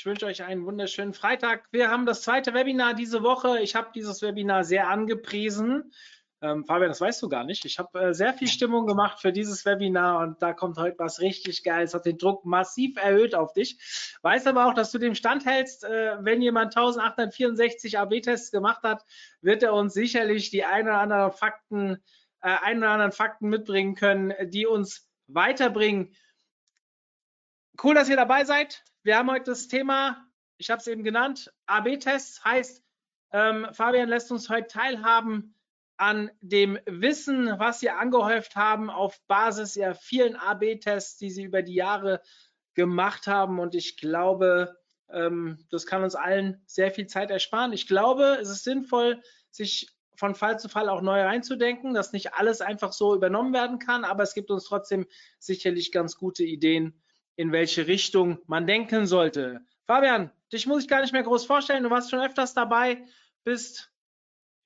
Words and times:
Ich 0.00 0.06
wünsche 0.06 0.24
euch 0.24 0.42
einen 0.42 0.64
wunderschönen 0.64 1.12
Freitag. 1.12 1.68
Wir 1.72 1.90
haben 1.90 2.06
das 2.06 2.22
zweite 2.22 2.54
Webinar 2.54 2.94
diese 2.94 3.22
Woche. 3.22 3.60
Ich 3.60 3.74
habe 3.74 3.90
dieses 3.94 4.22
Webinar 4.22 4.64
sehr 4.64 4.88
angepriesen. 4.88 5.92
Ähm, 6.40 6.64
Fabian, 6.64 6.88
das 6.88 7.02
weißt 7.02 7.20
du 7.20 7.28
gar 7.28 7.44
nicht. 7.44 7.66
Ich 7.66 7.78
habe 7.78 8.00
äh, 8.00 8.14
sehr 8.14 8.32
viel 8.32 8.48
Stimmung 8.48 8.86
gemacht 8.86 9.20
für 9.20 9.30
dieses 9.30 9.66
Webinar 9.66 10.20
und 10.20 10.40
da 10.40 10.54
kommt 10.54 10.78
heute 10.78 10.98
was 10.98 11.20
richtig 11.20 11.62
Geiles. 11.64 11.92
Hat 11.92 12.06
den 12.06 12.16
Druck 12.16 12.46
massiv 12.46 12.96
erhöht 12.96 13.34
auf 13.34 13.52
dich. 13.52 13.78
Weiß 14.22 14.46
aber 14.46 14.68
auch, 14.68 14.72
dass 14.72 14.90
du 14.90 14.96
dem 14.96 15.14
Stand 15.14 15.44
hältst. 15.44 15.84
Äh, 15.84 16.16
wenn 16.20 16.40
jemand 16.40 16.74
1864 16.74 17.98
AB-Tests 17.98 18.50
gemacht 18.50 18.82
hat, 18.84 19.04
wird 19.42 19.62
er 19.62 19.74
uns 19.74 19.92
sicherlich 19.92 20.48
die 20.48 20.64
ein 20.64 20.86
oder 20.86 20.96
anderen 20.96 21.30
Fakten, 21.30 22.02
äh, 22.40 22.56
ein 22.62 22.78
oder 22.78 22.88
anderen 22.88 23.12
Fakten 23.12 23.50
mitbringen 23.50 23.96
können, 23.96 24.32
die 24.48 24.64
uns 24.64 25.10
weiterbringen. 25.26 26.14
Cool, 27.82 27.94
dass 27.94 28.10
ihr 28.10 28.16
dabei 28.16 28.44
seid. 28.44 28.84
Wir 29.04 29.16
haben 29.16 29.30
heute 29.30 29.52
das 29.52 29.66
Thema, 29.66 30.26
ich 30.58 30.68
habe 30.68 30.80
es 30.80 30.86
eben 30.86 31.02
genannt, 31.02 31.50
AB-Tests. 31.64 32.44
Heißt, 32.44 32.84
ähm, 33.32 33.68
Fabian 33.72 34.10
lässt 34.10 34.30
uns 34.30 34.50
heute 34.50 34.66
teilhaben 34.66 35.54
an 35.96 36.30
dem 36.42 36.78
Wissen, 36.84 37.58
was 37.58 37.80
Sie 37.80 37.88
angehäuft 37.88 38.54
haben 38.54 38.90
auf 38.90 39.18
Basis 39.28 39.74
der 39.74 39.94
vielen 39.94 40.36
AB-Tests, 40.36 41.16
die 41.16 41.30
Sie 41.30 41.44
über 41.44 41.62
die 41.62 41.72
Jahre 41.72 42.20
gemacht 42.74 43.26
haben. 43.26 43.58
Und 43.58 43.74
ich 43.74 43.96
glaube, 43.96 44.76
ähm, 45.08 45.64
das 45.70 45.86
kann 45.86 46.02
uns 46.02 46.14
allen 46.14 46.62
sehr 46.66 46.90
viel 46.90 47.06
Zeit 47.06 47.30
ersparen. 47.30 47.72
Ich 47.72 47.86
glaube, 47.86 48.36
es 48.42 48.50
ist 48.50 48.64
sinnvoll, 48.64 49.22
sich 49.50 49.88
von 50.16 50.34
Fall 50.34 50.60
zu 50.60 50.68
Fall 50.68 50.90
auch 50.90 51.00
neu 51.00 51.22
reinzudenken, 51.22 51.94
dass 51.94 52.12
nicht 52.12 52.34
alles 52.34 52.60
einfach 52.60 52.92
so 52.92 53.14
übernommen 53.14 53.54
werden 53.54 53.78
kann, 53.78 54.04
aber 54.04 54.22
es 54.22 54.34
gibt 54.34 54.50
uns 54.50 54.64
trotzdem 54.64 55.06
sicherlich 55.38 55.92
ganz 55.92 56.16
gute 56.16 56.44
Ideen, 56.44 57.00
in 57.36 57.52
welche 57.52 57.86
Richtung 57.86 58.38
man 58.46 58.66
denken 58.66 59.06
sollte. 59.06 59.60
Fabian, 59.86 60.30
dich 60.52 60.66
muss 60.66 60.82
ich 60.82 60.88
gar 60.88 61.00
nicht 61.00 61.12
mehr 61.12 61.22
groß 61.22 61.46
vorstellen. 61.46 61.82
Du 61.82 61.90
warst 61.90 62.10
schon 62.10 62.20
öfters 62.20 62.54
dabei, 62.54 63.04
bist, 63.44 63.92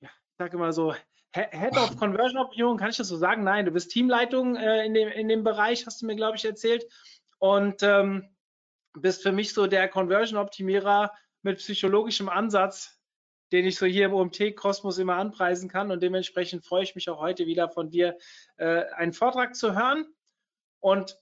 ja, 0.01 0.09
ich 0.09 0.37
sage 0.37 0.57
immer 0.57 0.73
so, 0.73 0.93
Head 1.33 1.77
of 1.77 1.97
Conversion 1.99 2.37
Optimierung, 2.37 2.77
kann 2.77 2.89
ich 2.89 2.97
das 2.97 3.07
so 3.07 3.17
sagen? 3.17 3.43
Nein, 3.43 3.65
du 3.65 3.71
bist 3.71 3.91
Teamleitung 3.91 4.55
äh, 4.55 4.85
in, 4.85 4.93
dem, 4.93 5.09
in 5.09 5.27
dem 5.27 5.43
Bereich, 5.43 5.85
hast 5.85 6.01
du 6.01 6.05
mir, 6.05 6.15
glaube 6.15 6.37
ich, 6.37 6.45
erzählt. 6.45 6.85
Und 7.39 7.83
ähm, 7.83 8.35
bist 8.93 9.23
für 9.23 9.31
mich 9.31 9.53
so 9.53 9.67
der 9.67 9.89
Conversion 9.89 10.39
Optimierer 10.39 11.11
mit 11.41 11.57
psychologischem 11.57 12.29
Ansatz, 12.29 12.99
den 13.51 13.65
ich 13.65 13.75
so 13.77 13.85
hier 13.85 14.05
im 14.05 14.13
OMT-Kosmos 14.13 14.97
immer 14.97 15.15
anpreisen 15.15 15.69
kann. 15.69 15.91
Und 15.91 16.01
dementsprechend 16.01 16.65
freue 16.65 16.83
ich 16.83 16.95
mich 16.95 17.09
auch 17.09 17.19
heute 17.19 17.45
wieder 17.45 17.69
von 17.69 17.89
dir, 17.89 18.17
äh, 18.57 18.83
einen 18.95 19.13
Vortrag 19.13 19.55
zu 19.55 19.75
hören. 19.75 20.05
Und 20.79 21.17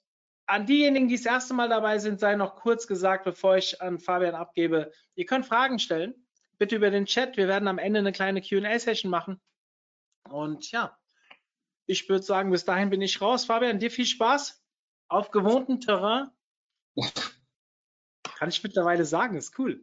an 0.46 0.66
diejenigen, 0.66 1.08
die 1.08 1.16
das 1.16 1.26
erste 1.26 1.54
Mal 1.54 1.70
dabei 1.70 2.00
sind, 2.00 2.20
sei 2.20 2.36
noch 2.36 2.56
kurz 2.56 2.88
gesagt, 2.88 3.24
bevor 3.24 3.58
ich 3.58 3.82
an 3.82 4.00
Fabian 4.00 4.36
abgebe, 4.36 4.92
ihr 5.16 5.26
könnt 5.26 5.46
Fragen 5.46 5.80
stellen. 5.80 6.14
Bitte 6.58 6.76
über 6.76 6.92
den 6.92 7.06
Chat. 7.06 7.38
Wir 7.38 7.48
werden 7.48 7.68
am 7.68 7.78
Ende 7.78 8.00
eine 8.00 8.12
kleine 8.12 8.42
QA-Session 8.42 9.10
machen. 9.10 9.42
Und 10.30 10.72
ja, 10.72 10.98
ich 11.86 12.08
würde 12.10 12.24
sagen, 12.24 12.52
bis 12.52 12.66
dahin 12.66 12.90
bin 12.90 13.02
ich 13.02 13.22
raus. 13.22 13.46
Fabian, 13.46 13.80
dir 13.80 13.92
viel 13.92 14.06
Spaß 14.06 14.64
auf 15.08 15.32
gewohntem 15.32 15.80
Terrain. 15.80 16.30
Kann 18.38 18.50
ich 18.50 18.64
mittlerweile 18.64 19.06
sagen, 19.06 19.36
ist 19.36 19.58
cool. 19.60 19.82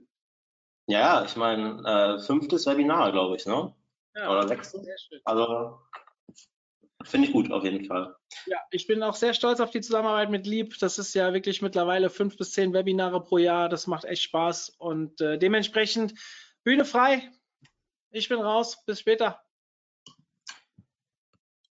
Ja, 0.86 1.24
ich 1.24 1.36
meine, 1.36 1.82
äh, 1.84 2.18
fünftes 2.20 2.66
Webinar, 2.66 3.12
glaube 3.12 3.36
ich, 3.36 3.46
ne? 3.46 3.74
Ja, 4.14 4.30
Oder 4.30 4.48
sechstes? 4.48 4.86
Also 5.24 5.78
finde 7.02 7.28
ich 7.28 7.32
gut 7.32 7.50
auf 7.50 7.64
jeden 7.64 7.84
Fall. 7.84 8.14
Ja, 8.46 8.58
ich 8.70 8.86
bin 8.86 9.02
auch 9.02 9.14
sehr 9.14 9.34
stolz 9.34 9.60
auf 9.60 9.70
die 9.70 9.80
Zusammenarbeit 9.80 10.30
mit 10.30 10.46
Lieb. 10.46 10.78
Das 10.78 10.98
ist 10.98 11.14
ja 11.14 11.32
wirklich 11.32 11.62
mittlerweile 11.62 12.10
fünf 12.10 12.36
bis 12.36 12.52
zehn 12.52 12.72
Webinare 12.72 13.22
pro 13.22 13.38
Jahr. 13.38 13.68
Das 13.68 13.86
macht 13.86 14.04
echt 14.04 14.22
Spaß 14.22 14.70
und 14.78 15.20
äh, 15.20 15.38
dementsprechend 15.38 16.14
Bühne 16.64 16.84
frei. 16.84 17.30
Ich 18.10 18.28
bin 18.28 18.40
raus. 18.40 18.84
Bis 18.84 19.00
später. 19.00 19.40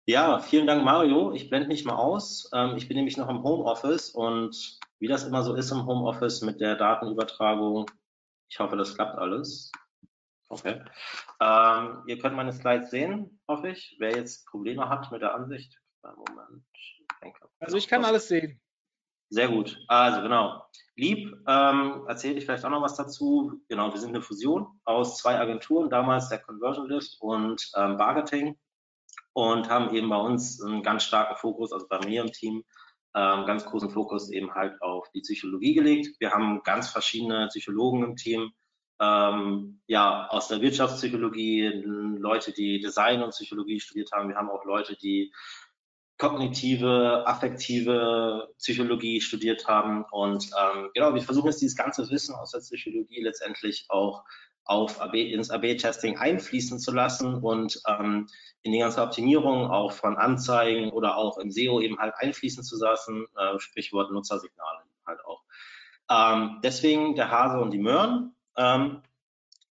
Ja, 0.07 0.39
vielen 0.39 0.67
Dank, 0.67 0.83
Mario. 0.83 1.31
Ich 1.33 1.49
blende 1.49 1.67
mich 1.67 1.85
mal 1.85 1.95
aus. 1.95 2.49
Ähm, 2.53 2.75
ich 2.75 2.87
bin 2.87 2.97
nämlich 2.97 3.17
noch 3.17 3.29
im 3.29 3.43
Homeoffice 3.43 4.09
und 4.09 4.79
wie 4.99 5.07
das 5.07 5.23
immer 5.23 5.43
so 5.43 5.55
ist 5.55 5.71
im 5.71 5.85
Homeoffice 5.85 6.41
mit 6.41 6.59
der 6.61 6.75
Datenübertragung, 6.75 7.89
ich 8.49 8.59
hoffe, 8.59 8.75
das 8.75 8.95
klappt 8.95 9.17
alles. 9.17 9.71
Okay. 10.51 10.81
Ähm, 11.39 12.03
ihr 12.07 12.19
könnt 12.19 12.35
meine 12.35 12.51
Slides 12.51 12.91
sehen, 12.91 13.39
hoffe 13.47 13.69
ich. 13.69 13.95
Wer 13.99 14.17
jetzt 14.17 14.45
Probleme 14.47 14.89
hat 14.89 15.09
mit 15.09 15.21
der 15.21 15.33
Ansicht, 15.33 15.79
Moment. 16.03 16.65
Also 17.59 17.77
ich 17.77 17.87
kann 17.87 18.03
alles 18.03 18.27
sehen. 18.27 18.59
Sehr 19.29 19.47
gut. 19.47 19.79
Also 19.87 20.21
genau. 20.21 20.65
Lieb, 20.97 21.33
ähm, 21.47 22.03
erzähle 22.07 22.37
ich 22.37 22.43
vielleicht 22.43 22.65
auch 22.65 22.69
noch 22.69 22.81
was 22.81 22.97
dazu. 22.97 23.61
Genau, 23.69 23.93
wir 23.93 23.99
sind 23.99 24.09
eine 24.09 24.21
Fusion 24.21 24.67
aus 24.83 25.19
zwei 25.19 25.39
Agenturen, 25.39 25.89
damals 25.89 26.27
der 26.27 26.39
Conversion 26.39 26.89
List 26.89 27.21
und 27.21 27.71
ähm, 27.77 27.95
Bargeting 27.95 28.59
und 29.31 29.69
haben 29.69 29.95
eben 29.95 30.09
bei 30.09 30.17
uns 30.17 30.61
einen 30.61 30.83
ganz 30.83 31.03
starken 31.03 31.37
Fokus, 31.37 31.71
also 31.71 31.87
bei 31.87 31.99
mir 32.05 32.23
im 32.23 32.33
Team, 32.33 32.65
ähm, 33.15 33.45
ganz 33.45 33.63
großen 33.63 33.89
Fokus 33.89 34.29
eben 34.31 34.53
halt 34.53 34.81
auf 34.81 35.09
die 35.11 35.21
Psychologie 35.21 35.75
gelegt. 35.75 36.19
Wir 36.19 36.31
haben 36.31 36.61
ganz 36.63 36.89
verschiedene 36.89 37.47
Psychologen 37.47 38.03
im 38.03 38.15
Team, 38.17 38.51
ähm, 39.01 39.81
ja, 39.87 40.27
aus 40.29 40.47
der 40.47 40.61
Wirtschaftspsychologie, 40.61 41.83
Leute, 42.19 42.53
die 42.53 42.79
Design 42.79 43.23
und 43.23 43.31
Psychologie 43.31 43.79
studiert 43.79 44.11
haben. 44.11 44.29
Wir 44.29 44.35
haben 44.35 44.49
auch 44.49 44.63
Leute, 44.63 44.95
die 44.95 45.33
kognitive, 46.19 47.23
affektive 47.25 48.49
Psychologie 48.59 49.19
studiert 49.21 49.67
haben. 49.67 50.05
Und 50.11 50.51
ähm, 50.55 50.91
genau, 50.93 51.15
wir 51.15 51.21
versuchen 51.23 51.47
jetzt 51.47 51.61
dieses 51.61 51.75
ganze 51.75 52.07
Wissen 52.11 52.35
aus 52.35 52.51
der 52.51 52.59
Psychologie 52.59 53.23
letztendlich 53.23 53.85
auch 53.89 54.23
auf 54.65 55.01
AB, 55.01 55.15
ins 55.15 55.49
AB-Testing 55.49 56.17
einfließen 56.19 56.77
zu 56.77 56.91
lassen 56.91 57.33
und 57.33 57.81
ähm, 57.87 58.27
in 58.61 58.71
die 58.71 58.77
ganze 58.77 59.01
Optimierung 59.01 59.71
auch 59.71 59.93
von 59.93 60.15
Anzeigen 60.15 60.91
oder 60.91 61.17
auch 61.17 61.39
im 61.39 61.49
SEO 61.49 61.81
eben 61.81 61.97
halt 61.97 62.13
einfließen 62.17 62.63
zu 62.63 62.77
lassen, 62.77 63.25
äh, 63.35 63.57
Sprichwort 63.57 64.11
Nutzersignale 64.11 64.83
halt 65.07 65.25
auch. 65.25 65.41
Ähm, 66.11 66.59
deswegen 66.63 67.15
der 67.15 67.31
Hase 67.31 67.59
und 67.59 67.71
die 67.71 67.79
Möhren 67.79 68.35
ähm, 68.57 69.01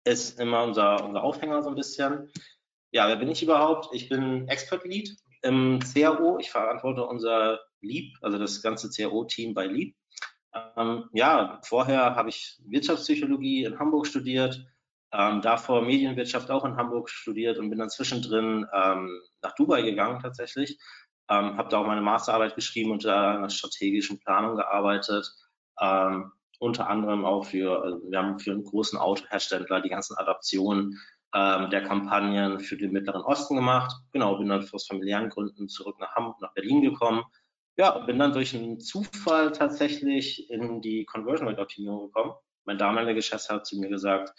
ist 0.05 0.41
immer 0.41 0.63
unser, 0.63 1.05
unser 1.05 1.23
Aufhänger 1.23 1.63
so 1.63 1.69
ein 1.69 1.75
bisschen. 1.75 2.31
Ja, 2.91 3.09
wer 3.09 3.17
bin 3.17 3.31
ich 3.31 3.43
überhaupt? 3.43 3.89
Ich 3.93 4.09
bin 4.09 4.49
Expert 4.49 4.85
Lead 4.85 5.15
im 5.43 5.81
CRO. 5.81 6.39
Ich 6.39 6.51
verantworte 6.51 7.05
unser 7.05 7.61
Leap, 7.81 8.17
also 8.23 8.39
das 8.39 8.63
ganze 8.63 8.91
CRO-Team 8.91 9.55
bei 9.55 9.67
Leap. 9.67 9.95
Ähm, 10.77 11.09
ja, 11.13 11.61
vorher 11.63 12.17
habe 12.17 12.31
ich 12.31 12.59
Wirtschaftspsychologie 12.65 13.65
in 13.65 13.79
Hamburg 13.79 14.07
studiert, 14.07 14.67
ähm, 15.13 15.43
davor 15.43 15.83
Medienwirtschaft 15.83 16.51
auch 16.51 16.65
in 16.65 16.77
Hamburg 16.77 17.11
studiert 17.11 17.59
und 17.59 17.71
bin 17.71 17.79
dann 17.79 17.91
zwischendrin 17.91 18.67
ähm, 18.73 19.21
nach 19.43 19.55
Dubai 19.55 19.83
gegangen 19.83 20.21
tatsächlich. 20.21 20.79
Ähm, 21.31 21.59
habe 21.59 21.69
da 21.69 21.79
auch 21.79 21.87
meine 21.87 22.01
Masterarbeit 22.01 22.55
geschrieben 22.55 22.91
und 22.91 23.05
da 23.05 23.35
in 23.35 23.43
der 23.43 23.51
strategischen 23.51 24.19
Planung 24.19 24.57
gearbeitet. 24.57 25.31
Ähm, 25.81 26.33
unter 26.59 26.89
anderem 26.89 27.25
auch 27.25 27.47
für, 27.47 27.83
also 27.83 28.11
wir 28.11 28.19
haben 28.19 28.39
für 28.39 28.53
einen 28.53 28.65
großen 28.65 28.99
Autohersteller 28.99 29.81
die 29.81 29.89
ganzen 29.89 30.17
Adaptionen 30.17 30.99
ähm, 31.35 31.71
der 31.71 31.83
Kampagnen 31.83 32.61
für 32.61 32.77
den 32.77 32.93
Mittleren 32.93 33.23
Osten 33.23 33.57
gemacht. 33.57 33.95
Genau, 34.13 34.37
bin 34.39 34.49
dann 34.49 34.69
aus 34.73 34.87
familiären 34.87 35.29
Gründen 35.29 35.69
zurück 35.69 35.97
nach 35.99 36.15
Hamburg, 36.15 36.41
nach 36.41 36.55
Berlin 36.55 36.83
gekommen. 36.83 37.25
Ja, 37.77 37.99
bin 37.99 38.19
dann 38.19 38.33
durch 38.33 38.57
einen 38.57 38.81
Zufall 38.81 39.53
tatsächlich 39.53 40.51
in 40.51 40.81
die 40.81 41.05
Conversion 41.05 41.49
Rate 41.49 41.63
Optimierung 41.63 42.07
gekommen. 42.07 42.33
Mein 42.65 42.79
damaliger 42.79 43.15
Geschäftsführer 43.15 43.61
hat 43.61 43.67
zu 43.67 43.79
mir 43.79 43.89
gesagt, 43.89 44.33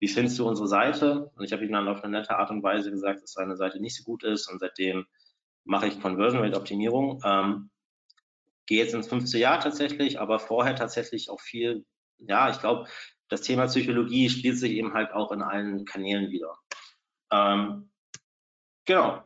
wie 0.00 0.08
findest 0.08 0.38
du 0.38 0.46
unsere 0.46 0.68
Seite? 0.68 1.30
Und 1.36 1.44
ich 1.44 1.52
habe 1.52 1.64
ihm 1.64 1.72
dann 1.72 1.88
auf 1.88 2.04
eine 2.04 2.18
nette 2.18 2.36
Art 2.36 2.50
und 2.50 2.62
Weise 2.62 2.90
gesagt, 2.90 3.22
dass 3.22 3.32
seine 3.32 3.56
Seite 3.56 3.80
nicht 3.80 3.96
so 3.96 4.04
gut 4.04 4.22
ist 4.22 4.50
und 4.50 4.58
seitdem 4.58 5.06
mache 5.64 5.86
ich 5.86 6.00
Conversion 6.00 6.42
Rate 6.42 6.56
Optimierung. 6.56 7.22
Ähm, 7.24 7.70
gehe 8.66 8.82
jetzt 8.82 8.94
ins 8.94 9.08
fünfte 9.08 9.38
Jahr 9.38 9.60
tatsächlich, 9.60 10.20
aber 10.20 10.38
vorher 10.38 10.74
tatsächlich 10.74 11.30
auch 11.30 11.40
viel, 11.40 11.84
ja, 12.18 12.50
ich 12.50 12.60
glaube, 12.60 12.88
das 13.28 13.42
Thema 13.42 13.66
Psychologie 13.66 14.28
spielt 14.30 14.58
sich 14.58 14.72
eben 14.72 14.94
halt 14.94 15.12
auch 15.12 15.32
in 15.32 15.42
allen 15.42 15.84
Kanälen 15.84 16.30
wieder. 16.30 16.56
Ähm, 17.30 17.90
genau. 18.84 19.22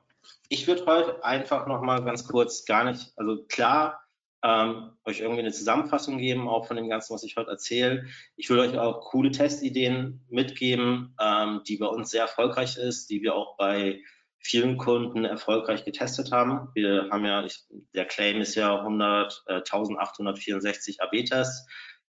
Ich 0.48 0.66
würde 0.66 0.86
heute 0.86 1.24
einfach 1.24 1.66
nochmal 1.66 2.04
ganz 2.04 2.26
kurz 2.26 2.64
gar 2.64 2.84
nicht, 2.84 3.12
also 3.16 3.44
klar, 3.46 4.00
ähm, 4.42 4.92
euch 5.04 5.20
irgendwie 5.20 5.40
eine 5.40 5.52
Zusammenfassung 5.52 6.18
geben, 6.18 6.48
auch 6.48 6.66
von 6.66 6.76
dem 6.76 6.88
Ganzen, 6.88 7.12
was 7.12 7.24
ich 7.24 7.36
heute 7.36 7.50
erzähle. 7.50 8.06
Ich 8.36 8.48
will 8.48 8.58
euch 8.60 8.78
auch 8.78 9.00
coole 9.10 9.30
Testideen 9.30 10.24
mitgeben, 10.28 11.14
ähm, 11.20 11.62
die 11.66 11.76
bei 11.76 11.86
uns 11.86 12.10
sehr 12.10 12.22
erfolgreich 12.22 12.76
ist, 12.76 13.10
die 13.10 13.22
wir 13.22 13.34
auch 13.34 13.56
bei 13.56 14.00
vielen 14.38 14.78
Kunden 14.78 15.24
erfolgreich 15.24 15.84
getestet 15.84 16.32
haben. 16.32 16.68
Wir 16.74 17.08
haben 17.10 17.24
ja, 17.24 17.44
ich, 17.44 17.64
der 17.94 18.04
Claim 18.04 18.40
ist 18.40 18.54
ja 18.54 18.78
100, 18.78 19.44
äh, 19.46 19.54
1864 19.54 21.00
AB-Tests. 21.02 21.66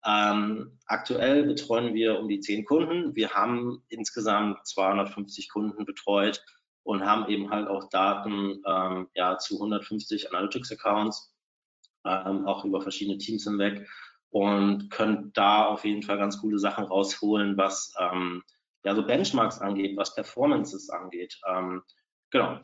Ähm, 0.05 0.79
aktuell 0.85 1.43
betreuen 1.43 1.93
wir 1.93 2.19
um 2.19 2.27
die 2.27 2.39
10 2.39 2.65
Kunden. 2.65 3.15
Wir 3.15 3.31
haben 3.31 3.83
insgesamt 3.89 4.65
250 4.67 5.49
Kunden 5.49 5.85
betreut 5.85 6.43
und 6.83 7.05
haben 7.05 7.29
eben 7.29 7.49
halt 7.49 7.67
auch 7.67 7.89
Daten 7.89 8.61
ähm, 8.67 9.07
ja, 9.15 9.37
zu 9.37 9.55
150 9.55 10.29
Analytics-Accounts, 10.33 11.33
ähm, 12.05 12.45
auch 12.45 12.65
über 12.65 12.81
verschiedene 12.81 13.17
Teams 13.17 13.45
hinweg 13.45 13.87
und 14.29 14.89
können 14.89 15.31
da 15.33 15.65
auf 15.65 15.85
jeden 15.85 16.03
Fall 16.03 16.17
ganz 16.17 16.41
coole 16.41 16.57
Sachen 16.59 16.85
rausholen, 16.85 17.55
was 17.55 17.93
ähm, 17.99 18.43
ja 18.83 18.95
so 18.95 19.05
Benchmarks 19.05 19.59
angeht, 19.59 19.95
was 19.95 20.15
Performances 20.15 20.89
angeht. 20.89 21.39
Genau. 22.33 22.59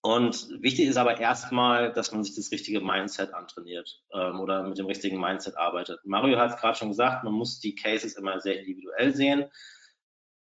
Und 0.00 0.48
wichtig 0.62 0.86
ist 0.86 0.96
aber 0.96 1.18
erstmal, 1.18 1.92
dass 1.92 2.12
man 2.12 2.22
sich 2.22 2.36
das 2.36 2.52
richtige 2.52 2.80
Mindset 2.80 3.34
antrainiert 3.34 4.00
ähm, 4.12 4.38
oder 4.38 4.62
mit 4.62 4.78
dem 4.78 4.86
richtigen 4.86 5.20
Mindset 5.20 5.56
arbeitet. 5.56 5.98
Mario 6.04 6.38
hat 6.38 6.50
es 6.52 6.56
gerade 6.60 6.78
schon 6.78 6.90
gesagt, 6.90 7.24
man 7.24 7.32
muss 7.32 7.58
die 7.58 7.74
Cases 7.74 8.14
immer 8.14 8.40
sehr 8.40 8.60
individuell 8.60 9.12
sehen. 9.12 9.46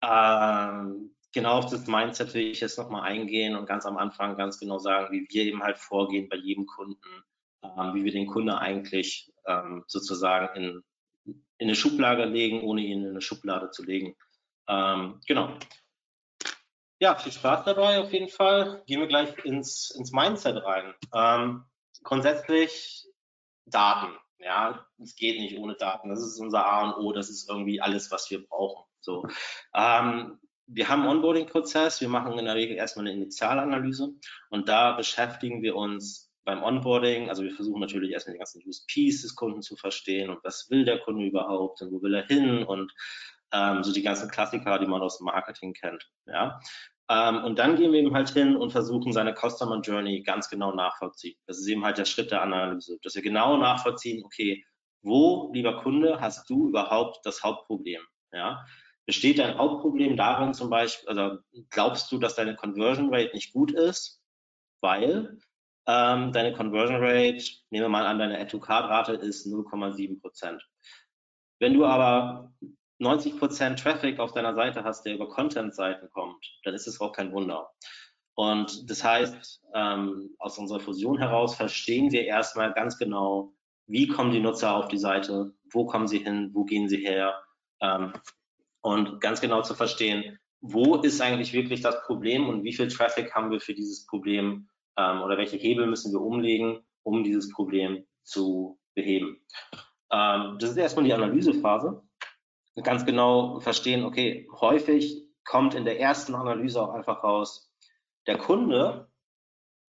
Ähm, 0.04 1.16
genau 1.34 1.60
auf 1.60 1.70
das 1.70 1.88
Mindset 1.88 2.34
will 2.34 2.48
ich 2.48 2.60
jetzt 2.60 2.78
nochmal 2.78 3.04
eingehen 3.04 3.56
und 3.56 3.66
ganz 3.66 3.86
am 3.86 3.96
Anfang 3.96 4.36
ganz 4.36 4.60
genau 4.60 4.78
sagen, 4.78 5.14
wie 5.14 5.26
wir 5.30 5.46
eben 5.46 5.64
halt 5.64 5.78
vorgehen 5.78 6.28
bei 6.28 6.36
jedem 6.36 6.66
Kunden, 6.66 7.24
ähm, 7.64 7.94
wie 7.94 8.04
wir 8.04 8.12
den 8.12 8.28
Kunde 8.28 8.58
eigentlich 8.58 9.32
ähm, 9.46 9.86
sozusagen 9.88 10.54
in, 10.62 10.84
in 11.24 11.68
eine 11.68 11.76
Schublade 11.76 12.26
legen, 12.26 12.62
ohne 12.64 12.82
ihn 12.82 13.04
in 13.04 13.12
eine 13.12 13.22
Schublade 13.22 13.70
zu 13.70 13.86
legen. 13.86 14.18
Ähm, 14.68 15.22
genau. 15.26 15.58
Ja, 17.00 17.16
viel 17.16 17.32
Spaß 17.32 17.66
dabei 17.66 18.00
auf 18.00 18.12
jeden 18.12 18.30
Fall. 18.30 18.82
Gehen 18.88 19.00
wir 19.00 19.08
gleich 19.08 19.38
ins, 19.46 19.92
ins 19.92 20.12
Mindset 20.12 20.64
rein. 20.64 20.96
Ähm, 21.14 21.66
grundsätzlich 22.04 23.06
Daten. 23.66 24.16
Ja, 24.40 24.88
es 25.02 25.16
geht 25.16 25.40
nicht 25.40 25.58
ohne 25.58 25.76
Daten. 25.76 26.10
Das 26.10 26.22
ist 26.22 26.40
unser 26.40 26.66
A 26.66 26.90
und 26.90 27.04
O. 27.04 27.12
Das 27.12 27.30
ist 27.30 27.50
irgendwie 27.50 27.82
alles, 27.82 28.12
was 28.12 28.30
wir 28.32 28.46
brauchen. 28.48 28.84
So. 29.00 29.28
Ähm, 29.76 30.40
wir 30.66 30.90
haben 30.90 31.02
einen 31.02 31.12
Onboarding-Prozess. 31.12 32.02
Wir 32.02 32.10
machen 32.10 32.38
in 32.38 32.46
der 32.46 32.56
Regel 32.56 32.76
erstmal 32.76 33.08
eine 33.08 33.16
Initialanalyse 33.16 34.14
und 34.50 34.68
da 34.68 34.94
beschäftigen 34.94 35.62
wir 35.62 35.76
uns 35.76 36.28
beim 36.48 36.64
Onboarding, 36.64 37.28
also 37.28 37.44
wir 37.44 37.52
versuchen 37.52 37.82
natürlich 37.82 38.12
erstmal 38.12 38.36
die 38.36 38.40
ganzen 38.40 38.64
USPs 38.66 39.22
des 39.22 39.36
Kunden 39.36 39.62
zu 39.62 39.76
verstehen 39.76 40.30
und 40.30 40.42
was 40.46 40.70
will 40.70 40.86
der 40.86 41.00
Kunde 41.00 41.26
überhaupt 41.26 41.82
und 41.82 41.92
wo 41.92 42.02
will 42.02 42.14
er 42.14 42.26
hin 42.26 42.64
und 42.64 42.94
ähm, 43.54 43.84
so 43.84 43.94
die 43.94 44.02
ganzen 44.02 44.30
Klassiker, 44.30 44.80
die 44.80 44.88
man 44.88 45.02
aus 45.02 45.18
dem 45.18 45.26
Marketing 45.26 45.74
kennt. 45.74 46.10
Ja? 46.26 46.60
Ähm, 47.10 47.44
und 47.44 47.60
dann 47.60 47.76
gehen 47.76 47.94
wir 47.94 48.00
eben 48.00 48.14
halt 48.14 48.30
hin 48.30 48.56
und 48.56 48.72
versuchen, 48.72 49.14
seine 49.14 49.34
Customer 49.34 49.80
Journey 49.80 50.24
ganz 50.24 50.50
genau 50.50 50.74
nachvollziehen. 50.74 51.38
Das 51.48 51.58
ist 51.58 51.68
eben 51.68 51.86
halt 51.86 51.98
der 51.98 52.06
Schritt 52.06 52.32
der 52.32 52.42
Analyse, 52.42 52.98
dass 53.02 53.16
wir 53.16 53.22
genau 53.22 53.58
nachvollziehen, 53.58 54.24
okay, 54.26 54.66
wo, 55.02 55.52
lieber 55.54 55.82
Kunde, 55.82 56.20
hast 56.20 56.50
du 56.50 56.68
überhaupt 56.68 57.26
das 57.26 57.44
Hauptproblem? 57.44 58.02
Ja? 58.34 58.66
Besteht 59.06 59.40
dein 59.40 59.58
Hauptproblem 59.58 60.18
darin 60.18 60.54
zum 60.54 60.70
Beispiel, 60.70 61.08
also 61.08 61.38
glaubst 61.70 62.12
du, 62.12 62.18
dass 62.18 62.36
deine 62.36 62.56
Conversion 62.56 63.14
Rate 63.14 63.34
nicht 63.34 63.54
gut 63.54 63.72
ist, 63.72 64.22
weil 64.82 65.38
ähm, 65.88 66.34
deine 66.34 66.52
Conversion 66.52 67.02
Rate, 67.02 67.44
nehmen 67.70 67.86
wir 67.86 67.90
mal 67.90 68.06
an, 68.06 68.20
deine 68.20 68.38
Add-to-Card-Rate 68.38 69.14
ist 69.14 69.48
0,7 69.48 70.20
Prozent. 70.20 70.62
Wenn 71.60 71.74
du 71.74 71.86
aber 71.86 72.52
90 73.00 73.38
Prozent 73.38 73.80
Traffic 73.80 74.20
auf 74.20 74.32
deiner 74.32 74.56
Seite 74.56 74.84
hast, 74.84 75.04
der 75.04 75.16
über 75.16 75.30
Content-Seiten 75.30 76.10
kommt, 76.10 76.46
dann 76.64 76.74
ist 76.74 76.88
es 76.88 77.00
auch 77.00 77.12
kein 77.12 77.32
Wunder. 77.32 77.70
Und 78.36 78.90
das 78.90 79.04
heißt, 79.04 79.64
ähm, 79.74 80.36
aus 80.40 80.58
unserer 80.58 80.80
Fusion 80.80 81.18
heraus 81.18 81.56
verstehen 81.56 82.12
wir 82.12 82.26
erstmal 82.26 82.74
ganz 82.74 82.98
genau, 82.98 83.54
wie 83.88 84.08
kommen 84.08 84.32
die 84.32 84.40
Nutzer 84.40 84.76
auf 84.76 84.88
die 84.90 84.98
Seite, 84.98 85.54
wo 85.72 85.86
kommen 85.86 86.08
sie 86.08 86.20
hin, 86.20 86.52
wo 86.54 86.64
gehen 86.64 86.88
sie 86.88 86.98
her 86.98 87.42
ähm, 87.82 88.14
und 88.82 89.22
ganz 89.22 89.42
genau 89.42 89.62
zu 89.62 89.74
verstehen, 89.74 90.38
wo 90.62 90.96
ist 90.98 91.22
eigentlich 91.22 91.54
wirklich 91.54 91.82
das 91.82 92.04
Problem 92.04 92.50
und 92.50 92.64
wie 92.64 92.74
viel 92.74 92.88
Traffic 92.88 93.34
haben 93.34 93.50
wir 93.52 93.60
für 93.60 93.74
dieses 93.74 94.06
Problem 94.06 94.70
ähm, 94.98 95.22
oder 95.22 95.38
welche 95.38 95.58
Hebel 95.58 95.88
müssen 95.88 96.12
wir 96.12 96.22
umlegen, 96.22 96.80
um 97.04 97.24
dieses 97.24 97.52
Problem 97.52 98.06
zu 98.24 98.80
beheben. 98.94 99.44
Ähm, 100.12 100.58
das 100.60 100.72
ist 100.72 100.78
erstmal 100.78 101.06
die 101.06 101.14
Analysephase 101.14 102.07
ganz 102.84 103.06
genau 103.06 103.60
verstehen, 103.60 104.06
okay, 104.06 104.48
häufig 104.52 105.28
kommt 105.44 105.74
in 105.74 105.86
der 105.86 106.00
ersten 106.00 106.36
Analyse 106.36 106.82
auch 106.82 106.94
einfach 106.94 107.24
raus, 107.24 107.72
der 108.28 108.38
Kunde 108.38 109.10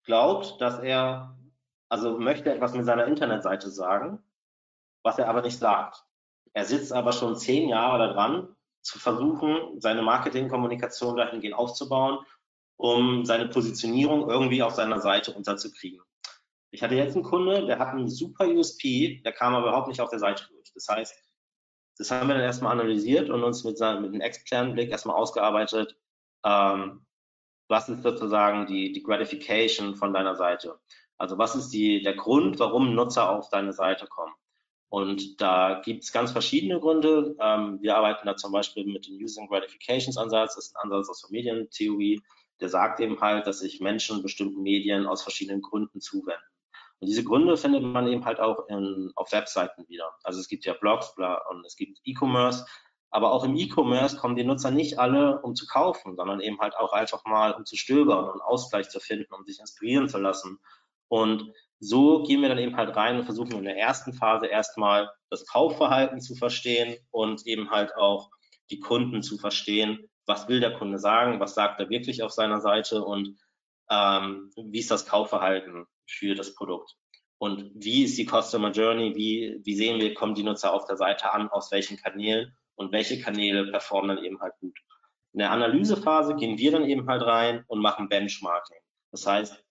glaubt, 0.03 0.59
dass 0.61 0.79
er, 0.79 1.37
also 1.89 2.17
möchte 2.19 2.53
etwas 2.53 2.73
mit 2.73 2.85
seiner 2.85 3.07
Internetseite 3.07 3.69
sagen, 3.69 4.19
was 5.03 5.17
er 5.17 5.29
aber 5.29 5.41
nicht 5.41 5.57
sagt. 5.57 6.03
Er 6.53 6.65
sitzt 6.65 6.93
aber 6.93 7.11
schon 7.11 7.35
zehn 7.35 7.69
Jahre 7.69 7.99
daran, 7.99 8.55
zu 8.81 8.99
versuchen, 8.99 9.81
seine 9.81 10.03
Marketingkommunikation 10.03 11.17
dahingehend 11.17 11.57
aufzubauen, 11.57 12.19
um 12.77 13.25
seine 13.25 13.47
Positionierung 13.47 14.29
irgendwie 14.29 14.61
auf 14.61 14.73
seiner 14.73 14.99
Seite 14.99 15.33
unterzukriegen. 15.33 16.01
Ich 16.71 16.83
hatte 16.83 16.95
jetzt 16.95 17.15
einen 17.15 17.23
Kunde, 17.23 17.65
der 17.65 17.79
hat 17.79 17.89
einen 17.89 18.09
super 18.09 18.47
USP, 18.47 19.21
der 19.23 19.31
kam 19.31 19.55
aber 19.55 19.69
überhaupt 19.69 19.87
nicht 19.87 20.01
auf 20.01 20.09
der 20.09 20.19
Seite 20.19 20.45
durch. 20.49 20.71
Das 20.73 20.87
heißt, 20.87 21.15
das 21.97 22.11
haben 22.11 22.27
wir 22.27 22.35
dann 22.35 22.43
erstmal 22.43 22.73
analysiert 22.73 23.29
und 23.29 23.43
uns 23.43 23.63
mit, 23.63 23.79
mit 23.79 23.81
einem 23.81 24.21
externen 24.21 24.73
Blick 24.73 24.91
erstmal 24.91 25.15
ausgearbeitet, 25.15 25.97
ähm, 26.43 27.05
was 27.67 27.89
ist 27.89 28.03
sozusagen 28.03 28.67
die, 28.67 28.91
die 28.91 29.01
Gratification 29.01 29.95
von 29.95 30.13
deiner 30.13 30.35
Seite? 30.35 30.79
Also 31.17 31.37
was 31.37 31.55
ist 31.55 31.69
die, 31.69 32.01
der 32.01 32.15
Grund, 32.15 32.59
warum 32.59 32.93
Nutzer 32.93 33.29
auf 33.29 33.49
deine 33.49 33.73
Seite 33.73 34.07
kommen? 34.07 34.33
Und 34.89 35.41
da 35.41 35.81
gibt 35.83 36.03
es 36.03 36.11
ganz 36.11 36.31
verschiedene 36.31 36.79
Gründe. 36.79 37.35
Ähm, 37.39 37.79
wir 37.81 37.97
arbeiten 37.97 38.27
da 38.27 38.35
zum 38.35 38.51
Beispiel 38.51 38.85
mit 38.85 39.07
dem 39.07 39.15
Using 39.15 39.47
Gratifications 39.47 40.17
Ansatz. 40.17 40.55
Das 40.55 40.67
ist 40.67 40.75
ein 40.75 40.83
Ansatz 40.83 41.09
aus 41.09 41.21
der 41.21 41.31
Medientheorie. 41.31 42.21
Der 42.59 42.69
sagt 42.69 42.99
eben 42.99 43.19
halt, 43.19 43.47
dass 43.47 43.59
sich 43.59 43.81
Menschen 43.81 44.21
bestimmten 44.21 44.61
Medien 44.61 45.05
aus 45.05 45.23
verschiedenen 45.23 45.61
Gründen 45.61 45.99
zuwenden. 45.99 46.43
Und 46.99 47.07
diese 47.07 47.23
Gründe 47.23 47.57
findet 47.57 47.83
man 47.83 48.07
eben 48.07 48.25
halt 48.25 48.39
auch 48.39 48.67
in, 48.69 49.11
auf 49.15 49.31
Webseiten 49.31 49.87
wieder. 49.87 50.11
Also 50.23 50.39
es 50.39 50.47
gibt 50.47 50.65
ja 50.65 50.73
Blogs 50.73 51.13
bla, 51.15 51.41
und 51.49 51.65
es 51.65 51.75
gibt 51.75 51.99
E-Commerce, 52.03 52.65
aber 53.09 53.31
auch 53.31 53.43
im 53.43 53.55
E-Commerce 53.55 54.17
kommen 54.17 54.35
die 54.35 54.43
Nutzer 54.43 54.71
nicht 54.71 54.99
alle, 54.99 55.41
um 55.41 55.55
zu 55.55 55.67
kaufen, 55.67 56.15
sondern 56.15 56.41
eben 56.41 56.59
halt 56.59 56.75
auch 56.75 56.93
einfach 56.93 57.23
mal, 57.25 57.53
um 57.53 57.65
zu 57.65 57.77
stöbern 57.77 58.29
und 58.29 58.41
Ausgleich 58.41 58.89
zu 58.89 58.99
finden, 58.99 59.33
um 59.33 59.45
sich 59.45 59.59
inspirieren 59.59 60.09
zu 60.09 60.17
lassen. 60.17 60.59
Und 61.07 61.51
so 61.79 62.23
gehen 62.23 62.41
wir 62.41 62.49
dann 62.49 62.57
eben 62.57 62.75
halt 62.75 62.95
rein 62.95 63.17
und 63.17 63.25
versuchen 63.25 63.53
in 63.53 63.65
der 63.65 63.77
ersten 63.77 64.13
Phase 64.13 64.47
erstmal 64.47 65.11
das 65.29 65.45
Kaufverhalten 65.45 66.19
zu 66.19 66.35
verstehen 66.35 66.97
und 67.11 67.45
eben 67.45 67.69
halt 67.71 67.95
auch 67.95 68.29
die 68.69 68.79
Kunden 68.79 69.21
zu 69.21 69.37
verstehen, 69.37 70.09
was 70.25 70.47
will 70.47 70.59
der 70.59 70.77
Kunde 70.77 70.97
sagen, 70.97 71.39
was 71.39 71.53
sagt 71.53 71.79
er 71.79 71.89
wirklich 71.89 72.23
auf 72.23 72.31
seiner 72.31 72.59
Seite? 72.61 73.03
Und 73.03 73.37
ähm, 73.89 74.51
wie 74.55 74.79
ist 74.79 74.91
das 74.91 75.05
Kaufverhalten 75.05 75.85
für 76.07 76.35
das 76.35 76.55
Produkt. 76.55 76.95
Und 77.37 77.71
wie 77.75 78.03
ist 78.03 78.17
die 78.17 78.25
Customer 78.25 78.71
Journey? 78.71 79.15
Wie, 79.15 79.59
wie 79.63 79.75
sehen 79.75 79.99
wir, 79.99 80.13
kommen 80.13 80.35
die 80.35 80.43
Nutzer 80.43 80.73
auf 80.73 80.85
der 80.85 80.97
Seite 80.97 81.31
an, 81.31 81.49
aus 81.49 81.71
welchen 81.71 81.97
Kanälen 81.97 82.55
und 82.75 82.91
welche 82.91 83.19
Kanäle 83.19 83.69
performen 83.71 84.15
dann 84.15 84.25
eben 84.25 84.39
halt 84.39 84.53
gut. 84.59 84.77
In 85.33 85.39
der 85.39 85.51
Analysephase 85.51 86.35
gehen 86.35 86.57
wir 86.57 86.71
dann 86.71 86.85
eben 86.85 87.07
halt 87.07 87.21
rein 87.21 87.63
und 87.67 87.79
machen 87.79 88.07
Benchmarking. 88.07 88.77
Das 89.11 89.27
heißt, 89.27 89.63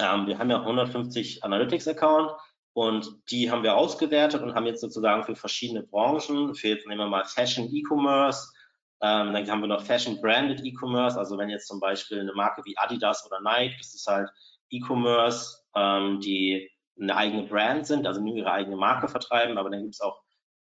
ähm, 0.00 0.26
wir 0.26 0.38
haben 0.38 0.50
ja 0.50 0.60
150 0.60 1.44
Analytics-Account 1.44 2.32
und 2.72 3.30
die 3.30 3.50
haben 3.50 3.62
wir 3.62 3.76
ausgewertet 3.76 4.42
und 4.42 4.54
haben 4.54 4.66
jetzt 4.66 4.80
sozusagen 4.80 5.24
für 5.24 5.36
verschiedene 5.36 5.82
Branchen, 5.84 6.54
für 6.54 6.68
jetzt 6.68 6.86
nehmen 6.86 7.00
wir 7.00 7.08
mal 7.08 7.24
Fashion 7.24 7.68
E-Commerce, 7.72 8.52
ähm, 9.00 9.32
dann 9.32 9.50
haben 9.50 9.60
wir 9.60 9.68
noch 9.68 9.82
Fashion 9.82 10.20
Branded 10.20 10.64
E-Commerce, 10.64 11.18
also 11.18 11.38
wenn 11.38 11.50
jetzt 11.50 11.68
zum 11.68 11.80
Beispiel 11.80 12.20
eine 12.20 12.32
Marke 12.32 12.62
wie 12.64 12.76
Adidas 12.76 13.26
oder 13.26 13.40
Nike, 13.40 13.76
das 13.78 13.94
ist 13.94 14.06
halt 14.06 14.28
E-Commerce, 14.70 15.65
ähm, 15.76 16.20
die 16.20 16.70
eine 16.98 17.16
eigene 17.16 17.42
Brand 17.44 17.86
sind, 17.86 18.06
also 18.06 18.20
nur 18.20 18.36
ihre 18.36 18.50
eigene 18.50 18.76
Marke 18.76 19.08
vertreiben, 19.08 19.58
aber 19.58 19.70
dann 19.70 19.82
gibt 19.82 19.94
es 19.94 20.00
auch, 20.00 20.22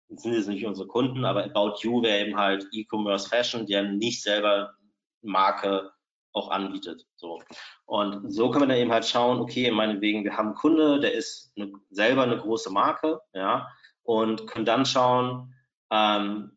sind 0.08 0.34
jetzt 0.34 0.48
nicht 0.48 0.66
unsere 0.66 0.86
Kunden, 0.86 1.24
aber 1.24 1.44
About 1.44 1.78
You 1.80 2.02
wäre 2.02 2.26
eben 2.26 2.36
halt 2.36 2.66
E-Commerce 2.72 3.28
Fashion, 3.28 3.66
der 3.66 3.82
nicht 3.82 4.22
selber 4.22 4.74
Marke 5.22 5.90
auch 6.32 6.50
anbietet. 6.50 7.06
So. 7.16 7.40
Und 7.86 8.30
so 8.32 8.50
können 8.50 8.64
wir 8.64 8.68
dann 8.68 8.82
eben 8.82 8.92
halt 8.92 9.06
schauen, 9.06 9.40
okay, 9.40 9.70
meinetwegen, 9.70 10.24
wir 10.24 10.36
haben 10.36 10.48
einen 10.48 10.54
Kunde, 10.54 11.00
der 11.00 11.14
ist 11.14 11.52
eine, 11.56 11.72
selber 11.90 12.22
eine 12.22 12.38
große 12.38 12.70
Marke, 12.70 13.20
ja, 13.32 13.68
und 14.02 14.46
können 14.46 14.64
dann 14.64 14.86
schauen, 14.86 15.54
ähm, 15.90 16.56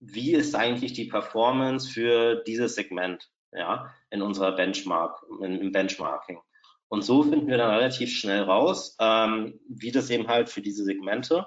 wie 0.00 0.32
ist 0.32 0.54
eigentlich 0.54 0.92
die 0.92 1.06
Performance 1.06 1.90
für 1.90 2.42
dieses 2.46 2.74
Segment, 2.74 3.28
ja, 3.52 3.92
in 4.10 4.22
unserer 4.22 4.52
Benchmark, 4.52 5.20
im 5.40 5.72
Benchmarking. 5.72 6.40
Und 6.88 7.02
so 7.02 7.22
finden 7.22 7.48
wir 7.48 7.58
dann 7.58 7.74
relativ 7.74 8.10
schnell 8.10 8.42
raus, 8.42 8.96
ähm, 8.98 9.60
wie 9.68 9.92
das 9.92 10.10
eben 10.10 10.26
halt 10.26 10.48
für 10.48 10.62
diese 10.62 10.84
Segmente 10.84 11.46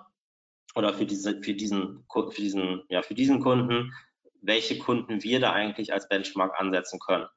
oder 0.75 0.93
für 0.93 1.05
diese, 1.05 1.41
für 1.41 1.53
diesen, 1.53 2.05
für 2.11 2.41
diesen, 2.41 2.83
ja, 2.89 3.01
für 3.01 3.15
diesen 3.15 3.39
Kunden, 3.41 3.93
welche 4.41 4.77
Kunden 4.77 5.23
wir 5.23 5.39
da 5.39 5.51
eigentlich 5.51 5.93
als 5.93 6.07
Benchmark 6.07 6.59
ansetzen 6.59 6.99
können. 6.99 7.27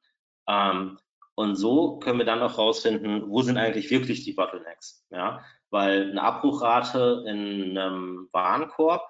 Ähm, 0.46 0.99
und 1.34 1.56
so 1.56 1.99
können 1.99 2.18
wir 2.18 2.26
dann 2.26 2.42
auch 2.42 2.58
rausfinden, 2.58 3.28
wo 3.28 3.42
sind 3.42 3.58
eigentlich 3.58 3.90
wirklich 3.90 4.25
die 4.25 4.34
Bottlenecks. 4.34 5.04
Ja, 5.11 5.42
weil 5.70 6.11
eine 6.11 6.23
Abbruchrate 6.23 7.25
in 7.26 7.76
einem 7.76 8.28
Warenkorb 8.32 9.02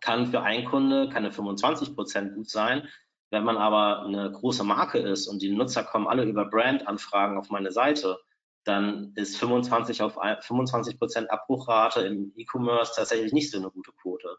kann 0.00 0.26
für 0.26 0.42
einen 0.42 0.64
Kunde 0.64 1.08
keine 1.08 1.32
25 1.32 1.94
Prozent 1.94 2.34
gut 2.34 2.48
sein. 2.48 2.88
Wenn 3.34 3.42
man 3.42 3.56
aber 3.56 4.04
eine 4.04 4.30
große 4.30 4.62
Marke 4.62 4.98
ist 4.98 5.26
und 5.26 5.42
die 5.42 5.50
Nutzer 5.50 5.82
kommen 5.82 6.06
alle 6.06 6.22
über 6.22 6.44
Brand-Anfragen 6.44 7.36
auf 7.36 7.50
meine 7.50 7.72
Seite, 7.72 8.16
dann 8.62 9.10
ist 9.16 9.36
25 9.38 10.02
auf 10.02 10.20
25 10.40 11.00
Prozent 11.00 11.32
Abbruchrate 11.32 12.02
im 12.02 12.32
E-Commerce 12.36 12.92
tatsächlich 12.94 13.32
nicht 13.32 13.50
so 13.50 13.58
eine 13.58 13.72
gute 13.72 13.90
Quote. 13.90 14.36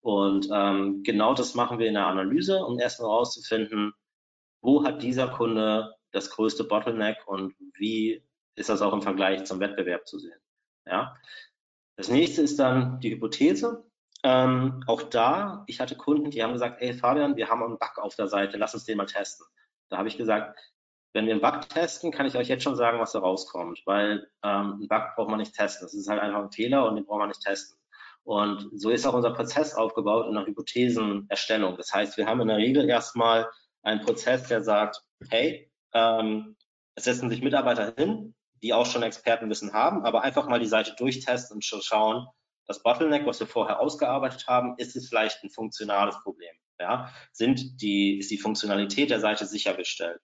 Und 0.00 0.48
ähm, 0.52 1.02
genau 1.02 1.34
das 1.34 1.56
machen 1.56 1.80
wir 1.80 1.88
in 1.88 1.94
der 1.94 2.06
Analyse, 2.06 2.64
um 2.64 2.78
erstmal 2.78 3.10
herauszufinden, 3.10 3.94
wo 4.60 4.84
hat 4.84 5.02
dieser 5.02 5.26
Kunde 5.26 5.96
das 6.12 6.30
größte 6.30 6.62
Bottleneck 6.62 7.26
und 7.26 7.52
wie 7.74 8.22
ist 8.54 8.68
das 8.68 8.80
auch 8.80 8.92
im 8.92 9.02
Vergleich 9.02 9.42
zum 9.42 9.58
Wettbewerb 9.58 10.06
zu 10.06 10.20
sehen. 10.20 10.38
Ja. 10.86 11.16
Das 11.96 12.08
nächste 12.08 12.42
ist 12.42 12.60
dann 12.60 13.00
die 13.00 13.10
Hypothese. 13.10 13.85
Ähm, 14.28 14.82
auch 14.88 15.04
da, 15.04 15.62
ich 15.68 15.78
hatte 15.78 15.94
Kunden, 15.94 16.32
die 16.32 16.42
haben 16.42 16.52
gesagt, 16.52 16.82
ey 16.82 16.92
Fabian, 16.94 17.36
wir 17.36 17.48
haben 17.48 17.62
einen 17.62 17.78
Bug 17.78 17.98
auf 17.98 18.16
der 18.16 18.26
Seite, 18.26 18.56
lass 18.56 18.74
uns 18.74 18.84
den 18.84 18.96
mal 18.96 19.06
testen. 19.06 19.46
Da 19.88 19.98
habe 19.98 20.08
ich 20.08 20.16
gesagt, 20.16 20.58
wenn 21.12 21.26
wir 21.26 21.34
einen 21.34 21.40
Bug 21.40 21.68
testen, 21.68 22.10
kann 22.10 22.26
ich 22.26 22.36
euch 22.36 22.48
jetzt 22.48 22.64
schon 22.64 22.74
sagen, 22.74 22.98
was 22.98 23.12
da 23.12 23.20
rauskommt, 23.20 23.82
weil 23.86 24.28
ähm, 24.42 24.72
einen 24.72 24.88
Bug 24.88 25.14
braucht 25.14 25.30
man 25.30 25.38
nicht 25.38 25.54
testen. 25.54 25.86
Das 25.86 25.94
ist 25.94 26.08
halt 26.08 26.20
einfach 26.20 26.42
ein 26.42 26.50
Fehler 26.50 26.88
und 26.88 26.96
den 26.96 27.06
braucht 27.06 27.20
man 27.20 27.28
nicht 27.28 27.40
testen. 27.40 27.78
Und 28.24 28.68
so 28.74 28.90
ist 28.90 29.06
auch 29.06 29.14
unser 29.14 29.32
Prozess 29.32 29.76
aufgebaut 29.76 30.26
in 30.26 30.34
der 30.34 30.44
Hypothesenerstellung. 30.44 31.76
Das 31.76 31.92
heißt, 31.92 32.16
wir 32.16 32.26
haben 32.26 32.40
in 32.40 32.48
der 32.48 32.56
Regel 32.56 32.88
erstmal 32.88 33.48
einen 33.84 34.00
Prozess, 34.00 34.48
der 34.48 34.64
sagt, 34.64 35.04
hey, 35.30 35.70
ähm, 35.94 36.56
es 36.96 37.04
setzen 37.04 37.30
sich 37.30 37.42
Mitarbeiter 37.42 37.94
hin, 37.96 38.34
die 38.60 38.74
auch 38.74 38.86
schon 38.86 39.04
Expertenwissen 39.04 39.72
haben, 39.72 40.04
aber 40.04 40.22
einfach 40.22 40.48
mal 40.48 40.58
die 40.58 40.66
Seite 40.66 40.96
durchtesten 40.96 41.54
und 41.54 41.64
schauen, 41.64 42.26
das 42.66 42.82
Bottleneck, 42.82 43.26
was 43.26 43.40
wir 43.40 43.46
vorher 43.46 43.80
ausgearbeitet 43.80 44.46
haben, 44.46 44.74
ist 44.78 44.96
es 44.96 45.08
vielleicht 45.08 45.42
ein 45.42 45.50
funktionales 45.50 46.16
Problem? 46.22 46.54
Ja? 46.78 47.12
Sind 47.32 47.80
die, 47.80 48.18
ist 48.18 48.30
die 48.30 48.38
Funktionalität 48.38 49.10
der 49.10 49.20
Seite 49.20 49.46
sichergestellt? 49.46 50.20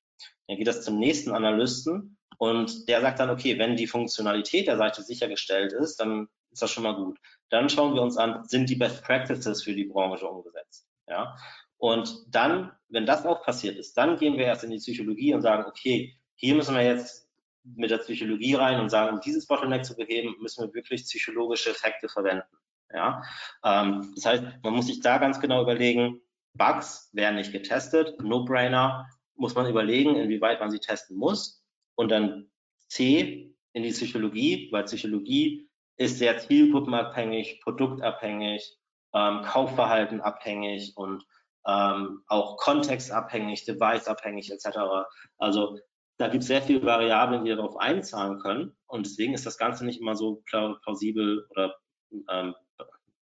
Dann 0.46 0.56
geht 0.56 0.66
das 0.66 0.82
zum 0.82 0.99
nächsten 0.99 1.32
Analysten 1.32 2.18
und 2.38 2.88
der 2.88 3.00
sagt 3.00 3.20
dann, 3.20 3.30
okay, 3.30 3.58
wenn 3.58 3.76
die 3.76 3.87
Funktionalität 3.87 4.66
der 4.66 4.76
Seite 4.76 5.02
sichergestellt 5.02 5.72
ist, 5.72 6.00
dann 6.00 6.28
ist 6.50 6.62
das 6.62 6.70
schon 6.70 6.82
mal 6.82 6.96
gut. 6.96 7.18
Dann 7.50 7.68
schauen 7.68 7.94
wir 7.94 8.02
uns 8.02 8.16
an, 8.16 8.44
sind 8.46 8.68
die 8.68 8.76
Best 8.76 9.02
Practices 9.02 9.62
für 9.62 9.75
die 9.75 9.84
Branche 9.84 10.26
umgesetzt? 10.26 10.87
Ja? 11.08 11.37
Und 11.78 12.26
dann, 12.28 12.72
wenn 12.88 13.06
das 13.06 13.26
auch 13.26 13.42
passiert 13.42 13.76
ist, 13.76 13.96
dann 13.96 14.16
gehen 14.16 14.37
wir 14.37 14.44
erst 14.44 14.64
in 14.64 14.70
die 14.70 14.76
Psychologie 14.78 15.34
und 15.34 15.42
sagen, 15.42 15.64
okay, 15.66 16.16
hier 16.34 16.54
müssen 16.54 16.75
wir 16.75 16.84
jetzt 16.84 17.21
mit 17.64 17.90
der 17.90 17.99
Psychologie 17.99 18.54
rein 18.54 18.81
und 18.81 18.88
sagen, 18.88 19.14
um 19.14 19.21
dieses 19.21 19.47
Bottleneck 19.47 19.85
zu 19.85 19.97
beheben, 19.97 20.35
müssen 20.40 20.66
wir 20.66 20.75
wirklich 20.75 21.02
psychologische 21.04 21.71
Effekte 21.71 22.09
verwenden. 22.09 22.47
Ja, 22.92 23.23
ähm, 23.64 24.12
das 24.14 24.26
heißt, 24.26 24.45
man 24.62 24.75
muss 24.75 24.87
sich 24.87 25.00
da 25.00 25.19
ganz 25.19 25.40
genau 25.40 25.62
überlegen, 25.62 26.21
Bugs 26.54 27.09
werden 27.12 27.37
nicht 27.37 27.52
getestet, 27.52 28.21
No-Brainer, 28.21 29.09
muss 29.35 29.54
man 29.54 29.69
überlegen, 29.69 30.16
inwieweit 30.16 30.61
man 30.61 30.71
sie 30.71 30.78
testen 30.78 31.16
muss. 31.16 31.64
Und 31.95 32.11
dann 32.11 32.50
C, 32.88 33.54
in 33.73 33.83
die 33.83 33.90
Psychologie, 33.90 34.69
weil 34.71 34.85
Psychologie 34.85 35.69
ist 35.97 36.19
sehr 36.19 36.38
zielgruppenabhängig, 36.38 37.61
produktabhängig, 37.62 38.76
ähm, 39.14 39.42
Kaufverhalten 39.42 40.21
abhängig 40.21 40.92
und 40.97 41.25
ähm, 41.66 42.23
auch 42.26 42.57
kontextabhängig, 42.57 43.64
deviceabhängig 43.64 44.50
etc. 44.50 44.78
Also 45.38 45.78
da 46.19 46.28
gibt 46.28 46.42
es 46.42 46.49
sehr 46.49 46.62
viele 46.62 46.85
Variablen, 46.85 47.45
die 47.45 47.54
darauf 47.54 47.76
einzahlen 47.76 48.38
können. 48.38 48.76
Und 48.87 49.07
deswegen 49.07 49.35
ist 49.35 49.47
das 49.47 49.59
Ganze 49.59 49.85
nicht 49.85 50.00
immer 50.00 50.14
so 50.14 50.42
plausibel 50.47 51.47
oder 51.50 51.75
ähm, 52.28 52.54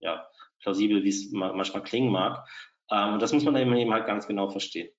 ja, 0.00 0.26
plausibel, 0.62 1.02
wie 1.02 1.08
es 1.08 1.30
manchmal 1.32 1.82
klingen 1.82 2.12
mag. 2.12 2.46
Ähm, 2.90 3.14
und 3.14 3.22
das 3.22 3.32
muss 3.32 3.44
man 3.44 3.56
eben 3.56 3.92
halt 3.92 4.06
ganz 4.06 4.26
genau 4.26 4.48
verstehen. 4.48 4.90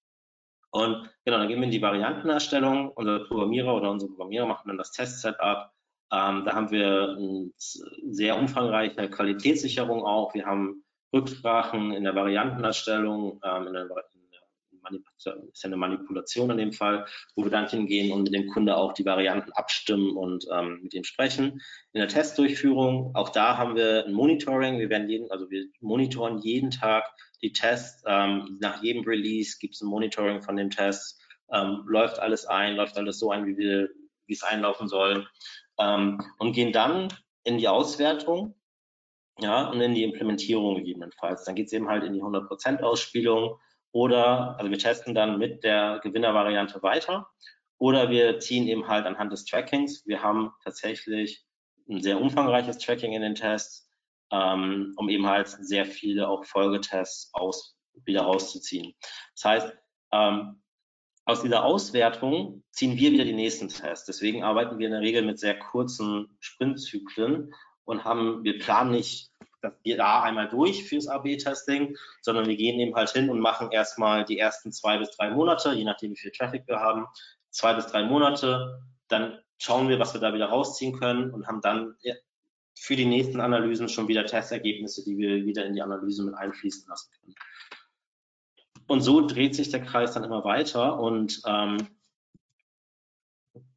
Und 0.72 1.10
genau, 1.26 1.40
dann 1.40 1.48
gehen 1.48 1.60
wir 1.60 1.66
in 1.66 1.72
die 1.72 1.82
Variantenerstellung. 1.82 2.92
Unser 2.92 3.26
Programmierer 3.26 3.76
oder 3.76 3.90
unsere 3.90 4.12
Programmierer 4.12 4.46
machen 4.46 4.68
dann 4.68 4.78
das 4.78 4.92
Test-Setup. 4.92 5.72
Ähm, 6.12 6.44
da 6.46 6.54
haben 6.54 6.72
wir 6.72 7.16
eine 7.18 7.52
sehr 7.58 8.38
umfangreiche 8.38 9.10
Qualitätssicherung 9.10 10.06
auch. 10.06 10.34
Wir 10.34 10.46
haben 10.46 10.84
Rücksprachen 11.14 11.92
in 11.92 12.04
der 12.04 12.16
Variantenerstellung, 12.16 13.40
ähm, 13.44 13.68
in 13.68 13.74
der, 13.74 13.90
ist 14.98 15.26
ja 15.26 15.34
eine 15.64 15.78
Manipulation 15.78 16.50
in 16.52 16.58
dem 16.58 16.74
Fall, 16.74 17.06
wo 17.36 17.44
wir 17.44 17.52
dann 17.52 17.68
hingehen 17.68 18.12
und 18.12 18.24
mit 18.24 18.34
dem 18.34 18.48
Kunde 18.48 18.76
auch 18.76 18.94
die 18.94 19.06
Varianten 19.06 19.52
abstimmen 19.54 20.16
und 20.16 20.46
ähm, 20.52 20.80
mit 20.84 20.94
ihm 20.94 21.04
sprechen. 21.04 21.62
In 21.94 22.00
der 22.00 22.08
Testdurchführung, 22.08 23.16
auch 23.16 23.30
da 23.30 23.58
haben 23.58 23.76
wir 23.76 24.06
ein 24.06 24.14
Monitoring. 24.14 24.80
Wir 24.80 24.90
werden 24.90 25.10
jeden, 25.10 25.32
also 25.32 25.50
wir 25.50 25.66
monitoren 25.82 26.40
jeden 26.40 26.72
Tag 26.72 27.06
die 27.42 27.54
Tests. 27.54 28.04
Ähm, 28.06 28.58
nach 28.62 28.82
jedem 28.84 29.04
Release 29.04 29.58
gibt 29.60 29.76
es 29.76 29.82
ein 29.82 29.88
Monitoring 29.88 30.42
von 30.42 30.56
dem 30.56 30.70
Test. 30.70 31.22
Ähm, 31.52 31.84
läuft 31.88 32.20
alles 32.20 32.46
ein, 32.46 32.76
läuft 32.76 32.98
alles 32.98 33.20
so 33.20 33.32
ein, 33.32 33.46
wie 33.46 33.58
wir, 33.58 33.90
wie 34.28 34.34
es 34.34 34.44
einlaufen 34.44 34.88
soll. 34.88 35.28
Ähm, 35.80 36.22
und 36.38 36.54
gehen 36.54 36.72
dann 36.72 37.10
in 37.44 37.58
die 37.58 37.68
Auswertung 37.68 38.56
ja, 39.42 39.70
und 39.70 39.82
in 39.82 39.94
die 39.94 40.04
Implementierung 40.04 40.76
gegebenenfalls. 40.76 41.46
Dann 41.46 41.56
geht 41.56 41.68
es 41.68 41.74
eben 41.74 41.88
halt 41.88 42.04
in 42.04 42.14
die 42.14 42.22
100% 42.22 42.82
Ausspielung 42.82 43.60
oder, 43.92 44.58
also 44.58 44.70
wir 44.70 44.78
testen 44.78 45.16
dann 45.16 45.38
mit 45.38 45.64
der 45.64 46.00
Gewinnervariante 46.04 46.82
weiter 46.84 47.30
oder 47.78 48.10
wir 48.10 48.40
ziehen 48.40 48.68
eben 48.68 48.88
halt 48.88 49.06
anhand 49.06 49.32
des 49.32 49.46
Trackings. 49.46 50.06
Wir 50.06 50.22
haben 50.22 50.52
tatsächlich 50.64 51.46
ein 51.90 52.02
sehr 52.02 52.22
umfangreiches 52.22 52.78
Tracking 52.78 53.14
in 53.14 53.22
den 53.22 53.36
Tests, 53.36 53.90
ähm, 54.32 54.94
um 54.98 55.10
eben 55.10 55.26
halt 55.26 55.48
sehr 55.48 55.86
viele 55.86 56.28
auch 56.28 56.46
Folgetests 56.46 57.32
aus, 57.34 57.76
wieder 58.06 58.22
rauszuziehen. 58.22 58.94
Das 59.36 59.46
heißt, 59.46 59.78
ähm, 60.12 60.62
aus 61.26 61.42
dieser 61.42 61.64
Auswertung 61.64 62.64
ziehen 62.72 62.98
wir 62.98 63.12
wieder 63.12 63.24
die 63.24 63.34
nächsten 63.34 63.70
Tests. 63.70 64.06
Deswegen 64.06 64.44
arbeiten 64.44 64.78
wir 64.78 64.88
in 64.88 64.94
der 64.94 65.02
Regel 65.02 65.24
mit 65.24 65.40
sehr 65.40 65.58
kurzen 65.58 66.36
Sprintzyklen 66.40 67.54
und 67.86 68.04
haben, 68.04 68.44
wir 68.44 68.60
planen 68.60 68.92
nicht 68.92 69.32
das 69.62 69.74
da 69.84 70.24
einmal 70.24 70.48
durch 70.48 70.84
fürs 70.84 71.08
AB-Testing, 71.08 71.96
sondern 72.22 72.48
wir 72.48 72.56
gehen 72.56 72.80
eben 72.80 72.96
halt 72.96 73.10
hin 73.10 73.30
und 73.30 73.40
machen 73.40 73.72
erstmal 73.72 74.26
die 74.26 74.40
ersten 74.40 74.72
zwei 74.72 74.98
bis 74.98 75.12
drei 75.12 75.30
Monate, 75.30 75.74
je 75.74 75.84
nachdem 75.84 76.12
wie 76.12 76.18
viel 76.18 76.32
Traffic 76.32 76.68
wir 76.68 76.80
haben, 76.80 77.06
zwei 77.50 77.74
bis 77.74 77.88
drei 77.88 78.04
Monate, 78.04 78.82
dann 79.08 79.40
schauen 79.58 79.90
wir, 79.90 80.00
was 80.00 80.14
wir 80.14 80.22
da 80.22 80.34
wieder 80.34 80.48
rausziehen 80.48 80.98
können 81.00 81.32
und 81.32 81.48
haben 81.48 81.62
dann 81.62 81.96
für 82.76 82.96
die 82.96 83.06
nächsten 83.06 83.42
Analysen 83.42 83.90
schon 83.90 84.08
wieder 84.08 84.26
Testergebnisse, 84.26 85.04
die 85.04 85.18
wir 85.18 85.46
wieder 85.46 85.66
in 85.66 85.74
die 85.74 85.82
Analyse 85.82 86.24
mit 86.24 86.36
einfließen 86.36 86.88
lassen 86.88 87.12
können. 87.20 87.36
Und 88.88 89.02
so 89.02 89.28
dreht 89.28 89.56
sich 89.56 89.70
der 89.70 89.84
Kreis 89.84 90.14
dann 90.14 90.24
immer 90.24 90.44
weiter 90.44 91.00
und 91.00 91.42
ähm, 91.46 91.78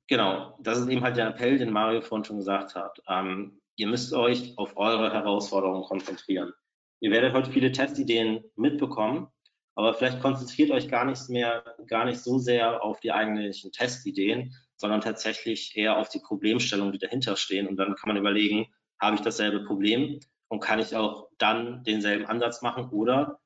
genau, 0.07 0.59
das 0.61 0.79
ist 0.79 0.89
eben 0.89 1.03
halt 1.03 1.17
der 1.17 1.29
Appell, 1.29 1.59
den 1.59 1.73
Mario 1.73 2.01
vorhin 2.01 2.25
schon 2.25 2.39
gesagt 2.39 2.75
hat. 2.75 3.03
Ähm, 3.09 3.61
Ihr 3.76 3.87
müsst 3.87 4.12
euch 4.12 4.57
auf 4.59 4.76
eure 4.76 5.12
Herausforderungen 5.12 5.85
konzentrieren. 5.85 6.52
Ihr 7.00 7.11
werdet 7.11 7.33
heute 7.33 7.50
viele 7.50 7.73
Testideen 7.73 8.45
mitbekommen, 8.57 9.29
aber 9.75 9.95
vielleicht 9.95 10.21
konzentriert 10.21 10.71
euch 10.71 10.88
gar 10.88 11.05
nicht 11.05 11.29
mehr, 11.29 11.64
gar 11.87 12.05
nicht 12.05 12.21
so 12.21 12.38
sehr 12.38 12.85
auf 12.85 13.00
die 13.00 13.12
eigentlichen 13.12 13.73
Testideen, 13.73 14.55
sondern 14.76 15.00
tatsächlich 15.00 15.76
eher 15.76 15.97
auf 15.97 16.09
die 16.09 16.21
Problemstellungen, 16.21 16.93
die 16.93 16.99
dahinter 16.99 17.37
stehen. 17.37 17.67
Und 17.67 17.76
dann 17.76 17.95
kann 17.95 18.09
man 18.09 18.17
überlegen, 18.17 18.67
habe 19.00 19.17
ich 19.17 19.23
dasselbe 19.23 19.64
Problem 19.64 20.21
und 20.49 20.61
kann 20.61 20.79
ich 20.79 20.95
auch 20.95 21.29
dann 21.38 21.83
denselben 21.85 22.26
Ansatz 22.26 22.62
machen 22.62 22.91
oder 22.91 23.41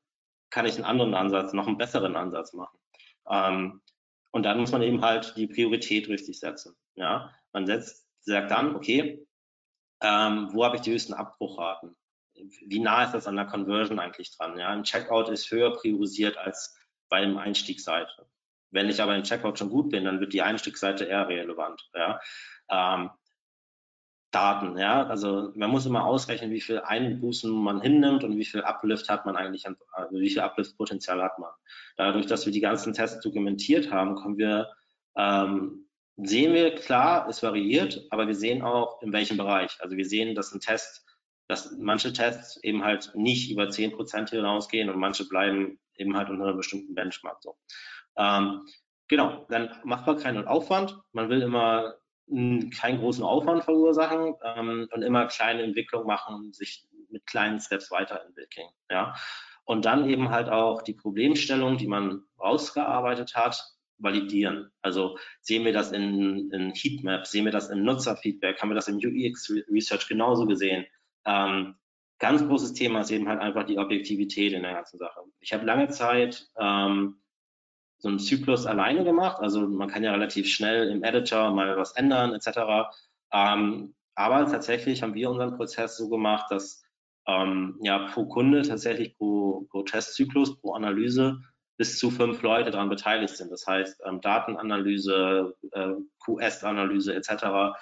kann 0.51 0.67
ich 0.67 0.75
einen 0.75 0.85
anderen 0.85 1.15
Ansatz, 1.15 1.53
noch 1.53 1.67
einen 1.67 1.79
besseren 1.79 2.17
Ansatz 2.17 2.53
machen? 2.53 2.79
Ähm, 3.31 3.83
und 4.33 4.43
dann 4.43 4.59
muss 4.59 4.73
man 4.73 4.83
eben 4.83 5.03
halt 5.03 5.35
die 5.37 5.47
Priorität 5.47 6.09
richtig 6.09 6.41
setzen. 6.41 6.75
Ja, 6.95 7.33
man 7.53 7.67
setzt, 7.67 8.07
sagt 8.21 8.51
dann, 8.51 8.75
okay, 8.75 9.26
ähm, 10.03 10.51
wo 10.53 10.65
habe 10.65 10.77
ich 10.77 10.83
die 10.83 10.93
höchsten 10.93 11.15
Abbruchraten? 11.15 11.97
Wie 12.67 12.81
nah 12.81 13.05
ist 13.05 13.13
das 13.13 13.27
an 13.27 13.37
der 13.37 13.47
Conversion 13.47 13.99
eigentlich 13.99 14.37
dran? 14.37 14.59
Ja, 14.59 14.69
ein 14.69 14.83
Checkout 14.83 15.29
ist 15.31 15.51
höher 15.51 15.73
priorisiert 15.73 16.37
als 16.37 16.79
bei 17.09 17.19
einem 17.19 17.39
Einstiegsseite. 17.39 18.27
Wenn 18.71 18.89
ich 18.89 19.01
aber 19.01 19.17
im 19.17 19.23
Checkout 19.23 19.59
schon 19.59 19.71
gut 19.71 19.91
bin, 19.91 20.05
dann 20.05 20.21
wird 20.21 20.33
die 20.33 20.43
Einstiegsseite 20.43 21.05
eher 21.05 21.29
relevant. 21.29 21.89
Ja. 21.95 22.21
Ähm, 22.69 23.11
Daten, 24.33 24.77
ja, 24.77 25.07
also 25.07 25.53
man 25.55 25.71
muss 25.71 25.87
immer 25.87 26.05
ausrechnen, 26.05 26.51
wie 26.51 26.61
viel 26.61 26.81
Einbußen 26.81 27.51
man 27.51 27.81
hinnimmt 27.81 28.23
und 28.23 28.37
wie 28.37 28.45
viel 28.45 28.61
Uplift 28.63 29.09
hat 29.09 29.25
man 29.25 29.35
eigentlich, 29.35 29.67
also 29.67 30.17
wie 30.17 30.29
viel 30.29 30.43
Uplift-Potenzial 30.43 31.23
hat 31.23 31.39
man. 31.39 31.53
Dadurch, 31.97 32.27
dass 32.27 32.45
wir 32.45 32.53
die 32.53 32.61
ganzen 32.61 32.93
Tests 32.93 33.23
dokumentiert 33.23 33.91
haben, 33.91 34.17
können 34.17 34.37
wir 34.37 34.69
ähm, 35.17 35.86
sehen 36.17 36.55
wir 36.55 36.75
klar, 36.75 37.29
es 37.29 37.43
variiert, 37.43 38.07
aber 38.11 38.27
wir 38.27 38.35
sehen 38.35 38.63
auch 38.63 39.03
in 39.03 39.13
welchem 39.13 39.37
Bereich. 39.37 39.77
Also 39.81 39.97
wir 39.97 40.07
sehen, 40.07 40.35
dass 40.35 40.53
ein 40.53 40.61
Test, 40.61 41.05
dass 41.49 41.73
manche 41.79 42.13
Tests 42.13 42.63
eben 42.63 42.85
halt 42.85 43.13
nicht 43.15 43.51
über 43.51 43.71
10 43.71 43.93
Prozent 43.93 44.31
hinausgehen 44.31 44.89
und 44.89 44.99
manche 44.99 45.29
bleiben 45.29 45.79
eben 45.97 46.17
halt 46.17 46.31
unter 46.31 46.45
einer 46.45 46.55
bestimmten 46.55 46.95
Benchmark 46.95 47.43
so. 47.43 47.57
Ähm, 48.17 48.67
genau, 49.09 49.47
dann 49.49 49.75
macht 49.85 50.07
man 50.07 50.19
keinen 50.19 50.47
Aufwand. 50.47 50.99
Man 51.13 51.29
will 51.29 51.43
immer 51.43 51.95
keinen 52.29 52.99
großen 52.99 53.23
Aufwand 53.23 53.65
verursachen 53.65 54.35
ähm, 54.43 54.89
und 54.91 55.03
immer 55.03 55.27
kleine 55.27 55.63
Entwicklungen 55.63 56.07
machen 56.07 56.35
und 56.35 56.57
sich 56.57 56.89
mit 57.11 57.25
kleinen 57.27 57.61
Steps 57.61 57.91
weiterentwickeln. 57.91 58.69
Ja. 58.91 59.15
Und 59.65 59.85
dann 59.85 60.09
eben 60.09 60.31
halt 60.31 60.49
auch 60.49 60.83
die 60.83 60.95
Problemstellung, 60.95 61.77
die 61.77 61.87
man 61.87 62.23
rausgearbeitet 62.39 63.37
hat, 63.37 63.76
validieren. 63.99 64.71
Also 64.83 65.19
sehen 65.41 65.65
wir 65.65 65.73
das 65.73 65.93
in, 65.93 66.51
in 66.51 66.73
Heatmaps, 66.75 67.31
sehen 67.31 67.45
wir 67.45 67.53
das 67.53 67.71
im 67.71 67.85
Nutzerfeedback, 67.85 68.61
haben 68.61 68.71
wir 68.71 68.75
das 68.75 68.89
im 68.89 68.97
UX 68.97 69.51
Research 69.71 70.09
genauso 70.09 70.47
gesehen. 70.47 70.87
Ähm, 71.25 71.75
ganz 72.19 72.47
großes 72.47 72.73
Thema 72.75 73.01
ist 73.01 73.11
eben 73.11 73.29
halt 73.29 73.41
einfach 73.41 73.65
die 73.65 73.79
Objektivität 73.79 74.53
in 74.53 74.63
der 74.63 74.75
ganzen 74.75 74.99
Sache. 74.99 75.21
Ich 75.41 75.53
habe 75.53 75.67
lange 75.67 75.89
Zeit 75.89 76.49
ähm, 76.59 77.21
so 77.99 78.09
einen 78.09 78.19
Zyklus 78.19 78.67
alleine 78.67 79.05
gemacht. 79.05 79.41
Also 79.41 79.67
man 79.67 79.89
kann 79.89 80.05
ja 80.05 80.13
relativ 80.13 80.49
schnell 80.49 80.89
im 80.89 81.03
Editor 81.03 81.51
mal 81.53 81.77
was 81.77 81.93
ändern 81.93 82.35
etc. 82.35 82.91
Ähm, 83.33 83.95
aber 84.15 84.47
tatsächlich 84.47 85.03
haben 85.03 85.15
wir 85.15 85.31
unseren 85.31 85.57
Prozess 85.57 85.97
so 85.97 86.09
gemacht, 86.09 86.47
dass 86.51 86.83
ähm, 87.27 87.79
ja 87.83 88.07
pro 88.09 88.27
Kunde 88.27 88.63
tatsächlich 88.63 89.17
pro, 89.17 89.67
pro 89.71 89.83
Testzyklus, 89.83 90.59
pro 90.61 90.73
Analyse 90.73 91.41
bis 91.77 91.99
zu 91.99 92.11
fünf 92.11 92.43
Leute 92.43 92.71
daran 92.71 92.89
beteiligt 92.89 93.37
sind. 93.37 93.51
Das 93.51 93.67
heißt 93.67 94.03
ähm, 94.05 94.21
Datenanalyse, 94.21 95.55
äh, 95.73 95.93
QS-Analyse 96.25 97.15
etc. 97.15 97.77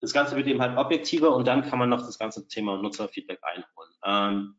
Das 0.00 0.12
Ganze 0.12 0.36
wird 0.36 0.46
eben 0.46 0.62
halt 0.62 0.78
objektiver 0.78 1.34
und 1.34 1.46
dann 1.46 1.62
kann 1.62 1.78
man 1.78 1.90
noch 1.90 2.00
das 2.00 2.18
ganze 2.18 2.48
Thema 2.48 2.80
Nutzerfeedback 2.80 3.40
einholen. 3.42 3.92
Ähm, 4.04 4.56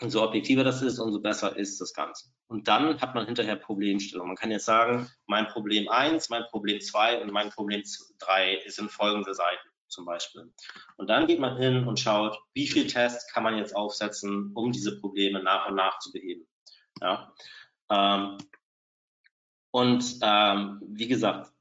und 0.00 0.10
so 0.10 0.22
objektiver 0.22 0.62
das 0.62 0.80
ist, 0.80 1.00
umso 1.00 1.20
besser 1.20 1.56
ist 1.56 1.80
das 1.80 1.92
Ganze. 1.92 2.30
Und 2.46 2.68
dann 2.68 3.00
hat 3.00 3.16
man 3.16 3.26
hinterher 3.26 3.56
Problemstellung. 3.56 4.28
Man 4.28 4.36
kann 4.36 4.52
jetzt 4.52 4.64
sagen, 4.64 5.10
mein 5.26 5.48
Problem 5.48 5.88
eins, 5.88 6.30
mein 6.30 6.44
Problem 6.50 6.80
zwei 6.80 7.20
und 7.20 7.32
mein 7.32 7.50
Problem 7.50 7.82
drei 8.20 8.54
in 8.54 8.88
folgende 8.88 9.34
Seiten 9.34 9.68
zum 9.88 10.04
Beispiel. 10.04 10.52
Und 10.96 11.08
dann 11.08 11.26
geht 11.26 11.40
man 11.40 11.56
hin 11.56 11.86
und 11.88 11.98
schaut, 11.98 12.38
wie 12.54 12.68
viel 12.68 12.86
Tests 12.86 13.32
kann 13.32 13.42
man 13.42 13.56
jetzt 13.58 13.74
aufsetzen, 13.74 14.52
um 14.54 14.70
diese 14.70 15.00
Probleme 15.00 15.42
nach 15.42 15.68
und 15.68 15.74
nach 15.74 15.98
zu 15.98 16.12
beheben. 16.12 16.46
Ja. 17.00 17.32
Ähm, 17.90 18.38
und 19.70 20.18
ähm, 20.22 20.82
wie 20.86 21.08
gesagt, 21.08 21.52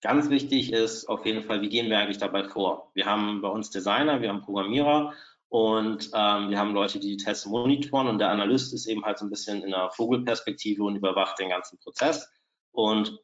ganz 0.00 0.30
wichtig 0.30 0.72
ist 0.72 1.06
auf 1.08 1.24
jeden 1.24 1.42
Fall, 1.42 1.62
wie 1.62 1.68
gehen 1.68 1.88
wir 1.88 1.98
eigentlich 1.98 2.18
dabei 2.18 2.44
vor? 2.44 2.90
Wir 2.94 3.06
haben 3.06 3.40
bei 3.40 3.48
uns 3.48 3.70
Designer, 3.70 4.20
wir 4.20 4.28
haben 4.28 4.42
Programmierer 4.42 5.14
und 5.48 6.10
ähm, 6.14 6.50
wir 6.50 6.58
haben 6.58 6.74
Leute, 6.74 6.98
die 6.98 7.16
die 7.16 7.24
Tests 7.24 7.46
monitoren 7.46 8.08
und 8.08 8.18
der 8.18 8.30
Analyst 8.30 8.74
ist 8.74 8.86
eben 8.86 9.04
halt 9.04 9.18
so 9.18 9.26
ein 9.26 9.30
bisschen 9.30 9.62
in 9.62 9.72
einer 9.72 9.90
Vogelperspektive 9.90 10.82
und 10.82 10.96
überwacht 10.96 11.38
den 11.38 11.50
ganzen 11.50 11.78
Prozess 11.78 12.30
und 12.72 13.18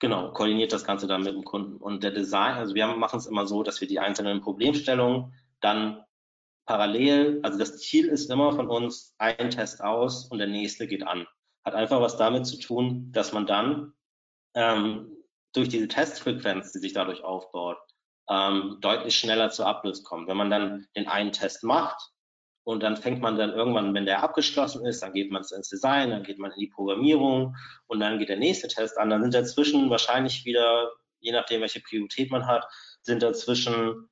genau, 0.00 0.32
koordiniert 0.32 0.72
das 0.72 0.84
Ganze 0.84 1.06
dann 1.06 1.22
mit 1.22 1.34
dem 1.34 1.44
Kunden. 1.44 1.76
Und 1.76 2.02
der 2.02 2.10
Design, 2.10 2.54
also 2.54 2.74
wir 2.74 2.86
machen 2.88 3.18
es 3.18 3.26
immer 3.26 3.46
so, 3.46 3.62
dass 3.62 3.80
wir 3.80 3.86
die 3.86 4.00
einzelnen 4.00 4.40
Problemstellungen 4.40 5.32
dann 5.60 6.04
parallel, 6.66 7.40
also 7.42 7.58
das 7.58 7.78
Ziel 7.78 8.08
ist 8.08 8.30
immer 8.30 8.52
von 8.52 8.68
uns 8.68 9.14
ein 9.18 9.50
Test 9.50 9.82
aus 9.82 10.26
und 10.26 10.38
der 10.38 10.46
nächste 10.46 10.86
geht 10.86 11.06
an. 11.06 11.26
Hat 11.64 11.74
einfach 11.74 12.00
was 12.00 12.16
damit 12.16 12.46
zu 12.46 12.58
tun, 12.58 13.10
dass 13.12 13.32
man 13.32 13.46
dann 13.46 13.92
ähm, 14.54 15.16
durch 15.52 15.68
diese 15.68 15.88
Testfrequenz, 15.88 16.72
die 16.72 16.78
sich 16.78 16.92
dadurch 16.92 17.22
aufbaut, 17.22 17.78
ähm, 18.28 18.78
deutlich 18.80 19.18
schneller 19.18 19.50
zur 19.50 19.66
Ablöse 19.66 20.02
kommen. 20.02 20.28
Wenn 20.28 20.36
man 20.36 20.50
dann 20.50 20.86
den 20.96 21.08
einen 21.08 21.32
Test 21.32 21.64
macht 21.64 22.00
und 22.64 22.82
dann 22.82 22.96
fängt 22.96 23.20
man 23.20 23.36
dann 23.36 23.50
irgendwann, 23.50 23.92
wenn 23.94 24.06
der 24.06 24.22
abgeschlossen 24.22 24.86
ist, 24.86 25.02
dann 25.02 25.12
geht 25.12 25.32
man 25.32 25.42
ins 25.42 25.68
Design, 25.68 26.10
dann 26.10 26.22
geht 26.22 26.38
man 26.38 26.52
in 26.52 26.60
die 26.60 26.68
Programmierung 26.68 27.56
und 27.88 28.00
dann 28.00 28.18
geht 28.18 28.28
der 28.28 28.36
nächste 28.36 28.68
Test 28.68 28.96
an. 28.98 29.10
Dann 29.10 29.22
sind 29.22 29.34
dazwischen 29.34 29.90
wahrscheinlich 29.90 30.44
wieder, 30.44 30.90
je 31.18 31.32
nachdem, 31.32 31.60
welche 31.60 31.80
Priorität 31.80 32.30
man 32.30 32.46
hat, 32.46 32.64
sind 33.02 33.22
dazwischen 33.22 34.08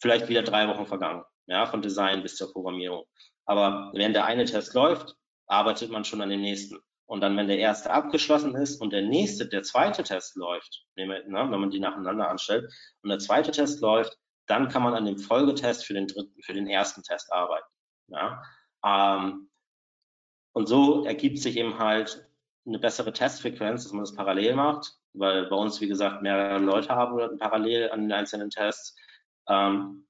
vielleicht 0.00 0.28
wieder 0.28 0.42
drei 0.42 0.68
Wochen 0.68 0.86
vergangen, 0.86 1.24
ja, 1.48 1.66
von 1.66 1.82
Design 1.82 2.22
bis 2.22 2.36
zur 2.36 2.52
Programmierung. 2.52 3.04
Aber 3.44 3.90
während 3.94 4.14
der 4.14 4.26
eine 4.26 4.44
Test 4.44 4.74
läuft, 4.74 5.16
arbeitet 5.46 5.90
man 5.90 6.04
schon 6.04 6.20
an 6.20 6.28
dem 6.28 6.42
nächsten. 6.42 6.78
Und 7.06 7.22
dann, 7.22 7.36
wenn 7.38 7.48
der 7.48 7.58
erste 7.58 7.90
abgeschlossen 7.90 8.54
ist 8.54 8.80
und 8.82 8.92
der 8.92 9.02
nächste, 9.02 9.48
der 9.48 9.62
zweite 9.62 10.02
Test 10.02 10.36
läuft, 10.36 10.84
ne, 10.94 11.24
wenn 11.26 11.60
man 11.60 11.70
die 11.70 11.80
nacheinander 11.80 12.28
anstellt, 12.28 12.70
und 13.02 13.08
der 13.08 13.18
zweite 13.18 13.50
Test 13.50 13.80
läuft, 13.80 14.18
dann 14.46 14.68
kann 14.68 14.82
man 14.82 14.94
an 14.94 15.06
dem 15.06 15.18
Folgetest 15.18 15.86
für 15.86 15.94
den 15.94 16.06
dritten, 16.06 16.42
für 16.42 16.52
den 16.52 16.66
ersten 16.66 17.02
Test 17.02 17.32
arbeiten. 17.32 17.66
Ja? 18.08 18.42
Ähm, 18.84 19.50
und 20.52 20.66
so 20.66 21.04
ergibt 21.04 21.38
sich 21.38 21.56
eben 21.56 21.78
halt 21.78 22.26
eine 22.66 22.78
bessere 22.78 23.12
Testfrequenz, 23.12 23.84
dass 23.84 23.92
man 23.92 24.02
das 24.02 24.14
parallel 24.14 24.54
macht, 24.54 24.92
weil 25.14 25.46
bei 25.46 25.56
uns, 25.56 25.80
wie 25.80 25.88
gesagt, 25.88 26.22
mehrere 26.22 26.58
Leute 26.58 26.90
haben 26.90 27.38
parallel 27.38 27.90
an 27.90 28.02
den 28.02 28.12
einzelnen 28.12 28.50
Tests. 28.50 28.96
Ähm, 29.48 30.07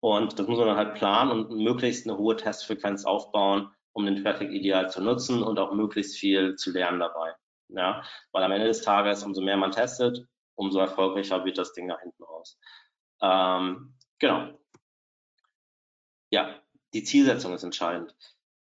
und 0.00 0.38
das 0.38 0.46
muss 0.46 0.58
man 0.58 0.68
dann 0.68 0.76
halt 0.76 0.94
planen 0.94 1.30
und 1.30 1.50
möglichst 1.62 2.06
eine 2.08 2.18
hohe 2.18 2.36
Testfrequenz 2.36 3.04
aufbauen, 3.04 3.70
um 3.92 4.06
den 4.06 4.22
Traffic 4.22 4.50
ideal 4.50 4.90
zu 4.90 5.02
nutzen 5.02 5.42
und 5.42 5.58
auch 5.58 5.72
möglichst 5.72 6.16
viel 6.18 6.56
zu 6.56 6.72
lernen 6.72 7.00
dabei. 7.00 7.34
Ja, 7.68 8.02
weil 8.32 8.42
am 8.42 8.52
Ende 8.52 8.66
des 8.66 8.82
Tages, 8.82 9.22
umso 9.22 9.42
mehr 9.42 9.56
man 9.56 9.70
testet, 9.70 10.26
umso 10.56 10.80
erfolgreicher 10.80 11.44
wird 11.44 11.58
das 11.58 11.72
Ding 11.72 11.86
nach 11.86 12.00
hinten 12.00 12.22
raus. 12.24 12.58
Ähm, 13.22 13.94
genau. 14.18 14.58
Ja, 16.30 16.60
die 16.94 17.04
Zielsetzung 17.04 17.54
ist 17.54 17.62
entscheidend. 17.62 18.14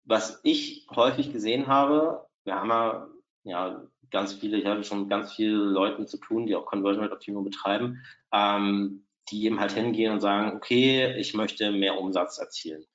Was 0.04 0.39
ich 0.44 0.88
häufig 0.94 1.32
gesehen 1.32 1.68
habe, 1.68 2.28
wir 2.44 2.56
haben 2.56 2.70
ja, 2.70 3.08
ja 3.44 3.84
ganz 4.12 4.34
viele, 4.34 4.58
ich 4.58 4.65
habe 4.65 4.84
schon 4.84 5.08
ganz 5.08 5.34
viele 5.34 5.56
Leuten 5.56 6.08
zu 6.08 6.18
tun, 6.18 6.46
die 6.46 6.56
auch 6.56 6.65
Conversion 6.65 7.04
Rate 7.04 7.15
Optimierung 7.15 7.46
betreiben, 7.46 8.04
ähm, 8.34 9.06
die 9.32 9.46
eben 9.46 9.60
halt 9.60 9.72
hingehen 9.72 10.12
und 10.12 10.22
sagen, 10.22 10.56
okay, 10.56 11.15
ich 11.18 11.34
möchte 11.34 11.72
mehr 11.72 12.00
Umsatz 12.00 12.38
erzielen 12.38 12.86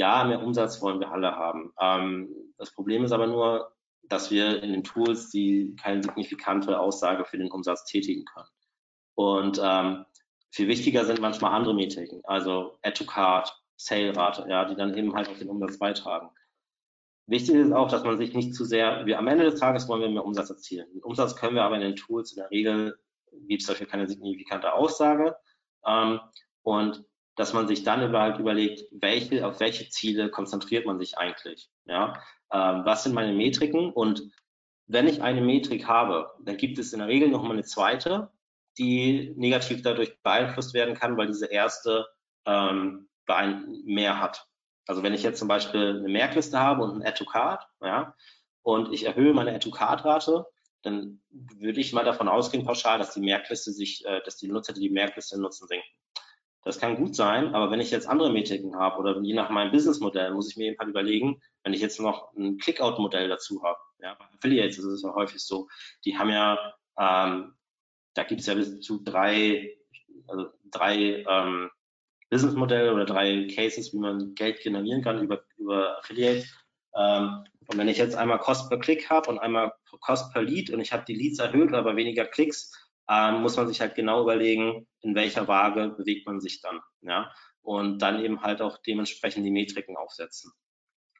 ja, 0.00 0.24
mehr 0.24 0.42
Umsatz 0.42 0.80
wollen 0.80 0.98
wir 0.98 1.12
alle 1.12 1.36
haben. 1.36 1.74
Ähm, 1.78 2.34
das 2.56 2.72
Problem 2.72 3.04
ist 3.04 3.12
aber 3.12 3.26
nur, 3.26 3.76
dass 4.04 4.30
wir 4.30 4.62
in 4.62 4.72
den 4.72 4.82
Tools 4.82 5.28
die 5.28 5.76
keine 5.80 6.02
signifikante 6.02 6.80
Aussage 6.80 7.26
für 7.26 7.36
den 7.36 7.50
Umsatz 7.50 7.84
tätigen 7.84 8.24
können. 8.24 8.48
Und 9.14 9.60
ähm, 9.62 10.06
viel 10.50 10.68
wichtiger 10.68 11.04
sind 11.04 11.20
manchmal 11.20 11.52
andere 11.52 11.74
Metriken, 11.74 12.22
also 12.24 12.78
Add 12.82 12.96
to 12.96 13.04
Card, 13.04 13.54
Sale-Rate, 13.76 14.46
ja, 14.48 14.64
die 14.64 14.74
dann 14.74 14.96
eben 14.96 15.14
halt 15.14 15.28
auf 15.28 15.38
den 15.38 15.50
Umsatz 15.50 15.78
beitragen. 15.78 16.30
Wichtig 17.26 17.56
ist 17.56 17.72
auch, 17.72 17.88
dass 17.88 18.02
man 18.02 18.16
sich 18.16 18.32
nicht 18.32 18.54
zu 18.54 18.64
sehr, 18.64 19.04
wir 19.04 19.18
am 19.18 19.28
Ende 19.28 19.44
des 19.44 19.60
Tages 19.60 19.86
wollen 19.86 20.00
wir 20.00 20.08
mehr 20.08 20.24
Umsatz 20.24 20.48
erzielen. 20.48 20.90
Den 20.94 21.02
Umsatz 21.02 21.36
können 21.36 21.56
wir 21.56 21.64
aber 21.64 21.76
in 21.76 21.82
den 21.82 21.96
Tools 21.96 22.32
in 22.32 22.36
der 22.36 22.50
Regel 22.50 22.98
gibt 23.46 23.60
es 23.60 23.68
dafür 23.68 23.86
keine 23.86 24.08
signifikante 24.08 24.72
Aussage. 24.72 25.36
Ähm, 25.86 26.20
und 26.62 27.04
dass 27.36 27.52
man 27.52 27.66
sich 27.66 27.84
dann 27.84 28.02
überhaupt 28.02 28.38
überlegt, 28.38 28.84
welche, 28.90 29.46
auf 29.46 29.60
welche 29.60 29.88
Ziele 29.88 30.30
konzentriert 30.30 30.86
man 30.86 30.98
sich 30.98 31.16
eigentlich. 31.16 31.70
Ja? 31.86 32.14
Ähm, 32.52 32.82
was 32.84 33.04
sind 33.04 33.14
meine 33.14 33.32
Metriken? 33.32 33.90
Und 33.92 34.30
wenn 34.86 35.08
ich 35.08 35.22
eine 35.22 35.40
Metrik 35.40 35.86
habe, 35.86 36.30
dann 36.40 36.56
gibt 36.56 36.78
es 36.78 36.92
in 36.92 36.98
der 36.98 37.08
Regel 37.08 37.28
noch 37.28 37.42
mal 37.42 37.52
eine 37.52 37.62
zweite, 37.62 38.30
die 38.78 39.32
negativ 39.36 39.82
dadurch 39.82 40.20
beeinflusst 40.22 40.74
werden 40.74 40.94
kann, 40.94 41.16
weil 41.16 41.28
diese 41.28 41.46
erste 41.46 42.06
ähm, 42.46 43.08
mehr 43.84 44.20
hat. 44.20 44.46
Also 44.86 45.04
wenn 45.04 45.14
ich 45.14 45.22
jetzt 45.22 45.38
zum 45.38 45.46
Beispiel 45.46 45.98
eine 45.98 46.08
Merkliste 46.08 46.58
habe 46.58 46.82
und 46.82 46.96
ein 46.96 47.06
Add-to-Card, 47.06 47.64
ja, 47.80 48.14
und 48.62 48.92
ich 48.92 49.06
erhöhe 49.06 49.32
meine 49.32 49.54
Add-to-Card-Rate, 49.54 50.46
dann 50.82 51.20
würde 51.30 51.80
ich 51.80 51.92
mal 51.92 52.04
davon 52.04 52.28
ausgehen, 52.28 52.64
pauschal, 52.64 52.98
dass 52.98 53.14
die 53.14 53.20
Merkliste 53.20 53.72
sich, 53.72 54.04
äh, 54.06 54.20
dass 54.24 54.36
die 54.36 54.48
Nutzer, 54.48 54.72
die 54.72 54.80
die 54.80 54.90
Merkliste 54.90 55.40
nutzen, 55.40 55.66
sinken. 55.66 55.86
Das 56.62 56.78
kann 56.78 56.96
gut 56.96 57.16
sein, 57.16 57.54
aber 57.54 57.70
wenn 57.70 57.80
ich 57.80 57.90
jetzt 57.90 58.06
andere 58.06 58.30
Metriken 58.30 58.76
habe 58.76 58.98
oder 58.98 59.18
je 59.20 59.32
nach 59.32 59.48
meinem 59.48 59.72
Businessmodell, 59.72 60.34
muss 60.34 60.50
ich 60.50 60.56
mir 60.56 60.68
eben 60.68 60.78
halt 60.78 60.90
überlegen, 60.90 61.40
wenn 61.62 61.72
ich 61.72 61.80
jetzt 61.80 61.98
noch 62.00 62.34
ein 62.34 62.58
Clickout-Modell 62.58 63.28
dazu 63.28 63.62
habe. 63.62 63.78
Ja, 64.00 64.18
Affiliates 64.36 64.78
ist 64.78 64.84
es 64.84 65.02
ja 65.02 65.14
häufig 65.14 65.42
so, 65.42 65.68
die 66.04 66.18
haben 66.18 66.30
ja, 66.30 66.58
ähm, 66.98 67.54
da 68.14 68.24
gibt 68.24 68.42
es 68.42 68.46
ja 68.46 68.54
bis 68.54 68.80
zu 68.80 69.02
drei, 69.02 69.74
also 70.28 70.48
drei 70.70 71.24
ähm, 71.26 71.70
Businessmodelle 72.28 72.92
oder 72.92 73.06
drei 73.06 73.48
Cases, 73.54 73.92
wie 73.94 73.98
man 73.98 74.34
Geld 74.34 74.60
generieren 74.60 75.02
kann 75.02 75.22
über, 75.22 75.42
über 75.56 75.98
Affiliates. 75.98 76.54
Ähm, 76.94 77.44
und 77.70 77.78
wenn 77.78 77.88
ich 77.88 77.98
jetzt 77.98 78.16
einmal 78.16 78.40
Cost 78.40 78.68
per 78.68 78.80
Klick 78.80 79.08
habe 79.10 79.30
und 79.30 79.38
einmal 79.38 79.72
Cost 80.00 80.32
per 80.32 80.42
Lead 80.42 80.70
und 80.70 80.80
ich 80.80 80.92
habe 80.92 81.04
die 81.06 81.14
Leads 81.14 81.38
erhöht, 81.38 81.72
aber 81.72 81.94
weniger 81.94 82.26
Klicks, 82.26 82.72
ähm, 83.08 83.42
muss 83.42 83.56
man 83.56 83.68
sich 83.68 83.80
halt 83.80 83.94
genau 83.94 84.22
überlegen, 84.22 84.88
in 85.02 85.14
welcher 85.14 85.46
Waage 85.46 85.90
bewegt 85.90 86.26
man 86.26 86.40
sich 86.40 86.60
dann. 86.60 86.80
Ja? 87.00 87.32
Und 87.62 88.00
dann 88.00 88.24
eben 88.24 88.42
halt 88.42 88.60
auch 88.60 88.78
dementsprechend 88.78 89.46
die 89.46 89.52
Metriken 89.52 89.96
aufsetzen. 89.96 90.52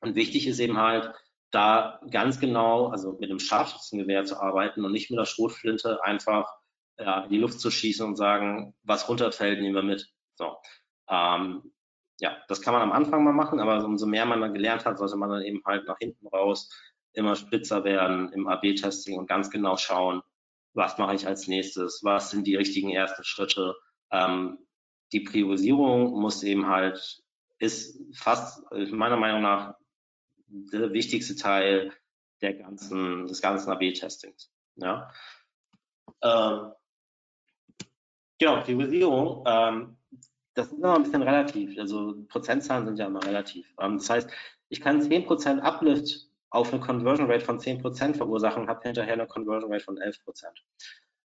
Und 0.00 0.16
wichtig 0.16 0.48
ist 0.48 0.58
eben 0.58 0.78
halt, 0.78 1.12
da 1.52 2.00
ganz 2.10 2.40
genau, 2.40 2.88
also 2.88 3.16
mit 3.18 3.30
dem 3.30 3.38
Scharfschützengewehr 3.38 4.24
zu 4.24 4.40
arbeiten 4.40 4.84
und 4.84 4.92
nicht 4.92 5.10
mit 5.10 5.18
der 5.18 5.26
Schrotflinte 5.26 6.02
einfach 6.04 6.48
ja, 6.98 7.24
in 7.24 7.30
die 7.30 7.38
Luft 7.38 7.60
zu 7.60 7.70
schießen 7.70 8.06
und 8.06 8.16
sagen, 8.16 8.74
was 8.82 9.08
runterfällt, 9.08 9.60
nehmen 9.60 9.74
wir 9.74 9.82
mit. 9.82 10.08
So. 10.34 10.56
Ähm, 11.08 11.72
ja, 12.20 12.37
das 12.48 12.61
kann 12.61 12.74
man 12.74 12.83
am 12.83 12.92
Anfang 12.92 13.24
mal 13.24 13.33
machen, 13.33 13.61
aber 13.61 13.83
umso 13.85 14.06
mehr 14.06 14.26
man 14.26 14.40
dann 14.40 14.52
gelernt 14.52 14.85
hat, 14.85 14.98
sollte 14.98 15.16
man 15.16 15.30
dann 15.30 15.42
eben 15.42 15.62
halt 15.64 15.87
nach 15.87 15.98
hinten 15.98 16.26
raus 16.28 16.70
immer 17.12 17.35
spitzer 17.35 17.83
werden 17.83 18.30
im 18.33 18.46
AB-Testing 18.46 19.18
und 19.18 19.26
ganz 19.26 19.50
genau 19.50 19.76
schauen, 19.76 20.22
was 20.74 20.98
mache 20.98 21.14
ich 21.14 21.26
als 21.26 21.48
nächstes, 21.48 22.00
was 22.04 22.30
sind 22.30 22.46
die 22.46 22.56
richtigen 22.56 22.90
ersten 22.90 23.24
Schritte. 23.24 23.74
Ähm, 24.12 24.59
die 25.12 25.20
Priorisierung 25.20 26.20
muss 26.20 26.42
eben 26.42 26.66
halt, 26.66 27.22
ist 27.59 27.98
fast 28.14 28.62
meiner 28.70 29.16
Meinung 29.16 29.42
nach 29.42 29.74
der 30.46 30.92
wichtigste 30.92 31.37
Teil 31.37 31.92
der 32.42 32.54
ganzen, 32.54 33.26
des 33.26 33.40
ganzen 33.40 33.70
AB-Testings. 33.70 34.52
Ja. 34.76 35.11
Ähm, 36.22 36.72
genau, 38.38 38.62
Priorisierung, 38.62 39.44
ähm, 39.46 39.96
das 40.54 40.68
ist 40.68 40.78
immer 40.78 40.96
ein 40.96 41.02
bisschen 41.02 41.22
relativ. 41.22 41.78
Also 41.78 42.14
Prozentzahlen 42.28 42.86
sind 42.86 42.98
ja 42.98 43.06
immer 43.06 43.24
relativ. 43.24 43.72
Ähm, 43.80 43.98
das 43.98 44.10
heißt, 44.10 44.30
ich 44.68 44.80
kann 44.80 45.00
10% 45.00 45.60
Uplift 45.60 46.28
auf 46.50 46.72
eine 46.72 46.82
Conversion 46.82 47.30
Rate 47.30 47.44
von 47.44 47.58
10% 47.58 48.14
verursachen 48.14 48.62
und 48.62 48.68
habe 48.68 48.82
hinterher 48.82 49.14
eine 49.14 49.26
Conversion 49.26 49.72
Rate 49.72 49.84
von 49.84 49.98
11%. 49.98 50.16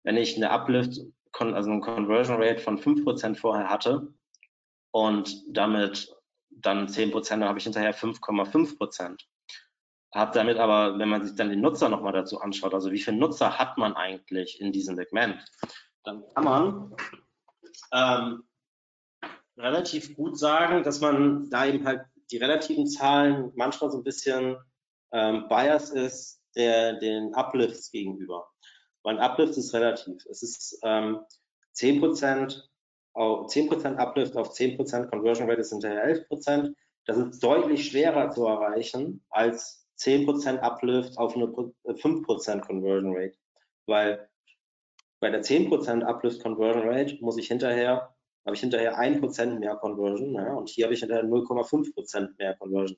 Wenn 0.04 0.18
ich 0.18 0.38
eine 0.38 0.52
Uplift, 0.52 1.00
also 1.34 1.72
eine 1.72 1.82
Conversion 1.82 2.42
Rate 2.42 2.60
von 2.60 2.78
5% 2.78 3.36
vorher 3.36 3.70
hatte 3.70 4.14
und 4.92 5.44
damit 5.50 6.16
dann 6.50 6.88
10%, 6.88 7.30
dann 7.30 7.46
habe 7.46 7.58
ich 7.58 7.64
hinterher 7.64 7.94
5,5%. 7.94 9.20
Habe 10.14 10.32
damit 10.34 10.58
aber, 10.58 10.98
wenn 10.98 11.10
man 11.10 11.26
sich 11.26 11.36
dann 11.36 11.50
den 11.50 11.60
Nutzer 11.60 11.90
nochmal 11.90 12.14
dazu 12.14 12.40
anschaut, 12.40 12.74
also 12.74 12.92
wie 12.92 13.02
viele 13.02 13.18
Nutzer 13.18 13.58
hat 13.58 13.78
man 13.78 13.94
eigentlich 13.96 14.62
in 14.62 14.72
diesem 14.72 14.96
Segment, 14.96 15.44
dann 16.04 16.24
kann 16.34 16.44
man 16.44 16.96
ähm, 17.92 18.44
relativ 19.58 20.16
gut 20.16 20.38
sagen, 20.38 20.84
dass 20.84 21.02
man 21.02 21.50
da 21.50 21.66
eben 21.66 21.86
halt 21.86 22.06
die 22.32 22.38
relativen 22.38 22.88
Zahlen 22.88 23.52
manchmal 23.56 23.92
so 23.92 23.98
ein 23.98 24.04
bisschen 24.04 24.58
ähm, 25.12 25.48
Bias 25.48 25.92
ist 25.92 26.42
der 26.56 26.94
den 26.94 27.34
Uplifts 27.34 27.92
gegenüber. 27.92 28.48
Weil 29.04 29.18
ein 29.18 29.24
Uplift 29.24 29.58
ist 29.58 29.74
relativ. 29.74 30.26
Es 30.26 30.42
ist 30.42 30.80
ähm, 30.84 31.20
10%, 31.76 32.62
10% 33.14 33.96
Uplift 33.98 34.36
auf 34.36 34.52
10% 34.52 35.10
Conversion 35.10 35.50
Rate 35.50 35.62
ist 35.62 35.72
hinterher 35.72 36.28
11%. 36.30 36.74
Das 37.06 37.18
ist 37.18 37.44
deutlich 37.44 37.88
schwerer 37.88 38.32
zu 38.32 38.46
erreichen 38.46 39.24
als 39.30 39.86
10% 40.00 40.60
Uplift 40.60 41.18
auf 41.18 41.36
eine 41.36 41.46
5% 41.46 42.62
Conversion 42.62 43.16
Rate. 43.16 43.38
Weil 43.86 44.28
bei 45.20 45.30
der 45.30 45.44
10% 45.44 46.04
Uplift 46.04 46.42
Conversion 46.42 46.90
Rate 46.90 47.18
muss 47.22 47.38
ich 47.38 47.48
hinterher, 47.48 48.15
habe 48.46 48.56
ich 48.56 48.62
hinterher 48.62 49.00
1% 49.00 49.60
mehr 49.60 49.76
Conversion, 49.76 50.34
ja, 50.34 50.54
und 50.54 50.70
hier 50.70 50.86
habe 50.86 50.94
ich 50.94 51.00
hinterher 51.00 51.26
0,5% 51.26 52.30
mehr 52.38 52.56
Conversion. 52.56 52.98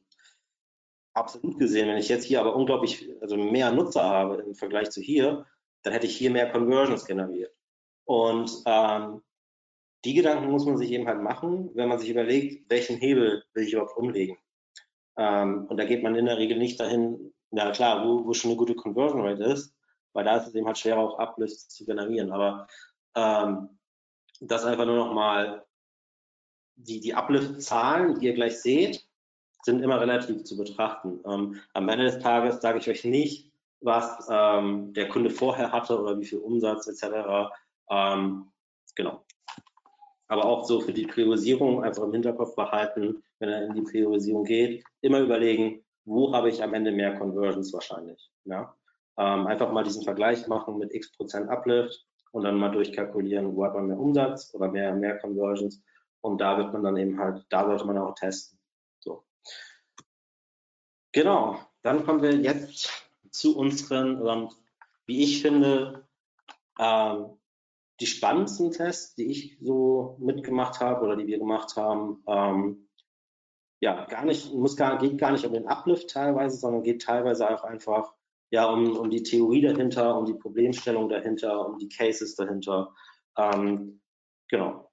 Absolut 1.13 1.57
gesehen, 1.57 1.87
wenn 1.87 1.97
ich 1.97 2.09
jetzt 2.09 2.25
hier 2.25 2.41
aber 2.41 2.55
unglaublich, 2.55 3.09
also 3.21 3.37
mehr 3.37 3.71
Nutzer 3.71 4.03
habe 4.03 4.43
im 4.43 4.55
Vergleich 4.55 4.91
zu 4.91 5.01
hier, 5.01 5.45
dann 5.83 5.93
hätte 5.93 6.05
ich 6.05 6.15
hier 6.15 6.31
mehr 6.31 6.51
Conversions 6.51 7.05
generiert. 7.05 7.55
Und 8.05 8.51
ähm, 8.65 9.21
die 10.05 10.13
Gedanken 10.13 10.51
muss 10.51 10.65
man 10.65 10.77
sich 10.77 10.91
eben 10.91 11.07
halt 11.07 11.21
machen, 11.21 11.71
wenn 11.73 11.89
man 11.89 11.99
sich 11.99 12.09
überlegt, 12.09 12.69
welchen 12.69 12.97
Hebel 12.97 13.43
will 13.53 13.63
ich 13.63 13.73
überhaupt 13.73 13.97
umlegen. 13.97 14.37
Ähm, 15.17 15.65
und 15.67 15.77
da 15.77 15.85
geht 15.85 16.03
man 16.03 16.15
in 16.15 16.25
der 16.25 16.37
Regel 16.37 16.57
nicht 16.57 16.79
dahin, 16.79 17.33
na 17.49 17.71
klar, 17.71 18.05
wo, 18.05 18.25
wo 18.25 18.33
schon 18.33 18.51
eine 18.51 18.57
gute 18.57 18.75
Conversion 18.75 19.21
Rate 19.21 19.43
ist, 19.43 19.73
weil 20.13 20.25
da 20.25 20.37
ist 20.37 20.47
es 20.47 20.55
eben 20.55 20.67
halt 20.67 20.77
schwerer, 20.77 20.99
auch 20.99 21.19
Uplifts 21.19 21.69
zu 21.69 21.85
generieren. 21.85 22.31
Aber 22.31 22.67
ähm, 23.15 23.76
das 24.41 24.65
einfach 24.65 24.85
nur 24.85 24.97
nochmal, 24.97 25.65
die, 26.75 26.99
die 26.99 27.13
Uplift-Zahlen, 27.13 28.19
die 28.19 28.27
ihr 28.27 28.33
gleich 28.33 28.59
seht, 28.61 29.07
sind 29.63 29.81
immer 29.83 29.99
relativ 29.99 30.43
zu 30.43 30.57
betrachten. 30.57 31.19
Ähm, 31.25 31.59
am 31.73 31.89
Ende 31.89 32.05
des 32.05 32.19
Tages 32.19 32.61
sage 32.61 32.79
ich 32.79 32.89
euch 32.89 33.03
nicht, 33.03 33.51
was 33.81 34.27
ähm, 34.29 34.93
der 34.93 35.09
Kunde 35.09 35.29
vorher 35.29 35.71
hatte 35.71 35.99
oder 35.99 36.19
wie 36.19 36.25
viel 36.25 36.39
Umsatz 36.39 36.87
etc. 36.87 37.51
Ähm, 37.89 38.51
genau. 38.95 39.23
Aber 40.29 40.45
auch 40.45 40.65
so 40.65 40.79
für 40.81 40.93
die 40.93 41.05
Priorisierung 41.05 41.83
einfach 41.83 42.03
im 42.03 42.13
Hinterkopf 42.13 42.55
behalten, 42.55 43.23
wenn 43.39 43.49
er 43.49 43.65
in 43.65 43.73
die 43.73 43.81
Priorisierung 43.81 44.45
geht, 44.45 44.83
immer 45.01 45.19
überlegen, 45.19 45.83
wo 46.05 46.33
habe 46.33 46.49
ich 46.49 46.63
am 46.63 46.73
Ende 46.73 46.91
mehr 46.91 47.17
Conversions 47.17 47.73
wahrscheinlich. 47.73 48.31
Ja? 48.45 48.75
Ähm, 49.17 49.47
einfach 49.47 49.71
mal 49.71 49.83
diesen 49.83 50.03
Vergleich 50.03 50.47
machen 50.47 50.77
mit 50.77 50.93
x 50.93 51.11
Prozent 51.11 51.49
Uplift 51.49 52.06
und 52.31 52.43
dann 52.43 52.57
mal 52.57 52.69
durchkalkulieren, 52.69 53.55
wo 53.55 53.65
hat 53.65 53.73
man 53.73 53.87
mehr 53.87 53.99
Umsatz 53.99 54.53
oder 54.53 54.69
mehr, 54.69 54.93
mehr 54.93 55.17
Conversions. 55.19 55.81
Und 56.21 56.41
da 56.41 56.57
wird 56.57 56.73
man 56.73 56.83
dann 56.83 56.97
eben 56.97 57.19
halt, 57.19 57.45
da 57.49 57.65
sollte 57.65 57.85
man 57.85 57.97
auch 57.97 58.15
testen. 58.15 58.59
So. 58.99 59.23
Genau, 61.11 61.59
dann 61.83 62.05
kommen 62.05 62.21
wir 62.21 62.35
jetzt 62.35 62.91
zu 63.31 63.57
unseren, 63.57 64.25
ähm, 64.25 64.49
wie 65.05 65.23
ich 65.23 65.41
finde, 65.41 66.07
ähm, 66.79 67.37
die 67.99 68.07
spannendsten 68.07 68.71
Tests, 68.71 69.15
die 69.15 69.31
ich 69.31 69.57
so 69.61 70.17
mitgemacht 70.19 70.79
habe 70.79 71.05
oder 71.05 71.15
die 71.15 71.27
wir 71.27 71.39
gemacht 71.39 71.75
haben. 71.75 72.23
Ähm, 72.27 72.89
ja, 73.79 74.05
gar 74.05 74.25
nicht, 74.25 74.53
muss 74.53 74.75
gar, 74.75 74.97
geht 74.97 75.17
gar 75.17 75.31
nicht 75.31 75.45
um 75.45 75.53
den 75.53 75.67
Uplift 75.67 76.09
teilweise, 76.09 76.57
sondern 76.57 76.83
geht 76.83 77.01
teilweise 77.01 77.49
auch 77.49 77.63
einfach 77.63 78.13
ja, 78.49 78.65
um, 78.69 78.97
um 78.97 79.09
die 79.09 79.23
Theorie 79.23 79.61
dahinter, 79.61 80.17
um 80.17 80.25
die 80.25 80.33
Problemstellung 80.33 81.09
dahinter, 81.09 81.67
um 81.67 81.77
die 81.77 81.89
Cases 81.89 82.35
dahinter. 82.35 82.93
Ähm, 83.37 84.01
genau. 84.49 84.89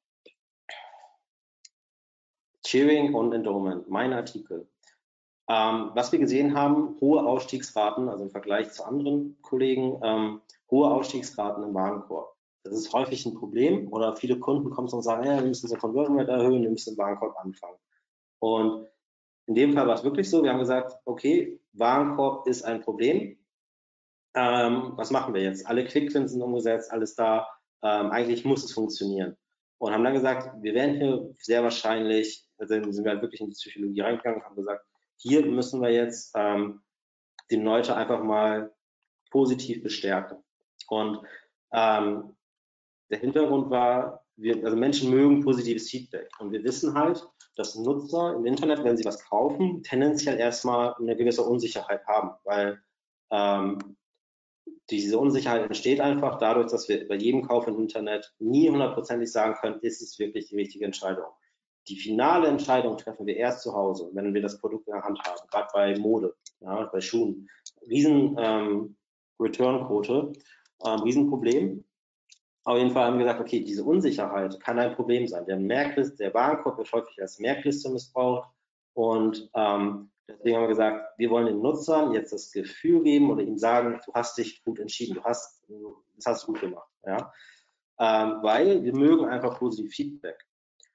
Cheering 2.66 3.14
und 3.14 3.32
Endowment, 3.32 3.88
mein 3.88 4.12
Artikel. 4.12 4.68
Ähm, 5.48 5.90
was 5.94 6.10
wir 6.10 6.18
gesehen 6.18 6.54
haben, 6.54 6.96
hohe 7.00 7.22
Ausstiegsraten, 7.24 8.08
also 8.08 8.24
im 8.24 8.30
Vergleich 8.30 8.72
zu 8.72 8.84
anderen 8.84 9.36
Kollegen, 9.42 10.00
ähm, 10.02 10.40
hohe 10.70 10.90
Ausstiegsraten 10.90 11.62
im 11.62 11.74
Warenkorb. 11.74 12.34
Das 12.64 12.72
ist 12.72 12.94
häufig 12.94 13.26
ein 13.26 13.34
Problem 13.34 13.92
oder 13.92 14.16
viele 14.16 14.38
Kunden 14.38 14.70
kommen 14.70 14.88
und 14.88 15.02
sagen, 15.02 15.24
ja, 15.24 15.36
wir 15.36 15.46
müssen 15.46 15.66
unsere 15.66 15.80
Conversion 15.80 16.18
Rate 16.18 16.32
erhöhen, 16.32 16.62
wir 16.62 16.70
müssen 16.70 16.94
im 16.94 16.98
Warenkorb 16.98 17.36
anfangen. 17.38 17.76
Und 18.38 18.88
in 19.46 19.54
dem 19.54 19.74
Fall 19.74 19.86
war 19.86 19.94
es 19.94 20.04
wirklich 20.04 20.30
so, 20.30 20.42
wir 20.42 20.50
haben 20.50 20.60
gesagt, 20.60 20.96
okay, 21.04 21.60
Warenkorb 21.74 22.46
ist 22.46 22.62
ein 22.64 22.80
Problem, 22.80 23.36
ähm, 24.34 24.92
was 24.96 25.10
machen 25.10 25.34
wir 25.34 25.42
jetzt? 25.42 25.66
Alle 25.66 25.84
Quickwins 25.84 26.32
sind 26.32 26.42
umgesetzt, 26.42 26.90
alles 26.90 27.14
da. 27.14 27.48
Ähm, 27.82 28.10
eigentlich 28.10 28.44
muss 28.44 28.64
es 28.64 28.72
funktionieren. 28.72 29.36
Und 29.78 29.92
haben 29.92 30.04
dann 30.04 30.14
gesagt, 30.14 30.50
wir 30.62 30.74
werden 30.74 30.96
hier 30.96 31.30
sehr 31.38 31.62
wahrscheinlich, 31.62 32.46
also 32.58 32.74
sind 32.90 33.04
wir 33.04 33.12
halt 33.12 33.22
wirklich 33.22 33.40
in 33.40 33.48
die 33.48 33.54
Psychologie 33.54 34.00
reingegangen 34.00 34.40
und 34.40 34.46
haben 34.46 34.56
gesagt, 34.56 34.84
hier 35.16 35.44
müssen 35.46 35.82
wir 35.82 35.90
jetzt 35.90 36.32
ähm, 36.34 36.82
die 37.50 37.56
Leute 37.56 37.94
einfach 37.94 38.22
mal 38.22 38.72
positiv 39.30 39.82
bestärken. 39.82 40.38
Und 40.88 41.20
ähm, 41.72 42.36
der 43.10 43.18
Hintergrund 43.18 43.70
war, 43.70 44.24
wir, 44.36 44.64
also 44.64 44.76
Menschen 44.76 45.10
mögen 45.10 45.44
positives 45.44 45.90
Feedback. 45.90 46.28
Und 46.38 46.52
wir 46.52 46.64
wissen 46.64 46.94
halt, 46.94 47.26
dass 47.56 47.76
Nutzer 47.76 48.34
im 48.34 48.46
Internet, 48.46 48.82
wenn 48.84 48.96
sie 48.96 49.04
was 49.04 49.24
kaufen, 49.24 49.82
tendenziell 49.82 50.38
erstmal 50.38 50.94
eine 50.94 51.16
gewisse 51.16 51.42
Unsicherheit 51.42 52.06
haben, 52.06 52.30
weil 52.44 52.80
ähm, 53.30 53.96
diese 54.90 55.18
Unsicherheit 55.18 55.64
entsteht 55.64 56.00
einfach 56.00 56.38
dadurch, 56.38 56.70
dass 56.70 56.88
wir 56.88 57.08
bei 57.08 57.14
jedem 57.16 57.46
Kauf 57.46 57.66
im 57.66 57.78
Internet 57.78 58.34
nie 58.38 58.68
hundertprozentig 58.68 59.30
sagen 59.30 59.54
können, 59.54 59.80
ist 59.80 60.02
es 60.02 60.18
wirklich 60.18 60.48
die 60.48 60.56
richtige 60.56 60.84
Entscheidung. 60.84 61.26
Die 61.88 61.96
finale 61.96 62.48
Entscheidung 62.48 62.96
treffen 62.96 63.26
wir 63.26 63.36
erst 63.36 63.62
zu 63.62 63.74
Hause, 63.74 64.10
wenn 64.12 64.32
wir 64.32 64.42
das 64.42 64.58
Produkt 64.58 64.86
in 64.86 64.94
der 64.94 65.02
Hand 65.02 65.20
haben, 65.24 65.48
gerade 65.50 65.68
bei 65.72 65.98
Mode, 65.98 66.34
ja, 66.60 66.84
bei 66.84 67.00
Schuhen. 67.00 67.48
Riesen 67.88 68.36
ähm, 68.38 68.96
Return-Quote, 69.38 70.32
ähm, 70.86 71.00
Riesenproblem. 71.00 71.84
Auf 72.64 72.78
jeden 72.78 72.90
Fall 72.90 73.04
haben 73.04 73.18
wir 73.18 73.26
gesagt, 73.26 73.40
okay, 73.40 73.60
diese 73.60 73.84
Unsicherheit 73.84 74.58
kann 74.60 74.78
ein 74.78 74.94
Problem 74.94 75.26
sein. 75.26 75.44
Der 75.44 75.58
Merkliste, 75.58 76.16
der 76.16 76.32
Warenkorb 76.32 76.78
wird 76.78 76.92
häufig 76.92 77.20
als 77.20 77.38
Merkliste 77.38 77.90
missbraucht 77.90 78.48
und 78.94 79.50
ähm, 79.54 80.10
Deswegen 80.28 80.56
haben 80.56 80.62
wir 80.62 80.68
gesagt, 80.68 81.18
wir 81.18 81.30
wollen 81.30 81.46
den 81.46 81.60
Nutzern 81.60 82.12
jetzt 82.12 82.32
das 82.32 82.50
Gefühl 82.50 83.02
geben 83.02 83.30
oder 83.30 83.42
ihnen 83.42 83.58
sagen, 83.58 84.00
du 84.04 84.12
hast 84.14 84.38
dich 84.38 84.64
gut 84.64 84.78
entschieden, 84.78 85.16
du 85.16 85.24
hast, 85.24 85.62
das 86.16 86.26
hast 86.26 86.42
du 86.44 86.52
gut 86.52 86.60
gemacht. 86.60 86.88
Ja? 87.04 87.32
Ähm, 87.98 88.38
weil 88.42 88.82
wir 88.82 88.94
mögen 88.94 89.26
einfach 89.26 89.58
positiv 89.58 89.92
Feedback. 89.92 90.42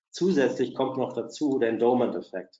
Zusätzlich 0.10 0.74
kommt 0.74 0.98
noch 0.98 1.13
dazu 1.13 1.60
der 1.60 1.70
Endowment-Effekt. 1.70 2.60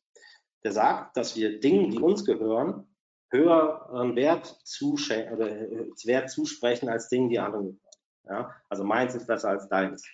Der 0.63 0.71
sagt, 0.71 1.17
dass 1.17 1.36
wir 1.36 1.60
Dingen, 1.60 1.89
die 1.89 1.99
uns 1.99 2.23
gehören, 2.23 2.88
höheren 3.32 4.15
Wert, 4.15 4.60
äh, 4.82 6.05
Wert 6.05 6.29
zusprechen 6.29 6.89
als 6.89 7.10
Dingen, 7.10 7.29
die 7.29 7.39
anderen 7.39 7.65
gehören. 7.65 7.89
Ja? 8.29 8.55
Also 8.69 8.84
meins 8.84 9.15
ist 9.15 9.27
besser 9.27 9.49
als 9.49 9.67
deins. 9.69 10.08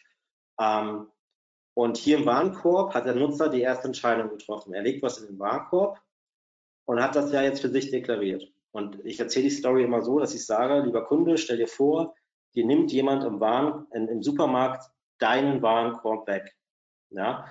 Ähm, 0.59 1.11
und 1.73 1.97
hier 1.97 2.17
im 2.19 2.25
Warenkorb 2.25 2.93
hat 2.93 3.05
der 3.05 3.15
Nutzer 3.15 3.49
die 3.49 3.61
erste 3.61 3.87
Entscheidung 3.87 4.29
getroffen. 4.29 4.73
Er 4.73 4.81
legt 4.81 5.03
was 5.03 5.17
in 5.17 5.27
den 5.27 5.39
Warenkorb 5.39 5.99
und 6.85 7.01
hat 7.01 7.15
das 7.15 7.31
ja 7.31 7.41
jetzt 7.41 7.61
für 7.61 7.69
sich 7.69 7.91
deklariert. 7.91 8.51
Und 8.71 9.03
ich 9.05 9.19
erzähle 9.19 9.45
die 9.45 9.55
Story 9.55 9.83
immer 9.83 10.01
so, 10.01 10.19
dass 10.19 10.35
ich 10.35 10.45
sage, 10.45 10.83
lieber 10.85 11.05
Kunde, 11.05 11.37
stell 11.37 11.57
dir 11.57 11.67
vor, 11.67 12.15
dir 12.55 12.65
nimmt 12.65 12.91
jemand 12.91 13.23
im, 13.23 13.39
Waren, 13.39 13.87
in, 13.93 14.07
im 14.07 14.21
Supermarkt 14.21 14.83
deinen 15.19 15.61
Warenkorb 15.61 16.27
weg. 16.27 16.55
Ja? 17.09 17.49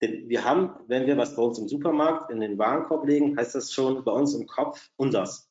Denn 0.00 0.28
wir 0.28 0.44
haben, 0.44 0.74
wenn 0.86 1.06
wir 1.06 1.16
was 1.16 1.34
bei 1.34 1.42
uns 1.42 1.58
im 1.58 1.68
Supermarkt 1.68 2.30
in 2.30 2.40
den 2.40 2.58
Warenkorb 2.58 3.06
legen, 3.06 3.36
heißt 3.36 3.54
das 3.54 3.72
schon 3.72 4.04
bei 4.04 4.12
uns 4.12 4.34
im 4.34 4.46
Kopf 4.46 4.90
unsers. 4.96 5.50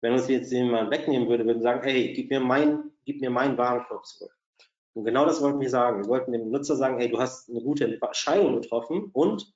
Wenn 0.00 0.12
uns 0.12 0.28
jetzt 0.28 0.52
jemand 0.52 0.90
wegnehmen 0.90 1.28
würde, 1.28 1.44
würden 1.44 1.58
wir 1.58 1.62
sagen, 1.62 1.82
hey, 1.82 2.12
gib 2.12 2.30
mir 2.30 2.40
mein, 2.40 2.90
gib 3.04 3.20
mir 3.20 3.30
meinen 3.30 3.58
Warenkorb 3.58 4.06
zurück. 4.06 4.34
Und 4.94 5.04
genau 5.04 5.26
das 5.26 5.40
wollten 5.42 5.60
wir 5.60 5.70
sagen. 5.70 6.02
Wir 6.02 6.08
wollten 6.08 6.32
dem 6.32 6.50
Nutzer 6.50 6.76
sagen, 6.76 6.98
hey, 6.98 7.08
du 7.08 7.18
hast 7.18 7.50
eine 7.50 7.60
gute 7.60 7.84
Entscheidung 7.84 8.60
getroffen 8.60 9.10
und 9.12 9.52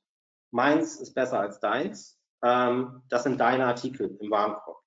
meins 0.51 1.01
ist 1.01 1.15
besser 1.15 1.41
als 1.41 1.59
deins. 1.59 2.22
Ähm, 2.43 3.03
das 3.09 3.23
sind 3.25 3.41
deine 3.41 3.67
Artikel 3.67 4.17
im 4.21 4.31
Warenkorb. 4.31 4.83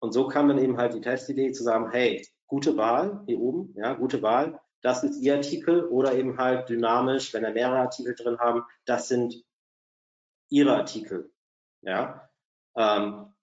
Und 0.00 0.12
so 0.12 0.28
kam 0.28 0.48
dann 0.48 0.58
eben 0.58 0.76
halt 0.76 0.94
die 0.94 1.00
Testidee 1.00 1.52
zu 1.52 1.62
sagen, 1.62 1.90
hey, 1.90 2.26
gute 2.46 2.76
Wahl, 2.76 3.22
hier 3.26 3.40
oben, 3.40 3.74
ja, 3.76 3.94
gute 3.94 4.22
Wahl, 4.22 4.60
das 4.80 5.02
ist 5.02 5.20
Ihr 5.20 5.34
Artikel 5.34 5.84
oder 5.84 6.14
eben 6.14 6.38
halt 6.38 6.68
dynamisch, 6.68 7.34
wenn 7.34 7.42
wir 7.42 7.50
mehrere 7.50 7.80
Artikel 7.80 8.14
drin 8.14 8.38
haben, 8.38 8.62
das 8.84 9.08
sind 9.08 9.44
Ihre 10.50 10.76
Artikel. 10.76 11.32
Ja, 11.82 12.28
ähm, 12.76 13.34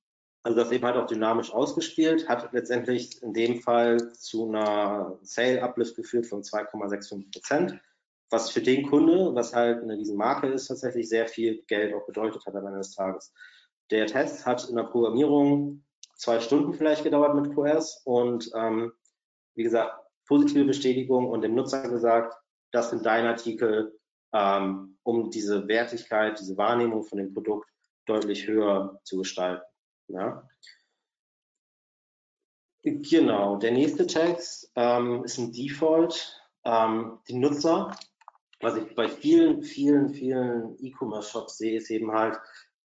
also 0.43 0.57
das 0.59 0.71
eben 0.71 0.85
halt 0.85 0.95
auch 0.95 1.07
dynamisch 1.07 1.51
ausgespielt, 1.51 2.29
hat 2.29 2.53
letztendlich 2.53 3.21
in 3.23 3.33
dem 3.33 3.61
Fall 3.61 4.13
zu 4.13 4.47
einer 4.47 5.17
Sale-Uplift 5.23 5.95
geführt 5.95 6.27
von 6.27 6.43
2,65 6.43 7.31
Prozent, 7.31 7.81
was 8.29 8.51
für 8.51 8.61
den 8.61 8.89
Kunde, 8.89 9.33
was 9.35 9.53
halt 9.53 9.83
eine 9.83 9.97
Riesenmarke 9.97 10.47
ist, 10.47 10.67
tatsächlich 10.67 11.07
sehr 11.09 11.27
viel 11.27 11.63
Geld 11.67 11.93
auch 11.93 12.05
bedeutet 12.05 12.45
hat 12.45 12.55
am 12.55 12.65
Ende 12.65 12.79
des 12.79 12.93
Tages. 12.93 13.33
Der 13.91 14.07
Test 14.07 14.45
hat 14.45 14.67
in 14.67 14.75
der 14.75 14.83
Programmierung 14.83 15.83
zwei 16.15 16.39
Stunden 16.39 16.73
vielleicht 16.73 17.03
gedauert 17.03 17.35
mit 17.35 17.55
QS 17.55 18.01
und 18.05 18.49
ähm, 18.55 18.91
wie 19.55 19.63
gesagt, 19.63 19.95
positive 20.27 20.65
Bestätigung 20.65 21.29
und 21.29 21.41
dem 21.41 21.55
Nutzer 21.55 21.87
gesagt, 21.89 22.35
das 22.71 22.89
sind 22.89 23.05
deine 23.05 23.29
Artikel, 23.29 23.97
ähm, 24.33 24.97
um 25.03 25.29
diese 25.29 25.67
Wertigkeit, 25.67 26.39
diese 26.39 26.57
Wahrnehmung 26.57 27.03
von 27.03 27.19
dem 27.19 27.33
Produkt 27.33 27.69
deutlich 28.05 28.47
höher 28.47 28.99
zu 29.03 29.19
gestalten. 29.19 29.63
Ja. 30.07 30.47
Genau, 32.83 33.57
der 33.57 33.71
nächste 33.71 34.05
Text 34.05 34.71
ähm, 34.75 35.23
ist 35.23 35.37
ein 35.37 35.51
Default. 35.51 36.41
Ähm, 36.63 37.19
die 37.27 37.33
Nutzer, 37.33 37.95
was 38.65 38.77
ich 38.77 38.95
bei 38.95 39.07
vielen, 39.07 39.61
vielen, 39.61 40.09
vielen 40.09 40.75
E-Commerce-Shops 40.83 41.57
sehe, 41.57 41.77
ist 41.77 41.91
eben 41.91 42.11
halt, 42.11 42.37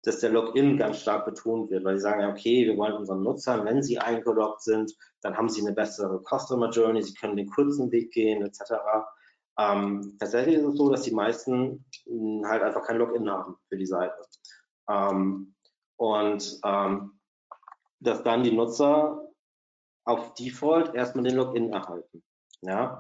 dass 0.04 0.20
der 0.20 0.32
Login 0.32 0.78
ganz 0.78 1.00
stark 1.00 1.26
betont 1.26 1.70
wird, 1.70 1.86
weil 1.86 1.96
sie 1.96 2.02
sagen, 2.02 2.26
okay, 2.26 2.66
wir 2.66 2.76
wollen 2.76 2.94
unseren 2.94 3.24
Nutzern, 3.24 3.64
wenn 3.66 3.82
sie 3.82 3.98
eingeloggt 3.98 4.62
sind, 4.62 4.94
dann 5.22 5.38
haben 5.38 5.48
sie 5.48 5.62
eine 5.62 5.74
bessere 5.74 6.22
Customer 6.24 6.70
Journey, 6.70 7.02
sie 7.02 7.14
können 7.14 7.38
den 7.38 7.50
kurzen 7.50 7.92
Weg 7.92 8.12
gehen, 8.12 8.44
etc. 8.44 8.74
Ähm, 9.58 10.18
tatsächlich 10.20 10.56
ist 10.56 10.66
es 10.66 10.76
so, 10.76 10.90
dass 10.90 11.04
die 11.04 11.14
meisten 11.14 11.86
mh, 12.06 12.50
halt 12.50 12.64
einfach 12.64 12.84
kein 12.84 12.98
Login 12.98 13.30
haben 13.30 13.56
für 13.70 13.78
die 13.78 13.86
Seite. 13.86 14.22
Ähm, 14.90 15.56
und 15.98 16.60
ähm, 16.66 17.20
dass 18.00 18.24
dann 18.24 18.44
die 18.44 18.52
Nutzer 18.52 19.26
auf 20.04 20.34
Default 20.34 20.96
erstmal 20.96 21.24
den 21.24 21.36
Login 21.36 21.72
erhalten. 21.72 22.24
Ja. 22.62 22.98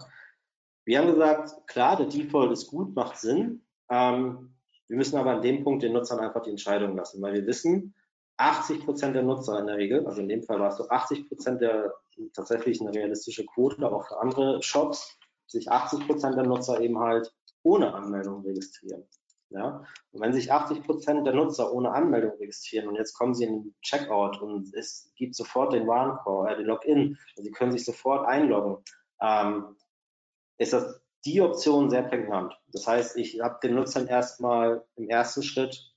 Wir 0.86 1.00
haben 1.00 1.08
gesagt, 1.08 1.68
klar, 1.68 1.96
der 1.98 2.08
Default 2.08 2.52
ist 2.52 2.68
gut, 2.68 2.96
macht 2.96 3.18
Sinn. 3.18 3.64
Ähm, 3.90 4.56
wir 4.88 4.98
müssen 4.98 5.18
aber 5.18 5.32
an 5.32 5.42
dem 5.42 5.64
Punkt 5.64 5.84
den 5.84 5.94
Nutzern 5.94 6.20
einfach 6.20 6.42
die 6.42 6.50
Entscheidung 6.50 6.96
lassen, 6.96 7.22
weil 7.22 7.34
wir 7.34 7.46
wissen, 7.46 7.94
80 8.38 8.84
Prozent 8.84 9.16
der 9.16 9.24
Nutzer 9.24 9.60
in 9.60 9.68
der 9.68 9.78
Regel, 9.78 10.06
also 10.08 10.22
in 10.22 10.28
dem 10.28 10.44
Fall 10.44 10.60
war 10.60 10.70
es 10.70 10.78
so 10.78 10.90
80 10.90 11.28
Prozent 11.28 11.62
der 11.62 11.94
tatsächlich 12.34 12.82
eine 12.82 12.94
realistische 12.94 13.46
Quote, 13.46 13.90
auch 13.90 14.08
für 14.08 14.20
andere 14.20 14.62
Shops, 14.64 15.18
sich 15.48 15.70
80 15.70 16.08
Prozent 16.08 16.36
der 16.36 16.46
Nutzer 16.46 16.82
eben 16.82 17.00
halt 17.00 17.32
ohne 17.64 17.94
Anmeldung 17.94 18.44
registrieren. 18.44 19.04
Ja? 19.50 19.84
Und 20.12 20.22
wenn 20.22 20.34
sich 20.34 20.52
80 20.52 20.84
Prozent 20.84 21.28
der 21.28 21.36
Nutzer 21.36 21.72
ohne 21.72 21.92
Anmeldung 21.92 22.32
registrieren 22.40 22.88
und 22.88 22.96
jetzt 22.96 23.14
kommen 23.14 23.36
sie 23.36 23.46
in 23.46 23.64
den 23.64 23.76
Checkout 23.82 24.42
und 24.42 24.74
es 24.74 25.12
gibt 25.16 25.36
sofort 25.36 25.74
den 25.74 25.88
Warenkorb, 25.88 26.50
äh, 26.50 26.58
den 26.58 26.66
Login, 26.66 27.18
und 27.38 27.44
sie 27.44 27.52
können 27.52 27.72
sich 27.72 27.86
sofort 27.86 28.28
einloggen, 28.28 28.84
ähm, 29.22 29.76
ist 30.62 30.74
das 30.74 31.02
die 31.26 31.42
Option 31.42 31.90
sehr 31.90 32.04
prägnant. 32.04 32.54
Das 32.68 32.88
heißt, 32.88 33.18
ich 33.18 33.42
habe 33.42 33.60
den 33.64 33.76
Nutzern 33.76 34.08
erstmal 34.08 34.86
im 34.96 35.10
ersten 35.10 35.44
Schritt 35.44 35.92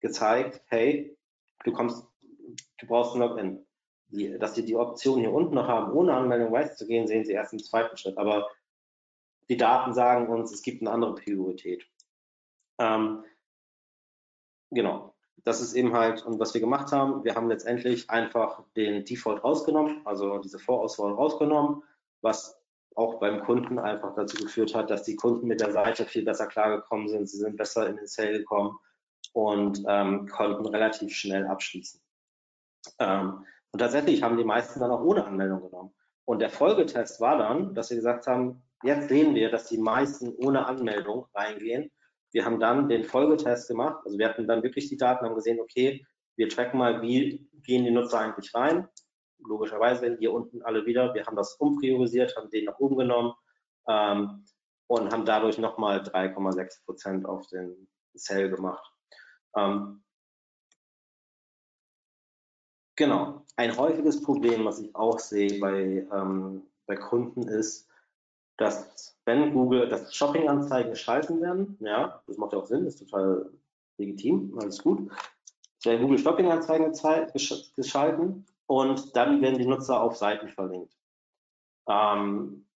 gezeigt, 0.00 0.62
hey, 0.66 1.16
du 1.64 1.72
kommst, 1.72 2.06
du 2.78 2.86
brauchst 2.86 3.14
ein 3.14 3.20
Login. 3.20 3.66
Die, 4.08 4.38
dass 4.38 4.54
sie 4.54 4.64
die 4.64 4.76
Option 4.76 5.20
hier 5.20 5.32
unten 5.32 5.54
noch 5.54 5.68
haben, 5.68 5.92
ohne 5.92 6.14
Anmeldung 6.14 6.52
weiterzugehen, 6.52 7.06
sehen 7.06 7.24
sie 7.24 7.32
erst 7.32 7.54
im 7.54 7.62
zweiten 7.62 7.96
Schritt. 7.96 8.18
Aber 8.18 8.50
die 9.48 9.56
Daten 9.56 9.94
sagen 9.94 10.28
uns, 10.28 10.52
es 10.52 10.62
gibt 10.62 10.82
eine 10.82 10.90
andere 10.90 11.14
Priorität. 11.14 11.86
Ähm, 12.78 13.24
genau. 14.70 15.14
Das 15.44 15.60
ist 15.60 15.74
eben 15.74 15.94
halt, 15.94 16.24
und 16.24 16.38
was 16.38 16.52
wir 16.52 16.60
gemacht 16.60 16.92
haben, 16.92 17.24
wir 17.24 17.34
haben 17.34 17.48
letztendlich 17.48 18.08
einfach 18.10 18.62
den 18.76 19.04
Default 19.04 19.42
rausgenommen, 19.42 20.06
also 20.06 20.38
diese 20.38 20.58
Vorauswahl 20.58 21.12
rausgenommen, 21.12 21.82
was 22.20 22.61
auch 22.96 23.20
beim 23.20 23.42
Kunden 23.42 23.78
einfach 23.78 24.14
dazu 24.14 24.36
geführt 24.42 24.74
hat, 24.74 24.90
dass 24.90 25.02
die 25.04 25.16
Kunden 25.16 25.46
mit 25.46 25.60
der 25.60 25.72
Seite 25.72 26.04
viel 26.04 26.24
besser 26.24 26.46
klargekommen 26.46 27.08
sind. 27.08 27.28
Sie 27.28 27.38
sind 27.38 27.56
besser 27.56 27.86
in 27.88 27.96
den 27.96 28.06
Sale 28.06 28.38
gekommen 28.38 28.78
und 29.32 29.82
ähm, 29.88 30.26
konnten 30.28 30.66
relativ 30.66 31.14
schnell 31.14 31.46
abschließen. 31.46 32.00
Ähm, 32.98 33.44
und 33.70 33.78
tatsächlich 33.78 34.22
haben 34.22 34.36
die 34.36 34.44
meisten 34.44 34.80
dann 34.80 34.90
auch 34.90 35.02
ohne 35.02 35.24
Anmeldung 35.24 35.62
genommen. 35.62 35.94
Und 36.24 36.40
der 36.40 36.50
Folgetest 36.50 37.20
war 37.20 37.38
dann, 37.38 37.74
dass 37.74 37.90
wir 37.90 37.96
gesagt 37.96 38.26
haben, 38.26 38.62
jetzt 38.82 39.08
sehen 39.08 39.34
wir, 39.34 39.50
dass 39.50 39.68
die 39.68 39.78
meisten 39.78 40.34
ohne 40.36 40.66
Anmeldung 40.66 41.26
reingehen. 41.34 41.90
Wir 42.32 42.44
haben 42.44 42.60
dann 42.60 42.88
den 42.88 43.04
Folgetest 43.04 43.68
gemacht. 43.68 43.98
Also 44.04 44.18
wir 44.18 44.28
hatten 44.28 44.46
dann 44.46 44.62
wirklich 44.62 44.88
die 44.88 44.96
Daten, 44.96 45.24
haben 45.24 45.34
gesehen, 45.34 45.60
okay, 45.60 46.04
wir 46.36 46.48
tracken 46.48 46.78
mal, 46.78 47.02
wie 47.02 47.48
gehen 47.62 47.84
die 47.84 47.90
Nutzer 47.90 48.20
eigentlich 48.20 48.54
rein 48.54 48.88
logischerweise 49.46 50.16
hier 50.18 50.32
unten 50.32 50.62
alle 50.62 50.86
wieder. 50.86 51.14
Wir 51.14 51.26
haben 51.26 51.36
das 51.36 51.54
umpriorisiert, 51.54 52.36
haben 52.36 52.50
den 52.50 52.66
nach 52.66 52.78
oben 52.78 52.96
genommen 52.96 53.34
ähm, 53.88 54.44
und 54.86 55.12
haben 55.12 55.24
dadurch 55.24 55.58
nochmal 55.58 56.00
3,6 56.00 56.84
Prozent 56.84 57.26
auf 57.26 57.46
den 57.48 57.88
Sale 58.14 58.50
gemacht. 58.50 58.92
Ähm, 59.56 60.02
genau. 62.96 63.44
Ein 63.56 63.76
häufiges 63.76 64.22
Problem, 64.22 64.64
was 64.64 64.80
ich 64.80 64.94
auch 64.94 65.18
sehe 65.18 65.60
bei, 65.60 66.06
ähm, 66.12 66.66
bei 66.86 66.96
Kunden 66.96 67.48
ist, 67.48 67.88
dass 68.56 69.18
wenn 69.24 69.52
Google, 69.52 69.88
dass 69.88 70.14
Shopping-Anzeigen 70.14 70.90
geschalten 70.90 71.40
werden, 71.40 71.76
ja, 71.80 72.22
das 72.26 72.36
macht 72.36 72.52
ja 72.52 72.58
auch 72.58 72.66
Sinn, 72.66 72.86
ist 72.86 72.98
total 72.98 73.50
legitim, 73.98 74.58
alles 74.58 74.82
gut. 74.82 75.10
Wenn 75.84 76.00
Google 76.00 76.18
Shopping-Anzeigen 76.18 76.92
geschalten 77.76 78.46
und 78.72 79.14
dann 79.14 79.42
werden 79.42 79.58
die 79.58 79.66
Nutzer 79.66 80.00
auf 80.02 80.16
Seiten 80.16 80.48
verlinkt. 80.48 80.96
Ähm, 81.86 82.66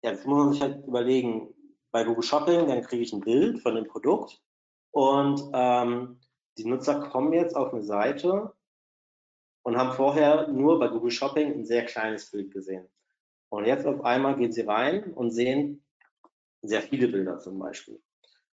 jetzt 0.00 0.26
muss 0.26 0.38
man 0.38 0.52
sich 0.52 0.62
halt 0.62 0.86
überlegen, 0.86 1.52
bei 1.90 2.04
Google 2.04 2.22
Shopping, 2.22 2.66
dann 2.66 2.80
kriege 2.80 3.02
ich 3.02 3.12
ein 3.12 3.20
Bild 3.20 3.60
von 3.60 3.74
dem 3.74 3.86
Produkt 3.86 4.42
und 4.92 5.42
ähm, 5.52 6.20
die 6.56 6.64
Nutzer 6.64 7.00
kommen 7.10 7.34
jetzt 7.34 7.54
auf 7.54 7.74
eine 7.74 7.82
Seite 7.82 8.54
und 9.62 9.76
haben 9.76 9.92
vorher 9.92 10.48
nur 10.48 10.78
bei 10.78 10.88
Google 10.88 11.10
Shopping 11.10 11.52
ein 11.52 11.66
sehr 11.66 11.84
kleines 11.84 12.30
Bild 12.30 12.50
gesehen. 12.50 12.88
Und 13.50 13.66
jetzt 13.66 13.86
auf 13.86 14.04
einmal 14.06 14.36
gehen 14.36 14.52
sie 14.52 14.62
rein 14.62 15.12
und 15.12 15.32
sehen 15.32 15.84
sehr 16.62 16.80
viele 16.80 17.08
Bilder 17.08 17.38
zum 17.38 17.58
Beispiel. 17.58 18.02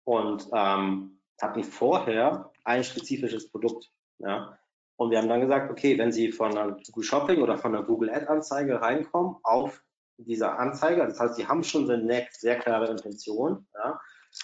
Und 0.04 0.48
ähm, 0.52 1.20
hatten 1.40 1.64
vorher 1.64 2.52
ein 2.62 2.84
spezifisches 2.84 3.50
Produkt. 3.50 3.90
Ja? 4.18 4.56
Und 4.98 5.12
wir 5.12 5.18
haben 5.18 5.28
dann 5.28 5.40
gesagt, 5.40 5.70
okay, 5.70 5.96
wenn 5.96 6.10
Sie 6.10 6.32
von 6.32 6.50
einer 6.50 6.72
Google 6.72 7.04
Shopping 7.04 7.40
oder 7.40 7.56
von 7.56 7.74
einer 7.74 7.84
Google 7.84 8.10
Ad 8.10 8.26
Anzeige 8.26 8.80
reinkommen 8.80 9.36
auf 9.44 9.80
diese 10.16 10.50
Anzeige, 10.50 11.06
das 11.06 11.20
heißt, 11.20 11.36
Sie 11.36 11.46
haben 11.46 11.62
schon 11.62 11.88
eine 11.88 12.26
sehr 12.32 12.58
klare 12.58 12.90
Intention. 12.90 13.68
Ja, 13.74 14.00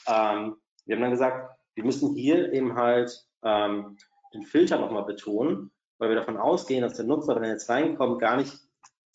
ähm, 0.06 0.56
wir 0.86 0.94
haben 0.94 1.02
dann 1.02 1.10
gesagt, 1.10 1.58
wir 1.74 1.84
müssen 1.84 2.14
hier 2.14 2.52
eben 2.52 2.76
halt 2.76 3.26
ähm, 3.42 3.96
den 4.32 4.44
Filter 4.44 4.78
nochmal 4.78 5.04
betonen, 5.04 5.72
weil 5.98 6.10
wir 6.10 6.16
davon 6.16 6.36
ausgehen, 6.36 6.82
dass 6.82 6.94
der 6.94 7.06
Nutzer, 7.06 7.34
wenn 7.34 7.42
er 7.42 7.50
jetzt 7.50 7.68
reinkommt, 7.68 8.20
gar 8.20 8.36
nicht 8.36 8.56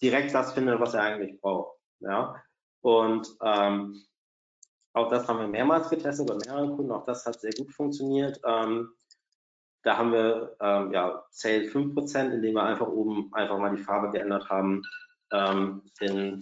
direkt 0.01 0.33
das 0.33 0.51
findet, 0.51 0.81
was 0.81 0.93
er 0.93 1.03
eigentlich 1.03 1.39
braucht. 1.39 1.77
Ja, 2.01 2.35
und 2.81 3.33
ähm, 3.41 3.95
auch 4.91 5.09
das 5.09 5.25
haben 5.29 5.39
wir 5.39 5.47
mehrmals 5.47 5.89
getestet 5.89 6.27
bei 6.27 6.35
mehreren 6.35 6.75
Kunden, 6.75 6.91
auch 6.91 7.05
das 7.05 7.25
hat 7.25 7.39
sehr 7.39 7.53
gut 7.53 7.71
funktioniert. 7.71 8.41
Ähm, 8.45 8.89
da 9.83 9.97
haben 9.97 10.11
wir 10.11 10.55
ähm, 10.61 10.91
ja, 10.91 11.23
Sale 11.31 11.63
5%, 11.63 12.31
indem 12.31 12.55
wir 12.55 12.63
einfach 12.63 12.87
oben 12.87 13.33
einfach 13.33 13.57
mal 13.57 13.75
die 13.75 13.81
Farbe 13.81 14.11
geändert 14.11 14.49
haben 14.49 14.81
ähm, 15.31 15.83
in, 15.99 16.41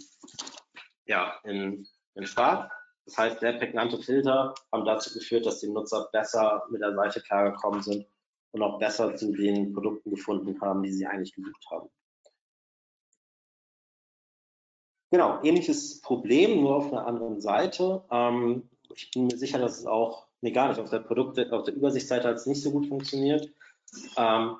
ja, 1.05 1.35
in, 1.43 1.87
in 2.15 2.25
schwarz. 2.25 2.71
Das 3.05 3.17
heißt, 3.17 3.39
sehr 3.39 3.53
prägnante 3.53 3.99
Filter 3.99 4.53
haben 4.71 4.85
dazu 4.85 5.13
geführt, 5.13 5.45
dass 5.45 5.59
die 5.59 5.69
Nutzer 5.69 6.09
besser 6.11 6.63
mit 6.69 6.81
der 6.81 6.93
Seite 6.93 7.21
klargekommen 7.21 7.81
sind 7.81 8.05
und 8.51 8.61
auch 8.61 8.79
besser 8.79 9.15
zu 9.15 9.31
den 9.31 9.73
Produkten 9.73 10.09
gefunden 10.09 10.59
haben, 10.61 10.83
die 10.83 10.91
sie 10.91 11.05
eigentlich 11.05 11.33
gesucht 11.33 11.65
haben. 11.71 11.89
genau, 15.11 15.41
ähnliches 15.43 16.01
Problem, 16.01 16.61
nur 16.61 16.75
auf 16.75 16.91
einer 16.91 17.05
anderen 17.05 17.41
Seite. 17.41 18.03
Ähm, 18.11 18.69
ich 18.93 19.11
bin 19.11 19.27
mir 19.27 19.37
sicher, 19.37 19.59
dass 19.59 19.79
es 19.79 19.85
auch, 19.85 20.26
nee, 20.41 20.51
gar 20.51 20.69
nicht, 20.69 20.79
auf 20.79 20.89
der 20.89 20.99
Produkte, 20.99 21.51
auf 21.51 21.63
der 21.63 21.75
Übersichtsseite 21.75 22.27
hat 22.27 22.35
es 22.35 22.45
nicht 22.45 22.61
so 22.61 22.71
gut 22.71 22.87
funktioniert. 22.87 23.49
Ähm, 24.17 24.57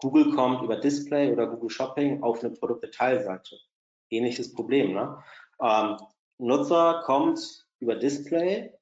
Google 0.00 0.34
kommt 0.34 0.62
über 0.62 0.76
Display 0.76 1.32
oder 1.32 1.46
Google 1.46 1.70
Shopping 1.70 2.22
auf 2.22 2.42
eine 2.42 2.54
Produktdetailseite. 2.54 3.58
Ähnliches 4.10 4.52
Problem. 4.52 4.94
Ne? 4.94 5.22
Ähm, 5.60 5.96
Nutzer 6.38 7.02
kommt 7.04 7.66
über 7.80 7.96
Display 7.96 8.72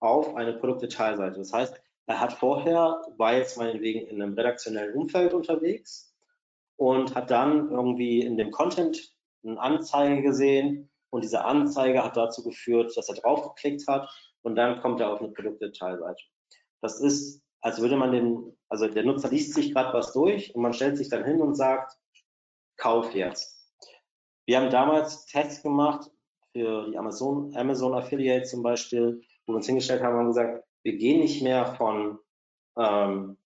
auf 0.00 0.34
eine 0.34 0.54
Produktdetailseite. 0.54 1.38
Das 1.38 1.52
heißt, 1.52 1.80
er 2.06 2.20
hat 2.20 2.32
vorher, 2.34 3.02
war 3.16 3.34
jetzt 3.34 3.58
meinetwegen 3.58 4.06
in 4.06 4.22
einem 4.22 4.34
redaktionellen 4.34 4.94
Umfeld 4.94 5.34
unterwegs 5.34 6.14
und 6.76 7.14
hat 7.14 7.30
dann 7.30 7.70
irgendwie 7.70 8.20
in 8.20 8.36
dem 8.36 8.50
Content 8.50 9.12
eine 9.44 9.58
Anzeige 9.58 10.22
gesehen 10.22 10.90
und 11.10 11.24
diese 11.24 11.44
Anzeige 11.44 12.04
hat 12.04 12.16
dazu 12.16 12.44
geführt, 12.44 12.96
dass 12.96 13.08
er 13.08 13.16
draufgeklickt 13.16 13.86
hat 13.88 14.08
und 14.46 14.54
dann 14.54 14.80
kommt 14.80 15.00
er 15.00 15.12
auf 15.12 15.20
eine 15.20 15.32
Produktdetailseite. 15.32 16.22
Das 16.80 17.00
ist, 17.00 17.42
als 17.62 17.80
würde 17.80 17.96
man 17.96 18.12
den, 18.12 18.56
also 18.68 18.86
der 18.86 19.04
Nutzer 19.04 19.28
liest 19.28 19.54
sich 19.54 19.74
gerade 19.74 19.92
was 19.92 20.12
durch 20.12 20.54
und 20.54 20.62
man 20.62 20.72
stellt 20.72 20.96
sich 20.96 21.08
dann 21.08 21.24
hin 21.24 21.40
und 21.40 21.56
sagt, 21.56 21.98
kauf 22.76 23.12
jetzt. 23.12 23.60
Wir 24.46 24.60
haben 24.60 24.70
damals 24.70 25.26
Tests 25.26 25.64
gemacht 25.64 26.12
für 26.52 26.88
die 26.88 26.96
Amazon, 26.96 27.56
Amazon 27.56 27.94
Affiliate 27.94 28.44
zum 28.44 28.62
Beispiel, 28.62 29.20
wo 29.46 29.52
wir 29.52 29.56
uns 29.56 29.66
hingestellt 29.66 30.04
haben 30.04 30.16
und 30.16 30.28
gesagt, 30.28 30.64
wir 30.84 30.96
gehen 30.96 31.18
nicht 31.18 31.42
mehr 31.42 31.74
von, 31.74 32.20
ähm, 32.78 33.36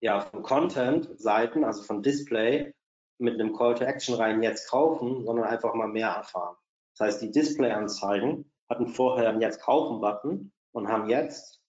ja, 0.00 0.20
von 0.20 0.44
Content-Seiten, 0.44 1.64
also 1.64 1.82
von 1.82 2.04
Display, 2.04 2.72
mit 3.18 3.34
einem 3.34 3.52
Call 3.52 3.74
to 3.74 3.82
Action 3.82 4.14
rein 4.14 4.44
jetzt 4.44 4.70
kaufen, 4.70 5.24
sondern 5.24 5.46
einfach 5.46 5.74
mal 5.74 5.88
mehr 5.88 6.10
erfahren. 6.10 6.54
Das 6.96 7.06
heißt, 7.08 7.22
die 7.22 7.32
Display-Anzeigen 7.32 8.49
hatten 8.70 8.86
vorher 8.86 9.28
einen 9.28 9.40
Jetzt 9.40 9.60
kaufen-Button 9.60 10.52
und 10.72 10.88
haben 10.88 11.10
jetzt 11.10 11.60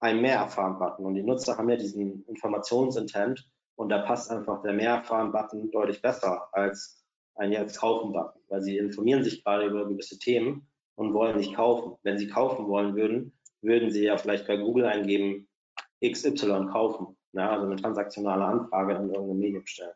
einen 0.00 0.22
Mehr 0.22 0.36
erfahren-Button. 0.36 1.04
Und 1.04 1.14
die 1.14 1.22
Nutzer 1.22 1.58
haben 1.58 1.68
ja 1.68 1.76
diesen 1.76 2.24
Informationsintent 2.26 3.46
und 3.74 3.88
da 3.88 3.98
passt 3.98 4.30
einfach 4.30 4.62
der 4.62 4.72
Mehr 4.72 4.90
erfahren-Button 4.90 5.70
deutlich 5.70 6.00
besser 6.00 6.48
als 6.52 7.04
ein 7.34 7.52
Jetzt 7.52 7.78
kaufen-Button, 7.78 8.40
weil 8.48 8.62
sie 8.62 8.78
informieren 8.78 9.24
sich 9.24 9.44
gerade 9.44 9.66
über 9.66 9.86
gewisse 9.88 10.18
Themen 10.18 10.68
und 10.94 11.12
wollen 11.12 11.36
nicht 11.36 11.54
kaufen. 11.54 11.98
Wenn 12.02 12.18
sie 12.18 12.28
kaufen 12.28 12.68
wollen 12.68 12.94
würden, 12.94 13.36
würden 13.62 13.90
Sie 13.90 14.04
ja 14.04 14.16
vielleicht 14.16 14.46
bei 14.46 14.56
Google 14.56 14.86
eingeben, 14.86 15.48
XY 16.04 16.66
kaufen, 16.70 17.16
ja, 17.32 17.50
also 17.50 17.66
eine 17.66 17.76
transaktionale 17.76 18.44
Anfrage 18.44 18.94
in 18.94 19.08
irgendeinem 19.08 19.38
Medium 19.38 19.66
stellen. 19.66 19.94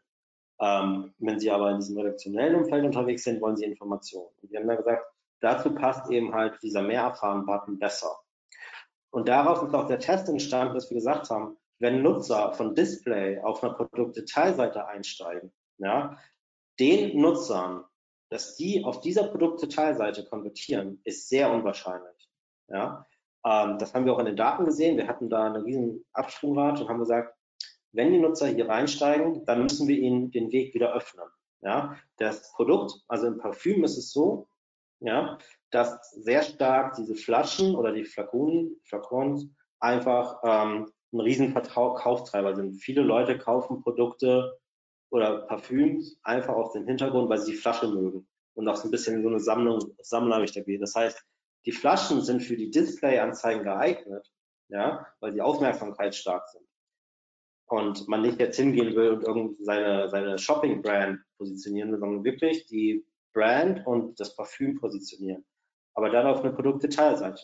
Ähm, 0.60 1.14
wenn 1.18 1.40
Sie 1.40 1.50
aber 1.50 1.70
in 1.70 1.78
diesem 1.78 1.96
redaktionellen 1.96 2.56
Umfeld 2.56 2.84
unterwegs 2.84 3.24
sind, 3.24 3.40
wollen 3.40 3.56
Sie 3.56 3.64
Informationen. 3.64 4.28
Und 4.42 4.50
wir 4.50 4.60
haben 4.60 4.68
dann 4.68 4.76
gesagt, 4.76 5.04
dazu 5.40 5.74
passt 5.74 6.11
eben 6.11 6.35
halt 6.35 6.62
dieser 6.62 6.83
Mehrerfahren-Button 6.83 7.79
besser. 7.79 8.18
Und 9.11 9.29
daraus 9.29 9.62
ist 9.62 9.74
auch 9.74 9.87
der 9.87 9.98
Test 9.98 10.29
entstanden, 10.29 10.74
dass 10.74 10.90
wir 10.90 10.96
gesagt 10.96 11.31
haben, 11.31 11.57
wenn 11.81 12.03
Nutzer 12.03 12.53
von 12.53 12.74
Display 12.74 13.40
auf 13.40 13.62
einer 13.62 13.74
Produktdetailseite 13.74 14.87
einsteigen, 14.87 15.53
ja, 15.79 16.18
den 16.79 17.20
Nutzern, 17.20 17.85
dass 18.31 18.57
die 18.57 18.85
auf 18.85 19.00
dieser 19.00 19.24
Produktdetailseite 19.29 20.24
konvertieren, 20.24 21.00
ist 21.05 21.29
sehr 21.29 21.50
unwahrscheinlich. 21.50 22.31
Ja, 22.68 23.07
ähm, 23.44 23.79
das 23.79 23.94
haben 23.94 24.05
wir 24.05 24.12
auch 24.12 24.18
in 24.18 24.26
den 24.26 24.37
Daten 24.37 24.64
gesehen. 24.66 24.96
Wir 24.96 25.09
hatten 25.09 25.29
da 25.29 25.46
eine 25.46 25.64
riesen 25.64 26.05
Absprungrate 26.12 26.83
und 26.83 26.88
haben 26.88 27.00
gesagt, 27.00 27.35
wenn 27.92 28.12
die 28.12 28.18
Nutzer 28.18 28.46
hier 28.46 28.68
reinsteigen, 28.68 29.44
dann 29.46 29.62
müssen 29.62 29.88
wir 29.88 29.98
ihnen 29.98 30.31
den 30.31 30.53
Weg 30.53 30.74
wieder 30.74 30.92
öffnen. 30.92 31.26
Ja, 31.62 31.96
das 32.16 32.53
Produkt, 32.53 33.03
also 33.09 33.26
im 33.26 33.38
Parfüm 33.38 33.85
ist 33.85 33.98
es 33.98 34.12
so, 34.12 34.48
ja, 35.00 35.38
dass 35.70 36.10
sehr 36.12 36.42
stark 36.42 36.94
diese 36.96 37.14
Flaschen 37.14 37.74
oder 37.74 37.92
die 37.92 38.04
Flakonen, 38.04 38.76
Flakons 38.84 39.48
einfach 39.80 40.40
ähm, 40.44 40.90
ein 41.12 41.20
riesen 41.20 41.54
Kauftreiber 41.54 42.54
sind. 42.54 42.74
Viele 42.74 43.02
Leute 43.02 43.38
kaufen 43.38 43.82
Produkte 43.82 44.58
oder 45.10 45.42
Parfüms 45.46 46.18
einfach 46.22 46.54
aus 46.54 46.72
dem 46.72 46.86
Hintergrund, 46.86 47.28
weil 47.28 47.38
sie 47.38 47.52
die 47.52 47.58
Flasche 47.58 47.88
mögen 47.88 48.28
und 48.54 48.68
auch 48.68 48.76
so 48.76 48.88
ein 48.88 48.90
bisschen 48.90 49.22
so 49.22 49.28
eine 49.28 49.40
Sammlung, 49.40 49.80
Sammlerrichter 50.00 50.60
geht. 50.62 50.82
Das 50.82 50.94
heißt, 50.94 51.20
die 51.66 51.72
Flaschen 51.72 52.20
sind 52.22 52.42
für 52.42 52.56
die 52.56 52.70
Displayanzeigen 52.70 53.64
geeignet, 53.64 54.30
ja, 54.68 55.06
weil 55.20 55.32
sie 55.32 55.40
aufmerksamkeitsstark 55.40 56.48
sind. 56.48 56.66
Und 57.66 58.08
man 58.08 58.22
nicht 58.22 58.40
jetzt 58.40 58.56
hingehen 58.56 58.94
will 58.96 59.10
und 59.10 59.24
irgendwie 59.24 59.62
seine, 59.62 60.08
seine 60.08 60.38
Shopping-Brand 60.38 61.20
positionieren 61.38 61.92
will, 61.92 62.00
sondern 62.00 62.24
wirklich 62.24 62.66
die 62.66 63.04
Brand 63.32 63.86
und 63.86 64.18
das 64.18 64.34
Parfüm 64.34 64.78
positionieren. 64.78 65.44
Aber 65.94 66.10
dann 66.10 66.26
auf 66.26 66.40
eine 66.40 66.52
Produktdetailseite. 66.52 67.42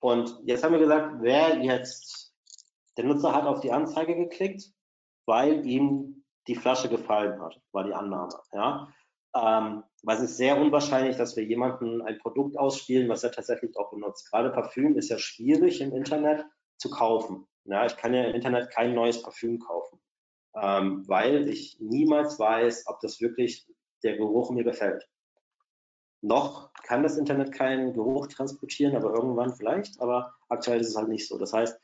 Und 0.00 0.40
jetzt 0.44 0.64
haben 0.64 0.72
wir 0.72 0.78
gesagt, 0.78 1.16
wer 1.20 1.58
jetzt, 1.58 2.34
der 2.96 3.04
Nutzer 3.04 3.34
hat 3.34 3.46
auf 3.46 3.60
die 3.60 3.72
Anzeige 3.72 4.14
geklickt, 4.14 4.64
weil 5.26 5.66
ihm 5.66 6.24
die 6.46 6.54
Flasche 6.54 6.88
gefallen 6.88 7.40
hat, 7.40 7.60
war 7.72 7.84
die 7.84 7.92
Annahme. 7.92 8.34
Ja? 8.52 8.88
Ähm, 9.34 9.84
weil 10.02 10.16
es 10.16 10.22
ist 10.22 10.36
sehr 10.36 10.58
unwahrscheinlich, 10.58 11.16
dass 11.16 11.36
wir 11.36 11.44
jemanden 11.44 12.02
ein 12.02 12.18
Produkt 12.18 12.56
ausspielen, 12.56 13.08
was 13.08 13.24
er 13.24 13.32
tatsächlich 13.32 13.76
auch 13.76 13.90
benutzt. 13.90 14.30
Gerade 14.30 14.50
Parfüm 14.50 14.96
ist 14.96 15.10
ja 15.10 15.18
schwierig 15.18 15.80
im 15.80 15.92
Internet 15.92 16.44
zu 16.78 16.90
kaufen. 16.90 17.46
Ja, 17.64 17.84
ich 17.84 17.96
kann 17.96 18.14
ja 18.14 18.24
im 18.24 18.34
Internet 18.34 18.70
kein 18.70 18.94
neues 18.94 19.22
Parfüm 19.22 19.58
kaufen, 19.58 20.00
ähm, 20.54 21.06
weil 21.06 21.48
ich 21.48 21.76
niemals 21.80 22.38
weiß, 22.38 22.86
ob 22.86 23.00
das 23.00 23.20
wirklich 23.20 23.66
der 24.02 24.16
Geruch 24.16 24.50
mir 24.50 24.64
gefällt. 24.64 25.08
Noch 26.20 26.72
kann 26.82 27.02
das 27.02 27.16
Internet 27.16 27.52
keinen 27.52 27.92
Geruch 27.92 28.26
transportieren, 28.26 28.96
aber 28.96 29.14
irgendwann 29.14 29.54
vielleicht, 29.54 30.00
aber 30.00 30.34
aktuell 30.48 30.80
ist 30.80 30.88
es 30.88 30.96
halt 30.96 31.08
nicht 31.08 31.28
so. 31.28 31.38
Das 31.38 31.52
heißt, 31.52 31.78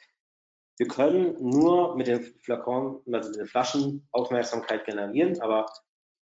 wir 0.77 0.89
können 0.89 1.37
nur 1.39 1.97
mit 1.97 2.09
den 2.09 2.21
Flakon, 2.43 3.01
also 3.13 3.31
mit 3.31 3.39
den 3.39 3.47
Flaschen 3.47 4.09
Aufmerksamkeit 4.11 4.85
generieren, 4.85 5.41
aber 5.41 5.67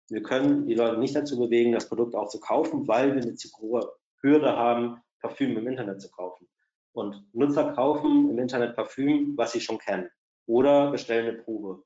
wir 0.10 0.21
können 0.21 0.67
die 0.67 0.76
Leute 0.76 1.00
nicht 1.00 1.15
dazu 1.15 1.39
bewegen, 1.39 1.71
das 1.71 1.89
Produkt 1.89 2.13
auch 2.13 2.30
zu 2.30 2.39
kaufen, 2.39 2.88
weil 2.88 3.15
wir 3.15 3.24
eine 3.24 3.34
zu 3.34 3.50
hohe 3.58 3.91
Hürde 4.21 4.56
haben, 4.56 5.02
Parfüm 5.19 5.58
im 5.58 5.67
Internet 5.67 6.02
zu 6.02 6.12
kaufen. 6.12 6.48
Und 6.93 7.26
Nutzer 7.34 7.74
kaufen 7.74 8.30
im 8.30 8.38
Internet 8.38 8.76
Parfüm, 8.76 9.34
was 9.36 9.54
sie 9.54 9.62
schon 9.62 9.80
kennen. 9.80 10.10
Oder 10.45 10.91
bestellen 10.91 11.28
eine 11.28 11.41
Probe. 11.41 11.84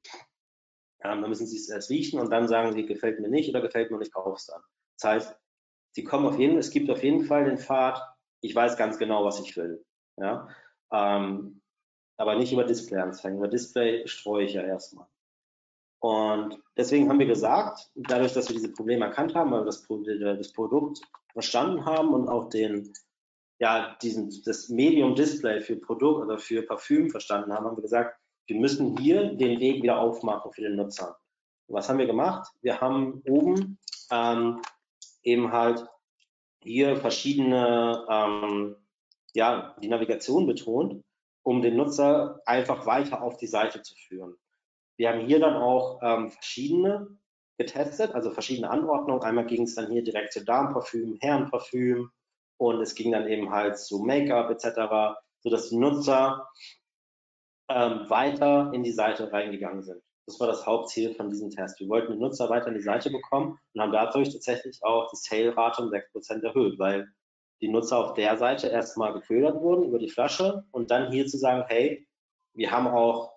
Ähm, 1.03 1.21
dann 1.21 1.29
müssen 1.29 1.47
sie 1.47 1.57
es 1.57 1.69
erst 1.69 1.89
riechen 1.89 2.19
und 2.19 2.29
dann 2.29 2.47
sagen 2.47 2.73
sie, 2.73 2.85
gefällt 2.85 3.19
mir 3.19 3.29
nicht 3.29 3.49
oder 3.49 3.61
gefällt 3.61 3.91
mir 3.91 3.97
nicht, 3.97 4.13
kauf 4.13 4.37
es 4.37 4.45
dann. 4.45 4.61
Das 4.99 5.11
heißt, 5.11 5.39
sie 5.91 6.03
kommen 6.03 6.25
auf 6.25 6.37
jeden, 6.37 6.57
es 6.57 6.71
gibt 6.71 6.89
auf 6.89 7.03
jeden 7.03 7.23
Fall 7.23 7.45
den 7.45 7.57
Pfad, 7.57 8.01
ich 8.41 8.53
weiß 8.53 8.77
ganz 8.77 8.97
genau, 8.97 9.23
was 9.23 9.39
ich 9.39 9.55
will. 9.55 9.85
Ja? 10.17 10.47
Ähm, 10.91 11.61
aber 12.17 12.35
nicht 12.35 12.51
über 12.51 12.65
Display 12.65 12.99
anzeigen. 12.99 13.37
Über 13.37 13.47
Display 13.47 14.05
streue 14.07 14.43
ich 14.43 14.53
ja 14.53 14.63
erstmal. 14.63 15.07
Und 16.01 16.61
deswegen 16.77 17.09
haben 17.09 17.19
wir 17.19 17.25
gesagt, 17.25 17.91
dadurch, 17.95 18.33
dass 18.33 18.49
wir 18.49 18.55
diese 18.55 18.71
Probleme 18.71 19.05
erkannt 19.05 19.35
haben, 19.35 19.51
weil 19.51 19.61
wir 19.61 19.65
das, 19.65 19.85
das 19.85 20.53
Produkt 20.53 21.01
verstanden 21.33 21.85
haben 21.85 22.13
und 22.13 22.27
auch 22.29 22.49
den, 22.49 22.93
ja, 23.59 23.97
diesen, 24.01 24.29
das 24.45 24.69
Medium 24.69 25.15
Display 25.15 25.61
für 25.61 25.75
Produkt 25.75 26.25
oder 26.25 26.37
für 26.37 26.63
Parfüm 26.63 27.09
verstanden 27.09 27.53
haben, 27.53 27.65
haben 27.65 27.77
wir 27.77 27.81
gesagt, 27.81 28.17
wir 28.49 28.59
müssen 28.59 28.97
hier 28.97 29.35
den 29.35 29.59
Weg 29.59 29.83
wieder 29.83 29.99
aufmachen 29.99 30.51
für 30.51 30.61
den 30.61 30.75
Nutzer. 30.75 31.17
Was 31.67 31.87
haben 31.87 31.99
wir 31.99 32.07
gemacht? 32.07 32.49
Wir 32.61 32.81
haben 32.81 33.21
oben 33.27 33.77
ähm, 34.11 34.61
eben 35.21 35.51
halt 35.51 35.85
hier 36.63 36.97
verschiedene, 36.97 38.05
ähm, 38.09 38.75
ja, 39.33 39.75
die 39.81 39.87
Navigation 39.87 40.47
betont, 40.47 41.03
um 41.43 41.61
den 41.61 41.77
Nutzer 41.77 42.41
einfach 42.45 42.87
weiter 42.87 43.21
auf 43.21 43.37
die 43.37 43.47
Seite 43.47 43.83
zu 43.83 43.95
führen. 43.95 44.35
Wir 44.97 45.09
haben 45.09 45.27
hier 45.27 45.39
dann 45.39 45.55
auch 45.55 45.99
ähm, 46.01 46.31
verschiedene 46.31 47.07
getestet, 47.59 48.15
also 48.15 48.31
verschiedene 48.31 48.69
Anordnungen. 48.69 49.21
Einmal 49.21 49.45
ging 49.45 49.63
es 49.63 49.75
dann 49.75 49.91
hier 49.91 50.03
direkt 50.03 50.33
zu 50.33 50.43
Darmparfüm, 50.43 51.17
Herrenparfüm 51.21 52.09
und 52.57 52.81
es 52.81 52.95
ging 52.95 53.11
dann 53.11 53.27
eben 53.27 53.51
halt 53.51 53.77
zu 53.77 53.99
Make-up 53.99 54.49
etc., 54.49 55.19
sodass 55.41 55.69
die 55.69 55.77
Nutzer 55.77 56.49
ähm, 57.69 58.09
weiter 58.09 58.71
in 58.73 58.83
die 58.83 58.91
Seite 58.91 59.31
reingegangen 59.31 59.83
sind. 59.83 60.01
Das 60.25 60.39
war 60.39 60.47
das 60.47 60.65
Hauptziel 60.65 61.15
von 61.15 61.29
diesem 61.29 61.49
Test. 61.49 61.79
Wir 61.79 61.89
wollten 61.89 62.13
die 62.13 62.19
Nutzer 62.19 62.49
weiter 62.49 62.67
in 62.67 62.75
die 62.75 62.81
Seite 62.81 63.09
bekommen 63.09 63.57
und 63.73 63.81
haben 63.81 63.91
dadurch 63.91 64.31
tatsächlich 64.31 64.79
auch 64.83 65.09
die 65.09 65.17
Sale-Rate 65.17 65.81
um 65.81 65.89
6% 65.89 66.43
erhöht, 66.43 66.77
weil 66.77 67.07
die 67.61 67.67
Nutzer 67.67 67.97
auf 67.97 68.13
der 68.13 68.37
Seite 68.37 68.67
erstmal 68.67 69.13
geködert 69.13 69.59
wurden 69.61 69.85
über 69.85 69.99
die 69.99 70.09
Flasche 70.09 70.63
und 70.71 70.91
dann 70.91 71.11
hier 71.11 71.25
zu 71.25 71.37
sagen, 71.37 71.65
hey, 71.67 72.07
wir 72.53 72.71
haben 72.71 72.87
auch 72.87 73.33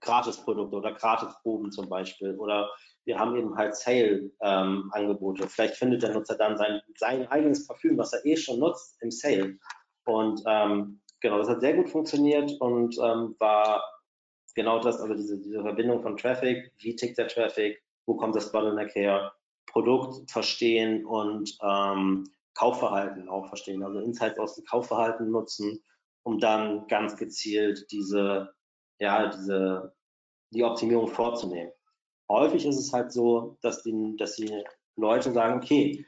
Gratisprodukte 0.00 0.76
oder 0.76 0.92
Gratisproben 0.94 1.70
zum 1.70 1.88
Beispiel 1.88 2.34
oder 2.36 2.70
wir 3.04 3.18
haben 3.18 3.36
eben 3.36 3.56
halt 3.56 3.76
Sale-Angebote. 3.76 5.42
Ähm, 5.42 5.48
Vielleicht 5.48 5.76
findet 5.76 6.02
der 6.02 6.14
Nutzer 6.14 6.36
dann 6.36 6.56
sein, 6.56 6.80
sein 6.96 7.26
eigenes 7.28 7.66
Parfüm, 7.66 7.98
was 7.98 8.12
er 8.12 8.24
eh 8.24 8.36
schon 8.36 8.58
nutzt, 8.58 8.96
im 9.02 9.10
Sale. 9.10 9.58
Und 10.04 10.42
ähm, 10.46 11.00
genau, 11.20 11.38
das 11.38 11.48
hat 11.48 11.60
sehr 11.60 11.74
gut 11.74 11.88
funktioniert 11.88 12.52
und 12.60 12.96
ähm, 12.98 13.36
war 13.38 13.82
genau 14.54 14.80
das, 14.80 15.00
also 15.00 15.14
diese, 15.14 15.38
diese 15.38 15.62
Verbindung 15.62 16.02
von 16.02 16.16
Traffic, 16.16 16.72
wie 16.78 16.96
tickt 16.96 17.18
der 17.18 17.28
Traffic, 17.28 17.82
wo 18.06 18.16
kommt 18.16 18.34
das 18.34 18.50
Bottleneck 18.52 18.94
her 18.94 19.32
Produkt 19.66 20.30
verstehen 20.30 21.06
und 21.06 21.56
ähm, 21.62 22.24
Kaufverhalten 22.54 23.28
auch 23.28 23.46
verstehen, 23.46 23.82
also 23.82 24.00
Insights 24.00 24.38
aus 24.38 24.56
dem 24.56 24.64
Kaufverhalten 24.64 25.30
nutzen, 25.30 25.82
um 26.24 26.38
dann 26.38 26.86
ganz 26.88 27.16
gezielt 27.16 27.86
diese, 27.90 28.52
ja, 28.98 29.28
diese, 29.28 29.94
die 30.50 30.64
Optimierung 30.64 31.08
vorzunehmen. 31.08 31.70
Häufig 32.28 32.66
ist 32.66 32.78
es 32.78 32.92
halt 32.92 33.12
so, 33.12 33.58
dass 33.62 33.82
die, 33.82 34.16
dass 34.18 34.36
die 34.36 34.64
Leute 34.96 35.32
sagen, 35.32 35.58
okay, 35.62 36.04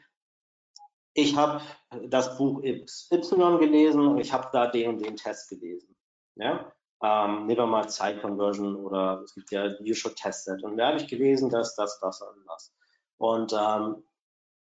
ich 1.15 1.37
habe 1.37 1.61
das 2.09 2.37
Buch 2.39 2.63
Y 2.63 3.59
gelesen 3.59 4.07
und 4.07 4.19
ich 4.19 4.33
habe 4.33 4.49
da 4.53 4.67
den 4.67 4.91
und 4.91 5.05
den 5.05 5.17
Test 5.17 5.49
gelesen. 5.51 5.95
Ja? 6.37 6.73
Ähm, 7.03 7.47
nehmen 7.47 7.59
wir 7.59 7.67
mal 7.67 7.89
Zeit 7.89 8.23
Conversion 8.23 8.77
oder 8.77 9.21
es 9.23 9.35
gibt 9.35 9.51
ja 9.51 9.67
You 9.81 9.95
Should 9.95 10.17
Test 10.17 10.49
It. 10.49 10.63
Und 10.63 10.77
da 10.77 10.89
habe 10.89 10.99
ich 10.99 11.09
gelesen, 11.09 11.51
dass 11.51 11.75
das, 11.75 11.99
das 12.01 12.23
und 12.23 12.45
das. 12.47 12.75
Und 13.19 13.53
ähm, 13.53 14.05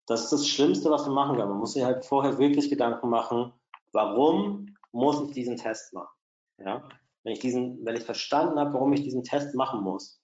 das 0.07 0.23
ist 0.23 0.31
das 0.31 0.47
Schlimmste, 0.47 0.89
was 0.89 1.05
man 1.05 1.15
machen 1.15 1.37
kann. 1.37 1.49
Man 1.49 1.59
muss 1.59 1.73
sich 1.73 1.83
halt 1.83 2.05
vorher 2.05 2.37
wirklich 2.39 2.69
Gedanken 2.69 3.09
machen, 3.09 3.53
warum 3.91 4.75
muss 4.91 5.21
ich 5.21 5.31
diesen 5.31 5.57
Test 5.57 5.93
machen? 5.93 6.15
Ja? 6.57 6.87
Wenn 7.23 7.33
ich 7.33 7.39
diesen, 7.39 7.85
wenn 7.85 7.95
ich 7.95 8.03
verstanden 8.03 8.59
habe, 8.59 8.73
warum 8.73 8.93
ich 8.93 9.03
diesen 9.03 9.23
Test 9.23 9.53
machen 9.53 9.81
muss, 9.81 10.19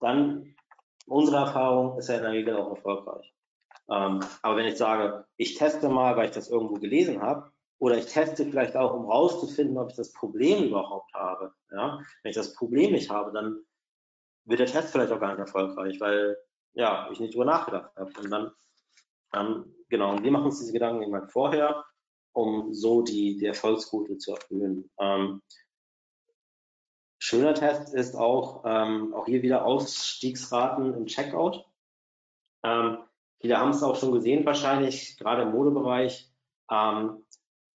dann 0.00 0.56
unsere 1.06 1.36
Erfahrung 1.36 1.98
ist 1.98 2.08
ja 2.08 2.16
in 2.16 2.22
der 2.22 2.32
Regel 2.32 2.56
auch 2.56 2.70
erfolgreich. 2.70 3.32
Ähm, 3.90 4.20
aber 4.42 4.56
wenn 4.56 4.66
ich 4.66 4.76
sage, 4.76 5.26
ich 5.36 5.54
teste 5.56 5.88
mal, 5.88 6.16
weil 6.16 6.26
ich 6.26 6.34
das 6.34 6.48
irgendwo 6.48 6.74
gelesen 6.74 7.20
habe, 7.20 7.52
oder 7.78 7.98
ich 7.98 8.06
teste 8.06 8.44
vielleicht 8.44 8.76
auch, 8.76 8.94
um 8.94 9.06
rauszufinden, 9.06 9.76
ob 9.76 9.90
ich 9.90 9.96
das 9.96 10.12
Problem 10.12 10.62
überhaupt 10.62 11.12
habe. 11.14 11.52
Ja? 11.72 11.98
Wenn 12.22 12.30
ich 12.30 12.36
das 12.36 12.54
Problem 12.54 12.92
nicht 12.92 13.10
habe, 13.10 13.32
dann 13.32 13.60
wird 14.44 14.60
der 14.60 14.68
Test 14.68 14.92
vielleicht 14.92 15.10
auch 15.10 15.18
gar 15.18 15.30
nicht 15.30 15.40
erfolgreich, 15.40 16.00
weil 16.00 16.38
ja, 16.74 17.08
ich 17.10 17.18
nicht 17.18 17.34
drüber 17.34 17.44
nachgedacht 17.44 17.90
habe. 17.96 18.12
Und 18.20 18.30
dann, 18.30 18.52
ähm, 19.34 19.74
genau, 19.88 20.12
und 20.12 20.22
wir 20.22 20.30
machen 20.30 20.44
uns 20.44 20.60
diese 20.60 20.72
Gedanken 20.72 21.02
immer 21.02 21.26
vorher, 21.28 21.84
um 22.32 22.72
so 22.72 23.02
die, 23.02 23.36
die 23.36 23.46
Erfolgsquote 23.46 24.16
zu 24.16 24.36
erhöhen. 24.36 24.88
Ähm, 25.00 25.42
schöner 27.18 27.54
Test 27.54 27.94
ist 27.94 28.14
auch, 28.14 28.62
ähm, 28.64 29.12
auch 29.12 29.26
hier 29.26 29.42
wieder 29.42 29.64
Ausstiegsraten 29.64 30.94
im 30.94 31.06
Checkout. 31.06 31.64
Ähm, 32.62 32.98
viele 33.42 33.58
haben 33.58 33.70
es 33.70 33.82
auch 33.82 33.96
schon 33.96 34.12
gesehen 34.12 34.46
wahrscheinlich, 34.46 35.16
gerade 35.18 35.42
im 35.42 35.50
Modebereich. 35.50 36.32
Ähm, 36.70 37.24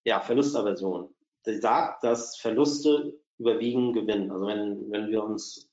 ja, 0.05 0.22
Verlustaversion. 0.22 1.13
Sie 1.43 1.59
sagt, 1.59 2.03
dass 2.03 2.38
Verluste 2.38 3.20
überwiegen 3.38 3.93
Gewinn. 3.93 4.32
Also 4.32 4.47
wenn, 4.47 4.89
wenn 4.89 5.09
wir 5.09 5.24
uns, 5.24 5.70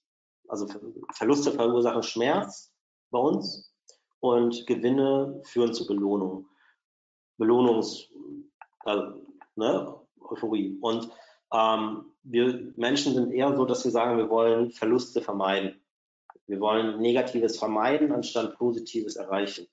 also 0.48 0.66
Verluste 1.14 1.52
verursachen 1.52 2.02
Schmerz 2.02 2.72
bei 3.10 3.18
uns 3.18 3.72
und 4.20 4.66
Gewinne 4.66 5.40
führen 5.44 5.72
zu 5.72 5.86
Belohnung. 5.86 6.46
Belohnungs, 7.38 8.08
also, 8.80 9.24
ne, 9.54 9.94
Euphorie. 10.20 10.76
Und 10.80 11.10
ähm, 11.52 12.06
wir 12.24 12.72
Menschen 12.76 13.14
sind 13.14 13.32
eher 13.32 13.56
so, 13.56 13.64
dass 13.64 13.84
wir 13.84 13.92
sagen, 13.92 14.18
wir 14.18 14.28
wollen 14.28 14.70
Verluste 14.70 15.22
vermeiden. 15.22 15.80
Wir 16.46 16.60
wollen 16.60 17.00
Negatives 17.00 17.58
vermeiden, 17.58 18.12
anstatt 18.12 18.56
Positives 18.58 19.16
erreichen. 19.16 19.66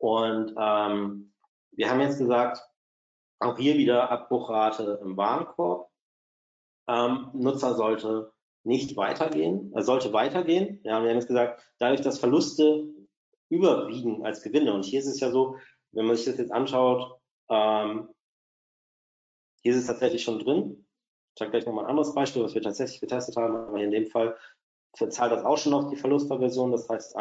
Und 0.00 0.54
ähm, 0.58 1.32
wir 1.72 1.90
haben 1.90 2.00
jetzt 2.00 2.18
gesagt, 2.18 2.66
auch 3.38 3.56
hier 3.58 3.76
wieder 3.76 4.10
Abbruchrate 4.10 4.98
im 5.02 5.16
Warenkorb. 5.16 5.90
Ähm, 6.88 7.30
Nutzer 7.34 7.74
sollte 7.74 8.32
nicht 8.64 8.96
weitergehen, 8.96 9.72
er 9.74 9.82
sollte 9.82 10.12
weitergehen. 10.12 10.80
Ja, 10.84 11.02
wir 11.02 11.10
haben 11.10 11.16
jetzt 11.16 11.28
gesagt, 11.28 11.62
dadurch, 11.78 12.00
dass 12.00 12.18
Verluste 12.18 12.88
überwiegen 13.50 14.24
als 14.24 14.42
Gewinne. 14.42 14.72
Und 14.72 14.84
hier 14.84 15.00
ist 15.00 15.06
es 15.06 15.20
ja 15.20 15.30
so, 15.30 15.56
wenn 15.92 16.06
man 16.06 16.16
sich 16.16 16.26
das 16.26 16.38
jetzt 16.38 16.52
anschaut, 16.52 17.20
ähm, 17.50 18.08
hier 19.62 19.72
ist 19.72 19.80
es 19.80 19.86
tatsächlich 19.86 20.22
schon 20.22 20.38
drin. 20.38 20.86
Ich 21.30 21.38
zeige 21.38 21.50
gleich 21.50 21.66
nochmal 21.66 21.84
ein 21.84 21.90
anderes 21.90 22.14
Beispiel, 22.14 22.42
was 22.42 22.54
wir 22.54 22.62
tatsächlich 22.62 23.00
getestet 23.00 23.36
haben, 23.36 23.54
aber 23.54 23.82
in 23.82 23.90
dem 23.90 24.06
Fall 24.06 24.36
verzahlt 24.96 25.32
das 25.32 25.44
auch 25.44 25.58
schon 25.58 25.74
auf 25.74 25.90
die 25.90 25.96
Verlusterversion. 25.96 26.72
Das 26.72 26.88
heißt, 26.88 27.16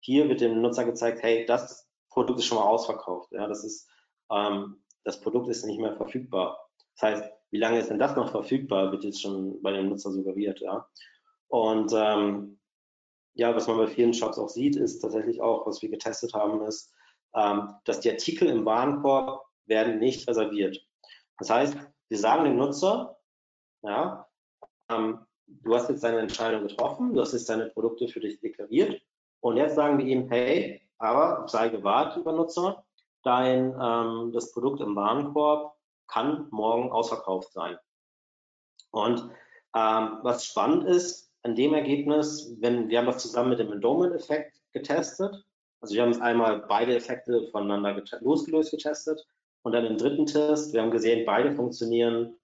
hier 0.00 0.28
wird 0.28 0.40
dem 0.40 0.60
Nutzer 0.60 0.84
gezeigt, 0.84 1.22
hey, 1.22 1.46
das 1.46 1.83
Produkt 2.14 2.38
ist 2.38 2.46
schon 2.46 2.58
mal 2.58 2.64
ausverkauft. 2.64 3.30
Ja, 3.32 3.46
das 3.46 3.64
ist 3.64 3.88
ähm, 4.30 4.82
das 5.04 5.20
Produkt 5.20 5.48
ist 5.48 5.64
nicht 5.64 5.80
mehr 5.80 5.94
verfügbar. 5.94 6.68
Das 6.94 7.10
heißt, 7.10 7.32
wie 7.50 7.58
lange 7.58 7.78
ist 7.78 7.90
denn 7.90 7.98
das 7.98 8.16
noch 8.16 8.30
verfügbar, 8.30 8.90
wird 8.90 9.04
jetzt 9.04 9.22
schon 9.22 9.60
bei 9.62 9.72
dem 9.72 9.88
Nutzer 9.88 10.10
suggeriert, 10.10 10.60
ja. 10.60 10.88
Und 11.48 11.92
ähm, 11.94 12.58
ja, 13.34 13.54
was 13.54 13.66
man 13.66 13.76
bei 13.76 13.86
vielen 13.86 14.14
Shops 14.14 14.38
auch 14.38 14.48
sieht, 14.48 14.76
ist 14.76 15.00
tatsächlich 15.00 15.40
auch, 15.40 15.66
was 15.66 15.82
wir 15.82 15.88
getestet 15.88 16.34
haben, 16.34 16.62
ist, 16.62 16.92
ähm, 17.34 17.74
dass 17.84 18.00
die 18.00 18.10
Artikel 18.10 18.48
im 18.48 18.64
Warenkorb 18.64 19.44
werden 19.66 19.98
nicht 19.98 20.26
reserviert. 20.28 20.84
Das 21.38 21.50
heißt, 21.50 21.76
wir 22.08 22.18
sagen 22.18 22.44
dem 22.44 22.56
Nutzer, 22.56 23.18
ja, 23.82 24.28
ähm, 24.88 25.18
du 25.46 25.74
hast 25.74 25.90
jetzt 25.90 26.04
deine 26.04 26.20
Entscheidung 26.20 26.66
getroffen, 26.66 27.14
du 27.14 27.20
hast 27.20 27.32
jetzt 27.32 27.48
deine 27.48 27.66
Produkte 27.66 28.08
für 28.08 28.20
dich 28.20 28.40
deklariert 28.40 29.02
und 29.40 29.56
jetzt 29.56 29.74
sagen 29.74 29.98
wir 29.98 30.06
ihm, 30.06 30.28
hey, 30.28 30.83
aber 30.98 31.46
sei 31.48 31.68
gewahrt, 31.68 32.16
lieber 32.16 32.32
Nutzer, 32.32 32.84
dein 33.22 33.74
ähm, 33.80 34.32
das 34.32 34.52
Produkt 34.52 34.80
im 34.80 34.96
Warenkorb 34.96 35.74
kann 36.06 36.48
morgen 36.50 36.90
ausverkauft 36.90 37.52
sein. 37.52 37.78
Und 38.90 39.20
ähm, 39.74 40.18
was 40.22 40.44
spannend 40.44 40.84
ist 40.84 41.32
an 41.42 41.54
dem 41.54 41.74
Ergebnis, 41.74 42.56
wenn 42.60 42.88
wir 42.88 42.98
haben 42.98 43.06
das 43.06 43.22
zusammen 43.22 43.50
mit 43.50 43.58
dem 43.58 43.72
Endowment-Effekt 43.72 44.60
getestet. 44.72 45.44
Also 45.80 45.94
wir 45.94 46.02
haben 46.02 46.20
einmal 46.22 46.60
beide 46.68 46.94
Effekte 46.94 47.48
voneinander 47.50 47.94
get 47.94 48.10
losgelöst 48.20 48.70
getestet 48.70 49.26
und 49.62 49.72
dann 49.72 49.84
im 49.84 49.98
dritten 49.98 50.26
Test, 50.26 50.72
wir 50.72 50.82
haben 50.82 50.90
gesehen, 50.90 51.26
beide 51.26 51.52
funktionieren 51.52 52.38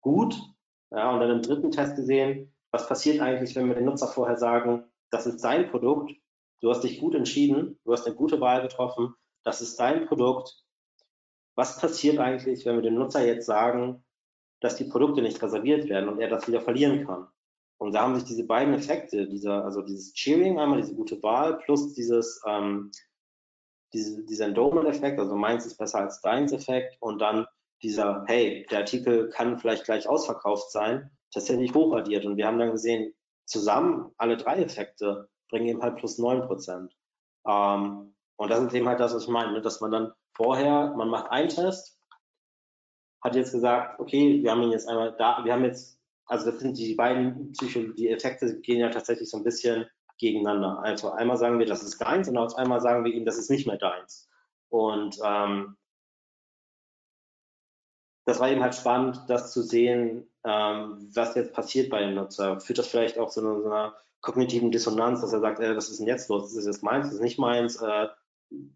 gut. 0.00 0.36
Ja, 0.90 1.12
und 1.12 1.20
dann 1.20 1.30
im 1.30 1.42
dritten 1.42 1.70
Test 1.70 1.96
gesehen, 1.96 2.52
was 2.72 2.88
passiert 2.88 3.20
eigentlich, 3.20 3.54
wenn 3.54 3.68
wir 3.68 3.74
den 3.74 3.84
Nutzer 3.84 4.08
vorher 4.08 4.36
sagen, 4.36 4.84
das 5.10 5.26
ist 5.26 5.44
dein 5.44 5.70
Produkt, 5.70 6.12
du 6.60 6.70
hast 6.70 6.82
dich 6.82 7.00
gut 7.00 7.14
entschieden, 7.14 7.78
du 7.84 7.92
hast 7.92 8.06
eine 8.06 8.16
gute 8.16 8.40
Wahl 8.40 8.62
getroffen, 8.62 9.14
das 9.44 9.60
ist 9.60 9.78
dein 9.80 10.06
Produkt. 10.06 10.62
Was 11.54 11.78
passiert 11.80 12.18
eigentlich, 12.18 12.64
wenn 12.64 12.76
wir 12.76 12.82
dem 12.82 12.94
Nutzer 12.94 13.24
jetzt 13.24 13.46
sagen, 13.46 14.04
dass 14.60 14.76
die 14.76 14.84
Produkte 14.84 15.22
nicht 15.22 15.42
reserviert 15.42 15.88
werden 15.88 16.08
und 16.08 16.20
er 16.20 16.28
das 16.28 16.46
wieder 16.46 16.60
verlieren 16.60 17.06
kann? 17.06 17.28
Und 17.78 17.94
da 17.94 18.02
haben 18.02 18.14
sich 18.14 18.24
diese 18.24 18.46
beiden 18.46 18.74
Effekte, 18.74 19.26
dieser, 19.26 19.64
also 19.64 19.80
dieses 19.80 20.12
Cheering, 20.12 20.58
einmal 20.58 20.82
diese 20.82 20.94
gute 20.94 21.22
Wahl, 21.22 21.58
plus 21.60 21.94
dieses, 21.94 22.42
ähm, 22.46 22.92
diese, 23.94 24.22
dieser 24.26 24.46
Endowment-Effekt, 24.46 25.18
also 25.18 25.34
meins 25.34 25.64
ist 25.64 25.78
besser 25.78 26.00
als 26.00 26.20
deins 26.20 26.52
Effekt 26.52 26.98
und 27.00 27.20
dann 27.20 27.46
dieser, 27.82 28.24
hey, 28.26 28.66
der 28.70 28.80
Artikel 28.80 29.30
kann 29.30 29.58
vielleicht 29.58 29.84
gleich 29.84 30.06
ausverkauft 30.06 30.70
sein, 30.70 31.10
tatsächlich 31.32 31.72
hochaddiert. 31.72 32.26
Und 32.26 32.36
wir 32.36 32.46
haben 32.46 32.58
dann 32.58 32.72
gesehen, 32.72 33.14
zusammen 33.46 34.12
alle 34.18 34.36
drei 34.36 34.62
Effekte 34.62 35.29
bringen 35.50 35.66
eben 35.66 35.82
halt 35.82 35.96
plus 35.96 36.18
neun 36.18 36.42
Prozent. 36.46 36.96
Ähm, 37.46 38.14
und 38.36 38.50
das 38.50 38.60
ist 38.60 38.74
eben 38.74 38.88
halt 38.88 39.00
das, 39.00 39.14
was 39.14 39.24
ich 39.24 39.28
meine, 39.28 39.52
ne? 39.52 39.60
dass 39.60 39.80
man 39.80 39.90
dann 39.90 40.12
vorher, 40.34 40.94
man 40.96 41.08
macht 41.08 41.30
einen 41.30 41.48
Test, 41.48 41.98
hat 43.22 43.34
jetzt 43.34 43.52
gesagt, 43.52 44.00
okay, 44.00 44.42
wir 44.42 44.50
haben 44.50 44.62
ihn 44.62 44.72
jetzt 44.72 44.88
einmal 44.88 45.14
da, 45.16 45.44
wir 45.44 45.52
haben 45.52 45.64
jetzt, 45.64 46.00
also 46.26 46.50
das 46.50 46.60
sind 46.60 46.78
die 46.78 46.94
beiden 46.94 47.52
Psycho 47.52 47.80
die 47.92 48.08
Effekte 48.08 48.60
gehen 48.60 48.80
ja 48.80 48.88
tatsächlich 48.88 49.28
so 49.28 49.36
ein 49.36 49.44
bisschen 49.44 49.86
gegeneinander. 50.18 50.78
Also 50.82 51.10
einmal 51.10 51.36
sagen 51.36 51.58
wir, 51.58 51.66
das 51.66 51.82
ist 51.82 52.00
deins 52.00 52.28
und 52.28 52.38
auf 52.38 52.54
einmal 52.56 52.80
sagen 52.80 53.04
wir 53.04 53.12
ihm, 53.12 53.24
das 53.24 53.38
ist 53.38 53.50
nicht 53.50 53.66
mehr 53.66 53.78
deins. 53.78 54.28
Und 54.68 55.18
ähm, 55.24 55.76
das 58.26 58.38
war 58.38 58.50
eben 58.50 58.62
halt 58.62 58.74
spannend, 58.74 59.22
das 59.28 59.52
zu 59.52 59.62
sehen, 59.62 60.30
ähm, 60.44 61.10
was 61.14 61.34
jetzt 61.34 61.52
passiert 61.52 61.90
bei 61.90 62.00
dem 62.00 62.14
Nutzer. 62.14 62.60
Führt 62.60 62.78
das 62.78 62.86
vielleicht 62.86 63.18
auch 63.18 63.30
zu 63.30 63.40
einer, 63.40 63.60
so 63.60 63.66
einer 63.66 63.96
kognitiven 64.20 64.70
Dissonanz, 64.70 65.20
dass 65.20 65.32
er 65.32 65.40
sagt, 65.40 65.60
äh, 65.60 65.76
was 65.76 65.88
ist 65.88 66.00
denn 66.00 66.06
jetzt 66.06 66.28
los? 66.28 66.42
Das 66.42 66.56
ist 66.56 66.66
jetzt 66.66 66.82
meins, 66.82 67.06
das 67.06 67.14
ist 67.14 67.22
nicht 67.22 67.38
meins. 67.38 67.80
Äh, 67.80 68.08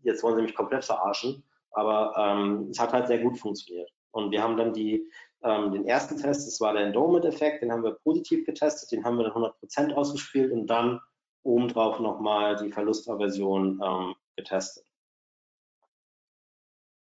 jetzt 0.02 0.22
wollen 0.22 0.36
sie 0.36 0.42
mich 0.42 0.54
komplett 0.54 0.84
verarschen. 0.84 1.44
Aber 1.72 2.14
ähm, 2.16 2.68
es 2.70 2.78
hat 2.78 2.92
halt 2.92 3.08
sehr 3.08 3.18
gut 3.18 3.38
funktioniert. 3.38 3.90
Und 4.12 4.30
wir 4.30 4.42
haben 4.42 4.56
dann 4.56 4.72
die, 4.72 5.10
ähm, 5.42 5.72
den 5.72 5.86
ersten 5.86 6.16
Test, 6.16 6.46
das 6.46 6.60
war 6.60 6.72
der 6.72 6.86
Endowment-Effekt, 6.86 7.62
den 7.62 7.72
haben 7.72 7.82
wir 7.82 7.98
positiv 8.04 8.46
getestet, 8.46 8.92
den 8.92 9.04
haben 9.04 9.18
wir 9.18 9.24
dann 9.24 9.32
100% 9.32 9.92
ausgespielt 9.94 10.52
und 10.52 10.68
dann 10.68 11.00
obendrauf 11.42 11.98
nochmal 11.98 12.56
die 12.56 12.70
Verlustaversion 12.70 13.80
ähm, 13.84 14.14
getestet. 14.36 14.84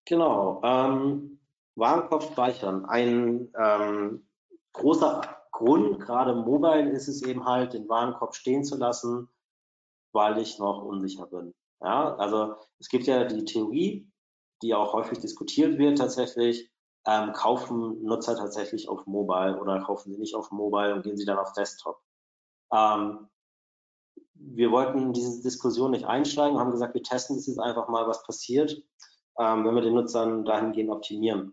Genau. 0.04 0.60
Ähm, 0.62 1.40
Warenkorb 1.76 2.22
speichern. 2.24 2.84
Ein 2.86 3.52
ähm, 3.58 4.26
großer 4.72 5.37
Grund, 5.58 5.98
gerade 5.98 6.36
mobile, 6.36 6.90
ist 6.90 7.08
es 7.08 7.22
eben 7.22 7.44
halt, 7.44 7.72
den 7.72 7.88
Warenkorb 7.88 8.36
stehen 8.36 8.64
zu 8.64 8.76
lassen, 8.76 9.28
weil 10.12 10.38
ich 10.38 10.60
noch 10.60 10.84
unsicher 10.84 11.26
bin. 11.26 11.52
Ja, 11.80 12.14
also 12.14 12.54
es 12.78 12.88
gibt 12.88 13.06
ja 13.06 13.24
die 13.24 13.44
Theorie, 13.44 14.08
die 14.62 14.74
auch 14.74 14.92
häufig 14.92 15.18
diskutiert 15.18 15.76
wird 15.78 15.98
tatsächlich, 15.98 16.70
ähm, 17.06 17.32
kaufen 17.32 18.04
Nutzer 18.04 18.36
tatsächlich 18.36 18.88
auf 18.88 19.04
Mobile 19.06 19.60
oder 19.60 19.80
kaufen 19.80 20.12
sie 20.12 20.18
nicht 20.18 20.36
auf 20.36 20.52
Mobile 20.52 20.94
und 20.94 21.02
gehen 21.02 21.16
sie 21.16 21.24
dann 21.24 21.38
auf 21.38 21.52
Desktop. 21.52 22.00
Ähm, 22.72 23.28
wir 24.34 24.70
wollten 24.70 24.98
in 24.98 25.12
diese 25.12 25.42
Diskussion 25.42 25.90
nicht 25.90 26.04
einsteigen, 26.04 26.58
haben 26.58 26.70
gesagt, 26.70 26.94
wir 26.94 27.02
testen 27.02 27.34
das 27.34 27.48
jetzt 27.48 27.58
einfach 27.58 27.88
mal, 27.88 28.06
was 28.06 28.22
passiert, 28.22 28.80
ähm, 29.38 29.64
wenn 29.64 29.74
wir 29.74 29.82
den 29.82 29.94
Nutzern 29.94 30.44
dahingehend 30.44 30.90
optimieren. 30.90 31.52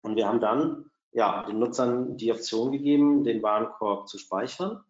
Und 0.00 0.16
wir 0.16 0.26
haben 0.26 0.40
dann 0.40 0.90
ja, 1.12 1.44
den 1.44 1.58
Nutzern 1.58 2.16
die 2.16 2.32
Option 2.32 2.72
gegeben, 2.72 3.24
den 3.24 3.42
Warenkorb 3.42 4.08
zu 4.08 4.18
speichern, 4.18 4.82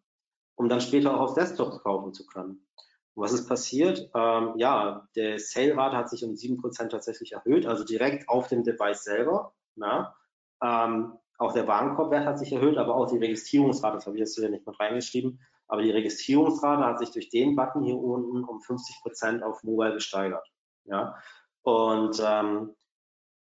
um 0.56 0.68
dann 0.68 0.80
später 0.80 1.14
auch 1.14 1.20
auf 1.20 1.34
Desktop 1.34 1.82
kaufen 1.82 2.12
zu 2.12 2.26
können. 2.26 2.66
Und 3.14 3.24
was 3.24 3.32
ist 3.32 3.48
passiert? 3.48 4.10
Ähm, 4.14 4.52
ja, 4.56 5.08
der 5.16 5.38
Sale-Rate 5.38 5.96
hat 5.96 6.08
sich 6.10 6.24
um 6.24 6.32
7% 6.32 6.88
tatsächlich 6.88 7.32
erhöht, 7.32 7.66
also 7.66 7.84
direkt 7.84 8.28
auf 8.28 8.48
dem 8.48 8.62
Device 8.62 9.04
selber. 9.04 9.54
Ja. 9.76 10.14
Ähm, 10.62 11.14
auch 11.38 11.52
der 11.52 11.68
Warenkorbwert 11.68 12.26
hat 12.26 12.38
sich 12.38 12.52
erhöht, 12.52 12.78
aber 12.78 12.96
auch 12.96 13.10
die 13.10 13.18
Registrierungsrate, 13.18 13.96
das 13.96 14.06
habe 14.06 14.16
ich 14.16 14.20
jetzt 14.20 14.36
hier 14.36 14.48
nicht 14.48 14.66
mit 14.66 14.78
reingeschrieben, 14.78 15.40
aber 15.68 15.82
die 15.82 15.90
Registrierungsrate 15.90 16.84
hat 16.84 16.98
sich 16.98 17.12
durch 17.12 17.28
den 17.28 17.54
Button 17.54 17.84
hier 17.84 17.96
unten 17.96 18.42
um 18.42 18.60
50 18.60 19.02
Prozent 19.02 19.42
auf 19.44 19.62
Mobile 19.62 19.94
gesteigert. 19.94 20.46
Ja? 20.84 21.16
Und 21.62 22.20
ähm, 22.24 22.74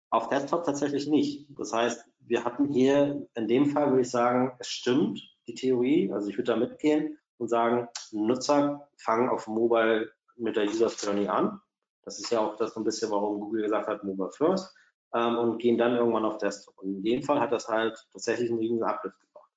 auf 0.10 0.30
Desktop 0.30 0.64
tatsächlich 0.64 1.08
nicht. 1.08 1.48
Das 1.58 1.74
heißt, 1.74 2.06
wir 2.20 2.44
hatten 2.44 2.68
hier 2.68 3.28
in 3.36 3.48
dem 3.48 3.68
Fall, 3.68 3.90
würde 3.90 4.02
ich 4.02 4.10
sagen, 4.10 4.56
es 4.60 4.68
stimmt, 4.68 5.22
die 5.48 5.56
Theorie. 5.56 6.12
Also 6.12 6.30
ich 6.30 6.38
würde 6.38 6.52
da 6.52 6.56
mitgehen 6.56 7.18
und 7.38 7.50
sagen, 7.50 7.88
Nutzer 8.12 8.90
fangen 8.98 9.30
auf 9.30 9.48
Mobile 9.48 10.12
mit 10.36 10.56
der 10.56 10.66
User 10.66 10.88
Journey 10.88 11.28
an. 11.28 11.60
Das 12.04 12.20
ist 12.20 12.32
ja 12.32 12.40
auch 12.40 12.56
das 12.56 12.74
so 12.74 12.80
ein 12.80 12.84
bisschen, 12.84 13.12
warum 13.12 13.40
Google 13.40 13.64
gesagt 13.64 13.88
hat, 13.88 14.04
Mobile 14.04 14.32
First 14.32 14.74
ähm, 15.14 15.38
und 15.38 15.58
gehen 15.58 15.78
dann 15.78 15.96
irgendwann 15.96 16.26
auf 16.26 16.38
Desktop. 16.38 16.78
Und 16.78 16.96
in 16.96 17.04
dem 17.04 17.24
Fall 17.24 17.40
hat 17.40 17.52
das 17.52 17.68
halt 17.68 17.98
tatsächlich 18.12 18.50
einen 18.50 18.60
riesen 18.60 18.84
Uplift 18.84 19.20
gebracht. 19.20 19.52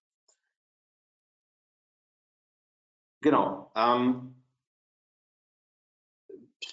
Genau. 3.23 3.71
Ähm, 3.75 4.40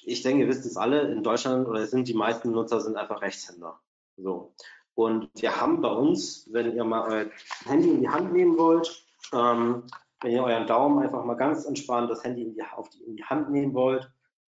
ich 0.07 0.23
denke, 0.23 0.43
ihr 0.43 0.49
wisst 0.49 0.65
es 0.65 0.77
alle, 0.77 1.01
in 1.01 1.21
Deutschland 1.21 1.67
oder 1.67 1.85
sind 1.85 2.07
die 2.07 2.13
meisten 2.13 2.51
Nutzer 2.51 2.79
sind 2.79 2.95
einfach 2.95 3.21
Rechtshänder. 3.21 3.79
So. 4.15 4.53
Und 4.95 5.29
wir 5.35 5.59
haben 5.59 5.81
bei 5.81 5.91
uns, 5.91 6.47
wenn 6.51 6.75
ihr 6.75 6.83
mal 6.85 7.07
euer 7.11 7.25
Handy 7.65 7.89
in 7.89 7.99
die 8.01 8.09
Hand 8.09 8.31
nehmen 8.31 8.57
wollt, 8.57 9.05
ähm, 9.33 9.83
wenn 10.21 10.31
ihr 10.31 10.43
euren 10.43 10.65
Daumen 10.65 11.03
einfach 11.03 11.25
mal 11.25 11.35
ganz 11.35 11.65
entspannt 11.65 12.09
das 12.09 12.23
Handy 12.23 12.43
in 12.43 12.53
die, 12.53 12.63
auf 12.63 12.89
die, 12.89 13.03
in 13.03 13.17
die 13.17 13.23
Hand 13.23 13.51
nehmen 13.51 13.73
wollt 13.73 14.09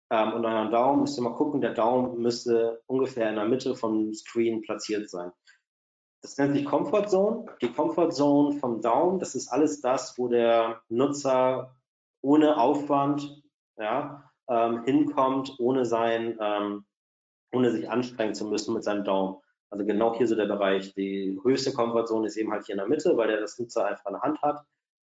ähm, 0.10 0.34
und 0.34 0.46
euren 0.46 0.72
Daumen, 0.72 1.02
müsst 1.02 1.20
ihr 1.20 1.24
mal 1.24 1.36
gucken, 1.36 1.62
der 1.62 1.74
Daumen 1.74 2.20
müsste 2.22 2.82
ungefähr 2.88 3.30
in 3.30 3.36
der 3.36 3.46
Mitte 3.46 3.76
vom 3.76 4.14
Screen 4.14 4.62
platziert 4.62 5.10
sein. 5.10 5.32
Das 6.22 6.38
nennt 6.38 6.56
sich 6.56 6.66
Comfort 6.66 7.08
Zone. 7.08 7.46
Die 7.62 7.72
Comfort 7.74 8.12
Zone 8.12 8.58
vom 8.58 8.82
Daumen, 8.82 9.20
das 9.20 9.36
ist 9.36 9.50
alles 9.50 9.82
das, 9.82 10.18
wo 10.18 10.28
der 10.28 10.82
Nutzer 10.88 11.76
ohne 12.22 12.58
Aufwand 12.58 13.44
ja, 13.78 14.31
ähm, 14.52 14.84
hinkommt, 14.84 15.56
ohne 15.60 15.86
sein, 15.86 16.38
ähm, 16.40 16.86
ohne 17.54 17.72
sich 17.72 17.90
anstrengen 17.90 18.36
zu 18.36 18.46
müssen 18.46 18.74
mit 18.74 18.84
seinem 18.84 19.06
Daumen. 19.06 19.38
Also 19.70 19.86
genau 19.86 20.14
hier 20.16 20.28
so 20.28 20.36
der 20.36 20.46
Bereich. 20.46 20.94
Die 20.94 21.40
höchste 21.44 21.74
Comfort 21.74 22.06
Zone 22.08 22.28
ist 22.28 22.36
eben 22.36 22.52
halt 22.52 22.66
hier 22.66 22.74
in 22.74 22.80
der 22.80 22.90
Mitte, 22.90 23.16
weil 23.16 23.30
der 23.30 23.40
das 23.40 23.58
Nutzer 23.58 23.86
einfach 23.86 24.06
in 24.08 24.14
der 24.14 24.22
Hand 24.22 24.42
hat. 24.42 24.66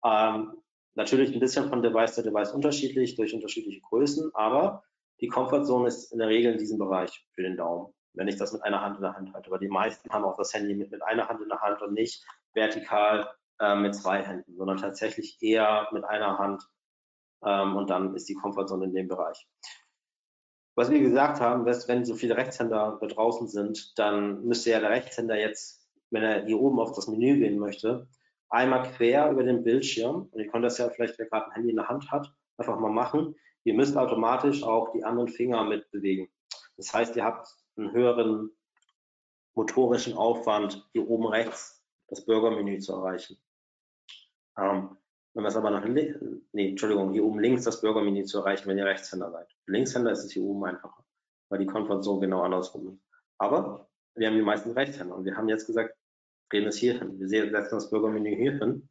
Ähm, 0.06 0.54
natürlich 0.96 1.34
ein 1.34 1.42
bisschen 1.42 1.68
von 1.68 1.82
Device 1.82 2.16
zu 2.16 2.24
Device 2.24 2.54
unterschiedlich 2.54 3.16
durch 3.16 3.34
unterschiedliche 3.34 3.82
Größen, 3.82 4.32
aber 4.34 4.84
die 5.20 5.28
Comfortzone 5.28 5.88
ist 5.88 6.14
in 6.14 6.20
der 6.20 6.30
Regel 6.30 6.54
in 6.54 6.58
diesem 6.58 6.78
Bereich 6.78 7.28
für 7.34 7.44
den 7.44 7.58
Daumen, 7.58 7.94
wenn 8.14 8.30
ich 8.30 8.38
das 8.38 8.54
mit 8.54 8.64
einer 8.64 8.82
Hand 8.82 8.98
in 8.98 9.02
der 9.02 9.16
Hand 9.16 9.34
halte. 9.34 9.48
Aber 9.50 9.60
die 9.60 9.68
meisten 9.68 10.10
haben 10.10 10.24
auch 10.24 10.38
das 10.38 10.54
Handy 10.54 10.74
mit, 10.74 10.92
mit 10.92 11.04
einer 11.04 11.28
Hand 11.28 11.42
in 11.42 11.50
der 11.50 11.62
Hand 11.62 11.82
und 11.82 11.94
nicht 11.94 12.26
vertikal 12.54 13.30
äh, 13.60 13.76
mit 13.76 13.96
zwei 13.96 14.22
Händen, 14.24 14.56
sondern 14.56 14.78
tatsächlich 14.78 15.38
eher 15.42 15.90
mit 15.92 16.06
einer 16.06 16.38
Hand 16.38 16.64
ähm, 17.44 17.76
und 17.76 17.90
dann 17.90 18.16
ist 18.16 18.30
die 18.30 18.36
Comfortzone 18.36 18.86
in 18.86 18.94
dem 18.94 19.08
Bereich. 19.08 19.48
Was 20.76 20.90
wir 20.90 21.00
gesagt 21.00 21.40
haben, 21.40 21.66
ist, 21.68 21.88
wenn 21.88 22.04
so 22.04 22.16
viele 22.16 22.36
Rechtshänder 22.36 22.98
da 23.00 23.08
draußen 23.08 23.48
sind, 23.48 23.98
dann 23.98 24.44
müsste 24.46 24.72
ja 24.72 24.80
der 24.80 24.90
Rechtshänder 24.90 25.40
jetzt, 25.40 25.88
wenn 26.12 26.24
er 26.24 26.46
hier 26.46 26.60
oben 26.60 26.80
auf 26.80 26.92
das 26.92 27.08
Menü 27.08 27.40
gehen 27.40 27.60
möchte, 27.60 28.08
einmal 28.50 28.84
quer 28.84 29.32
über 29.32 29.44
den 29.44 29.64
Bildschirm, 29.64 30.30
und 30.32 30.40
ihr 30.40 30.48
könnt 30.48 30.66
das 30.66 30.78
ja 30.78 30.90
vielleicht, 30.90 31.18
wer 31.18 31.28
gerade 31.28 31.48
ein 31.48 31.52
Handy 31.54 31.70
in 31.70 31.78
der 31.78 31.88
Hand 31.88 32.12
hat, 32.12 32.32
einfach 32.58 32.80
mal 32.80 32.92
machen. 32.92 33.36
Ihr 33.64 33.74
müsst 33.74 33.98
automatisch 33.98 34.64
auch 34.64 34.92
die 34.92 35.04
anderen 35.04 35.30
Finger 35.30 35.64
mitbewegen. 35.64 36.28
Das 36.78 36.94
heißt, 36.94 37.16
ihr 37.16 37.24
habt 37.24 37.48
einen 37.78 37.92
höheren 37.92 38.52
motorischen 39.56 40.14
Aufwand, 40.14 40.88
hier 40.92 41.08
oben 41.10 41.28
rechts 41.28 41.84
das 42.08 42.26
Bürgermenü 42.26 42.80
zu 42.80 42.94
erreichen. 42.94 43.38
Ähm, 44.58 44.98
wenn 45.36 45.44
wir 45.44 45.50
es 45.50 45.58
aber 45.58 45.70
nach 45.70 45.84
links, 45.84 46.18
nee, 46.54 46.70
Entschuldigung, 46.70 47.12
hier 47.12 47.26
oben 47.26 47.40
links 47.40 47.66
das 47.66 47.82
Bürgermenü 47.82 48.24
zu 48.24 48.40
erreichen, 48.40 48.68
wenn 48.70 48.78
ihr 48.78 48.86
Rechtshänder 48.86 49.32
seid. 49.32 49.52
Für 49.66 49.72
Linkshänder 49.74 50.12
ist 50.12 50.24
es 50.24 50.32
hier 50.32 50.44
oben 50.44 50.64
einfacher, 50.64 51.06
weil 51.50 51.60
die 51.60 51.66
Konfrontation 51.66 52.22
genau 52.22 52.42
andersrum 52.42 52.88
ist. 52.88 53.02
Aber 53.38 53.90
wir 54.16 54.28
haben 54.28 54.38
die 54.38 54.42
meisten 54.42 54.72
Rechtshänder 54.72 55.14
und 55.14 55.26
wir 55.26 55.36
haben 55.36 55.50
jetzt 55.50 55.68
gesagt, 55.68 55.94
drehen 56.50 56.66
es 56.68 56.78
hier 56.78 56.98
hin. 56.98 57.20
Wir 57.20 57.28
setzen 57.28 57.76
das 57.76 57.90
Bürgermenü 57.90 58.34
hier 58.34 58.54
hin 58.54 58.88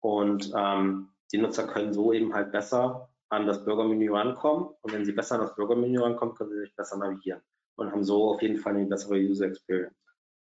und 0.00 0.52
ähm, 0.56 1.10
die 1.30 1.38
Nutzer 1.38 1.68
können 1.68 1.92
so 1.92 2.12
eben 2.12 2.34
halt 2.34 2.50
besser 2.50 3.08
an 3.28 3.46
das 3.46 3.64
Bürgermenü 3.64 4.10
rankommen 4.10 4.74
und 4.80 4.92
wenn 4.92 5.04
sie 5.04 5.12
besser 5.12 5.36
an 5.36 5.42
das 5.42 5.54
Bürgermenü 5.54 6.00
rankommen, 6.00 6.34
können 6.34 6.50
sie 6.50 6.60
sich 6.60 6.74
besser 6.74 6.96
navigieren 6.96 7.40
und 7.76 7.92
haben 7.92 8.02
so 8.02 8.32
auf 8.32 8.42
jeden 8.42 8.56
Fall 8.56 8.74
eine 8.74 8.86
bessere 8.86 9.14
User 9.14 9.46
Experience. 9.46 9.94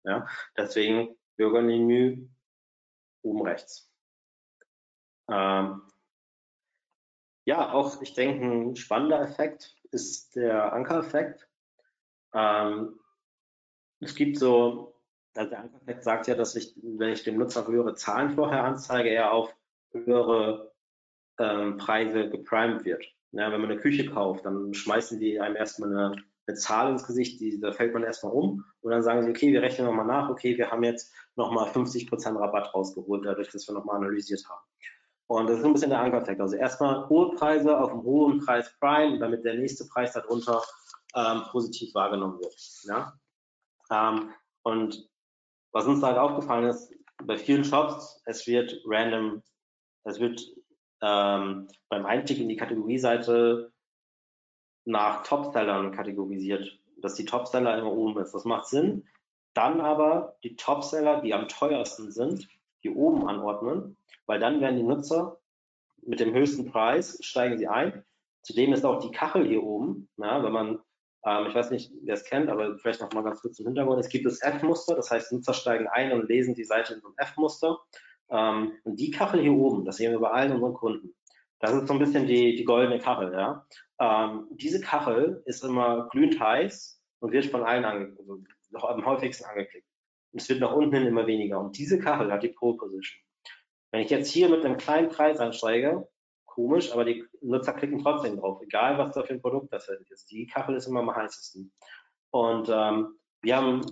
Ja? 0.04 0.26
Deswegen 0.56 1.14
Bürgermenü 1.36 2.26
oben 3.22 3.42
rechts. 3.42 3.92
Ähm, 5.28 5.82
ja, 7.44 7.72
auch 7.72 8.02
ich 8.02 8.14
denke, 8.14 8.44
ein 8.44 8.76
spannender 8.76 9.20
Effekt 9.20 9.76
ist 9.92 10.34
der 10.36 10.72
Anker-Effekt. 10.72 11.48
Ähm, 12.34 12.98
es 14.00 14.14
gibt 14.14 14.38
so, 14.38 15.00
also 15.34 15.50
der 15.50 15.60
Anker-Effekt 15.60 16.04
sagt 16.04 16.26
ja, 16.26 16.34
dass 16.34 16.56
ich, 16.56 16.74
wenn 16.82 17.12
ich 17.12 17.22
dem 17.22 17.38
Nutzer 17.38 17.66
höhere 17.66 17.94
Zahlen 17.94 18.30
vorher 18.30 18.64
anzeige, 18.64 19.10
er 19.10 19.32
auf 19.32 19.54
höhere 19.92 20.72
ähm, 21.38 21.78
Preise 21.78 22.28
geprimed 22.30 22.84
wird. 22.84 23.04
Ja, 23.32 23.52
wenn 23.52 23.60
man 23.60 23.70
eine 23.70 23.80
Küche 23.80 24.06
kauft, 24.10 24.44
dann 24.44 24.72
schmeißen 24.72 25.18
die 25.20 25.40
einem 25.40 25.56
erstmal 25.56 25.90
eine, 25.90 26.22
eine 26.46 26.56
Zahl 26.56 26.90
ins 26.90 27.06
Gesicht, 27.06 27.40
die, 27.40 27.60
da 27.60 27.72
fällt 27.72 27.92
man 27.92 28.02
erstmal 28.02 28.32
um 28.32 28.64
und 28.80 28.90
dann 28.90 29.02
sagen 29.02 29.22
sie, 29.22 29.30
okay, 29.30 29.52
wir 29.52 29.62
rechnen 29.62 29.86
nochmal 29.86 30.06
nach, 30.06 30.30
okay, 30.30 30.56
wir 30.56 30.70
haben 30.70 30.84
jetzt 30.84 31.12
nochmal 31.34 31.68
50% 31.68 32.38
Rabatt 32.38 32.72
rausgeholt, 32.74 33.26
dadurch, 33.26 33.50
dass 33.50 33.68
wir 33.68 33.74
nochmal 33.74 33.96
analysiert 33.96 34.48
haben. 34.48 34.64
Und 35.28 35.48
das 35.48 35.58
ist 35.58 35.64
ein 35.64 35.72
bisschen 35.72 35.90
der 35.90 36.00
Ankereffekt. 36.00 36.40
Also 36.40 36.56
erstmal 36.56 37.08
hohe 37.08 37.34
Preise 37.34 37.78
auf 37.78 37.90
einem 37.90 38.02
hohen 38.02 38.38
Preis 38.38 38.72
Prime, 38.78 39.18
damit 39.18 39.44
der 39.44 39.54
nächste 39.54 39.84
Preis 39.86 40.12
darunter 40.12 40.62
ähm, 41.14 41.42
positiv 41.50 41.94
wahrgenommen 41.94 42.38
wird. 42.38 42.54
Ja? 42.84 43.12
Ähm, 43.90 44.32
und 44.62 45.08
was 45.72 45.86
uns 45.86 46.00
da 46.00 46.08
halt 46.08 46.18
aufgefallen 46.18 46.68
ist, 46.68 46.92
bei 47.24 47.36
vielen 47.36 47.64
Shops, 47.64 48.22
es 48.26 48.46
wird 48.46 48.80
random, 48.84 49.42
es 50.04 50.20
wird 50.20 50.40
ähm, 51.02 51.68
beim 51.88 52.06
Einstieg 52.06 52.38
in 52.38 52.48
die 52.48 52.56
Kategorieseite 52.56 53.72
nach 54.84 55.24
Topsellern 55.24 55.92
kategorisiert, 55.92 56.78
dass 56.98 57.14
die 57.14 57.24
Topseller 57.24 57.76
immer 57.78 57.92
oben 57.92 58.20
ist. 58.20 58.32
Das 58.32 58.44
macht 58.44 58.66
Sinn. 58.66 59.06
Dann 59.54 59.80
aber 59.80 60.36
die 60.44 60.54
Topseller, 60.56 61.20
die 61.22 61.34
am 61.34 61.48
teuersten 61.48 62.12
sind, 62.12 62.48
hier 62.80 62.94
oben 62.94 63.26
anordnen, 63.26 63.95
weil 64.26 64.40
dann 64.40 64.60
werden 64.60 64.76
die 64.76 64.82
Nutzer 64.82 65.38
mit 66.02 66.20
dem 66.20 66.34
höchsten 66.34 66.70
Preis, 66.70 67.18
steigen 67.20 67.58
sie 67.58 67.68
ein. 67.68 68.04
Zudem 68.42 68.72
ist 68.72 68.84
auch 68.84 69.00
die 69.00 69.10
Kachel 69.10 69.46
hier 69.46 69.62
oben, 69.62 70.08
ja, 70.18 70.42
wenn 70.42 70.52
man, 70.52 70.78
ähm, 71.24 71.46
ich 71.48 71.54
weiß 71.54 71.70
nicht, 71.70 71.92
wer 72.02 72.14
es 72.14 72.24
kennt, 72.24 72.48
aber 72.48 72.78
vielleicht 72.78 73.00
noch 73.00 73.12
mal 73.12 73.24
ganz 73.24 73.40
kurz 73.42 73.58
im 73.58 73.66
Hintergrund, 73.66 73.98
es 73.98 74.08
gibt 74.08 74.26
das 74.26 74.40
F-Muster, 74.40 74.94
das 74.94 75.10
heißt, 75.10 75.32
Nutzer 75.32 75.54
steigen 75.54 75.88
ein 75.88 76.12
und 76.12 76.28
lesen 76.28 76.54
die 76.54 76.64
Seite 76.64 76.94
in 76.94 77.00
so 77.00 77.08
einem 77.08 77.16
F-Muster. 77.18 77.78
Ähm, 78.30 78.72
und 78.84 79.00
die 79.00 79.10
Kachel 79.10 79.40
hier 79.40 79.52
oben, 79.52 79.84
das 79.84 79.96
sehen 79.96 80.12
wir 80.12 80.20
bei 80.20 80.30
allen 80.30 80.52
unseren 80.52 80.74
Kunden, 80.74 81.14
das 81.60 81.72
ist 81.72 81.88
so 81.88 81.94
ein 81.94 81.98
bisschen 81.98 82.26
die, 82.26 82.54
die 82.54 82.64
goldene 82.64 82.98
Kachel. 82.98 83.32
Ja. 83.32 83.66
Ähm, 83.98 84.48
diese 84.52 84.80
Kachel 84.80 85.42
ist 85.46 85.64
immer 85.64 86.08
glühend 86.10 86.38
heiß 86.38 87.02
und 87.20 87.32
wird 87.32 87.46
von 87.46 87.62
allen 87.62 87.84
ange 87.84 88.16
also 88.74 88.88
am 88.88 89.06
häufigsten 89.06 89.44
angeklickt. 89.44 89.86
Und 90.32 90.42
es 90.42 90.48
wird 90.48 90.60
nach 90.60 90.72
unten 90.72 90.94
hin 90.94 91.06
immer 91.06 91.26
weniger. 91.26 91.60
Und 91.60 91.78
diese 91.78 91.98
Kachel 91.98 92.30
hat 92.30 92.42
die 92.42 92.48
Pole 92.48 92.76
Position. 92.76 93.25
Wenn 93.90 94.00
ich 94.02 94.10
jetzt 94.10 94.30
hier 94.30 94.48
mit 94.48 94.64
einem 94.64 94.76
kleinen 94.76 95.08
Preis 95.08 95.38
einsteige, 95.38 96.08
komisch, 96.56 96.92
aber 96.92 97.04
die 97.04 97.24
Nutzer 97.42 97.74
klicken 97.74 98.02
trotzdem 98.02 98.38
drauf, 98.38 98.60
egal 98.62 98.98
was 98.98 99.14
da 99.14 99.22
für 99.22 99.34
ein 99.34 99.42
Produkt 99.42 99.72
das 99.72 99.88
ist. 100.10 100.30
Die 100.30 100.46
Kachel 100.46 100.76
ist 100.76 100.86
immer 100.86 101.00
am 101.00 101.14
heißesten. 101.14 101.70
Und 102.30 102.68
ähm, 102.70 103.18
wir 103.42 103.56
haben 103.56 103.82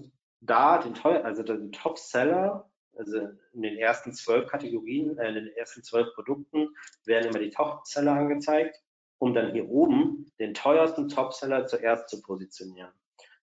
da 0.40 0.78
den, 0.78 0.94
also 1.04 1.42
den 1.42 1.72
Top-Seller, 1.72 2.70
also 2.96 3.18
in 3.52 3.62
den 3.62 3.76
ersten 3.76 4.12
zwölf 4.12 4.48
Kategorien, 4.48 5.18
äh, 5.18 5.28
in 5.28 5.34
den 5.34 5.48
ersten 5.48 5.82
zwölf 5.82 6.14
Produkten 6.14 6.68
werden 7.04 7.28
immer 7.28 7.38
die 7.38 7.50
Top-Seller 7.50 8.12
angezeigt, 8.12 8.80
um 9.18 9.34
dann 9.34 9.52
hier 9.52 9.68
oben 9.68 10.32
den 10.38 10.54
teuersten 10.54 11.08
Top-Seller 11.08 11.66
zuerst 11.66 12.08
zu 12.08 12.22
positionieren. 12.22 12.92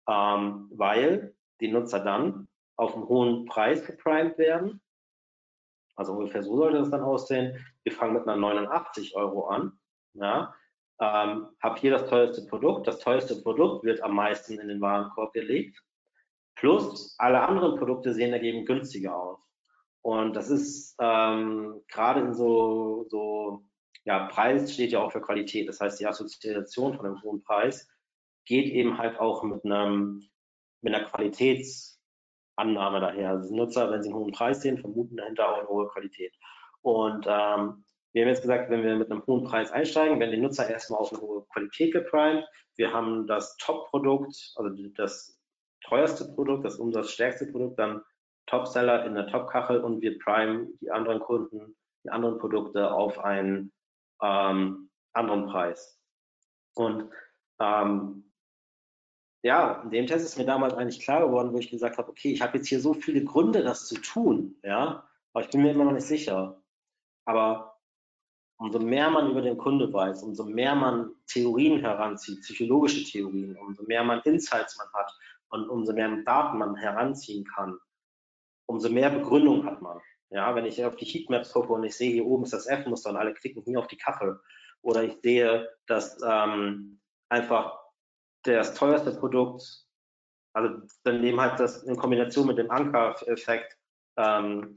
Ähm, 0.09 0.68
weil 0.72 1.34
die 1.61 1.68
Nutzer 1.68 2.01
dann 2.01 2.49
auf 2.76 2.94
einen 2.94 3.09
hohen 3.09 3.47
Preis 3.47 3.84
geprimed 3.84 4.36
werden 4.38 4.80
also 5.97 6.12
ungefähr 6.12 6.42
so 6.42 6.57
sollte 6.57 6.78
das 6.78 6.90
dann 6.90 7.03
aussehen. 7.03 7.66
Wir 7.82 7.92
fangen 7.92 8.14
mit 8.14 8.28
einer 8.28 8.36
89 8.36 9.16
Euro 9.16 9.47
an. 9.47 9.72
ja, 10.14 10.55
ähm, 11.01 11.49
habe 11.62 11.80
hier 11.80 11.90
das 11.90 12.09
teuerste 12.09 12.47
Produkt. 12.47 12.86
Das 12.86 12.99
teuerste 13.01 13.36
Produkt 13.42 13.84
wird 13.84 14.03
am 14.03 14.14
meisten 14.14 14.59
in 14.59 14.68
den 14.68 14.80
Warenkorb 14.80 15.32
gelegt. 15.32 15.82
Plus 16.55 17.14
alle 17.18 17.42
anderen 17.42 17.76
Produkte 17.78 18.14
sehen 18.14 18.32
dagegen 18.32 18.64
günstiger 18.64 19.14
aus. 19.14 19.38
Und 20.01 20.34
das 20.36 20.49
ist 20.49 20.94
ähm, 21.01 21.82
gerade 21.88 22.20
in 22.20 22.32
so, 22.32 23.07
so, 23.11 23.64
ja, 24.05 24.26
Preis 24.28 24.72
steht 24.72 24.92
ja 24.92 25.01
auch 25.01 25.12
für 25.12 25.20
Qualität. 25.20 25.68
Das 25.68 25.80
heißt, 25.80 26.01
die 26.01 26.07
Assoziation 26.07 26.97
von 26.97 27.07
einem 27.07 27.22
hohen 27.22 27.42
Preis 27.42 27.88
geht 28.47 28.72
eben 28.72 28.97
halt 28.97 29.18
auch 29.18 29.42
mit 29.42 29.64
einem, 29.64 30.28
mit 30.80 30.94
einer 30.94 31.05
Qualitätsannahme 32.57 33.01
daher. 33.01 33.31
Also 33.31 33.55
Nutzer, 33.55 33.91
wenn 33.91 34.03
sie 34.03 34.11
einen 34.11 34.19
hohen 34.19 34.33
Preis 34.33 34.63
sehen, 34.63 34.79
vermuten 34.79 35.17
dahinter 35.17 35.49
auch 35.49 35.59
eine 35.59 35.69
hohe 35.69 35.89
Qualität. 35.89 36.35
Und 36.83 37.27
ähm, 37.27 37.85
wir 38.13 38.23
haben 38.23 38.29
jetzt 38.29 38.43
gesagt, 38.43 38.71
wenn 38.71 38.83
wir 38.83 38.97
mit 38.97 39.11
einem 39.11 39.25
hohen 39.27 39.45
Preis 39.45 39.71
einsteigen, 39.73 40.19
werden 40.19 40.31
die 40.33 40.41
Nutzer 40.41 40.69
erstmal 40.69 41.01
auf 41.01 41.13
eine 41.13 41.21
hohe 41.21 41.45
Qualität 41.53 41.93
geprimed. 41.93 42.45
Wir 42.77 42.93
haben 42.93 43.27
das 43.27 43.57
Top-Produkt, 43.59 44.53
also 44.57 44.71
das 44.95 45.39
teuerste 45.83 46.33
Produkt, 46.35 46.65
das 46.65 46.77
umsatzstärkste 46.77 47.47
Produkt, 47.47 47.79
dann 47.79 48.03
Topseller 48.47 49.05
in 49.05 49.15
der 49.15 49.27
Top-Kachel 49.27 49.81
und 49.81 50.01
wir 50.01 50.19
primen 50.19 50.79
die 50.81 50.91
anderen 50.91 51.21
Kunden, 51.21 51.77
die 52.05 52.11
anderen 52.11 52.39
Produkte 52.39 52.93
auf 52.93 53.19
einen 53.19 53.73
ähm, 54.23 54.89
anderen 55.13 55.47
Preis. 55.47 56.01
Und 56.75 57.11
ähm, 57.61 58.26
ja, 59.47 59.80
in 59.82 59.90
dem 59.90 60.07
Test 60.09 60.26
ist 60.26 60.36
mir 60.36 60.44
damals 60.44 60.74
eigentlich 60.74 61.01
klar 61.01 61.24
geworden, 61.24 61.53
wo 61.53 61.59
ich 61.59 61.70
gesagt 61.70 61.99
habe, 61.99 62.09
okay, 62.09 62.32
ich 62.32 62.42
habe 62.42 62.59
jetzt 62.59 62.66
hier 62.66 62.80
so 62.80 62.94
viele 62.94 63.22
Gründe, 63.24 63.62
das 63.62 63.86
zu 63.86 63.94
tun, 64.01 64.57
ja, 64.64 65.09
aber 65.32 65.44
ich 65.44 65.51
bin 65.51 65.62
mir 65.62 65.70
immer 65.70 65.84
noch 65.84 65.92
nicht 65.92 66.07
sicher. 66.07 66.61
Aber 67.26 67.78
umso 68.59 68.80
mehr 68.80 69.09
man 69.09 69.30
über 69.30 69.42
den 69.42 69.57
Kunde 69.57 69.92
weiß, 69.92 70.24
umso 70.24 70.44
mehr 70.44 70.74
man 70.74 71.12
Theorien 71.28 71.78
heranzieht, 71.78 72.40
psychologische 72.40 73.05
Theorien, 73.05 73.57
umso 73.57 73.84
mehr 73.84 74.03
man 74.03 74.20
Insights 74.24 74.78
man 74.78 74.88
hat 74.92 75.12
und 75.51 75.68
umso 75.68 75.92
mehr 75.92 76.09
Daten 76.24 76.59
man 76.59 76.74
heranziehen 76.74 77.44
kann, 77.44 77.78
umso 78.66 78.90
mehr 78.90 79.11
Begründung 79.11 79.64
hat 79.64 79.80
man. 79.80 80.01
Ja, 80.30 80.57
wenn 80.57 80.66
ich 80.66 80.84
auf 80.84 80.97
die 80.97 81.05
Heatmaps 81.05 81.53
gucke 81.53 81.72
und 81.72 81.84
ich 81.84 81.97
sehe, 81.97 82.11
hier 82.11 82.26
oben 82.26 82.42
ist 82.42 82.53
das 82.53 82.66
F-Muster 82.66 83.11
und 83.11 83.16
alle 83.16 83.32
klicken 83.32 83.62
hier 83.62 83.78
auf 83.78 83.86
die 83.86 83.97
Kachel. 83.97 84.40
Oder 84.82 85.05
ich 85.05 85.20
sehe, 85.22 85.68
dass 85.86 86.18
ähm, 86.26 86.99
einfach 87.28 87.86
das 88.55 88.74
teuerste 88.74 89.12
Produkt, 89.12 89.86
also 90.53 90.80
dann 91.05 91.22
eben 91.22 91.40
halt 91.40 91.61
das 91.61 91.82
in 91.82 91.97
Kombination 91.97 92.47
mit 92.47 92.59
dem 92.59 92.70
Anker-Effekt 92.70 93.76
ähm, 94.16 94.76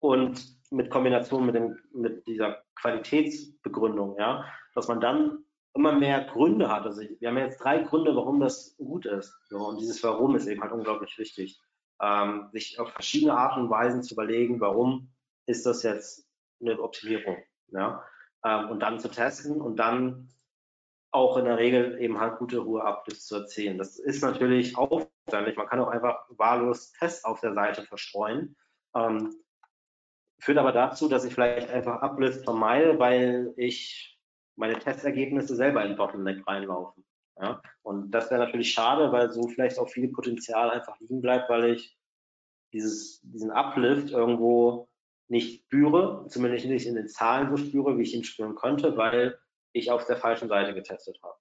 und 0.00 0.42
mit 0.70 0.90
Kombination 0.90 1.46
mit, 1.46 1.54
dem, 1.54 1.78
mit 1.92 2.26
dieser 2.26 2.62
Qualitätsbegründung, 2.76 4.16
ja, 4.18 4.44
dass 4.74 4.88
man 4.88 5.00
dann 5.00 5.44
immer 5.74 5.92
mehr 5.92 6.24
Gründe 6.24 6.68
hat. 6.68 6.84
Also 6.84 7.02
wir 7.02 7.28
haben 7.28 7.38
jetzt 7.38 7.62
drei 7.62 7.78
Gründe, 7.78 8.14
warum 8.14 8.40
das 8.40 8.76
gut 8.76 9.06
ist. 9.06 9.36
So, 9.48 9.58
und 9.58 9.80
dieses 9.80 10.02
Warum 10.02 10.34
ist 10.36 10.46
eben 10.46 10.62
halt 10.62 10.72
unglaublich 10.72 11.18
wichtig. 11.18 11.60
Ähm, 12.00 12.48
sich 12.52 12.78
auf 12.78 12.90
verschiedene 12.90 13.36
Arten 13.36 13.62
und 13.62 13.70
Weisen 13.70 14.02
zu 14.02 14.14
überlegen, 14.14 14.60
warum 14.60 15.10
ist 15.46 15.66
das 15.66 15.82
jetzt 15.82 16.28
eine 16.60 16.80
Optimierung. 16.80 17.36
Ja? 17.68 18.04
Ähm, 18.44 18.70
und 18.70 18.80
dann 18.80 19.00
zu 19.00 19.08
testen 19.08 19.60
und 19.60 19.76
dann 19.76 20.28
auch 21.14 21.36
in 21.36 21.44
der 21.44 21.58
Regel 21.58 22.00
eben 22.00 22.20
halt 22.20 22.38
gute 22.38 22.64
hohe 22.64 22.82
Uplifts 22.82 23.26
zu 23.26 23.36
erzielen. 23.36 23.78
Das 23.78 23.98
ist 23.98 24.22
natürlich 24.22 24.76
aufwendig. 24.76 25.56
Man 25.56 25.68
kann 25.68 25.80
auch 25.80 25.88
einfach 25.88 26.26
wahllos 26.30 26.92
Tests 26.92 27.24
auf 27.24 27.40
der 27.40 27.54
Seite 27.54 27.82
verstreuen. 27.82 28.56
Ähm, 28.94 29.34
Führt 30.40 30.58
aber 30.58 30.72
dazu, 30.72 31.08
dass 31.08 31.24
ich 31.24 31.32
vielleicht 31.32 31.70
einfach 31.70 32.02
Uplift 32.02 32.44
vermeide, 32.44 32.98
weil 32.98 33.54
ich 33.56 34.20
meine 34.56 34.78
Testergebnisse 34.78 35.56
selber 35.56 35.84
in 35.84 35.96
Bottleneck 35.96 36.46
reinlaufen. 36.46 37.04
Ja? 37.40 37.62
Und 37.82 38.10
das 38.10 38.30
wäre 38.30 38.44
natürlich 38.44 38.72
schade, 38.72 39.10
weil 39.12 39.30
so 39.30 39.48
vielleicht 39.48 39.78
auch 39.78 39.88
viel 39.88 40.08
Potenzial 40.08 40.70
einfach 40.70 40.98
liegen 41.00 41.22
bleibt, 41.22 41.48
weil 41.48 41.74
ich 41.74 41.96
dieses, 42.72 43.20
diesen 43.22 43.52
Uplift 43.52 44.10
irgendwo 44.10 44.88
nicht 45.28 45.64
spüre, 45.64 46.26
zumindest 46.28 46.66
nicht 46.66 46.86
in 46.86 46.96
den 46.96 47.08
Zahlen 47.08 47.48
so 47.48 47.56
spüre, 47.56 47.96
wie 47.96 48.02
ich 48.02 48.14
ihn 48.14 48.24
spüren 48.24 48.54
könnte, 48.54 48.96
weil 48.96 49.38
ich 49.74 49.90
auf 49.90 50.06
der 50.06 50.16
falschen 50.16 50.48
Seite 50.48 50.72
getestet 50.72 51.20
habe. 51.22 51.36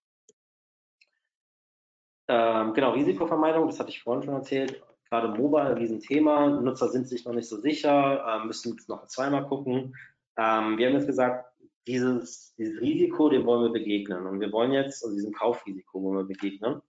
Ähm, 2.28 2.74
genau, 2.74 2.92
Risikovermeidung, 2.92 3.68
das 3.68 3.80
hatte 3.80 3.90
ich 3.90 4.04
vorhin 4.04 4.24
schon 4.24 4.34
erzählt 4.34 4.84
gerade 5.14 5.28
Mobile 5.28 5.66
ein 5.66 5.78
Riesenthema. 5.78 6.48
Nutzer 6.48 6.90
sind 6.90 7.08
sich 7.08 7.24
noch 7.24 7.34
nicht 7.34 7.48
so 7.48 7.58
sicher, 7.58 8.26
äh, 8.28 8.46
müssen 8.48 8.74
jetzt 8.74 8.90
noch 8.90 9.06
zweimal 9.06 9.46
gucken. 9.46 9.96
Ähm, 10.38 10.80
wir 10.80 10.88
haben 10.88 10.96
jetzt 10.96 11.06
gesagt, 11.06 11.54
dieses, 11.86 12.56
dieses 12.56 12.82
Risiko, 12.82 13.30
dem 13.30 13.46
wollen 13.46 13.62
wir 13.62 13.80
begegnen. 13.80 14.26
Und 14.26 14.40
wir 14.40 14.52
wollen 14.52 14.72
jetzt, 14.72 15.04
also 15.04 15.16
diesem 15.16 15.32
Kaufrisiko 15.32 16.02
wollen 16.02 16.18
wir 16.18 16.36
begegnen. 16.36 16.82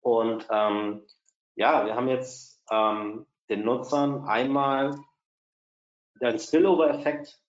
Und 0.00 0.46
ähm, 0.48 1.02
ja, 1.56 1.84
wir 1.84 1.96
haben 1.96 2.06
jetzt 2.06 2.62
ähm, 2.70 3.26
den 3.48 3.64
Nutzern 3.64 4.24
einmal 4.28 4.96
den 6.20 6.38
Spillover-Effekt 6.38 7.42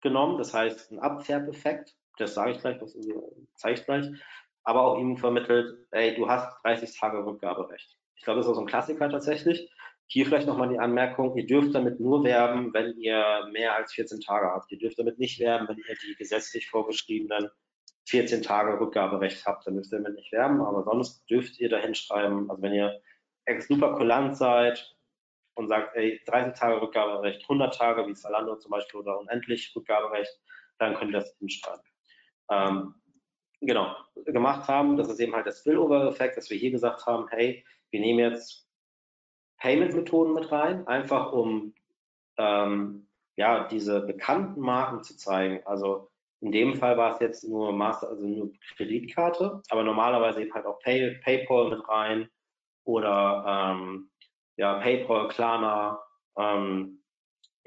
genommen, 0.00 0.36
das 0.36 0.52
heißt 0.52 0.90
ein 0.90 0.98
Abfärbeffekt, 0.98 1.94
das 2.20 2.34
sage 2.34 2.52
ich 2.52 2.60
gleich, 2.60 2.78
das 2.78 2.96
zeige 3.56 3.80
ich 3.80 3.84
gleich, 3.84 4.06
aber 4.64 4.82
auch 4.82 4.98
ihm 4.98 5.16
vermittelt, 5.16 5.86
ey, 5.90 6.14
du 6.14 6.28
hast 6.28 6.62
30 6.64 6.98
Tage 6.98 7.24
Rückgaberecht. 7.24 7.96
Ich 8.16 8.22
glaube, 8.24 8.38
das 8.38 8.46
ist 8.46 8.52
auch 8.52 8.56
so 8.56 8.60
ein 8.60 8.66
Klassiker 8.66 9.08
tatsächlich. 9.08 9.70
Hier 10.06 10.26
vielleicht 10.26 10.46
nochmal 10.46 10.68
die 10.68 10.78
Anmerkung, 10.78 11.36
ihr 11.36 11.46
dürft 11.46 11.74
damit 11.74 12.00
nur 12.00 12.24
werben, 12.24 12.74
wenn 12.74 12.98
ihr 12.98 13.48
mehr 13.52 13.76
als 13.76 13.92
14 13.94 14.20
Tage 14.20 14.46
habt. 14.48 14.70
Ihr 14.72 14.78
dürft 14.78 14.98
damit 14.98 15.18
nicht 15.18 15.38
werben, 15.38 15.68
wenn 15.68 15.78
ihr 15.78 15.96
die 16.04 16.16
gesetzlich 16.16 16.68
vorgeschriebenen 16.68 17.48
14 18.08 18.42
Tage 18.42 18.80
Rückgaberecht 18.80 19.46
habt. 19.46 19.66
Dann 19.66 19.74
dürft 19.74 19.92
ihr 19.92 19.98
damit 19.98 20.16
nicht 20.16 20.32
werben, 20.32 20.60
aber 20.60 20.82
sonst 20.82 21.24
dürft 21.30 21.60
ihr 21.60 21.68
da 21.68 21.78
hinschreiben, 21.78 22.50
also 22.50 22.60
wenn 22.60 22.74
ihr 22.74 23.00
super 23.60 23.94
kulant 23.94 24.36
seid 24.36 24.96
und 25.54 25.68
sagt, 25.68 25.96
ey, 25.96 26.20
30 26.26 26.58
Tage 26.58 26.82
Rückgaberecht, 26.82 27.42
100 27.42 27.74
Tage, 27.74 28.06
wie 28.06 28.14
Zalando 28.14 28.56
zum 28.56 28.70
Beispiel, 28.70 29.00
oder 29.00 29.18
unendlich 29.20 29.72
Rückgaberecht, 29.74 30.40
dann 30.78 30.94
könnt 30.94 31.12
ihr 31.12 31.20
das 31.20 31.36
hinschreiben. 31.38 31.82
Ähm, 32.50 32.94
genau, 33.60 33.96
gemacht 34.26 34.68
haben, 34.68 34.96
das 34.96 35.08
ist 35.08 35.20
eben 35.20 35.34
halt 35.34 35.46
das 35.46 35.60
Spillover-Effekt, 35.60 36.36
dass 36.36 36.50
wir 36.50 36.58
hier 36.58 36.70
gesagt 36.70 37.06
haben, 37.06 37.28
hey, 37.28 37.64
wir 37.90 38.00
nehmen 38.00 38.18
jetzt 38.18 38.66
Payment-Methoden 39.58 40.34
mit 40.34 40.50
rein, 40.50 40.86
einfach 40.86 41.32
um 41.32 41.74
ähm, 42.38 43.06
ja, 43.36 43.68
diese 43.68 44.00
bekannten 44.00 44.60
Marken 44.60 45.02
zu 45.02 45.16
zeigen. 45.16 45.60
Also 45.66 46.10
in 46.40 46.52
dem 46.52 46.74
Fall 46.74 46.96
war 46.96 47.14
es 47.14 47.20
jetzt 47.20 47.48
nur 47.48 47.72
Master, 47.72 48.08
also 48.08 48.26
nur 48.26 48.52
Kreditkarte, 48.76 49.62
aber 49.68 49.82
normalerweise 49.84 50.42
eben 50.42 50.54
halt 50.54 50.66
auch 50.66 50.78
Pay, 50.80 51.20
PayPal 51.22 51.70
mit 51.70 51.86
rein 51.88 52.30
oder 52.84 53.44
ähm, 53.46 54.10
ja, 54.56 54.78
PayPal, 54.80 55.28
Klarna, 55.28 56.00
ähm, 56.38 56.99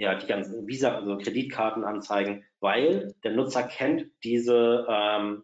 ja, 0.03 0.15
die 0.15 0.27
ganzen 0.27 0.67
Visa, 0.67 0.95
also 0.95 1.17
Kreditkarten 1.17 1.83
anzeigen, 1.83 2.45
weil 2.59 3.13
der 3.23 3.31
Nutzer 3.31 3.63
kennt 3.63 4.11
diese 4.23 4.85
ähm, 4.89 5.43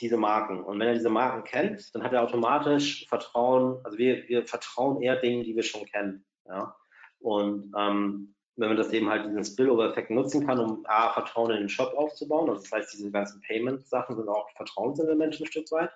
diese 0.00 0.16
Marken. 0.16 0.62
Und 0.64 0.78
wenn 0.78 0.88
er 0.88 0.94
diese 0.94 1.10
Marken 1.10 1.44
kennt, 1.44 1.94
dann 1.94 2.02
hat 2.02 2.12
er 2.12 2.22
automatisch 2.22 3.06
Vertrauen, 3.08 3.80
also 3.84 3.98
wir, 3.98 4.28
wir 4.28 4.46
vertrauen 4.46 5.02
eher 5.02 5.16
Dingen, 5.16 5.44
die 5.44 5.54
wir 5.54 5.62
schon 5.62 5.84
kennen. 5.86 6.24
Ja? 6.46 6.74
Und 7.18 7.72
ähm, 7.76 8.34
wenn 8.56 8.68
man 8.68 8.76
das 8.76 8.92
eben 8.92 9.08
halt 9.08 9.26
diesen 9.26 9.44
Spillover-Effekt 9.44 10.10
nutzen 10.10 10.46
kann, 10.46 10.58
um 10.58 10.84
A, 10.86 11.12
Vertrauen 11.12 11.50
in 11.50 11.58
den 11.58 11.68
Shop 11.68 11.94
aufzubauen, 11.94 12.48
also 12.48 12.62
das 12.62 12.72
heißt, 12.72 12.92
diese 12.92 13.10
ganzen 13.10 13.40
Payment-Sachen 13.42 14.16
sind 14.16 14.28
auch 14.28 14.50
Vertrauenselemente 14.56 15.42
ein 15.42 15.46
Stück 15.46 15.70
weit, 15.70 15.90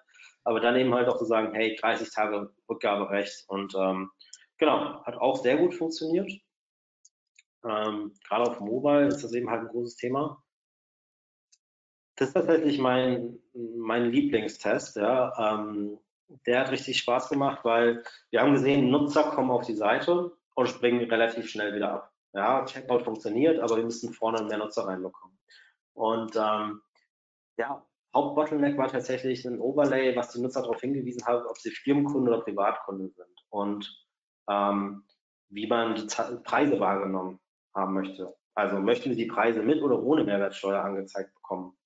aber 0.44 0.60
dann 0.60 0.76
eben 0.76 0.94
halt 0.94 1.08
auch 1.08 1.18
zu 1.18 1.24
sagen, 1.24 1.54
hey, 1.54 1.76
30 1.80 2.10
Tage 2.10 2.50
Rückgaberecht 2.68 3.44
und 3.48 3.74
ähm, 3.74 4.10
genau, 4.58 5.02
hat 5.04 5.16
auch 5.16 5.36
sehr 5.36 5.56
gut 5.56 5.74
funktioniert. 5.74 6.30
Ähm, 7.64 8.12
gerade 8.28 8.50
auf 8.50 8.60
Mobile 8.60 9.08
ist 9.08 9.24
das 9.24 9.32
eben 9.32 9.50
halt 9.50 9.62
ein 9.62 9.68
großes 9.68 9.96
Thema. 9.96 10.42
Das 12.16 12.28
ist 12.28 12.34
tatsächlich 12.34 12.78
mein, 12.78 13.38
mein 13.54 14.10
Lieblingstest. 14.10 14.96
Ja. 14.96 15.56
Ähm, 15.56 15.98
der 16.46 16.60
hat 16.60 16.70
richtig 16.70 16.98
Spaß 16.98 17.28
gemacht, 17.28 17.64
weil 17.64 18.02
wir 18.30 18.40
haben 18.40 18.52
gesehen, 18.52 18.90
Nutzer 18.90 19.30
kommen 19.30 19.50
auf 19.50 19.66
die 19.66 19.74
Seite 19.74 20.32
und 20.54 20.68
springen 20.68 21.08
relativ 21.10 21.48
schnell 21.48 21.74
wieder 21.74 21.92
ab. 21.92 22.12
Ja, 22.32 22.64
Checkout 22.64 23.04
funktioniert, 23.04 23.60
aber 23.60 23.76
wir 23.76 23.84
müssen 23.84 24.12
vorne 24.12 24.42
mehr 24.44 24.58
Nutzer 24.58 24.86
reinbekommen. 24.86 25.38
Und 25.94 26.36
ähm, 26.36 26.82
ja, 27.56 27.84
Hauptbottleneck 28.14 28.76
war 28.76 28.88
tatsächlich 28.88 29.44
ein 29.44 29.60
Overlay, 29.60 30.16
was 30.16 30.30
die 30.30 30.40
Nutzer 30.40 30.62
darauf 30.62 30.80
hingewiesen 30.80 31.24
haben, 31.26 31.46
ob 31.46 31.58
sie 31.58 31.70
Firmenkunde 31.70 32.32
oder 32.32 32.42
Privatkunde 32.42 33.08
sind 33.10 33.44
und 33.50 34.06
ähm, 34.48 35.04
wie 35.48 35.66
man 35.66 35.94
die 35.94 36.06
Preise 36.42 36.80
wahrgenommen 36.80 37.40
haben 37.74 37.94
möchte. 37.94 38.34
Also 38.54 38.78
möchten 38.78 39.10
Sie 39.10 39.16
die 39.16 39.26
Preise 39.26 39.62
mit 39.62 39.82
oder 39.82 40.00
ohne 40.00 40.24
Mehrwertsteuer 40.24 40.82
angezeigt 40.82 41.34
bekommen? 41.34 41.76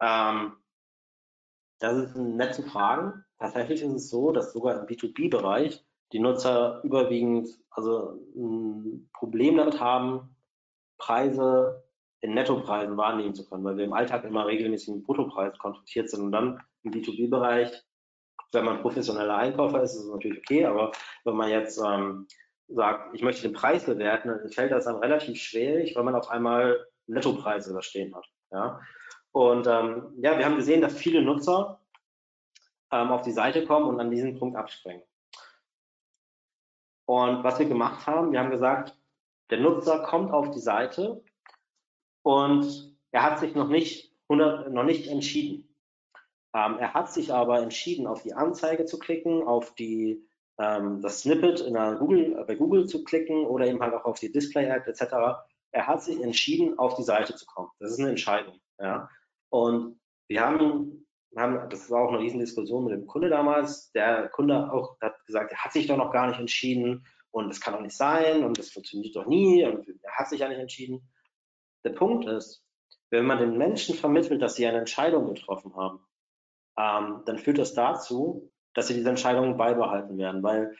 Ähm, 0.00 0.52
das 1.78 1.96
ist 1.96 2.16
nett 2.16 2.54
zu 2.54 2.62
fragen. 2.62 3.24
Tatsächlich 3.38 3.82
ist 3.82 3.92
es 3.92 4.10
so, 4.10 4.32
dass 4.32 4.52
sogar 4.52 4.78
im 4.78 4.86
B2B-Bereich 4.86 5.84
die 6.12 6.18
Nutzer 6.18 6.80
überwiegend 6.82 7.48
also 7.70 8.20
ein 8.34 9.08
Problem 9.12 9.56
damit 9.56 9.80
haben, 9.80 10.36
Preise 10.98 11.84
in 12.20 12.34
Nettopreisen 12.34 12.96
wahrnehmen 12.96 13.34
zu 13.34 13.48
können, 13.48 13.64
weil 13.64 13.76
wir 13.76 13.84
im 13.84 13.94
Alltag 13.94 14.24
immer 14.24 14.46
regelmäßig 14.46 14.94
mit 14.94 15.04
Bruttopreis 15.04 15.56
konfrontiert 15.58 16.10
sind 16.10 16.22
und 16.22 16.32
dann 16.32 16.60
im 16.82 16.92
B2B-Bereich, 16.92 17.72
wenn 18.52 18.64
man 18.64 18.82
professioneller 18.82 19.36
Einkäufer 19.36 19.82
ist, 19.82 19.94
ist 19.94 20.04
es 20.04 20.10
natürlich 20.10 20.38
okay, 20.38 20.66
aber 20.66 20.92
wenn 21.24 21.36
man 21.36 21.48
jetzt 21.48 21.80
ähm, 21.82 22.26
sagt, 22.70 23.14
ich 23.14 23.22
möchte 23.22 23.42
den 23.42 23.52
Preis 23.52 23.84
bewerten, 23.84 24.28
dann 24.28 24.48
fällt 24.50 24.72
das 24.72 24.84
dann 24.84 24.96
relativ 24.96 25.40
schwierig, 25.40 25.96
weil 25.96 26.04
man 26.04 26.14
auf 26.14 26.30
einmal 26.30 26.86
Nettopreise 27.06 27.72
da 27.72 27.82
stehen 27.82 28.14
hat. 28.14 28.26
Ja? 28.52 28.80
Und 29.32 29.66
ähm, 29.66 30.14
ja, 30.18 30.38
wir 30.38 30.44
haben 30.44 30.56
gesehen, 30.56 30.80
dass 30.80 30.96
viele 30.96 31.22
Nutzer 31.22 31.80
ähm, 32.92 33.10
auf 33.10 33.22
die 33.22 33.32
Seite 33.32 33.64
kommen 33.64 33.86
und 33.86 34.00
an 34.00 34.10
diesem 34.10 34.38
Punkt 34.38 34.56
abspringen. 34.56 35.02
Und 37.06 37.42
was 37.42 37.58
wir 37.58 37.66
gemacht 37.66 38.06
haben, 38.06 38.32
wir 38.32 38.38
haben 38.40 38.50
gesagt, 38.50 38.96
der 39.50 39.58
Nutzer 39.58 40.00
kommt 40.04 40.32
auf 40.32 40.50
die 40.50 40.60
Seite 40.60 41.24
und 42.22 42.96
er 43.10 43.22
hat 43.22 43.40
sich 43.40 43.54
noch 43.54 43.68
nicht, 43.68 44.14
100, 44.28 44.70
noch 44.70 44.84
nicht 44.84 45.08
entschieden. 45.08 45.76
Ähm, 46.54 46.78
er 46.78 46.94
hat 46.94 47.12
sich 47.12 47.32
aber 47.32 47.60
entschieden, 47.60 48.06
auf 48.06 48.22
die 48.22 48.34
Anzeige 48.34 48.84
zu 48.84 48.98
klicken, 48.98 49.42
auf 49.42 49.74
die, 49.74 50.28
ähm, 50.60 51.00
das 51.00 51.22
Snippet 51.22 51.60
in 51.60 51.74
der 51.74 51.96
Google, 51.96 52.38
äh, 52.38 52.44
bei 52.44 52.54
Google 52.54 52.86
zu 52.86 53.02
klicken 53.02 53.46
oder 53.46 53.66
eben 53.66 53.80
halt 53.80 53.94
auch 53.94 54.04
auf 54.04 54.20
die 54.20 54.30
Display-Ad 54.30 54.88
etc. 54.88 55.14
Er 55.72 55.86
hat 55.86 56.02
sich 56.02 56.20
entschieden, 56.22 56.78
auf 56.78 56.96
die 56.96 57.02
Seite 57.02 57.34
zu 57.34 57.46
kommen. 57.46 57.70
Das 57.78 57.92
ist 57.92 57.98
eine 57.98 58.10
Entscheidung. 58.10 58.60
Ja? 58.78 59.08
Und 59.48 59.98
wir 60.28 60.42
haben, 60.42 61.06
haben, 61.34 61.70
das 61.70 61.90
war 61.90 62.02
auch 62.02 62.10
eine 62.10 62.20
Riesendiskussion 62.20 62.84
mit 62.84 62.92
dem 62.92 63.06
Kunde 63.06 63.30
damals. 63.30 63.90
Der 63.92 64.28
Kunde 64.28 64.70
auch 64.70 65.00
hat 65.00 65.24
gesagt, 65.24 65.50
er 65.52 65.64
hat 65.64 65.72
sich 65.72 65.86
doch 65.86 65.96
noch 65.96 66.12
gar 66.12 66.28
nicht 66.28 66.38
entschieden 66.38 67.06
und 67.30 67.48
das 67.48 67.60
kann 67.60 67.72
doch 67.72 67.80
nicht 67.80 67.96
sein 67.96 68.44
und 68.44 68.58
das 68.58 68.70
funktioniert 68.70 69.16
doch 69.16 69.26
nie 69.26 69.64
und 69.64 69.88
er 70.02 70.12
hat 70.12 70.28
sich 70.28 70.40
ja 70.40 70.48
nicht 70.48 70.58
entschieden. 70.58 71.08
Der 71.84 71.90
Punkt 71.90 72.26
ist, 72.26 72.62
wenn 73.08 73.24
man 73.24 73.38
den 73.38 73.56
Menschen 73.56 73.94
vermittelt, 73.94 74.42
dass 74.42 74.56
sie 74.56 74.66
eine 74.66 74.78
Entscheidung 74.78 75.32
getroffen 75.32 75.74
haben, 75.74 76.04
ähm, 76.76 77.22
dann 77.24 77.38
führt 77.38 77.58
das 77.58 77.72
dazu, 77.72 78.52
dass 78.74 78.88
sie 78.88 78.94
diese 78.94 79.10
Entscheidungen 79.10 79.56
beibehalten 79.56 80.16
werden, 80.18 80.42
weil 80.42 80.76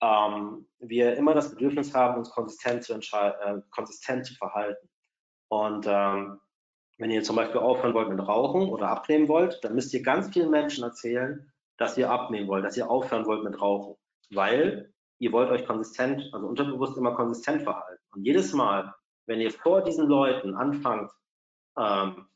ähm, 0.00 0.66
wir 0.78 1.16
immer 1.16 1.34
das 1.34 1.50
Bedürfnis 1.50 1.94
haben, 1.94 2.18
uns 2.18 2.30
konsistent 2.30 2.84
zu, 2.84 2.94
äh, 2.94 3.60
konsistent 3.70 4.26
zu 4.26 4.34
verhalten. 4.34 4.88
Und 5.48 5.86
ähm, 5.88 6.40
wenn 6.98 7.10
ihr 7.10 7.22
zum 7.22 7.36
Beispiel 7.36 7.60
aufhören 7.60 7.94
wollt 7.94 8.08
mit 8.08 8.26
Rauchen 8.26 8.68
oder 8.68 8.88
abnehmen 8.88 9.28
wollt, 9.28 9.62
dann 9.62 9.74
müsst 9.74 9.92
ihr 9.94 10.02
ganz 10.02 10.32
vielen 10.32 10.50
Menschen 10.50 10.84
erzählen, 10.84 11.52
dass 11.76 11.98
ihr 11.98 12.10
abnehmen 12.10 12.48
wollt, 12.48 12.64
dass 12.64 12.76
ihr 12.76 12.88
aufhören 12.88 13.26
wollt 13.26 13.44
mit 13.44 13.60
Rauchen, 13.60 13.96
weil 14.30 14.92
ihr 15.18 15.32
wollt 15.32 15.50
euch 15.50 15.66
konsistent, 15.66 16.30
also 16.32 16.46
unterbewusst 16.46 16.96
immer 16.96 17.14
konsistent 17.14 17.62
verhalten. 17.62 18.02
Und 18.12 18.24
jedes 18.24 18.52
Mal, 18.52 18.94
wenn 19.26 19.40
ihr 19.40 19.50
vor 19.50 19.82
diesen 19.82 20.06
Leuten 20.06 20.54
anfangt 20.54 21.10
ähm, 21.78 22.28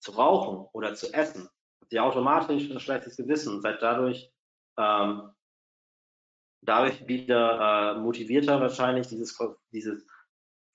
zu 0.00 0.12
rauchen 0.12 0.66
oder 0.72 0.94
zu 0.94 1.12
essen, 1.14 1.48
habt 1.80 1.92
ihr 1.92 2.04
automatisch 2.04 2.70
ein 2.70 2.80
schlechtes 2.80 3.16
Gewissen 3.16 3.54
und 3.54 3.62
seid 3.62 3.80
dadurch 3.80 4.30
ähm, 4.78 5.30
dadurch 6.62 7.06
wieder 7.06 7.96
äh, 7.96 8.00
motivierter 8.00 8.60
wahrscheinlich 8.60 9.08
dieses, 9.08 9.38
dieses 9.72 10.06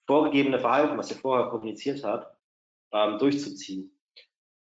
vorgegebene 0.06 0.60
Verhalten, 0.60 0.98
was 0.98 1.12
ihr 1.12 1.18
vorher 1.18 1.50
kommuniziert 1.50 2.04
habt, 2.04 2.36
ähm, 2.92 3.18
durchzuziehen. 3.20 3.94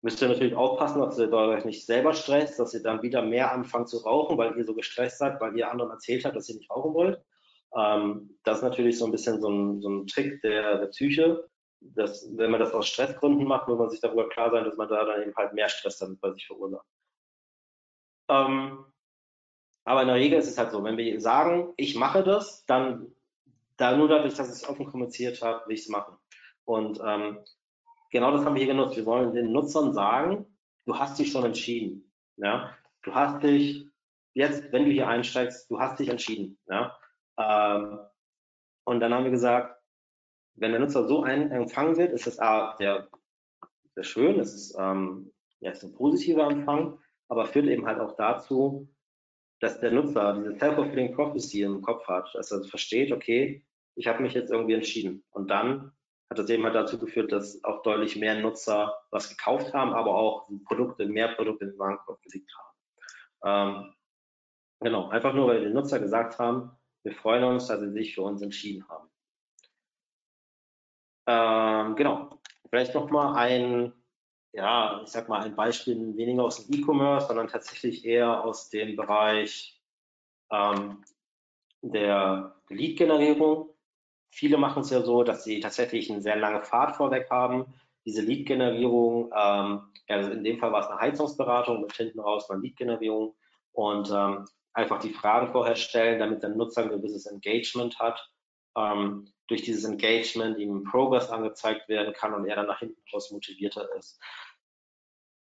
Müsst 0.02 0.22
ihr 0.22 0.30
natürlich 0.30 0.56
aufpassen, 0.56 1.02
dass 1.02 1.18
ihr 1.18 1.32
euch 1.32 1.66
nicht 1.66 1.86
selber 1.86 2.14
stresst, 2.14 2.60
dass 2.60 2.74
ihr 2.74 2.84
dann 2.84 3.02
wieder 3.02 3.22
mehr 3.22 3.52
anfangt 3.52 3.90
zu 3.90 3.98
rauchen, 3.98 4.38
weil 4.38 4.56
ihr 4.56 4.64
so 4.64 4.76
gestresst 4.76 5.18
seid, 5.18 5.42
weil 5.42 5.58
ihr 5.58 5.70
anderen 5.70 5.92
erzählt 5.92 6.24
habt, 6.24 6.36
dass 6.36 6.50
ihr 6.50 6.56
nicht 6.56 6.70
rauchen 6.70 6.94
wollt. 6.94 7.22
Ähm, 7.76 8.38
das 8.44 8.58
ist 8.58 8.64
natürlich 8.64 8.98
so 8.98 9.06
ein 9.06 9.12
bisschen 9.12 9.42
so 9.42 9.50
ein, 9.50 9.82
so 9.82 9.90
ein 9.90 10.08
Trick 10.08 10.42
der, 10.42 10.78
der 10.80 10.88
Psyche. 10.88 11.50
Dass, 11.80 12.28
wenn 12.36 12.50
man 12.50 12.60
das 12.60 12.74
aus 12.74 12.88
Stressgründen 12.88 13.48
macht, 13.48 13.68
muss 13.68 13.78
man 13.78 13.90
sich 13.90 14.00
darüber 14.00 14.28
klar 14.30 14.50
sein, 14.50 14.64
dass 14.66 14.78
man 14.78 14.88
da 14.88 15.04
dann 15.06 15.22
eben 15.22 15.36
halt 15.36 15.54
mehr 15.54 15.70
Stress 15.70 16.00
damit 16.00 16.20
bei 16.20 16.32
sich 16.32 16.48
verursacht. 16.48 16.88
Ähm, 18.30 18.86
aber 19.88 20.02
in 20.02 20.10
der 20.10 20.18
Regel 20.18 20.38
ist 20.38 20.50
es 20.50 20.58
halt 20.58 20.72
so, 20.72 20.84
wenn 20.84 20.98
wir 20.98 21.22
sagen, 21.22 21.74
ich 21.78 21.96
mache 21.96 22.22
das, 22.22 22.66
dann 22.66 23.08
da 23.78 23.96
nur 23.96 24.10
dadurch, 24.10 24.34
dass 24.34 24.50
ich 24.50 24.56
es 24.56 24.68
offen 24.68 24.86
kommuniziert 24.86 25.42
habe, 25.42 25.66
will 25.66 25.76
ich 25.76 25.84
es 25.84 25.88
machen. 25.88 26.18
Und 26.66 27.00
ähm, 27.02 27.40
genau 28.12 28.32
das 28.32 28.44
haben 28.44 28.56
wir 28.56 28.64
hier 28.64 28.74
genutzt. 28.74 28.98
Wir 28.98 29.06
wollen 29.06 29.34
den 29.34 29.54
Nutzern 29.54 29.94
sagen, 29.94 30.46
du 30.86 31.00
hast 31.00 31.18
dich 31.18 31.32
schon 31.32 31.46
entschieden. 31.46 32.12
Ja? 32.36 32.76
Du 33.02 33.16
hast 33.16 33.42
dich 33.44 33.88
jetzt, 34.34 34.74
wenn 34.74 34.84
du 34.84 34.92
hier 34.92 35.08
einsteigst, 35.08 35.72
du 35.72 35.80
hast 35.80 36.00
dich 36.00 36.10
entschieden. 36.10 36.60
Ja? 36.68 37.00
Ähm, 37.38 38.00
und 38.84 39.00
dann 39.00 39.14
haben 39.14 39.24
wir 39.24 39.32
gesagt, 39.32 39.82
wenn 40.56 40.72
der 40.72 40.82
Nutzer 40.82 41.08
so 41.08 41.24
ein, 41.24 41.50
empfangen 41.50 41.96
wird, 41.96 42.12
ist 42.12 42.28
das 42.28 42.40
A, 42.40 42.76
sehr, 42.76 43.08
sehr 43.96 44.04
schön, 44.04 44.38
es 44.38 44.54
ist, 44.54 44.76
ähm, 44.78 45.32
ja, 45.62 45.72
ist 45.72 45.86
ein 45.86 45.94
positiver 45.94 46.52
Empfang, 46.52 47.00
aber 47.30 47.46
führt 47.46 47.68
eben 47.68 47.86
halt 47.86 48.02
auch 48.02 48.18
dazu, 48.18 48.90
dass 49.60 49.80
der 49.80 49.92
Nutzer 49.92 50.34
diese 50.34 50.58
self-fulfilling 50.58 51.16
prophecy 51.16 51.62
im 51.62 51.82
Kopf 51.82 52.08
hat, 52.08 52.34
dass 52.34 52.52
er 52.52 52.64
versteht, 52.64 53.12
okay, 53.12 53.66
ich 53.96 54.08
habe 54.08 54.22
mich 54.22 54.34
jetzt 54.34 54.52
irgendwie 54.52 54.76
entschieden. 54.76 55.24
Und 55.32 55.50
dann 55.50 55.92
hat 56.30 56.38
das 56.40 56.50
eben 56.50 56.64
halt 56.64 56.76
dazu 56.76 57.00
geführt, 57.00 57.32
dass 57.32 57.64
auch 57.64 57.82
deutlich 57.82 58.16
mehr 58.16 58.40
Nutzer 58.40 58.96
was 59.12 59.30
gekauft 59.30 59.74
haben, 59.74 59.94
aber 59.94 60.14
auch 60.14 60.50
Produkte, 60.66 61.06
mehr 61.08 61.30
Produkte 61.30 61.66
in 61.66 61.72
den 61.72 61.80
Warenkorb 61.80 62.22
gelegt 62.22 62.52
haben. 62.58 63.84
Ähm, 63.84 63.94
genau, 64.82 65.10
einfach 65.10 65.34
nur, 65.34 65.48
weil 65.48 65.66
die 65.66 65.74
Nutzer 65.74 66.00
gesagt 66.00 66.38
haben, 66.38 66.72
wir 67.04 67.14
freuen 67.14 67.44
uns, 67.44 67.68
dass 67.68 67.80
sie 67.80 67.92
sich 67.92 68.14
für 68.14 68.24
uns 68.24 68.42
entschieden 68.42 68.88
haben. 68.90 69.10
Ähm, 71.28 71.96
genau, 71.96 72.40
vielleicht 72.70 72.94
nochmal 72.94 73.36
ein 73.38 73.94
ja, 74.58 75.02
ich 75.04 75.10
sag 75.10 75.30
mal, 75.30 75.44
ein 75.44 75.56
Beispiel 75.56 76.18
weniger 76.18 76.44
aus 76.44 76.66
dem 76.66 76.80
E-Commerce, 76.80 77.28
sondern 77.28 77.48
tatsächlich 77.48 78.04
eher 78.04 78.44
aus 78.44 78.72
dem 78.72 78.96
Bereich 78.96 79.80
ähm, 80.52 81.04
der 81.84 82.56
Lead-Generierung. 82.70 83.70
Viele 84.32 84.58
machen 84.58 84.82
es 84.82 84.90
ja 84.90 85.04
so, 85.04 85.22
dass 85.22 85.44
sie 85.44 85.60
tatsächlich 85.60 86.12
eine 86.12 86.22
sehr 86.22 86.38
lange 86.38 86.64
Fahrt 86.64 86.96
vorweg 86.96 87.30
haben. 87.30 87.72
Diese 88.04 88.22
Lead-Generierung, 88.22 89.32
ähm, 89.38 89.94
also 90.08 90.32
in 90.32 90.44
dem 90.44 90.58
Fall 90.58 90.72
war 90.72 90.82
es 90.82 90.88
eine 90.88 91.02
Heizungsberatung 91.02 91.82
mit 91.82 91.94
hinten 91.94 92.20
raus 92.20 92.50
eine 92.50 92.62
Lead-Generierung 92.62 93.36
und 93.74 94.10
ähm, 94.12 94.46
einfach 94.74 95.00
die 95.00 95.14
Fragen 95.14 95.52
vorher 95.52 95.76
stellen, 95.76 96.18
damit 96.18 96.42
der 96.42 96.50
Nutzer 96.50 96.82
ein 96.82 96.90
gewisses 96.90 97.28
Engagement 97.28 98.00
hat. 98.00 98.28
Ähm, 98.76 99.32
durch 99.48 99.62
dieses 99.62 99.86
Engagement 99.86 100.58
ihm 100.58 100.84
Progress 100.84 101.30
angezeigt 101.30 101.88
werden 101.90 102.14
kann 102.14 102.34
und 102.34 102.46
er 102.46 102.58
dann 102.58 102.68
nach 102.68 102.80
hinten 102.80 103.02
raus 103.14 103.32
motivierter 103.32 103.88
ist. 103.98 104.20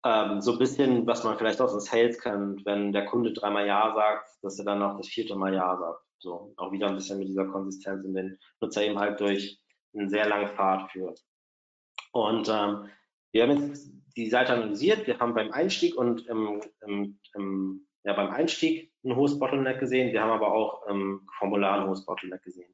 Ähm, 0.03 0.41
so 0.41 0.53
ein 0.53 0.59
bisschen, 0.59 1.05
was 1.05 1.23
man 1.23 1.37
vielleicht 1.37 1.61
aus 1.61 1.71
dem 1.71 1.79
Sales 1.79 2.19
kennt, 2.19 2.65
wenn 2.65 2.91
der 2.91 3.05
Kunde 3.05 3.33
dreimal 3.33 3.67
Ja 3.67 3.93
sagt, 3.93 4.29
dass 4.41 4.57
er 4.57 4.65
dann 4.65 4.81
auch 4.81 4.97
das 4.97 5.07
vierte 5.07 5.35
Mal 5.35 5.53
Ja 5.53 5.77
sagt. 5.77 6.01
So, 6.17 6.53
auch 6.57 6.71
wieder 6.71 6.87
ein 6.87 6.95
bisschen 6.95 7.19
mit 7.19 7.27
dieser 7.27 7.45
Konsistenz 7.45 8.05
in 8.05 8.13
den 8.13 8.39
Nutzer 8.59 8.83
eben 8.83 8.99
halt 8.99 9.19
durch 9.19 9.59
einen 9.93 10.09
sehr 10.09 10.27
langen 10.27 10.55
Pfad 10.55 10.91
führt. 10.91 11.19
Und 12.11 12.49
ähm, 12.49 12.89
wir 13.31 13.43
haben 13.43 13.69
jetzt 13.69 13.91
die 14.15 14.29
Seite 14.29 14.53
analysiert. 14.53 15.07
Wir 15.07 15.19
haben 15.19 15.33
beim 15.33 15.51
Einstieg 15.51 15.95
und 15.95 16.27
im, 16.27 16.61
im, 16.85 17.19
im, 17.33 17.87
ja, 18.03 18.13
beim 18.13 18.29
Einstieg 18.29 18.91
ein 19.03 19.15
hohes 19.15 19.39
Bottleneck 19.39 19.79
gesehen. 19.79 20.11
Wir 20.11 20.21
haben 20.21 20.31
aber 20.31 20.51
auch 20.53 20.85
im 20.87 21.27
Formular 21.37 21.79
ein 21.79 21.87
hohes 21.87 22.05
Bottleneck 22.05 22.43
gesehen. 22.43 22.73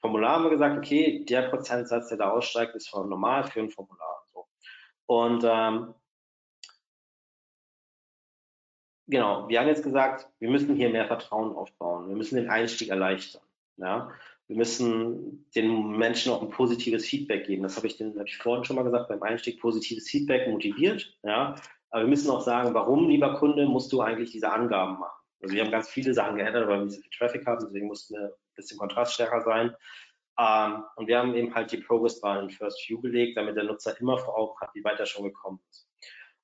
Formular 0.00 0.36
haben 0.36 0.44
wir 0.44 0.50
gesagt, 0.50 0.76
okay, 0.76 1.24
der 1.24 1.48
Prozentsatz, 1.48 2.08
der 2.08 2.18
da 2.18 2.30
aussteigt, 2.30 2.74
ist 2.74 2.92
normal 2.94 3.44
für 3.44 3.60
ein 3.60 3.70
Formular. 3.70 4.22
So. 4.32 4.46
Und 5.06 5.44
ähm, 5.46 5.94
genau, 9.06 9.48
wir 9.48 9.60
haben 9.60 9.68
jetzt 9.68 9.82
gesagt, 9.82 10.28
wir 10.38 10.50
müssen 10.50 10.74
hier 10.76 10.90
mehr 10.90 11.06
Vertrauen 11.06 11.54
aufbauen. 11.54 12.08
Wir 12.08 12.16
müssen 12.16 12.36
den 12.36 12.50
Einstieg 12.50 12.88
erleichtern. 12.88 13.42
Ja? 13.76 14.10
Wir 14.46 14.56
müssen 14.56 15.50
den 15.54 15.92
Menschen 15.92 16.32
auch 16.32 16.42
ein 16.42 16.50
positives 16.50 17.06
Feedback 17.06 17.46
geben. 17.46 17.62
Das 17.62 17.76
habe 17.76 17.86
ich, 17.86 17.96
den, 17.96 18.18
habe 18.18 18.28
ich 18.28 18.36
vorhin 18.36 18.64
schon 18.64 18.76
mal 18.76 18.82
gesagt, 18.82 19.08
beim 19.08 19.22
Einstieg 19.22 19.60
positives 19.60 20.08
Feedback 20.08 20.48
motiviert. 20.48 21.16
Ja? 21.22 21.56
Aber 21.90 22.02
wir 22.02 22.08
müssen 22.08 22.30
auch 22.30 22.42
sagen, 22.42 22.74
warum, 22.74 23.08
lieber 23.08 23.34
Kunde, 23.34 23.66
musst 23.66 23.92
du 23.92 24.00
eigentlich 24.00 24.32
diese 24.32 24.50
Angaben 24.50 24.98
machen? 24.98 25.20
Also 25.40 25.54
wir 25.54 25.62
haben 25.62 25.70
ganz 25.70 25.88
viele 25.88 26.14
Sachen 26.14 26.36
geändert, 26.36 26.68
weil 26.68 26.80
wir 26.80 26.90
so 26.90 27.00
viel 27.00 27.10
Traffic 27.10 27.46
haben, 27.46 27.64
deswegen 27.64 27.86
mussten 27.86 28.14
wir 28.14 28.24
ein 28.24 28.54
bisschen 28.56 28.78
kontraststärker 28.78 29.42
sein. 29.42 29.76
Ähm, 30.38 30.84
und 30.96 31.06
wir 31.06 31.18
haben 31.18 31.34
eben 31.34 31.54
halt 31.54 31.70
die 31.70 31.76
Progress 31.76 32.20
Bar 32.20 32.42
in 32.42 32.50
First 32.50 32.88
View 32.88 33.00
gelegt, 33.00 33.36
damit 33.36 33.56
der 33.56 33.64
Nutzer 33.64 33.98
immer 34.00 34.18
vor 34.18 34.36
Augen 34.36 34.58
hat, 34.60 34.74
wie 34.74 34.82
weit 34.82 34.98
er 34.98 35.06
schon 35.06 35.24
gekommen 35.24 35.60
ist. 35.70 35.88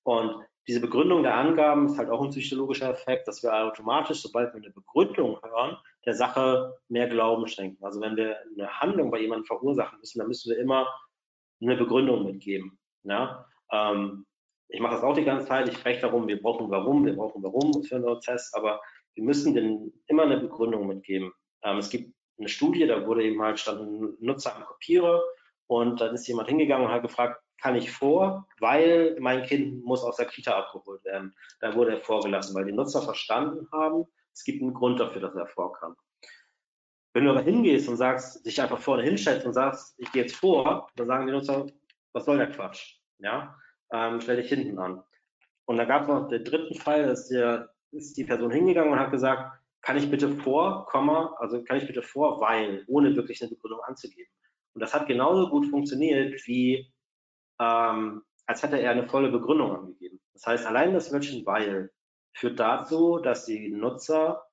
Und 0.02 0.44
diese 0.70 0.80
Begründung 0.80 1.24
der 1.24 1.34
Angaben 1.34 1.86
ist 1.86 1.98
halt 1.98 2.10
auch 2.10 2.22
ein 2.22 2.30
psychologischer 2.30 2.90
Effekt, 2.90 3.26
dass 3.26 3.42
wir 3.42 3.52
automatisch, 3.52 4.22
sobald 4.22 4.54
wir 4.54 4.62
eine 4.62 4.70
Begründung 4.70 5.36
hören, 5.42 5.76
der 6.06 6.14
Sache 6.14 6.78
mehr 6.88 7.08
Glauben 7.08 7.48
schenken. 7.48 7.84
Also 7.84 8.00
wenn 8.00 8.14
wir 8.14 8.36
eine 8.56 8.70
Handlung 8.78 9.10
bei 9.10 9.20
jemandem 9.20 9.46
verursachen 9.46 9.98
müssen, 9.98 10.20
dann 10.20 10.28
müssen 10.28 10.48
wir 10.48 10.60
immer 10.60 10.86
eine 11.60 11.76
Begründung 11.76 12.24
mitgeben. 12.24 12.78
Ja? 13.02 13.48
Ähm, 13.72 14.26
ich 14.68 14.78
mache 14.78 14.94
das 14.94 15.02
auch 15.02 15.16
die 15.16 15.24
ganze 15.24 15.46
Zeit. 15.46 15.68
Ich 15.68 15.76
spreche 15.76 16.02
darum, 16.02 16.28
wir 16.28 16.40
brauchen 16.40 16.70
warum, 16.70 17.04
wir 17.04 17.16
brauchen 17.16 17.42
warum 17.42 17.82
für 17.82 17.96
einen 17.96 18.04
Prozess, 18.04 18.52
aber 18.54 18.80
wir 19.16 19.24
müssen 19.24 19.52
den 19.52 19.92
immer 20.06 20.22
eine 20.22 20.38
Begründung 20.38 20.86
mitgeben. 20.86 21.32
Ähm, 21.64 21.78
es 21.78 21.90
gibt 21.90 22.14
eine 22.38 22.48
Studie, 22.48 22.86
da 22.86 23.04
wurde 23.08 23.24
eben 23.24 23.42
halt 23.42 23.58
stand 23.58 23.80
ein 23.80 24.14
Nutzer 24.20 24.54
am 24.54 24.66
Kopierer 24.66 25.20
Und 25.66 26.00
dann 26.00 26.14
ist 26.14 26.28
jemand 26.28 26.48
hingegangen 26.48 26.86
und 26.86 26.92
hat 26.92 27.02
gefragt, 27.02 27.42
kann 27.60 27.76
ich 27.76 27.90
vor, 27.90 28.46
weil 28.58 29.16
mein 29.20 29.42
Kind 29.44 29.84
muss 29.84 30.02
aus 30.02 30.16
der 30.16 30.26
Kita 30.26 30.56
abgeholt 30.56 31.04
werden. 31.04 31.34
Da 31.60 31.74
wurde 31.74 31.92
er 31.92 32.00
vorgelassen, 32.00 32.54
weil 32.54 32.64
die 32.64 32.72
Nutzer 32.72 33.02
verstanden 33.02 33.68
haben, 33.72 34.06
es 34.32 34.44
gibt 34.44 34.62
einen 34.62 34.74
Grund 34.74 35.00
dafür, 35.00 35.20
dass 35.20 35.34
er 35.34 35.46
vor 35.46 35.72
kann. 35.72 35.96
Wenn 37.12 37.24
du 37.24 37.30
aber 37.30 37.42
hingehst 37.42 37.88
und 37.88 37.96
sagst, 37.96 38.46
dich 38.46 38.60
einfach 38.60 38.78
vorne 38.78 39.02
hinstellst 39.02 39.44
und 39.44 39.52
sagst, 39.52 39.94
ich 39.98 40.10
gehe 40.12 40.22
jetzt 40.22 40.36
vor, 40.36 40.88
dann 40.94 41.06
sagen 41.06 41.26
die 41.26 41.32
Nutzer, 41.32 41.66
was 42.12 42.24
soll 42.24 42.38
der 42.38 42.50
Quatsch? 42.50 42.98
Ja, 43.18 43.56
ähm, 43.92 44.20
stell 44.20 44.36
dich 44.36 44.48
hinten 44.48 44.78
an. 44.78 45.02
Und 45.66 45.76
da 45.76 45.84
gab 45.84 46.02
es 46.02 46.08
noch 46.08 46.28
den 46.28 46.44
dritten 46.44 46.74
Fall, 46.74 47.06
dass 47.06 47.28
der, 47.28 47.70
ist 47.90 48.16
die 48.16 48.24
Person 48.24 48.50
hingegangen 48.50 48.92
und 48.92 48.98
hat 48.98 49.10
gesagt, 49.10 49.60
kann 49.82 49.96
ich 49.96 50.10
bitte 50.10 50.28
vor, 50.28 50.86
Komma, 50.86 51.34
also 51.38 51.62
kann 51.64 51.78
ich 51.78 51.86
bitte 51.86 52.02
vor, 52.02 52.40
weil, 52.40 52.84
ohne 52.86 53.14
wirklich 53.16 53.40
eine 53.42 53.50
Begründung 53.50 53.80
anzugeben. 53.82 54.30
Und 54.74 54.80
das 54.80 54.94
hat 54.94 55.06
genauso 55.06 55.48
gut 55.48 55.66
funktioniert, 55.66 56.46
wie 56.46 56.92
ähm, 57.60 58.22
als 58.46 58.62
hätte 58.62 58.80
er 58.80 58.90
eine 58.90 59.08
volle 59.08 59.30
Begründung 59.30 59.76
angegeben. 59.76 60.20
Das 60.32 60.46
heißt, 60.46 60.66
allein 60.66 60.94
das 60.94 61.12
Wörtchen 61.12 61.46
weil 61.46 61.90
führt 62.32 62.58
dazu, 62.58 63.18
dass 63.18 63.44
die 63.44 63.68
Nutzer 63.70 64.44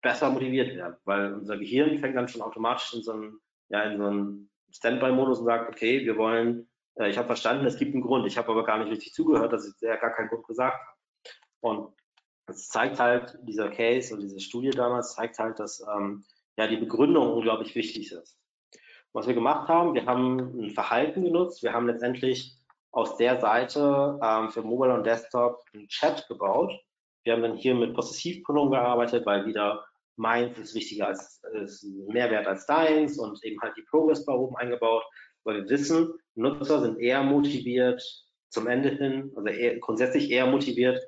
besser 0.00 0.30
motiviert 0.30 0.74
werden, 0.74 0.96
weil 1.04 1.34
unser 1.34 1.58
Gehirn 1.58 1.98
fängt 1.98 2.16
dann 2.16 2.28
schon 2.28 2.42
automatisch 2.42 2.92
in 2.94 3.02
so 3.02 3.12
einen, 3.12 3.40
ja, 3.68 3.82
in 3.82 3.98
so 3.98 4.06
einen 4.06 4.50
Standby-Modus 4.72 5.40
und 5.40 5.46
sagt, 5.46 5.70
okay, 5.70 6.04
wir 6.04 6.16
wollen, 6.16 6.68
äh, 6.96 7.10
ich 7.10 7.18
habe 7.18 7.26
verstanden, 7.26 7.66
es 7.66 7.76
gibt 7.76 7.94
einen 7.94 8.02
Grund, 8.02 8.26
ich 8.26 8.38
habe 8.38 8.50
aber 8.50 8.64
gar 8.64 8.78
nicht 8.78 8.90
richtig 8.90 9.12
zugehört, 9.12 9.52
dass 9.52 9.68
ich 9.68 9.74
ja 9.80 9.96
gar 9.96 10.10
keinen 10.10 10.28
Grund 10.28 10.46
gesagt 10.46 10.80
habe. 10.80 10.98
Und 11.60 11.94
das 12.46 12.68
zeigt 12.68 12.98
halt, 12.98 13.38
dieser 13.42 13.70
Case 13.70 14.14
und 14.14 14.20
diese 14.20 14.40
Studie 14.40 14.70
damals 14.70 15.14
zeigt 15.14 15.38
halt, 15.38 15.60
dass 15.60 15.80
ähm, 15.80 16.24
ja 16.56 16.66
die 16.66 16.76
Begründung 16.76 17.32
unglaublich 17.32 17.74
wichtig 17.74 18.10
ist. 18.10 18.41
Was 19.12 19.26
wir 19.26 19.34
gemacht 19.34 19.68
haben, 19.68 19.94
wir 19.94 20.06
haben 20.06 20.38
ein 20.58 20.70
Verhalten 20.70 21.24
genutzt, 21.24 21.62
wir 21.62 21.72
haben 21.72 21.86
letztendlich 21.86 22.56
aus 22.92 23.16
der 23.16 23.40
Seite 23.40 24.18
ähm, 24.22 24.50
für 24.50 24.62
Mobile 24.62 24.94
und 24.94 25.04
Desktop 25.04 25.62
einen 25.74 25.88
Chat 25.88 26.26
gebaut. 26.28 26.72
Wir 27.24 27.34
haben 27.34 27.42
dann 27.42 27.56
hier 27.56 27.74
mit 27.74 27.94
Possessivpronomen 27.94 28.72
gearbeitet, 28.72 29.26
weil 29.26 29.46
wieder 29.46 29.84
meins 30.16 30.58
ist 30.58 30.74
wichtiger 30.74 31.08
als 31.08 31.42
ist 31.52 31.84
Mehrwert 31.84 32.46
als 32.46 32.66
deins 32.66 33.18
und 33.18 33.42
eben 33.44 33.60
halt 33.60 33.76
die 33.76 33.82
Progress 33.82 34.24
Bar 34.24 34.38
oben 34.38 34.56
eingebaut, 34.56 35.04
weil 35.44 35.62
wir 35.62 35.68
wissen, 35.68 36.12
Nutzer 36.34 36.80
sind 36.80 36.98
eher 36.98 37.22
motiviert 37.22 38.02
zum 38.48 38.66
Ende 38.66 38.90
hin, 38.90 39.32
also 39.34 39.48
eher, 39.48 39.78
grundsätzlich 39.78 40.30
eher 40.30 40.46
motiviert, 40.46 41.02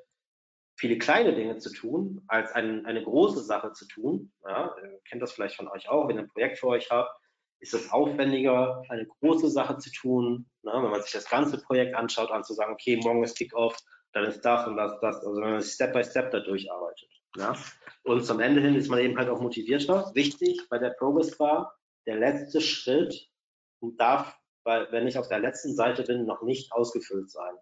viele 0.77 0.97
kleine 0.97 1.33
Dinge 1.33 1.57
zu 1.57 1.71
tun, 1.71 2.23
als 2.27 2.51
ein, 2.53 2.85
eine 2.85 3.03
große 3.03 3.41
Sache 3.41 3.71
zu 3.73 3.87
tun. 3.87 4.31
Ja, 4.43 4.75
ihr 4.81 4.99
kennt 5.07 5.21
das 5.21 5.31
vielleicht 5.31 5.55
von 5.55 5.67
euch 5.67 5.87
auch, 5.87 6.07
wenn 6.07 6.17
ihr 6.17 6.23
ein 6.23 6.29
Projekt 6.29 6.57
für 6.57 6.67
euch 6.67 6.89
habt, 6.89 7.15
ist 7.59 7.73
es 7.73 7.91
aufwendiger, 7.91 8.83
eine 8.89 9.05
große 9.05 9.49
Sache 9.49 9.77
zu 9.77 9.91
tun. 9.91 10.49
Ne? 10.63 10.71
Wenn 10.73 10.91
man 10.91 11.01
sich 11.01 11.11
das 11.11 11.29
ganze 11.29 11.57
Projekt 11.61 11.95
anschaut, 11.95 12.31
an 12.31 12.43
zu 12.43 12.53
sagen, 12.53 12.73
okay, 12.73 12.97
morgen 12.97 13.23
ist 13.23 13.37
Kickoff, 13.37 13.77
dann 14.13 14.25
ist 14.25 14.41
das 14.41 14.67
und 14.67 14.77
das, 14.77 14.99
das, 15.01 15.17
also 15.17 15.41
wenn 15.41 15.51
man 15.51 15.61
Step 15.61 15.93
by 15.93 16.03
Step 16.03 16.31
da 16.31 16.39
durcharbeitet. 16.39 17.09
Ja? 17.37 17.55
Und 18.03 18.25
zum 18.25 18.39
Ende 18.39 18.61
hin 18.61 18.75
ist 18.75 18.89
man 18.89 18.99
eben 18.99 19.17
halt 19.17 19.29
auch 19.29 19.41
motivierter. 19.41 20.11
Wichtig 20.13 20.61
bei 20.69 20.77
der 20.77 20.91
Progress 20.91 21.37
Bar, 21.37 21.75
der 22.05 22.17
letzte 22.17 22.61
Schritt 22.61 23.29
darf, 23.97 24.37
weil, 24.63 24.91
wenn 24.91 25.07
ich 25.07 25.17
auf 25.17 25.27
der 25.27 25.39
letzten 25.39 25.75
Seite 25.75 26.03
bin, 26.03 26.25
noch 26.25 26.41
nicht 26.41 26.71
ausgefüllt 26.71 27.29
sein. 27.29 27.53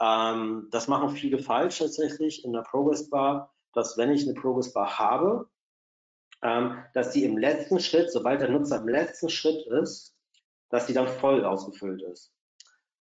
Ähm, 0.00 0.68
das 0.70 0.88
machen 0.88 1.10
viele 1.10 1.38
falsch 1.38 1.78
tatsächlich 1.78 2.44
in 2.44 2.52
der 2.52 2.62
Progress 2.62 3.08
Bar, 3.10 3.54
dass 3.72 3.96
wenn 3.96 4.10
ich 4.10 4.24
eine 4.24 4.34
Progress 4.34 4.72
Bar 4.72 4.98
habe, 4.98 5.48
dass 6.40 7.10
die 7.12 7.24
im 7.24 7.38
letzten 7.38 7.80
Schritt, 7.80 8.12
sobald 8.12 8.40
der 8.40 8.50
Nutzer 8.50 8.78
im 8.78 8.88
letzten 8.88 9.28
Schritt 9.28 9.66
ist, 9.66 10.14
dass 10.70 10.86
die 10.86 10.92
dann 10.92 11.08
voll 11.08 11.44
ausgefüllt 11.44 12.02
ist. 12.02 12.32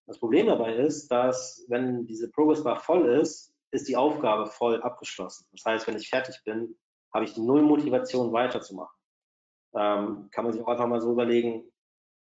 Das 0.08 0.20
Problem 0.20 0.48
dabei 0.48 0.76
ist, 0.76 1.10
dass 1.10 1.66
wenn 1.68 2.06
diese 2.06 2.30
Progress 2.32 2.64
Bar 2.64 2.80
voll 2.80 3.08
ist, 3.10 3.54
ist 3.72 3.88
die 3.88 3.98
Aufgabe 3.98 4.46
voll 4.46 4.82
abgeschlossen. 4.82 5.48
Das 5.52 5.66
heißt, 5.66 5.88
wenn 5.88 5.98
ich 5.98 6.10
fertig 6.10 6.42
bin, 6.46 6.78
habe 7.14 7.26
ich 7.26 7.38
null 7.38 7.62
Motivation 7.62 8.32
weiterzumachen. 8.32 8.96
Ähm, 9.74 10.30
kann 10.32 10.46
man 10.46 10.54
sich 10.54 10.62
auch 10.62 10.68
einfach 10.68 10.88
mal 10.88 11.02
so 11.02 11.12
überlegen, 11.12 11.72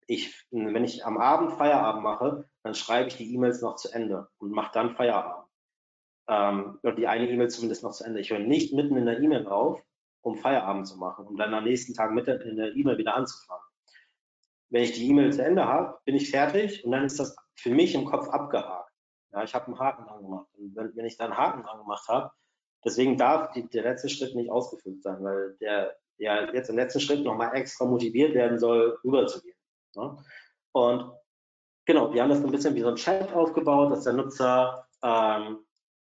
ich, 0.07 0.45
wenn 0.51 0.83
ich 0.83 1.05
am 1.05 1.17
Abend 1.17 1.53
Feierabend 1.53 2.03
mache, 2.03 2.49
dann 2.63 2.75
schreibe 2.75 3.07
ich 3.07 3.17
die 3.17 3.33
E-Mails 3.33 3.61
noch 3.61 3.75
zu 3.75 3.91
Ende 3.91 4.29
und 4.37 4.51
mache 4.51 4.71
dann 4.73 4.95
Feierabend. 4.95 5.47
Ähm, 6.27 6.79
oder 6.83 6.93
die 6.93 7.07
eine 7.07 7.29
E-Mail 7.29 7.49
zumindest 7.49 7.83
noch 7.83 7.91
zu 7.91 8.03
Ende. 8.03 8.19
Ich 8.19 8.29
höre 8.29 8.39
nicht 8.39 8.73
mitten 8.73 8.95
in 8.97 9.05
der 9.05 9.19
E-Mail 9.19 9.47
auf, 9.47 9.81
um 10.23 10.37
Feierabend 10.37 10.87
zu 10.87 10.97
machen, 10.97 11.27
um 11.27 11.37
dann 11.37 11.53
am 11.53 11.65
nächsten 11.65 11.93
Tag 11.93 12.11
mitten 12.11 12.41
in 12.41 12.55
der 12.55 12.75
E-Mail 12.75 12.97
wieder 12.97 13.15
anzufangen. 13.15 13.63
Wenn 14.69 14.83
ich 14.83 14.93
die 14.93 15.07
E-Mail 15.07 15.31
zu 15.31 15.43
Ende 15.43 15.65
habe, 15.65 15.99
bin 16.05 16.15
ich 16.15 16.31
fertig 16.31 16.83
und 16.83 16.91
dann 16.91 17.05
ist 17.05 17.19
das 17.19 17.35
für 17.55 17.69
mich 17.69 17.93
im 17.93 18.05
Kopf 18.05 18.27
abgehakt. 18.29 18.91
Ja, 19.31 19.43
ich 19.43 19.53
habe 19.53 19.67
einen 19.67 19.79
Haken 19.79 20.05
dran 20.05 20.23
gemacht. 20.23 20.47
Und 20.57 20.75
wenn, 20.75 20.95
wenn 20.95 21.05
ich 21.05 21.17
da 21.17 21.25
einen 21.25 21.37
Haken 21.37 21.63
dran 21.63 21.79
gemacht 21.79 22.07
habe, 22.07 22.31
deswegen 22.83 23.17
darf 23.17 23.51
die, 23.51 23.67
der 23.69 23.83
letzte 23.83 24.09
Schritt 24.09 24.33
nicht 24.35 24.49
ausgefüllt 24.49 25.03
sein, 25.03 25.23
weil 25.23 25.55
der, 25.59 25.95
der 26.19 26.53
jetzt 26.55 26.69
im 26.69 26.77
letzten 26.77 27.01
Schritt 27.01 27.23
nochmal 27.23 27.55
extra 27.55 27.85
motiviert 27.85 28.33
werden 28.33 28.57
soll, 28.57 28.97
rüberzugehen. 29.03 29.57
Ja? 29.95 30.17
Und 30.71 31.11
genau, 31.85 32.13
wir 32.13 32.21
haben 32.21 32.29
das 32.29 32.43
ein 32.43 32.51
bisschen 32.51 32.75
wie 32.75 32.81
so 32.81 32.89
ein 32.89 32.95
Chat 32.95 33.33
aufgebaut, 33.33 33.91
dass 33.91 34.05
der 34.05 34.13
Nutzer 34.13 34.87
ähm, 35.03 35.59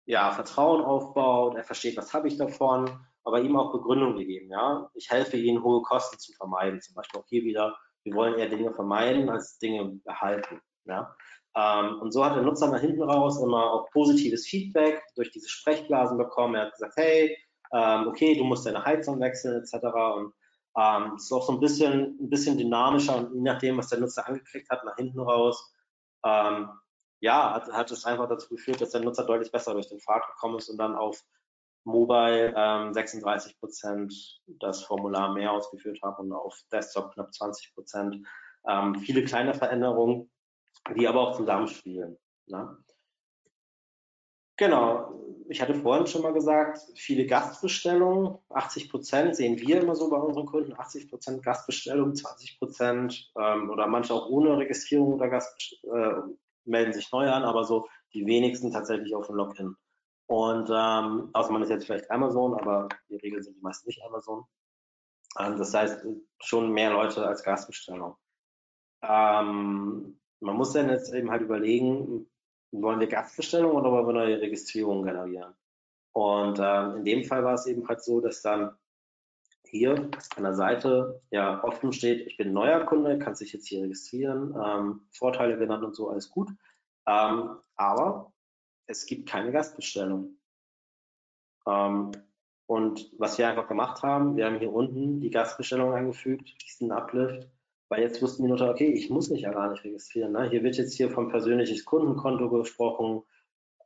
ja, 0.06 0.32
Vertrauen 0.32 0.84
aufbaut, 0.84 1.56
er 1.56 1.64
versteht, 1.64 1.96
was 1.96 2.14
habe 2.14 2.28
ich 2.28 2.38
davon, 2.38 2.90
aber 3.24 3.42
ihm 3.42 3.56
auch 3.56 3.72
Begründung 3.72 4.16
gegeben. 4.16 4.50
Ja? 4.52 4.90
Ich 4.94 5.10
helfe 5.10 5.38
ihnen, 5.38 5.64
hohe 5.64 5.82
Kosten 5.82 6.18
zu 6.20 6.34
vermeiden. 6.34 6.82
Zum 6.82 6.96
Beispiel 6.96 7.20
auch 7.20 7.28
hier 7.28 7.44
wieder, 7.44 7.78
wir 8.04 8.14
wollen 8.14 8.40
eher 8.40 8.50
Dinge 8.50 8.74
vermeiden, 8.74 9.30
als 9.30 9.60
Dinge 9.60 10.00
behalten. 10.04 10.62
Ja? 10.86 11.16
Ähm, 11.56 12.00
und 12.02 12.12
so 12.12 12.24
hat 12.24 12.36
der 12.36 12.44
Nutzer 12.44 12.70
nach 12.70 12.82
hinten 12.82 13.04
raus 13.04 13.42
immer 13.42 13.72
auch 13.72 13.90
positives 13.92 14.48
Feedback 14.48 15.02
durch 15.16 15.32
diese 15.32 15.50
Sprechblasen 15.50 16.18
bekommen. 16.18 16.56
Er 16.56 16.68
hat 16.68 16.74
gesagt, 16.74 16.94
hey, 16.98 17.38
ähm, 17.74 18.08
okay, 18.08 18.36
du 18.36 18.44
musst 18.44 18.66
deine 18.66 18.84
Heizung 18.84 19.20
wechseln 19.20 19.62
etc. 19.62 19.86
Und 20.16 20.34
ähm, 20.78 21.16
ist 21.16 21.32
auch 21.32 21.46
so 21.46 21.54
ein 21.54 21.60
bisschen, 21.60 22.18
ein 22.20 22.30
bisschen 22.30 22.58
dynamischer 22.58 23.18
und 23.18 23.34
je 23.34 23.42
nachdem, 23.42 23.78
was 23.78 23.90
der 23.90 24.00
Nutzer 24.00 24.28
angeklickt 24.28 24.70
hat, 24.70 24.84
nach 24.86 24.96
hinten 24.96 25.20
raus, 25.20 25.74
ähm, 26.24 26.70
ja, 27.22 27.54
hat, 27.54 27.72
hat 27.72 27.92
es 27.92 28.06
einfach 28.06 28.30
dazu 28.30 28.50
geführt, 28.50 28.80
dass 28.82 28.92
der 28.92 29.02
Nutzer 29.02 29.26
deutlich 29.26 29.52
besser 29.52 29.74
durch 29.74 29.90
den 29.90 30.00
Pfad 30.00 30.26
gekommen 30.28 30.58
ist 30.58 30.70
und 30.70 30.78
dann 30.78 30.96
auf 30.96 31.22
Mobile 31.90 32.54
ähm, 32.56 32.94
36 32.94 33.60
Prozent 33.60 34.14
das 34.48 34.84
Formular 34.84 35.34
mehr 35.34 35.52
ausgeführt 35.52 36.00
haben 36.02 36.32
und 36.32 36.34
auf 36.34 36.60
Desktop 36.72 37.14
knapp 37.14 37.34
20 37.34 37.74
Prozent. 37.74 38.18
Ähm, 38.68 38.96
viele 38.96 39.24
kleine 39.24 39.54
Veränderungen, 39.54 40.30
die 40.96 41.08
aber 41.08 41.22
auch 41.22 41.38
zusammenspielen. 41.38 42.18
Ne? 42.48 42.78
Genau, 44.58 45.14
ich 45.48 45.62
hatte 45.62 45.74
vorhin 45.74 46.06
schon 46.06 46.22
mal 46.22 46.34
gesagt, 46.34 46.80
viele 46.96 47.26
Gastbestellungen, 47.26 48.38
80 48.50 48.92
Prozent 48.92 49.36
sehen 49.36 49.58
wir 49.58 49.82
immer 49.82 49.96
so 49.96 50.10
bei 50.10 50.18
unseren 50.18 50.46
Kunden, 50.46 50.74
80 50.78 51.10
Prozent 51.10 51.44
Gastbestellung, 51.44 52.14
20 52.14 52.60
Prozent 52.60 53.32
ähm, 53.40 53.70
oder 53.70 53.88
manche 53.88 54.14
auch 54.14 54.30
ohne 54.30 54.58
Registrierung 54.58 55.14
oder 55.14 55.30
Gast 55.30 55.80
äh, 55.84 56.22
melden 56.66 56.92
sich 56.92 57.12
neu 57.12 57.30
an, 57.30 57.44
aber 57.44 57.64
so 57.64 57.88
die 58.14 58.26
wenigsten 58.26 58.72
tatsächlich 58.72 59.16
auf 59.16 59.30
ein 59.30 59.36
Login. 59.36 59.76
Und 60.30 60.70
ähm, 60.72 61.30
außer 61.34 61.52
man 61.52 61.64
ist 61.64 61.70
jetzt 61.70 61.88
vielleicht 61.88 62.12
Amazon, 62.12 62.54
aber 62.54 62.88
in 63.08 63.16
der 63.16 63.24
Regel 63.24 63.42
sind 63.42 63.58
die 63.58 63.62
meisten 63.62 63.88
nicht 63.88 64.04
Amazon. 64.04 64.46
Ähm, 65.40 65.58
das 65.58 65.74
heißt, 65.74 66.06
schon 66.40 66.72
mehr 66.72 66.92
Leute 66.92 67.26
als 67.26 67.44
Gastbestellung. 67.44 68.16
Ähm, 69.02 70.20
man 70.40 70.56
muss 70.56 70.74
dann 70.74 70.90
jetzt 70.90 71.12
eben 71.16 71.32
halt 71.32 71.42
überlegen, 71.42 72.30
wollen 72.72 73.00
wir 73.00 73.08
Gastbestellung 73.08 73.72
oder 73.72 73.92
wollen 73.92 74.06
wir 74.06 74.14
neue 74.14 74.40
Registrierungen 74.40 75.04
generieren? 75.04 75.56
Und 76.14 76.60
ähm, 76.62 76.98
in 76.98 77.06
dem 77.06 77.24
Fall 77.24 77.44
war 77.44 77.56
es 77.56 77.66
eben 77.66 77.88
halt 77.88 78.04
so, 78.04 78.22
dass 78.22 78.44
dann 78.44 78.78
hier 79.66 80.12
an 80.36 80.44
der 80.44 80.54
Seite 80.54 81.24
ja 81.32 81.64
offen 81.64 81.92
steht, 81.92 82.28
ich 82.28 82.38
bin 82.38 82.54
neuer 82.54 82.86
Kunde, 82.86 83.18
kann 83.18 83.34
sich 83.34 83.52
jetzt 83.52 83.68
hier 83.68 83.82
registrieren, 83.82 84.56
ähm, 84.64 85.08
Vorteile 85.12 85.58
genannt 85.58 85.84
und 85.84 85.96
so, 85.96 86.08
alles 86.08 86.30
gut. 86.30 86.50
Ähm, 87.08 87.58
aber 87.76 88.32
es 88.90 89.06
gibt 89.06 89.30
keine 89.30 89.52
Gastbestellung. 89.52 90.38
Ähm, 91.68 92.12
und 92.66 93.12
was 93.18 93.38
wir 93.38 93.48
einfach 93.48 93.68
gemacht 93.68 94.04
haben, 94.04 94.36
wir 94.36 94.46
haben 94.46 94.60
hier 94.60 94.74
unten 94.74 95.22
die 95.22 95.30
Gastbestellung 95.30 95.94
eingefügt, 95.94 96.54
diesen 96.64 96.92
Uplift, 96.92 97.48
weil 97.88 98.02
jetzt 98.02 98.22
wussten 98.22 98.44
die 98.44 98.50
Nutzer, 98.50 98.70
okay, 98.70 98.92
ich 98.92 99.10
muss 99.10 99.30
mich 99.30 99.42
ja 99.42 99.52
gar 99.52 99.70
nicht 99.70 99.84
registrieren. 99.84 100.34
Ne? 100.34 100.50
Hier 100.50 100.64
wird 100.64 100.78
jetzt 100.78 100.94
hier 100.94 101.10
vom 101.10 101.30
persönliches 101.30 101.86
Kundenkonto 101.86 102.50
gesprochen. 102.50 103.24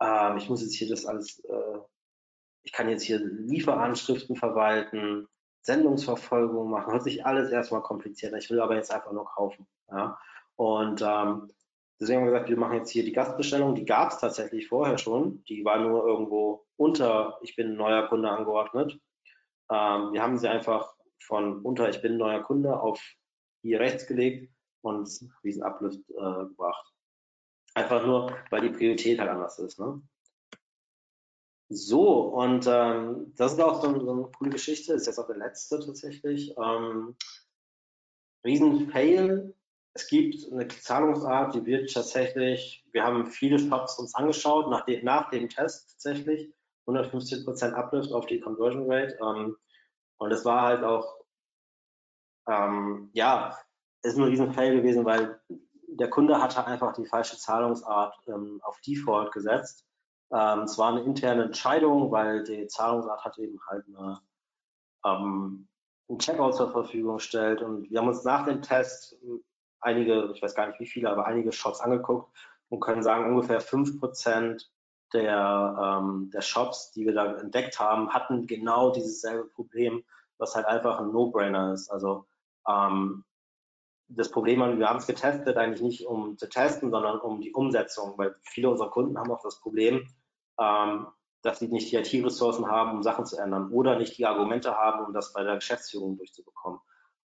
Ähm, 0.02 0.38
ich 0.38 0.50
muss 0.50 0.62
jetzt 0.62 0.76
hier 0.76 0.90
das 0.90 1.06
alles, 1.06 1.40
äh, 1.40 1.80
ich 2.64 2.72
kann 2.72 2.90
jetzt 2.90 3.04
hier 3.04 3.20
Lieferanschriften 3.20 4.38
verwalten, 4.38 5.28
Sendungsverfolgung 5.62 6.70
machen. 6.70 6.94
Hört 6.94 7.04
sich 7.04 7.26
alles 7.26 7.50
erstmal 7.52 7.82
kompliziert. 7.82 8.34
Ich 8.38 8.50
will 8.50 8.62
aber 8.62 8.76
jetzt 8.76 8.92
einfach 8.92 9.12
nur 9.12 9.26
kaufen. 9.26 9.68
Ja? 9.90 10.18
Und 10.56 11.02
ähm, 11.02 11.52
deswegen 12.04 12.20
haben 12.20 12.28
wir 12.28 12.34
gesagt, 12.34 12.50
wir 12.50 12.58
machen 12.58 12.78
jetzt 12.78 12.92
hier 12.92 13.04
die 13.04 13.14
Gastbestellung. 13.14 13.76
Die 13.76 13.86
gab 13.86 14.12
es 14.12 14.20
tatsächlich 14.20 14.68
vorher 14.68 14.98
schon. 14.98 15.44
Die 15.46 15.64
war 15.66 15.80
nur 15.80 16.06
irgendwo 16.06 16.66
unter, 16.76 17.40
ich 17.42 17.56
bin 17.56 17.76
neuer 17.76 18.08
Kunde 18.08 18.30
angeordnet. 18.30 19.00
Ähm, 19.72 20.14
wir 20.14 20.22
haben 20.22 20.38
sie 20.38 20.50
einfach 20.50 20.94
von 21.20 21.62
unter, 21.62 21.90
ich 21.90 22.02
bin 22.02 22.18
neuer 22.18 22.44
Kunde 22.44 22.80
auf 22.80 23.02
hier 23.62 23.80
rechts 23.80 24.06
gelegt 24.08 24.54
und 24.82 25.10
riesen 25.44 25.64
Uplift 25.64 26.02
äh, 26.12 26.46
gebracht. 26.46 26.94
Einfach 27.74 28.06
nur, 28.06 28.36
weil 28.52 28.62
die 28.62 28.76
Priorität 28.76 29.20
halt 29.20 29.30
anders 29.30 29.58
ist. 29.58 29.80
Ne? 29.80 30.02
So, 31.70 32.34
und 32.34 32.68
ähm, 32.68 33.34
das 33.36 33.54
ist 33.54 33.62
auch 33.62 33.82
so, 33.82 34.00
so, 34.00 34.12
eine 34.12 34.32
coole 34.38 34.52
Geschichte, 34.52 34.94
ist 34.94 35.08
jetzt 35.08 35.18
auch 35.18 35.28
der 35.28 35.38
letzte 35.38 35.80
tatsächlich. 35.80 36.56
Ähm, 36.58 37.16
Riesen-Fail. 38.46 39.56
Es 39.96 40.08
gibt 40.08 40.52
eine 40.52 40.68
Zahlungsart, 40.68 41.54
die 41.54 41.66
wird 41.66 41.94
tatsächlich, 41.94 42.84
wir 42.92 43.04
haben 43.04 43.28
viele 43.28 43.60
Shops 43.60 44.00
uns 44.00 44.16
angeschaut, 44.16 44.70
nach, 44.70 44.86
de, 44.86 45.04
nach 45.04 45.30
dem 45.30 45.50
Test 45.50 45.92
tatsächlich, 45.92 46.52
150% 46.88 47.74
Uplift 47.74 48.12
auf 48.12 48.26
die 48.26 48.40
Conversion 48.40 48.92
Rate. 48.92 49.18
Ähm, 49.22 49.56
und 50.18 50.32
es 50.32 50.46
war 50.46 50.62
halt 50.64 50.84
auch, 50.84 51.18
ähm, 52.48 53.12
ja, 53.14 53.58
ist 54.02 54.18
ein 54.18 54.24
Riesen-Fail 54.24 54.78
gewesen, 54.78 55.06
weil 55.06 55.40
der 55.88 56.10
Kunde 56.10 56.42
hatte 56.42 56.66
einfach 56.66 56.94
die 56.94 57.06
falsche 57.06 57.38
Zahlungsart 57.38 58.16
ähm, 58.28 58.60
auf 58.64 58.80
Default 58.82 59.32
gesetzt. 59.32 59.86
Ähm, 60.32 60.62
es 60.62 60.78
war 60.78 60.90
eine 60.90 61.04
interne 61.04 61.44
Entscheidung, 61.44 62.12
weil 62.12 62.44
die 62.44 62.68
Zahlungsart 62.68 63.24
hat 63.24 63.38
eben 63.38 63.60
halt 63.68 63.86
eine, 63.88 64.22
ähm, 65.06 65.68
einen 66.10 66.20
Checkout 66.20 66.56
zur 66.56 66.72
Verfügung 66.72 67.20
stellt. 67.20 67.62
Und 67.62 67.90
wir 67.92 68.00
haben 68.00 68.08
uns 68.08 68.24
nach 68.24 68.46
dem 68.46 68.62
Test 68.62 69.16
einige, 69.84 70.32
ich 70.34 70.42
weiß 70.42 70.56
gar 70.56 70.68
nicht 70.68 70.80
wie 70.80 70.88
viele, 70.88 71.10
aber 71.10 71.26
einige 71.26 71.52
Shops 71.52 71.82
angeguckt 71.82 72.36
und 72.70 72.80
können 72.80 73.04
sagen, 73.04 73.30
ungefähr 73.30 73.62
5% 73.62 74.66
der, 75.14 76.02
ähm, 76.02 76.32
der 76.34 76.42
Shops, 76.42 76.92
die 76.92 77.06
wir 77.06 77.14
da 77.14 77.36
entdeckt 77.36 77.80
haben, 77.80 78.14
hatten 78.14 78.48
genau 78.48 78.92
dieses 78.92 79.22
selbe 79.22 79.46
Problem, 79.50 80.04
was 80.38 80.56
halt 80.56 80.66
einfach 80.66 81.00
ein 81.00 81.12
No-Brainer 81.12 81.74
ist. 81.74 81.90
Also 81.90 82.26
ähm, 82.68 83.24
das 84.08 84.32
Problem, 84.32 84.60
wir 84.80 84.90
haben 84.90 85.00
es 85.00 85.08
getestet, 85.08 85.58
eigentlich 85.58 85.82
nicht 85.82 86.08
um 86.08 86.38
zu 86.38 86.50
testen, 86.50 86.92
sondern 86.92 87.20
um 87.20 87.42
die 87.42 87.54
Umsetzung, 87.54 88.18
weil 88.18 88.36
viele 88.44 88.70
unserer 88.70 88.90
Kunden 88.90 89.18
haben 89.18 89.32
auch 89.32 89.42
das 89.42 89.60
Problem, 89.60 90.08
ähm, 90.60 91.08
dass 91.42 91.60
sie 91.60 91.68
nicht 91.68 91.92
die 91.92 91.98
IT-Ressourcen 91.98 92.68
haben, 92.68 92.92
um 92.92 93.04
Sachen 93.04 93.26
zu 93.26 93.38
ändern 93.38 93.72
oder 93.72 93.98
nicht 93.98 94.18
die 94.18 94.26
Argumente 94.26 94.76
haben, 94.76 95.06
um 95.06 95.14
das 95.14 95.34
bei 95.34 95.44
der 95.44 95.56
Geschäftsführung 95.56 96.18
durchzubekommen. 96.18 96.80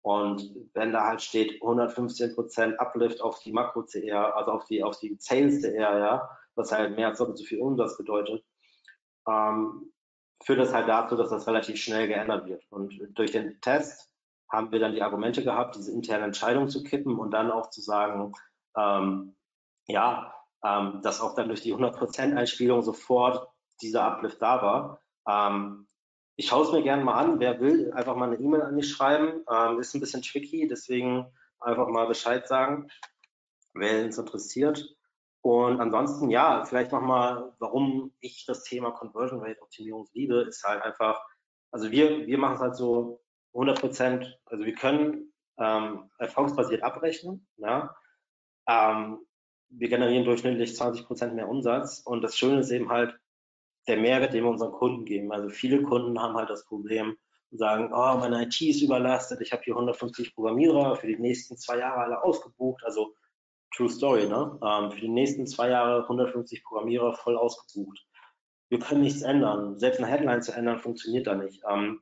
Und 0.06 0.54
wenn 0.72 0.92
da 0.92 1.04
halt 1.04 1.20
steht 1.20 1.60
115 1.60 2.36
Prozent 2.36 2.78
Uplift 2.78 3.20
auf 3.20 3.40
die 3.40 3.50
Makro-CR, 3.50 4.36
also 4.36 4.52
auf 4.52 4.64
die, 4.66 4.84
auf 4.84 4.96
die 5.00 5.16
Sales-CR, 5.18 5.98
ja, 5.98 6.30
was 6.54 6.70
halt 6.70 6.94
mehr 6.94 7.08
als 7.08 7.18
doppelt 7.18 7.38
so 7.38 7.44
viel 7.44 7.58
Umsatz 7.58 7.96
bedeutet, 7.96 8.44
ähm, 9.26 9.92
führt 10.44 10.60
das 10.60 10.72
halt 10.72 10.88
dazu, 10.88 11.16
dass 11.16 11.30
das 11.30 11.48
relativ 11.48 11.78
schnell 11.78 12.06
geändert 12.06 12.46
wird. 12.46 12.62
Und 12.70 12.94
durch 13.18 13.32
den 13.32 13.60
Test 13.60 14.14
haben 14.48 14.70
wir 14.70 14.78
dann 14.78 14.94
die 14.94 15.02
Argumente 15.02 15.42
gehabt, 15.42 15.74
diese 15.74 15.90
interne 15.90 16.26
Entscheidung 16.26 16.68
zu 16.68 16.84
kippen 16.84 17.18
und 17.18 17.32
dann 17.32 17.50
auch 17.50 17.70
zu 17.70 17.80
sagen, 17.80 18.32
ähm, 18.76 19.34
ja, 19.88 20.32
ähm, 20.62 21.00
dass 21.02 21.20
auch 21.20 21.34
dann 21.34 21.48
durch 21.48 21.62
die 21.62 21.74
100%-Einspielung 21.74 22.82
sofort 22.82 23.48
dieser 23.82 24.04
Uplift 24.04 24.40
da 24.40 24.62
war. 24.62 25.02
Ich 26.36 26.48
schaue 26.48 26.64
es 26.64 26.72
mir 26.72 26.82
gerne 26.82 27.02
mal 27.02 27.14
an. 27.14 27.40
Wer 27.40 27.60
will, 27.60 27.92
einfach 27.92 28.14
mal 28.14 28.30
eine 28.30 28.38
E-Mail 28.38 28.62
an 28.62 28.74
mich 28.74 28.90
schreiben. 28.90 29.44
Ähm, 29.50 29.80
ist 29.80 29.94
ein 29.94 30.00
bisschen 30.00 30.22
tricky, 30.22 30.68
deswegen 30.68 31.26
einfach 31.60 31.88
mal 31.88 32.06
Bescheid 32.06 32.46
sagen, 32.46 32.88
wer 33.74 34.06
es 34.06 34.18
interessiert. 34.18 34.96
Und 35.40 35.80
ansonsten, 35.80 36.30
ja, 36.30 36.64
vielleicht 36.64 36.92
nochmal, 36.92 37.54
warum 37.58 38.12
ich 38.20 38.44
das 38.46 38.64
Thema 38.64 38.90
Conversion 38.90 39.40
Rate 39.40 39.62
Optimierung 39.62 40.08
liebe, 40.12 40.42
ist 40.42 40.64
halt 40.64 40.82
einfach, 40.82 41.24
also 41.70 41.90
wir, 41.90 42.26
wir 42.26 42.38
machen 42.38 42.56
es 42.56 42.60
halt 42.60 42.76
so, 42.76 43.22
100 43.56 43.80
Prozent, 43.80 44.38
also 44.44 44.64
wir 44.64 44.74
können 44.74 45.32
ähm, 45.58 46.10
erfolgsbasiert 46.18 46.82
abrechnen. 46.82 47.46
Ja? 47.56 47.96
Ähm, 48.68 49.20
wir 49.70 49.88
generieren 49.88 50.24
durchschnittlich 50.24 50.76
20 50.76 51.06
Prozent 51.06 51.34
mehr 51.34 51.48
Umsatz 51.48 52.00
und 52.00 52.22
das 52.22 52.36
Schöne 52.36 52.60
ist 52.60 52.70
eben 52.70 52.90
halt 52.90 53.18
der 53.88 53.98
Mehrwert, 53.98 54.32
den 54.32 54.44
wir 54.44 54.50
unseren 54.50 54.72
Kunden 54.72 55.04
geben. 55.04 55.32
Also 55.32 55.48
viele 55.48 55.82
Kunden 55.82 56.20
haben 56.20 56.34
halt 56.34 56.50
das 56.50 56.64
Problem 56.66 57.16
und 57.50 57.58
sagen, 57.58 57.92
oh, 57.92 58.16
meine 58.18 58.42
IT 58.42 58.60
ist 58.60 58.82
überlastet, 58.82 59.40
ich 59.40 59.52
habe 59.52 59.62
hier 59.64 59.74
150 59.74 60.34
Programmierer 60.34 60.96
für 60.96 61.06
die 61.06 61.18
nächsten 61.18 61.56
zwei 61.56 61.78
Jahre 61.78 62.00
alle 62.00 62.22
ausgebucht. 62.22 62.82
Also 62.84 63.14
True 63.74 63.90
Story, 63.90 64.26
ne? 64.26 64.58
Ähm, 64.62 64.90
für 64.90 65.00
die 65.00 65.08
nächsten 65.08 65.46
zwei 65.46 65.68
Jahre 65.68 66.02
150 66.02 66.64
Programmierer 66.64 67.14
voll 67.14 67.36
ausgebucht. 67.36 68.06
Wir 68.68 68.78
können 68.78 69.02
nichts 69.02 69.22
ändern. 69.22 69.78
Selbst 69.78 69.98
eine 69.98 70.08
Headline 70.08 70.42
zu 70.42 70.52
ändern 70.52 70.78
funktioniert 70.78 71.26
da 71.26 71.34
nicht. 71.34 71.62
Ähm, 71.68 72.00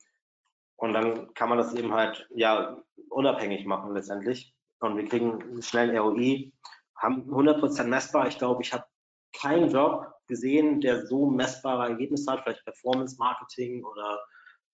und 0.76 0.92
dann 0.92 1.34
kann 1.34 1.48
man 1.48 1.58
das 1.58 1.74
eben 1.74 1.92
halt 1.92 2.28
ja 2.34 2.80
unabhängig 3.08 3.66
machen 3.66 3.92
letztendlich. 3.94 4.54
Und 4.80 4.96
wir 4.96 5.06
kriegen 5.06 5.42
einen 5.42 5.62
schnellen 5.62 5.96
ROI, 5.96 6.52
haben 6.96 7.28
100% 7.30 7.84
messbar. 7.84 8.28
Ich 8.28 8.38
glaube, 8.38 8.62
ich 8.62 8.72
habe 8.72 8.84
keinen 9.32 9.70
Job 9.70 10.13
gesehen, 10.26 10.80
der 10.80 11.06
so 11.06 11.26
messbare 11.26 11.88
Ergebnisse 11.88 12.30
hat, 12.30 12.42
vielleicht 12.42 12.64
Performance 12.64 13.16
Marketing 13.18 13.84
oder 13.84 14.20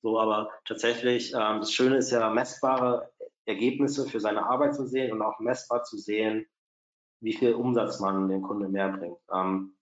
so, 0.02 0.18
aber 0.18 0.50
tatsächlich, 0.64 1.32
ähm, 1.34 1.60
das 1.60 1.72
Schöne 1.72 1.96
ist 1.96 2.10
ja, 2.10 2.30
messbare 2.30 3.10
Ergebnisse 3.44 4.06
für 4.06 4.20
seine 4.20 4.46
Arbeit 4.46 4.74
zu 4.74 4.86
sehen 4.86 5.12
und 5.12 5.22
auch 5.22 5.38
messbar 5.40 5.82
zu 5.82 5.98
sehen, 5.98 6.46
wie 7.20 7.34
viel 7.34 7.54
Umsatz 7.54 8.00
man 8.00 8.28
dem 8.28 8.42
Kunde 8.42 8.68
mehr 8.68 8.88
bringt. 8.88 9.18
Ähm, 9.32 9.76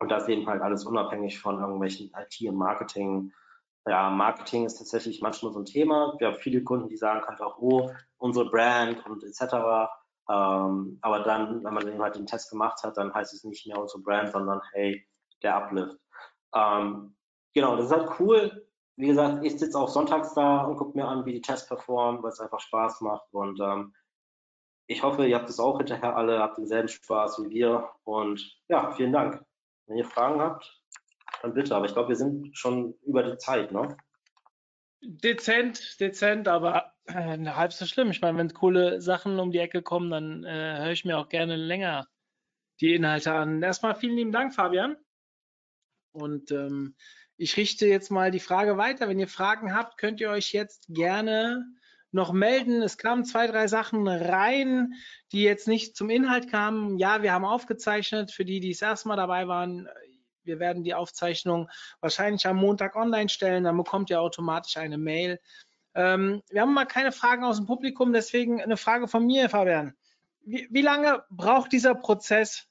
und 0.00 0.10
das 0.10 0.28
eben 0.28 0.46
halt 0.46 0.62
alles 0.62 0.84
unabhängig 0.86 1.38
von 1.38 1.60
irgendwelchen 1.60 2.10
IT- 2.16 2.48
und 2.48 2.56
Marketing 2.56 3.32
ja, 3.86 4.10
Marketing 4.10 4.66
ist 4.66 4.78
tatsächlich 4.78 5.22
manchmal 5.22 5.52
so 5.52 5.60
ein 5.60 5.64
Thema. 5.64 6.14
Wir 6.18 6.28
haben 6.28 6.38
viele 6.38 6.62
Kunden, 6.62 6.88
die 6.88 6.96
sagen 6.96 7.26
halt 7.26 7.40
auch, 7.40 7.58
oh, 7.58 7.90
unsere 8.18 8.50
Brand 8.50 9.04
und 9.06 9.24
etc. 9.24 9.40
Ähm, 10.28 10.98
aber 11.00 11.20
dann, 11.20 11.64
wenn 11.64 11.74
man 11.74 11.88
eben 11.88 12.02
halt 12.02 12.16
den 12.16 12.26
Test 12.26 12.50
gemacht 12.50 12.82
hat, 12.82 12.96
dann 12.96 13.14
heißt 13.14 13.32
es 13.32 13.44
nicht 13.44 13.66
mehr 13.66 13.80
unsere 13.80 14.02
Brand, 14.02 14.32
sondern 14.32 14.60
hey, 14.72 15.06
der 15.42 15.56
Uplift. 15.56 15.96
Ähm, 16.54 17.16
genau, 17.54 17.76
das 17.76 17.86
ist 17.86 17.92
halt 17.92 18.20
cool. 18.20 18.66
Wie 18.96 19.06
gesagt, 19.06 19.44
ich 19.44 19.58
sitze 19.58 19.78
auch 19.78 19.88
sonntags 19.88 20.34
da 20.34 20.62
und 20.62 20.76
gucke 20.76 20.96
mir 20.96 21.06
an, 21.06 21.24
wie 21.24 21.32
die 21.32 21.40
Tests 21.40 21.68
performen, 21.68 22.22
weil 22.22 22.30
es 22.30 22.40
einfach 22.40 22.60
Spaß 22.60 23.00
macht. 23.00 23.32
Und 23.32 23.58
ähm, 23.60 23.94
ich 24.86 25.02
hoffe, 25.02 25.26
ihr 25.26 25.36
habt 25.36 25.48
es 25.48 25.60
auch 25.60 25.78
hinterher 25.78 26.16
alle, 26.16 26.40
habt 26.40 26.58
denselben 26.58 26.88
Spaß 26.88 27.42
wie 27.44 27.50
wir. 27.50 27.88
Und 28.04 28.58
ja, 28.68 28.90
vielen 28.90 29.12
Dank. 29.12 29.42
Wenn 29.86 29.96
ihr 29.96 30.04
Fragen 30.04 30.40
habt, 30.40 30.82
dann 31.42 31.54
bitte. 31.54 31.74
Aber 31.74 31.86
ich 31.86 31.92
glaube, 31.92 32.10
wir 32.10 32.16
sind 32.16 32.56
schon 32.56 32.94
über 33.02 33.22
die 33.22 33.38
Zeit, 33.38 33.72
ne? 33.72 33.96
Dezent, 35.02 35.98
dezent, 35.98 36.46
aber 36.46 36.92
äh, 37.06 37.38
halb 37.46 37.72
so 37.72 37.86
schlimm. 37.86 38.10
Ich 38.10 38.20
meine, 38.20 38.36
wenn 38.36 38.52
coole 38.52 39.00
Sachen 39.00 39.38
um 39.38 39.50
die 39.50 39.58
Ecke 39.58 39.80
kommen, 39.80 40.10
dann 40.10 40.44
äh, 40.44 40.78
höre 40.80 40.90
ich 40.90 41.06
mir 41.06 41.18
auch 41.18 41.28
gerne 41.28 41.56
länger 41.56 42.06
die 42.80 42.94
Inhalte 42.94 43.32
an. 43.32 43.62
Erstmal 43.62 43.94
vielen 43.94 44.16
lieben 44.16 44.32
Dank, 44.32 44.54
Fabian. 44.54 44.96
Und 46.12 46.50
ähm, 46.50 46.94
ich 47.36 47.56
richte 47.56 47.86
jetzt 47.86 48.10
mal 48.10 48.30
die 48.30 48.40
Frage 48.40 48.76
weiter. 48.76 49.08
Wenn 49.08 49.18
ihr 49.18 49.28
Fragen 49.28 49.74
habt, 49.74 49.98
könnt 49.98 50.20
ihr 50.20 50.30
euch 50.30 50.52
jetzt 50.52 50.86
gerne 50.88 51.64
noch 52.12 52.32
melden. 52.32 52.82
Es 52.82 52.98
kamen 52.98 53.24
zwei, 53.24 53.46
drei 53.46 53.68
Sachen 53.68 54.06
rein, 54.08 54.94
die 55.32 55.42
jetzt 55.42 55.68
nicht 55.68 55.96
zum 55.96 56.10
Inhalt 56.10 56.50
kamen. 56.50 56.98
Ja, 56.98 57.22
wir 57.22 57.32
haben 57.32 57.44
aufgezeichnet. 57.44 58.32
Für 58.32 58.44
die, 58.44 58.60
die 58.60 58.72
das 58.72 58.82
erste 58.82 59.08
Mal 59.08 59.16
dabei 59.16 59.48
waren, 59.48 59.88
wir 60.42 60.58
werden 60.58 60.82
die 60.82 60.94
Aufzeichnung 60.94 61.68
wahrscheinlich 62.00 62.46
am 62.46 62.56
Montag 62.56 62.96
online 62.96 63.28
stellen. 63.28 63.64
Dann 63.64 63.76
bekommt 63.76 64.10
ihr 64.10 64.20
automatisch 64.20 64.76
eine 64.76 64.98
Mail. 64.98 65.40
Ähm, 65.94 66.42
wir 66.50 66.62
haben 66.62 66.74
mal 66.74 66.86
keine 66.86 67.12
Fragen 67.12 67.44
aus 67.44 67.56
dem 67.56 67.66
Publikum, 67.66 68.12
deswegen 68.12 68.60
eine 68.60 68.76
Frage 68.76 69.08
von 69.08 69.26
mir, 69.26 69.48
Fabian. 69.48 69.94
Wie, 70.42 70.68
wie 70.70 70.82
lange 70.82 71.24
braucht 71.30 71.72
dieser 71.72 71.94
Prozess, 71.94 72.66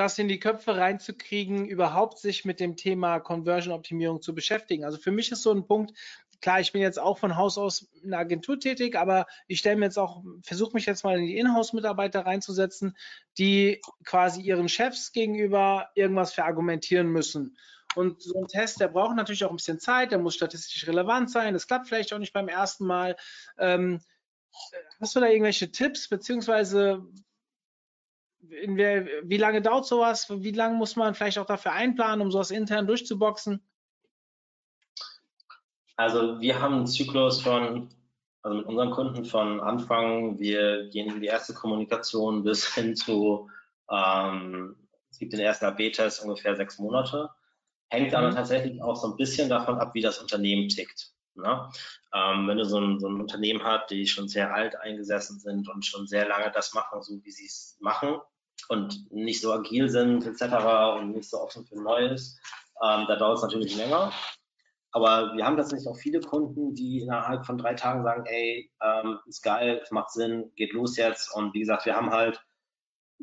das 0.00 0.18
in 0.18 0.28
die 0.28 0.40
Köpfe 0.40 0.76
reinzukriegen, 0.76 1.66
überhaupt 1.66 2.18
sich 2.18 2.44
mit 2.44 2.58
dem 2.58 2.76
Thema 2.76 3.20
Conversion-Optimierung 3.20 4.22
zu 4.22 4.34
beschäftigen? 4.34 4.84
Also 4.84 4.98
für 4.98 5.10
mich 5.12 5.30
ist 5.30 5.42
so 5.42 5.52
ein 5.52 5.66
Punkt, 5.66 5.92
klar, 6.40 6.60
ich 6.60 6.72
bin 6.72 6.80
jetzt 6.80 6.98
auch 6.98 7.18
von 7.18 7.36
Haus 7.36 7.58
aus 7.58 7.88
in 8.02 8.10
der 8.10 8.20
Agentur 8.20 8.58
tätig, 8.58 8.96
aber 8.96 9.26
ich 9.46 9.58
stelle 9.58 9.76
mir 9.76 9.84
jetzt 9.84 9.98
auch, 9.98 10.22
versuche 10.42 10.72
mich 10.74 10.86
jetzt 10.86 11.04
mal 11.04 11.18
in 11.18 11.26
die 11.26 11.36
Inhouse-Mitarbeiter 11.36 12.24
reinzusetzen, 12.24 12.96
die 13.38 13.80
quasi 14.04 14.40
ihren 14.40 14.68
Chefs 14.68 15.12
gegenüber 15.12 15.90
irgendwas 15.94 16.32
verargumentieren 16.32 17.08
müssen. 17.08 17.56
Und 17.94 18.22
so 18.22 18.40
ein 18.40 18.46
Test, 18.46 18.80
der 18.80 18.88
braucht 18.88 19.16
natürlich 19.16 19.44
auch 19.44 19.50
ein 19.50 19.56
bisschen 19.56 19.80
Zeit, 19.80 20.12
der 20.12 20.18
muss 20.18 20.34
statistisch 20.34 20.86
relevant 20.86 21.30
sein, 21.30 21.54
das 21.54 21.66
klappt 21.66 21.88
vielleicht 21.88 22.12
auch 22.12 22.18
nicht 22.18 22.32
beim 22.32 22.48
ersten 22.48 22.86
Mal. 22.86 23.16
Ähm, 23.58 24.00
hast 25.00 25.14
du 25.14 25.20
da 25.20 25.26
irgendwelche 25.26 25.70
Tipps, 25.70 26.08
beziehungsweise 26.08 27.04
der, 28.42 29.06
wie 29.24 29.36
lange 29.36 29.62
dauert 29.62 29.86
sowas? 29.86 30.28
Wie 30.30 30.52
lange 30.52 30.76
muss 30.76 30.96
man 30.96 31.14
vielleicht 31.14 31.38
auch 31.38 31.46
dafür 31.46 31.72
einplanen, 31.72 32.22
um 32.22 32.30
sowas 32.30 32.50
intern 32.50 32.86
durchzuboxen? 32.86 33.62
Also 35.96 36.40
wir 36.40 36.60
haben 36.60 36.76
einen 36.76 36.86
Zyklus 36.86 37.42
von, 37.42 37.90
also 38.42 38.56
mit 38.56 38.66
unseren 38.66 38.90
Kunden 38.90 39.24
von 39.24 39.60
Anfang, 39.60 40.38
wir 40.38 40.88
gehen 40.88 41.12
in 41.12 41.20
die 41.20 41.26
erste 41.26 41.52
Kommunikation 41.52 42.42
bis 42.42 42.74
hin 42.74 42.96
zu, 42.96 43.50
ähm, 43.90 44.76
es 45.10 45.18
gibt 45.18 45.32
den 45.34 45.40
ersten 45.40 45.66
AB-Test 45.66 46.22
ungefähr 46.22 46.56
sechs 46.56 46.78
Monate. 46.78 47.28
Hängt 47.88 48.14
aber 48.14 48.30
mhm. 48.30 48.36
tatsächlich 48.36 48.80
auch 48.80 48.96
so 48.96 49.08
ein 49.08 49.16
bisschen 49.16 49.48
davon 49.48 49.78
ab, 49.78 49.92
wie 49.94 50.00
das 50.00 50.20
Unternehmen 50.20 50.68
tickt. 50.68 51.12
Ne? 51.34 51.68
Ähm, 52.14 52.48
wenn 52.48 52.56
du 52.56 52.64
so 52.64 52.78
ein, 52.78 53.00
so 53.00 53.08
ein 53.08 53.20
Unternehmen 53.20 53.62
hast, 53.62 53.90
die 53.90 54.06
schon 54.06 54.28
sehr 54.28 54.54
alt 54.54 54.76
eingesessen 54.76 55.40
sind 55.40 55.68
und 55.68 55.84
schon 55.84 56.06
sehr 56.06 56.26
lange 56.26 56.50
das 56.52 56.72
machen, 56.72 57.02
so 57.02 57.22
wie 57.22 57.30
sie 57.30 57.46
es 57.46 57.76
machen 57.80 58.20
und 58.68 59.10
nicht 59.12 59.40
so 59.40 59.52
agil 59.52 59.88
sind 59.88 60.26
etc. 60.26 60.98
und 60.98 61.12
nicht 61.12 61.28
so 61.28 61.40
offen 61.40 61.64
für 61.64 61.80
Neues, 61.80 62.38
ähm, 62.82 63.06
da 63.08 63.16
dauert 63.16 63.38
es 63.38 63.42
natürlich 63.42 63.76
länger. 63.76 64.12
Aber 64.92 65.36
wir 65.36 65.46
haben 65.46 65.56
tatsächlich 65.56 65.88
auch 65.88 65.96
viele 65.96 66.20
Kunden, 66.20 66.74
die 66.74 67.00
innerhalb 67.02 67.46
von 67.46 67.58
drei 67.58 67.74
Tagen 67.74 68.02
sagen, 68.02 68.24
ey, 68.26 68.70
ähm, 68.82 69.20
ist 69.26 69.42
geil, 69.42 69.80
es 69.82 69.90
macht 69.92 70.10
Sinn, 70.10 70.50
geht 70.56 70.72
los 70.72 70.96
jetzt. 70.96 71.32
Und 71.34 71.54
wie 71.54 71.60
gesagt, 71.60 71.86
wir 71.86 71.94
haben 71.94 72.10
halt 72.10 72.44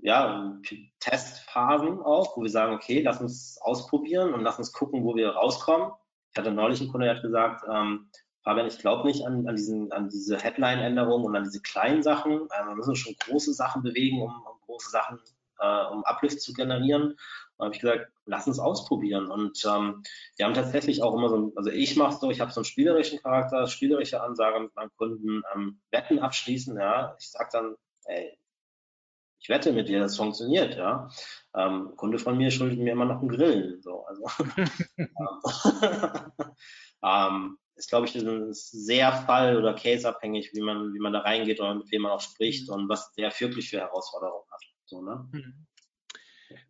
ja, 0.02 0.58
Testphasen 1.00 2.00
auch, 2.02 2.38
wo 2.38 2.44
wir 2.44 2.50
sagen, 2.50 2.76
okay, 2.76 3.02
lass 3.02 3.20
uns 3.20 3.58
ausprobieren 3.62 4.34
und 4.34 4.42
lass 4.42 4.60
uns 4.60 4.72
gucken, 4.72 5.04
wo 5.04 5.16
wir 5.16 5.30
rauskommen. 5.30 5.92
Ich 6.32 6.40
hatte 6.40 6.52
neulich 6.52 6.80
einen 6.80 6.92
Kunde, 6.92 7.08
der 7.08 7.16
hat 7.16 7.24
gesagt, 7.24 7.66
ähm, 7.70 8.10
Fabian, 8.44 8.68
ich 8.68 8.78
glaube 8.78 9.08
nicht 9.08 9.26
an, 9.26 9.48
an, 9.48 9.56
diesen, 9.56 9.92
an 9.92 10.10
diese 10.10 10.38
Headline-Änderungen 10.38 11.26
und 11.26 11.36
an 11.36 11.44
diese 11.44 11.62
kleinen 11.62 12.04
Sachen. 12.04 12.48
Äh, 12.52 12.68
wir 12.68 12.76
müssen 12.76 12.96
schon 12.96 13.16
große 13.20 13.54
Sachen 13.54 13.82
bewegen, 13.82 14.22
um, 14.22 14.32
um 14.32 14.57
große 14.68 14.92
Sachen, 14.92 15.20
äh, 15.60 15.86
um 15.86 16.04
Uplift 16.06 16.42
zu 16.42 16.54
generieren. 16.54 17.18
Und 17.58 17.66
habe 17.66 17.76
ich 17.76 17.82
gesagt, 17.82 18.12
lass 18.26 18.46
uns 18.46 18.60
ausprobieren. 18.60 19.32
Und 19.32 19.64
ähm, 19.66 20.04
wir 20.36 20.46
haben 20.46 20.54
tatsächlich 20.54 21.02
auch 21.02 21.16
immer 21.16 21.30
so, 21.30 21.52
also 21.56 21.72
ich 21.72 21.96
mache 21.96 22.18
so, 22.20 22.30
ich 22.30 22.40
habe 22.40 22.52
so 22.52 22.60
einen 22.60 22.66
spielerischen 22.66 23.20
Charakter, 23.20 23.66
spielerische 23.66 24.22
Ansage 24.22 24.60
mit 24.60 24.76
meinen 24.76 24.92
Kunden, 24.98 25.42
ähm, 25.56 25.82
Wetten 25.90 26.20
abschließen, 26.20 26.78
ja. 26.78 27.16
Ich 27.20 27.32
sage 27.32 27.50
dann, 27.52 27.76
ey, 28.06 28.38
ich 29.40 29.50
wette 29.50 29.72
mit 29.74 29.90
dir, 29.90 30.00
das 30.00 30.18
funktioniert, 30.18 30.76
ja. 30.76 31.10
Ähm, 31.56 31.94
Kunde 31.96 32.20
von 32.20 32.38
mir 32.38 32.52
schuldet 32.52 32.80
mir 32.80 32.92
immer 32.92 33.06
noch 33.06 33.22
einen 33.22 33.30
Grill. 33.30 33.80
So, 33.82 34.06
also 34.06 34.24
ähm, 37.04 37.58
ist, 37.78 37.90
glaube 37.90 38.08
ich, 38.08 38.18
sehr 38.52 39.12
fall- 39.12 39.58
oder 39.58 39.74
case-abhängig, 39.74 40.52
wie 40.54 40.62
man, 40.62 40.94
wie 40.94 41.00
man 41.00 41.14
da 41.14 41.20
reingeht 41.20 41.60
oder 41.60 41.76
mit 41.76 41.92
wem 41.92 42.04
man 42.04 42.12
auch 42.12 42.22
spricht 42.22 42.68
mhm. 42.70 42.76
und 42.76 42.90
was 42.90 43.14
der 43.14 43.32
wirklich 43.40 43.70
für 43.70 43.80
Herausforderungen 43.80 44.50
hat. 44.52 44.62
So, 44.86 45.02
ne? 45.02 45.28
Mhm. 45.32 45.68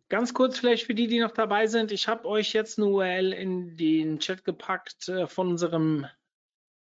Ganz 0.08 0.32
kurz 0.32 0.58
vielleicht 0.58 0.86
für 0.86 0.94
die, 0.94 1.06
die 1.06 1.20
noch 1.20 1.32
dabei 1.32 1.66
sind. 1.66 1.92
Ich 1.92 2.08
habe 2.08 2.26
euch 2.26 2.52
jetzt 2.52 2.78
eine 2.78 2.88
URL 2.88 3.32
in 3.32 3.76
den 3.76 4.18
Chat 4.20 4.44
gepackt 4.44 5.08
äh, 5.08 5.26
von 5.26 5.48
unserem 5.48 6.06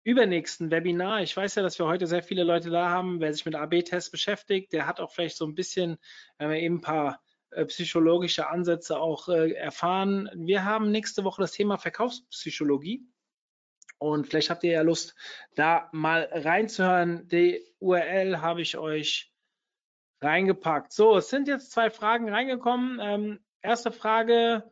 übernächsten 0.05 0.71
Webinar. 0.71 1.23
Ich 1.23 1.37
weiß 1.37 1.57
ja, 1.57 1.63
dass 1.63 1.79
wir 1.81 1.87
heute 1.87 2.07
sehr 2.07 2.23
viele 2.23 2.45
Leute 2.45 2.71
da 2.71 2.89
haben. 2.89 3.21
Wer 3.21 3.33
sich 3.33 3.45
mit 3.45 3.57
AB-Tests 3.57 4.11
beschäftigt, 4.11 4.73
der 4.73 4.87
hat 4.87 5.01
auch 5.01 5.11
vielleicht 5.11 5.37
so 5.37 5.45
ein 5.45 5.57
bisschen 5.57 5.99
äh, 6.39 6.65
eben 6.65 6.77
ein 6.77 6.81
paar 6.81 7.21
äh, 7.51 7.65
psychologische 7.65 8.49
Ansätze 8.49 8.99
auch 8.99 9.29
äh, 9.29 9.53
erfahren. 9.53 10.31
Wir 10.35 10.65
haben 10.65 10.93
nächste 10.93 11.25
Woche 11.25 11.43
das 11.43 11.53
Thema 11.53 11.79
Verkaufspsychologie. 11.79 13.05
Und 13.99 14.27
vielleicht 14.27 14.51
habt 14.51 14.65
ihr 14.65 14.73
ja 14.73 14.83
Lust, 14.83 15.15
da 15.55 15.89
mal 15.93 16.29
reinzuhören. 16.33 17.27
Die 17.29 17.65
URL 17.79 18.41
habe 18.41 18.63
ich 18.63 18.77
euch 18.77 19.33
reingepackt. 20.21 20.93
So, 20.93 21.17
es 21.17 21.29
sind 21.29 21.49
jetzt 21.49 21.73
zwei 21.73 21.91
Fragen 21.91 22.29
reingekommen. 22.29 22.99
Ähm, 23.01 23.41
erste 23.63 23.93
Frage, 23.93 24.71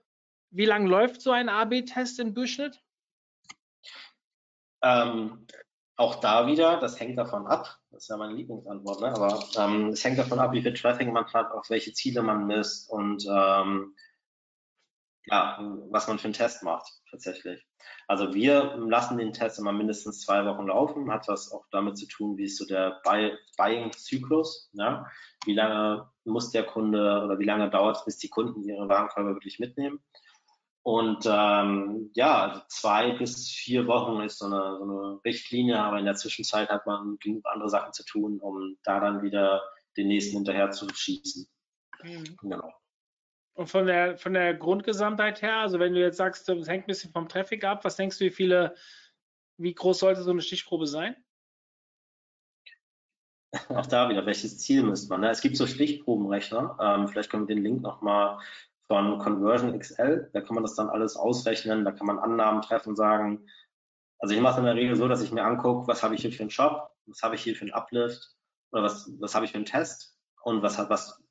wie 0.50 0.66
lange 0.66 0.88
läuft 0.88 1.20
so 1.20 1.32
ein 1.32 1.48
AB-Test 1.48 2.20
im 2.20 2.34
Durchschnitt? 2.34 2.80
Ähm, 4.82 5.46
auch 5.96 6.16
da 6.16 6.46
wieder, 6.46 6.78
das 6.78 6.98
hängt 7.00 7.18
davon 7.18 7.46
ab, 7.46 7.78
das 7.90 8.02
ist 8.02 8.08
ja 8.08 8.16
meine 8.16 8.34
Lieblingsantwort, 8.34 9.00
ne? 9.00 9.08
aber 9.08 9.44
ähm, 9.56 9.88
es 9.88 10.04
hängt 10.04 10.18
davon 10.18 10.38
ab, 10.38 10.52
wie 10.52 10.60
viel 10.60 10.74
Traffic 10.74 11.10
man 11.10 11.24
hat, 11.32 11.52
auf 11.52 11.70
welche 11.70 11.92
Ziele 11.92 12.22
man 12.22 12.46
misst 12.46 12.90
und 12.90 13.24
ähm, 13.30 13.94
ja, 15.26 15.58
was 15.90 16.06
man 16.06 16.18
für 16.18 16.26
einen 16.26 16.34
Test 16.34 16.62
macht 16.62 16.90
tatsächlich. 17.10 17.64
Also 18.08 18.34
wir 18.34 18.76
lassen 18.76 19.18
den 19.18 19.32
Test 19.32 19.58
immer 19.58 19.72
mindestens 19.72 20.20
zwei 20.20 20.44
Wochen 20.44 20.66
laufen, 20.66 21.10
hat 21.10 21.28
was 21.28 21.52
auch 21.52 21.64
damit 21.70 21.96
zu 21.96 22.06
tun, 22.06 22.36
wie 22.36 22.44
ist 22.44 22.58
so 22.58 22.66
der 22.66 23.00
Buying-Zyklus, 23.56 24.70
ja? 24.72 25.06
wie 25.46 25.54
lange 25.54 26.10
muss 26.24 26.50
der 26.50 26.64
Kunde 26.64 27.22
oder 27.24 27.38
wie 27.38 27.44
lange 27.44 27.70
dauert 27.70 27.96
es, 27.96 28.04
bis 28.04 28.18
die 28.18 28.28
Kunden 28.28 28.62
ihre 28.62 28.88
Warenkörbe 28.88 29.34
wirklich 29.34 29.58
mitnehmen. 29.58 30.00
Und 30.82 31.24
ähm, 31.24 32.10
ja, 32.14 32.42
also 32.42 32.60
zwei 32.68 33.12
bis 33.12 33.48
vier 33.48 33.86
Wochen 33.86 34.20
ist 34.22 34.38
so 34.38 34.44
eine, 34.44 34.76
so 34.76 34.84
eine 34.84 35.20
Richtlinie, 35.24 35.78
aber 35.80 35.98
in 35.98 36.04
der 36.04 36.14
Zwischenzeit 36.14 36.68
hat 36.68 36.86
man 36.86 37.16
genug 37.20 37.42
andere 37.46 37.70
Sachen 37.70 37.94
zu 37.94 38.04
tun, 38.04 38.38
um 38.38 38.76
da 38.82 39.00
dann 39.00 39.22
wieder 39.22 39.62
den 39.96 40.08
nächsten 40.08 40.36
hinterher 40.36 40.72
zu 40.72 40.86
schießen. 40.92 41.48
Mhm. 42.02 42.36
Genau. 42.42 42.70
Und 43.54 43.68
von 43.68 43.86
der, 43.86 44.18
von 44.18 44.34
der 44.34 44.54
Grundgesamtheit 44.54 45.40
her, 45.40 45.58
also 45.58 45.78
wenn 45.78 45.94
du 45.94 46.00
jetzt 46.00 46.16
sagst, 46.16 46.48
es 46.48 46.68
hängt 46.68 46.84
ein 46.84 46.88
bisschen 46.88 47.12
vom 47.12 47.28
Traffic 47.28 47.64
ab, 47.64 47.84
was 47.84 47.96
denkst 47.96 48.18
du, 48.18 48.24
wie 48.24 48.30
viele, 48.30 48.74
wie 49.58 49.74
groß 49.74 50.00
sollte 50.00 50.22
so 50.22 50.32
eine 50.32 50.42
Stichprobe 50.42 50.88
sein? 50.88 51.14
Auch 53.68 53.86
da 53.86 54.08
wieder, 54.08 54.26
welches 54.26 54.58
Ziel 54.58 54.82
misst 54.82 55.08
man? 55.08 55.20
Ne? 55.20 55.30
Es 55.30 55.40
gibt 55.40 55.56
so 55.56 55.68
Stichprobenrechner, 55.68 56.76
ähm, 56.80 57.06
vielleicht 57.06 57.30
können 57.30 57.46
wir 57.46 57.54
den 57.54 57.62
Link 57.62 57.82
nochmal 57.82 58.40
von 58.88 59.18
Conversion 59.18 59.78
XL. 59.78 60.30
Da 60.32 60.40
kann 60.40 60.54
man 60.54 60.64
das 60.64 60.74
dann 60.74 60.90
alles 60.90 61.16
ausrechnen, 61.16 61.84
da 61.84 61.92
kann 61.92 62.08
man 62.08 62.18
Annahmen 62.18 62.60
treffen, 62.60 62.96
sagen, 62.96 63.46
also 64.18 64.34
ich 64.34 64.40
mache 64.40 64.54
es 64.54 64.58
in 64.58 64.64
der 64.64 64.74
Regel 64.74 64.96
so, 64.96 65.06
dass 65.06 65.22
ich 65.22 65.32
mir 65.32 65.44
angucke, 65.44 65.86
was 65.86 66.02
habe 66.02 66.14
ich 66.14 66.22
hier 66.22 66.32
für 66.32 66.42
einen 66.42 66.50
Shop, 66.50 66.90
was 67.06 67.22
habe 67.22 67.36
ich 67.36 67.42
hier 67.42 67.54
für 67.54 67.62
einen 67.62 67.72
Uplift 67.72 68.34
oder 68.72 68.82
was, 68.82 69.10
was 69.20 69.34
habe 69.34 69.44
ich 69.44 69.52
für 69.52 69.58
einen 69.58 69.66
Test 69.66 70.18
und 70.42 70.62
was 70.62 70.78
hat, 70.78 70.90
was 70.90 71.23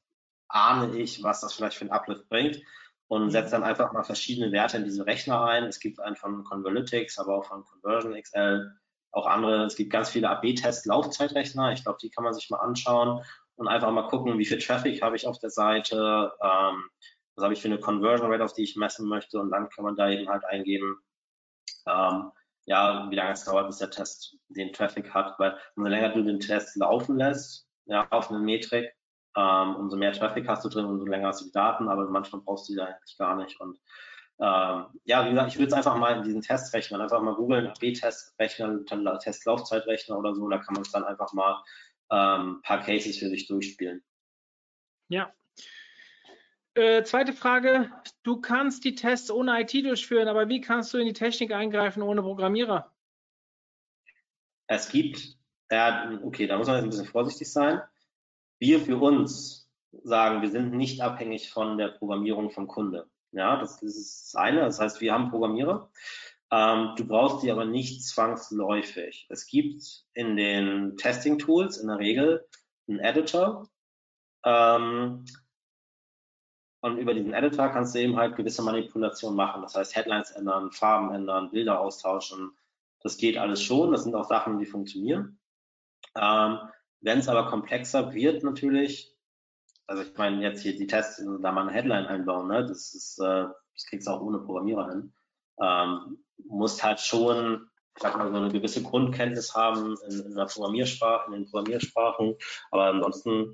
ahne 0.47 0.97
ich, 0.97 1.23
was 1.23 1.41
das 1.41 1.53
vielleicht 1.53 1.77
für 1.77 1.81
einen 1.81 1.91
Uplift 1.91 2.27
bringt 2.29 2.61
und 3.07 3.29
setze 3.31 3.51
dann 3.51 3.63
einfach 3.63 3.93
mal 3.93 4.03
verschiedene 4.03 4.51
Werte 4.51 4.77
in 4.77 4.85
diese 4.85 5.05
Rechner 5.05 5.43
ein. 5.45 5.65
Es 5.65 5.79
gibt 5.79 5.99
einen 5.99 6.15
von 6.15 6.43
Converlytics, 6.43 7.19
aber 7.19 7.37
auch 7.37 7.45
von 7.45 7.63
Conversion 7.63 8.19
XL, 8.19 8.71
auch 9.11 9.27
andere. 9.27 9.65
Es 9.65 9.75
gibt 9.75 9.91
ganz 9.91 10.09
viele 10.09 10.29
AB-Test-Laufzeitrechner. 10.29 11.73
Ich 11.73 11.83
glaube, 11.83 11.99
die 12.01 12.09
kann 12.09 12.23
man 12.23 12.33
sich 12.33 12.49
mal 12.49 12.59
anschauen 12.59 13.23
und 13.55 13.67
einfach 13.67 13.91
mal 13.91 14.07
gucken, 14.07 14.37
wie 14.39 14.45
viel 14.45 14.57
Traffic 14.57 15.01
habe 15.01 15.15
ich 15.15 15.27
auf 15.27 15.39
der 15.39 15.51
Seite, 15.51 16.33
ähm, 16.41 16.83
was 17.35 17.43
habe 17.43 17.53
ich 17.53 17.61
für 17.61 17.67
eine 17.67 17.79
Conversion 17.79 18.31
Rate, 18.31 18.43
auf 18.43 18.53
die 18.53 18.63
ich 18.63 18.75
messen 18.75 19.07
möchte 19.07 19.39
und 19.39 19.51
dann 19.51 19.69
kann 19.69 19.85
man 19.85 19.95
da 19.95 20.09
eben 20.09 20.29
halt 20.29 20.43
eingeben, 20.45 20.97
ähm, 21.87 22.31
ja, 22.65 23.07
wie 23.09 23.15
lange 23.15 23.33
es 23.33 23.43
dauert, 23.43 23.67
bis 23.67 23.77
der 23.77 23.89
Test 23.89 24.37
den 24.47 24.71
Traffic 24.71 25.13
hat, 25.13 25.37
weil 25.37 25.57
umso 25.75 25.89
länger 25.89 26.09
du 26.09 26.23
den 26.23 26.39
Test 26.39 26.75
laufen 26.77 27.17
lässt, 27.17 27.67
ja, 27.85 28.07
auf 28.09 28.29
eine 28.29 28.39
Metrik, 28.39 28.93
ähm, 29.36 29.75
umso 29.75 29.97
mehr 29.97 30.13
Traffic 30.13 30.47
hast 30.47 30.63
du 30.65 30.69
drin, 30.69 30.86
umso 30.86 31.05
länger 31.05 31.27
hast 31.27 31.41
du 31.41 31.45
die 31.45 31.51
Daten, 31.51 31.89
aber 31.89 32.09
manchmal 32.09 32.41
brauchst 32.41 32.69
du 32.69 32.73
die 32.73 32.81
eigentlich 32.81 33.17
gar 33.17 33.36
nicht 33.36 33.59
und 33.59 33.79
ähm, 34.39 34.86
ja, 35.05 35.25
wie 35.25 35.29
gesagt, 35.29 35.51
ich 35.51 35.59
würde 35.59 35.67
es 35.67 35.73
einfach 35.73 35.95
mal 35.95 36.17
in 36.17 36.23
diesen 36.23 36.41
Test 36.41 36.73
rechnen, 36.73 36.99
einfach 36.99 37.21
mal 37.21 37.36
googeln, 37.36 37.71
B-Test 37.79 38.38
rechnen, 38.39 38.86
Testlaufzeit 38.86 39.86
oder 40.09 40.34
so, 40.34 40.49
da 40.49 40.57
kann 40.57 40.73
man 40.73 40.81
es 40.81 40.91
dann 40.91 41.03
einfach 41.03 41.34
mal 41.34 41.63
ähm, 42.11 42.57
ein 42.57 42.61
paar 42.63 42.81
Cases 42.81 43.17
für 43.17 43.29
sich 43.29 43.47
durchspielen. 43.47 44.03
Ja, 45.09 45.31
äh, 46.75 47.03
zweite 47.03 47.34
Frage. 47.34 47.91
Du 48.23 48.41
kannst 48.41 48.84
die 48.84 48.95
Tests 48.95 49.29
ohne 49.29 49.61
IT 49.61 49.73
durchführen, 49.73 50.27
aber 50.27 50.49
wie 50.49 50.59
kannst 50.59 50.93
du 50.93 50.97
in 50.97 51.05
die 51.05 51.13
Technik 51.13 51.51
eingreifen 51.51 52.01
ohne 52.01 52.24
Programmierer? 52.24 52.91
Es 54.66 54.89
gibt, 54.89 55.37
ja, 55.70 56.20
okay, 56.24 56.47
da 56.47 56.58
muss 56.58 56.67
man 56.67 56.78
jetzt 56.78 56.86
ein 56.86 56.89
bisschen 56.89 57.05
vorsichtig 57.05 57.51
sein. 57.51 57.82
Wir 58.63 58.79
für 58.79 58.95
uns 58.95 59.69
sagen, 60.03 60.41
wir 60.41 60.49
sind 60.49 60.71
nicht 60.71 61.01
abhängig 61.01 61.51
von 61.51 61.77
der 61.77 61.89
Programmierung 61.89 62.49
vom 62.49 62.65
Kunde. 62.65 63.09
Ja, 63.33 63.57
das, 63.59 63.81
das 63.81 63.97
ist 63.97 64.27
das 64.27 64.35
eine. 64.41 64.61
Das 64.61 64.79
heißt, 64.79 65.01
wir 65.01 65.11
haben 65.11 65.31
Programmierer. 65.31 65.91
Ähm, 66.49 66.93
du 66.95 67.05
brauchst 67.05 67.43
die 67.43 67.51
aber 67.51 67.65
nicht 67.65 68.05
zwangsläufig. 68.05 69.27
Es 69.27 69.47
gibt 69.47 70.05
in 70.13 70.37
den 70.37 70.95
Testing-Tools 70.95 71.75
in 71.75 71.89
der 71.89 71.99
Regel 71.99 72.47
einen 72.87 72.99
Editor. 72.99 73.67
Ähm, 74.45 75.25
und 76.79 76.97
über 76.97 77.13
diesen 77.13 77.33
Editor 77.33 77.67
kannst 77.67 77.95
du 77.95 77.99
eben 77.99 78.15
halt 78.15 78.37
gewisse 78.37 78.61
Manipulationen 78.61 79.35
machen. 79.35 79.63
Das 79.63 79.75
heißt, 79.75 79.93
Headlines 79.93 80.31
ändern, 80.31 80.71
Farben 80.71 81.13
ändern, 81.13 81.51
Bilder 81.51 81.81
austauschen. 81.81 82.57
Das 83.01 83.17
geht 83.17 83.37
alles 83.37 83.61
schon. 83.61 83.91
Das 83.91 84.05
sind 84.05 84.15
auch 84.15 84.29
Sachen, 84.29 84.57
die 84.57 84.65
funktionieren. 84.65 85.37
Ähm, 86.15 86.59
Wenn 87.04 87.20
es 87.20 87.28
aber 87.28 87.50
komplexer 87.50 88.13
wird, 88.13 88.43
natürlich, 88.43 89.13
also 89.88 90.04
ich 90.04 90.17
meine 90.17 90.42
jetzt 90.42 90.62
hier 90.62 90.75
die 90.75 90.88
Tests, 90.88 91.21
da 91.42 91.51
mal 91.51 91.63
eine 91.63 91.71
Headline 91.71 92.05
einbauen, 92.05 92.47
ne? 92.47 92.66
das 92.66 92.93
ist, 92.93 93.20
äh, 93.20 93.46
das 93.74 93.86
kriegst 93.89 94.08
du 94.08 94.12
auch 94.12 94.21
ohne 94.21 94.39
Programmierer 94.39 94.89
hin. 94.89 95.13
Ähm, 95.62 96.17
musst 96.46 96.82
halt 96.82 97.01
schon, 97.01 97.70
ich 97.96 98.01
sag 98.01 98.17
mal, 98.17 98.32
so 98.32 98.38
eine 98.38 98.51
gewisse 98.51 98.82
Grundkenntnis 98.82 99.54
haben 99.54 99.97
in, 100.09 100.28
in 100.28 100.36
der 100.36 100.46
Programmiersprache, 100.46 101.28
in 101.28 101.34
den 101.34 101.46
Programmiersprachen. 101.46 102.36
Aber 102.71 102.86
ansonsten, 102.86 103.54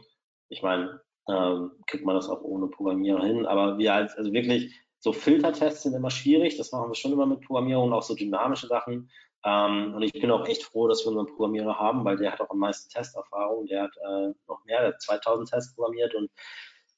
ich 0.50 0.62
meine, 0.62 1.02
ähm, 1.28 1.72
kriegt 1.88 2.06
man 2.06 2.16
das 2.16 2.30
auch 2.30 2.42
ohne 2.42 2.68
Programmierer 2.68 3.26
hin. 3.26 3.48
Aber 3.48 3.80
wir 3.80 3.96
als, 3.96 4.16
also 4.16 4.32
wirklich, 4.32 4.80
so 5.00 5.12
Filtertests 5.12 5.84
sind 5.84 5.96
immer 5.96 6.12
schwierig. 6.12 6.58
Das 6.58 6.72
machen 6.72 6.92
wir 6.92 6.96
schon 6.96 7.14
immer 7.14 7.26
mit 7.26 7.42
Programmierung, 7.42 7.94
auch 7.94 8.04
so 8.04 8.14
dynamische 8.14 8.68
Sachen. 8.68 9.10
Ähm, 9.46 9.94
und 9.96 10.02
ich 10.02 10.14
bin 10.14 10.32
auch 10.32 10.48
echt 10.48 10.64
froh, 10.64 10.88
dass 10.88 11.04
wir 11.06 11.10
unseren 11.10 11.28
Programmierer 11.28 11.80
haben, 11.80 12.04
weil 12.04 12.18
der 12.18 12.32
hat 12.32 12.42
auch 12.42 12.50
am 12.50 12.60
meisten 12.60 12.90
Testerfahrung. 12.90 13.68
Der 13.68 13.84
hat 13.84 13.96
äh, 13.98 14.34
noch 14.48 14.64
mehr, 14.66 14.82
der 14.82 14.90
hat 14.90 15.02
2000 15.02 15.50
Tests 15.50 15.76
programmiert 15.76 16.14
und 16.16 16.30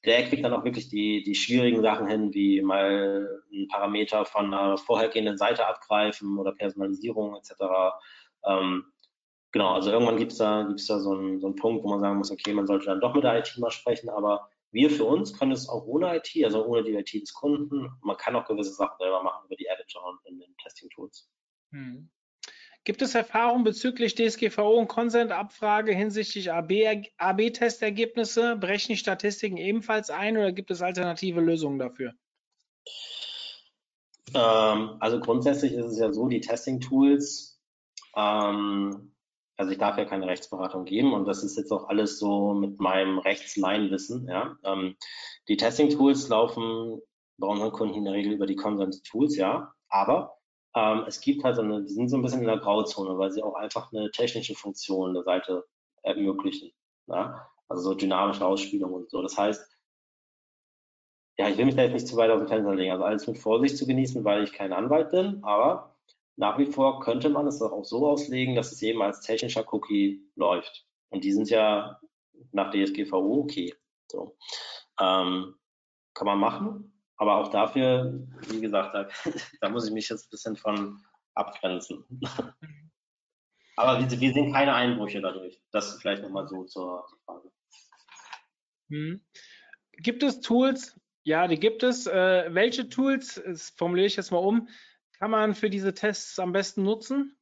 der 0.04 0.24
kriegt 0.28 0.44
dann 0.44 0.52
auch 0.52 0.64
wirklich 0.64 0.88
die, 0.88 1.22
die 1.22 1.34
schwierigen 1.34 1.80
Sachen 1.80 2.08
hin, 2.08 2.34
wie 2.34 2.60
mal 2.60 3.42
einen 3.52 3.68
Parameter 3.68 4.24
von 4.24 4.52
einer 4.52 4.76
vorhergehenden 4.76 5.38
Seite 5.38 5.66
abgreifen 5.66 6.38
oder 6.38 6.52
Personalisierung 6.52 7.36
etc. 7.36 7.94
Ähm, 8.44 8.84
genau, 9.52 9.74
also 9.74 9.92
irgendwann 9.92 10.16
gibt 10.16 10.32
es 10.32 10.38
da, 10.38 10.64
gibt's 10.64 10.86
da 10.86 10.98
so, 10.98 11.12
einen, 11.12 11.40
so 11.40 11.46
einen 11.46 11.56
Punkt, 11.56 11.84
wo 11.84 11.90
man 11.90 12.00
sagen 12.00 12.18
muss, 12.18 12.32
okay, 12.32 12.52
man 12.52 12.66
sollte 12.66 12.86
dann 12.86 13.00
doch 13.00 13.14
mit 13.14 13.22
der 13.22 13.38
IT 13.38 13.56
mal 13.58 13.70
sprechen, 13.70 14.08
aber 14.08 14.48
wir 14.72 14.90
für 14.90 15.04
uns 15.04 15.38
können 15.38 15.52
es 15.52 15.68
auch 15.68 15.84
ohne 15.86 16.16
IT, 16.16 16.44
also 16.44 16.64
ohne 16.64 16.82
die 16.82 16.94
IT 16.94 17.12
des 17.12 17.34
Kunden. 17.34 17.92
Man 18.00 18.16
kann 18.16 18.34
auch 18.34 18.46
gewisse 18.46 18.72
Sachen 18.72 18.96
selber 18.98 19.22
machen 19.22 19.44
über 19.46 19.54
die 19.54 19.66
Editor 19.66 20.02
und 20.04 20.18
in 20.24 20.40
den 20.40 20.56
Testing-Tools. 20.56 21.30
Hm. 21.70 22.10
Gibt 22.84 23.00
es 23.00 23.14
Erfahrungen 23.14 23.62
bezüglich 23.62 24.16
DSGVO 24.16 24.72
und 24.72 24.88
Consent-Abfrage 24.88 25.92
hinsichtlich 25.92 26.50
AB-Testergebnisse? 26.52 28.56
Brechen 28.56 28.92
die 28.92 28.98
Statistiken 28.98 29.56
ebenfalls 29.56 30.10
ein 30.10 30.36
oder 30.36 30.50
gibt 30.50 30.72
es 30.72 30.82
alternative 30.82 31.40
Lösungen 31.40 31.78
dafür? 31.78 32.12
Ähm, 34.34 34.96
also 34.98 35.20
grundsätzlich 35.20 35.74
ist 35.74 35.86
es 35.86 36.00
ja 36.00 36.12
so, 36.12 36.26
die 36.26 36.40
Testing-Tools, 36.40 37.60
ähm, 38.16 39.14
also 39.56 39.70
ich 39.70 39.78
darf 39.78 39.96
ja 39.96 40.04
keine 40.04 40.26
Rechtsberatung 40.26 40.84
geben 40.84 41.12
und 41.12 41.26
das 41.26 41.44
ist 41.44 41.56
jetzt 41.56 41.70
auch 41.70 41.88
alles 41.88 42.18
so 42.18 42.52
mit 42.52 42.80
meinem 42.80 43.18
Rechtsleinwissen. 43.18 44.26
Ja? 44.26 44.56
Ähm, 44.64 44.96
die 45.46 45.56
Testing-Tools 45.56 46.28
laufen 46.28 47.00
bei 47.38 47.46
unseren 47.46 47.70
Kunden 47.70 47.94
in 47.94 48.04
der 48.04 48.14
Regel 48.14 48.32
über 48.32 48.46
die 48.46 48.56
Consent-Tools, 48.56 49.36
ja, 49.36 49.72
aber 49.88 50.41
ähm, 50.74 51.04
es 51.06 51.20
gibt 51.20 51.44
halt 51.44 51.56
so 51.56 51.62
eine, 51.62 51.82
die 51.82 51.92
sind 51.92 52.08
so 52.08 52.16
ein 52.16 52.22
bisschen 52.22 52.40
in 52.40 52.46
der 52.46 52.58
Grauzone, 52.58 53.18
weil 53.18 53.30
sie 53.30 53.42
auch 53.42 53.54
einfach 53.54 53.92
eine 53.92 54.10
technische 54.10 54.54
Funktion 54.54 55.14
der 55.14 55.22
Seite 55.22 55.64
ermöglichen. 56.02 56.72
Ja? 57.06 57.48
Also 57.68 57.82
so 57.82 57.94
dynamische 57.94 58.44
Ausspielung 58.44 58.92
und 58.92 59.10
so. 59.10 59.22
Das 59.22 59.36
heißt, 59.36 59.68
ja, 61.38 61.48
ich 61.48 61.56
will 61.56 61.64
mich 61.64 61.76
da 61.76 61.82
jetzt 61.82 61.92
nicht 61.92 62.06
zu 62.06 62.16
weit 62.16 62.30
aus 62.30 62.40
dem 62.40 62.48
Fenster 62.48 62.74
legen. 62.74 62.92
Also 62.92 63.04
alles 63.04 63.26
mit 63.26 63.38
Vorsicht 63.38 63.76
zu 63.76 63.86
genießen, 63.86 64.24
weil 64.24 64.44
ich 64.44 64.52
kein 64.52 64.72
Anwalt 64.72 65.10
bin, 65.10 65.42
aber 65.42 65.96
nach 66.36 66.58
wie 66.58 66.66
vor 66.66 67.00
könnte 67.00 67.28
man 67.28 67.46
es 67.46 67.60
auch 67.60 67.84
so 67.84 68.06
auslegen, 68.06 68.54
dass 68.54 68.72
es 68.72 68.82
eben 68.82 69.02
als 69.02 69.20
technischer 69.20 69.64
Cookie 69.72 70.26
läuft. 70.34 70.86
Und 71.10 71.24
die 71.24 71.32
sind 71.32 71.50
ja 71.50 72.00
nach 72.52 72.70
DSGVO 72.70 73.40
okay. 73.40 73.74
So. 74.10 74.36
Ähm, 75.00 75.54
kann 76.14 76.26
man 76.26 76.38
machen, 76.38 76.91
aber 77.22 77.36
auch 77.36 77.52
dafür, 77.52 78.26
wie 78.48 78.60
gesagt, 78.60 78.96
da, 78.96 79.08
da 79.60 79.68
muss 79.68 79.86
ich 79.86 79.92
mich 79.92 80.08
jetzt 80.08 80.26
ein 80.26 80.30
bisschen 80.30 80.56
von 80.56 81.00
abgrenzen. 81.34 82.04
Aber 83.76 84.00
wir, 84.00 84.20
wir 84.20 84.32
sehen 84.32 84.52
keine 84.52 84.74
Einbrüche 84.74 85.20
dadurch. 85.20 85.62
Das 85.70 86.00
vielleicht 86.00 86.22
nochmal 86.22 86.48
so 86.48 86.64
zur 86.64 87.06
Frage. 87.24 87.52
Hm. 88.90 89.24
Gibt 89.92 90.24
es 90.24 90.40
Tools? 90.40 91.00
Ja, 91.22 91.46
die 91.46 91.60
gibt 91.60 91.84
es. 91.84 92.08
Äh, 92.08 92.52
welche 92.52 92.88
Tools, 92.88 93.40
das 93.46 93.70
formuliere 93.70 94.08
ich 94.08 94.16
jetzt 94.16 94.32
mal 94.32 94.38
um, 94.38 94.68
kann 95.20 95.30
man 95.30 95.54
für 95.54 95.70
diese 95.70 95.94
Tests 95.94 96.40
am 96.40 96.50
besten 96.50 96.82
nutzen? 96.82 97.38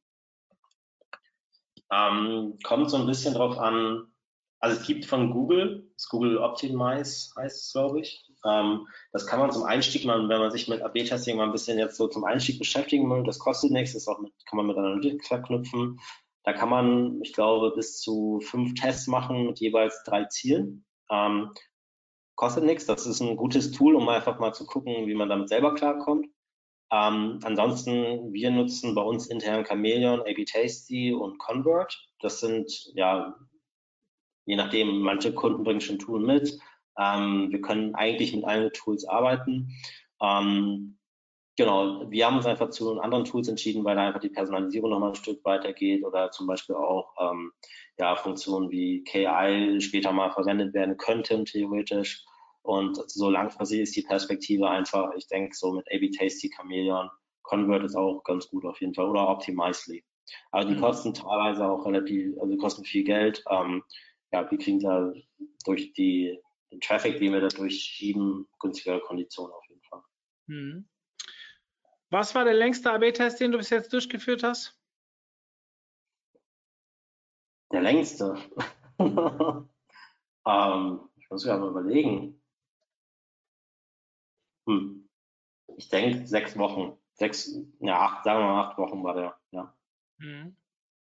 Ähm, 1.91 2.59
kommt 2.63 2.91
so 2.91 2.97
ein 2.97 3.07
bisschen 3.07 3.33
drauf 3.33 3.57
an. 3.57 4.13
Also 4.59 4.79
es 4.79 4.85
gibt 4.85 5.05
von 5.05 5.31
Google, 5.31 5.91
das 5.95 6.07
Google 6.07 6.37
Optimize 6.37 7.33
heißt 7.35 7.65
es, 7.65 7.71
glaube 7.71 8.01
ich. 8.01 8.30
Ähm, 8.45 8.87
das 9.11 9.27
kann 9.27 9.39
man 9.39 9.51
zum 9.51 9.63
Einstieg 9.63 10.05
mal, 10.05 10.27
wenn 10.27 10.39
man 10.39 10.51
sich 10.51 10.67
mit 10.67 10.81
AB-Testing 10.81 11.37
mal 11.37 11.45
ein 11.45 11.51
bisschen 11.51 11.77
jetzt 11.77 11.97
so 11.97 12.07
zum 12.07 12.23
Einstieg 12.23 12.59
beschäftigen 12.59 13.09
will, 13.09 13.23
das 13.23 13.39
kostet 13.39 13.71
nichts, 13.71 13.93
das 13.93 14.07
mit, 14.19 14.33
kann 14.45 14.57
man 14.57 14.67
mit 14.67 14.77
Analytics 14.77 15.27
verknüpfen. 15.27 15.99
Da 16.43 16.53
kann 16.53 16.69
man, 16.69 17.21
ich 17.21 17.33
glaube, 17.33 17.71
bis 17.75 17.99
zu 17.99 18.39
fünf 18.41 18.73
Tests 18.73 19.07
machen 19.07 19.45
mit 19.45 19.59
jeweils 19.59 20.03
drei 20.03 20.25
Zielen. 20.25 20.85
Ähm, 21.11 21.51
kostet 22.35 22.63
nichts, 22.63 22.85
das 22.87 23.05
ist 23.05 23.21
ein 23.21 23.37
gutes 23.37 23.71
Tool, 23.71 23.95
um 23.95 24.09
einfach 24.09 24.39
mal 24.39 24.53
zu 24.53 24.65
gucken, 24.65 25.05
wie 25.05 25.13
man 25.13 25.29
damit 25.29 25.49
selber 25.49 25.75
klarkommt. 25.75 26.27
Ähm, 26.91 27.39
ansonsten, 27.43 28.33
wir 28.33 28.51
nutzen 28.51 28.95
bei 28.95 29.01
uns 29.01 29.27
intern 29.27 29.63
Chameleon, 29.63 30.21
AB 30.21 30.45
Tasty 30.45 31.13
und 31.13 31.37
Convert. 31.37 31.97
Das 32.19 32.39
sind 32.39 32.91
ja, 32.95 33.35
je 34.45 34.55
nachdem, 34.55 34.99
manche 34.99 35.33
Kunden 35.33 35.63
bringen 35.63 35.79
schon 35.79 35.99
Tool 35.99 36.19
mit, 36.19 36.59
ähm, 36.97 37.51
wir 37.51 37.61
können 37.61 37.95
eigentlich 37.95 38.35
mit 38.35 38.45
allen 38.45 38.71
Tools 38.73 39.05
arbeiten. 39.05 39.69
Ähm, 40.21 40.97
genau, 41.57 42.09
wir 42.09 42.25
haben 42.25 42.37
uns 42.37 42.45
einfach 42.45 42.69
zu 42.69 42.99
anderen 42.99 43.25
Tools 43.25 43.47
entschieden, 43.47 43.83
weil 43.83 43.95
da 43.95 44.07
einfach 44.07 44.19
die 44.19 44.29
Personalisierung 44.29 44.89
nochmal 44.89 45.09
ein 45.09 45.15
Stück 45.15 45.43
weitergeht 45.43 46.03
oder 46.03 46.31
zum 46.31 46.47
Beispiel 46.47 46.75
auch 46.75 47.13
ähm, 47.19 47.51
ja, 47.97 48.15
Funktionen 48.15 48.71
wie 48.71 49.03
KI 49.03 49.79
später 49.81 50.11
mal 50.11 50.31
verwendet 50.31 50.73
werden 50.73 50.97
könnten, 50.97 51.45
theoretisch. 51.45 52.25
Und 52.63 52.97
so 53.09 53.29
langfristig 53.29 53.81
ist 53.81 53.95
die 53.95 54.03
Perspektive 54.03 54.69
einfach, 54.69 55.11
ich 55.15 55.27
denke, 55.27 55.55
so 55.55 55.73
mit 55.73 55.87
AB 55.91 56.11
Tasty, 56.15 56.49
Chameleon, 56.49 57.09
Convert 57.41 57.83
ist 57.83 57.95
auch 57.95 58.23
ganz 58.23 58.47
gut 58.49 58.65
auf 58.65 58.79
jeden 58.81 58.93
Fall 58.93 59.09
oder 59.09 59.27
Optimizely. 59.27 60.03
Aber 60.51 60.65
die 60.65 60.75
mhm. 60.75 60.81
kosten 60.81 61.13
teilweise 61.13 61.67
auch 61.67 61.85
relativ, 61.85 62.39
also 62.39 62.55
kosten 62.57 62.85
viel 62.85 63.03
Geld. 63.03 63.43
Ähm, 63.49 63.83
ja, 64.31 64.49
wir 64.49 64.57
kriegen 64.57 64.79
da 64.79 65.11
durch 65.65 65.93
die 65.93 66.39
den 66.71 66.81
Traffic, 66.81 67.19
den 67.19 67.33
wir 67.33 67.41
dadurch 67.41 67.81
schieben, 67.81 68.47
günstigere 68.59 69.01
Konditionen 69.01 69.53
auf 69.53 69.67
jeden 69.67 69.81
Fall. 69.83 70.01
Hm. 70.47 70.89
Was 72.09 72.33
war 72.35 72.43
der 72.43 72.53
längste 72.53 72.91
AB-Test, 72.91 73.39
den 73.39 73.51
du 73.51 73.57
bis 73.57 73.69
jetzt 73.69 73.93
durchgeführt 73.93 74.43
hast? 74.43 74.77
Der 77.71 77.81
längste? 77.81 78.37
ähm, 78.99 79.67
ich 81.17 81.29
muss 81.29 81.45
mir 81.45 81.53
aber 81.53 81.67
überlegen. 81.69 82.41
Hm. 84.67 85.09
Ich 85.77 85.89
denke 85.89 86.27
sechs 86.27 86.57
Wochen. 86.57 86.97
Sechs, 87.13 87.55
ja, 87.79 87.99
acht, 87.99 88.23
sagen 88.23 88.39
wir 88.39 88.47
mal 88.47 88.67
acht 88.67 88.77
Wochen 88.77 89.03
war 89.03 89.13
der, 89.13 89.39
ja. 89.51 89.75
Hm. 90.19 90.55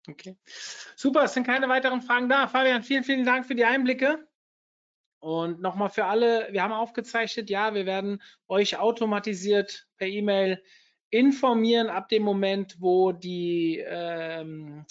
Okay. 0.07 0.37
Super, 0.95 1.23
es 1.23 1.33
sind 1.33 1.45
keine 1.45 1.69
weiteren 1.69 2.01
Fragen 2.01 2.27
da. 2.29 2.47
Fabian, 2.47 2.83
vielen, 2.83 3.03
vielen 3.03 3.25
Dank 3.25 3.45
für 3.45 3.55
die 3.55 3.65
Einblicke. 3.65 4.27
Und 5.21 5.61
nochmal 5.61 5.89
für 5.89 6.05
alle, 6.05 6.47
wir 6.51 6.63
haben 6.63 6.73
aufgezeichnet, 6.73 7.51
ja, 7.51 7.75
wir 7.75 7.85
werden 7.85 8.21
euch 8.47 8.77
automatisiert 8.77 9.87
per 9.97 10.07
E-Mail 10.07 10.61
informieren 11.11 11.89
ab 11.89 12.09
dem 12.09 12.23
Moment, 12.23 12.77
wo 12.79 13.11
die 13.11 13.77
ähm, 13.85 14.85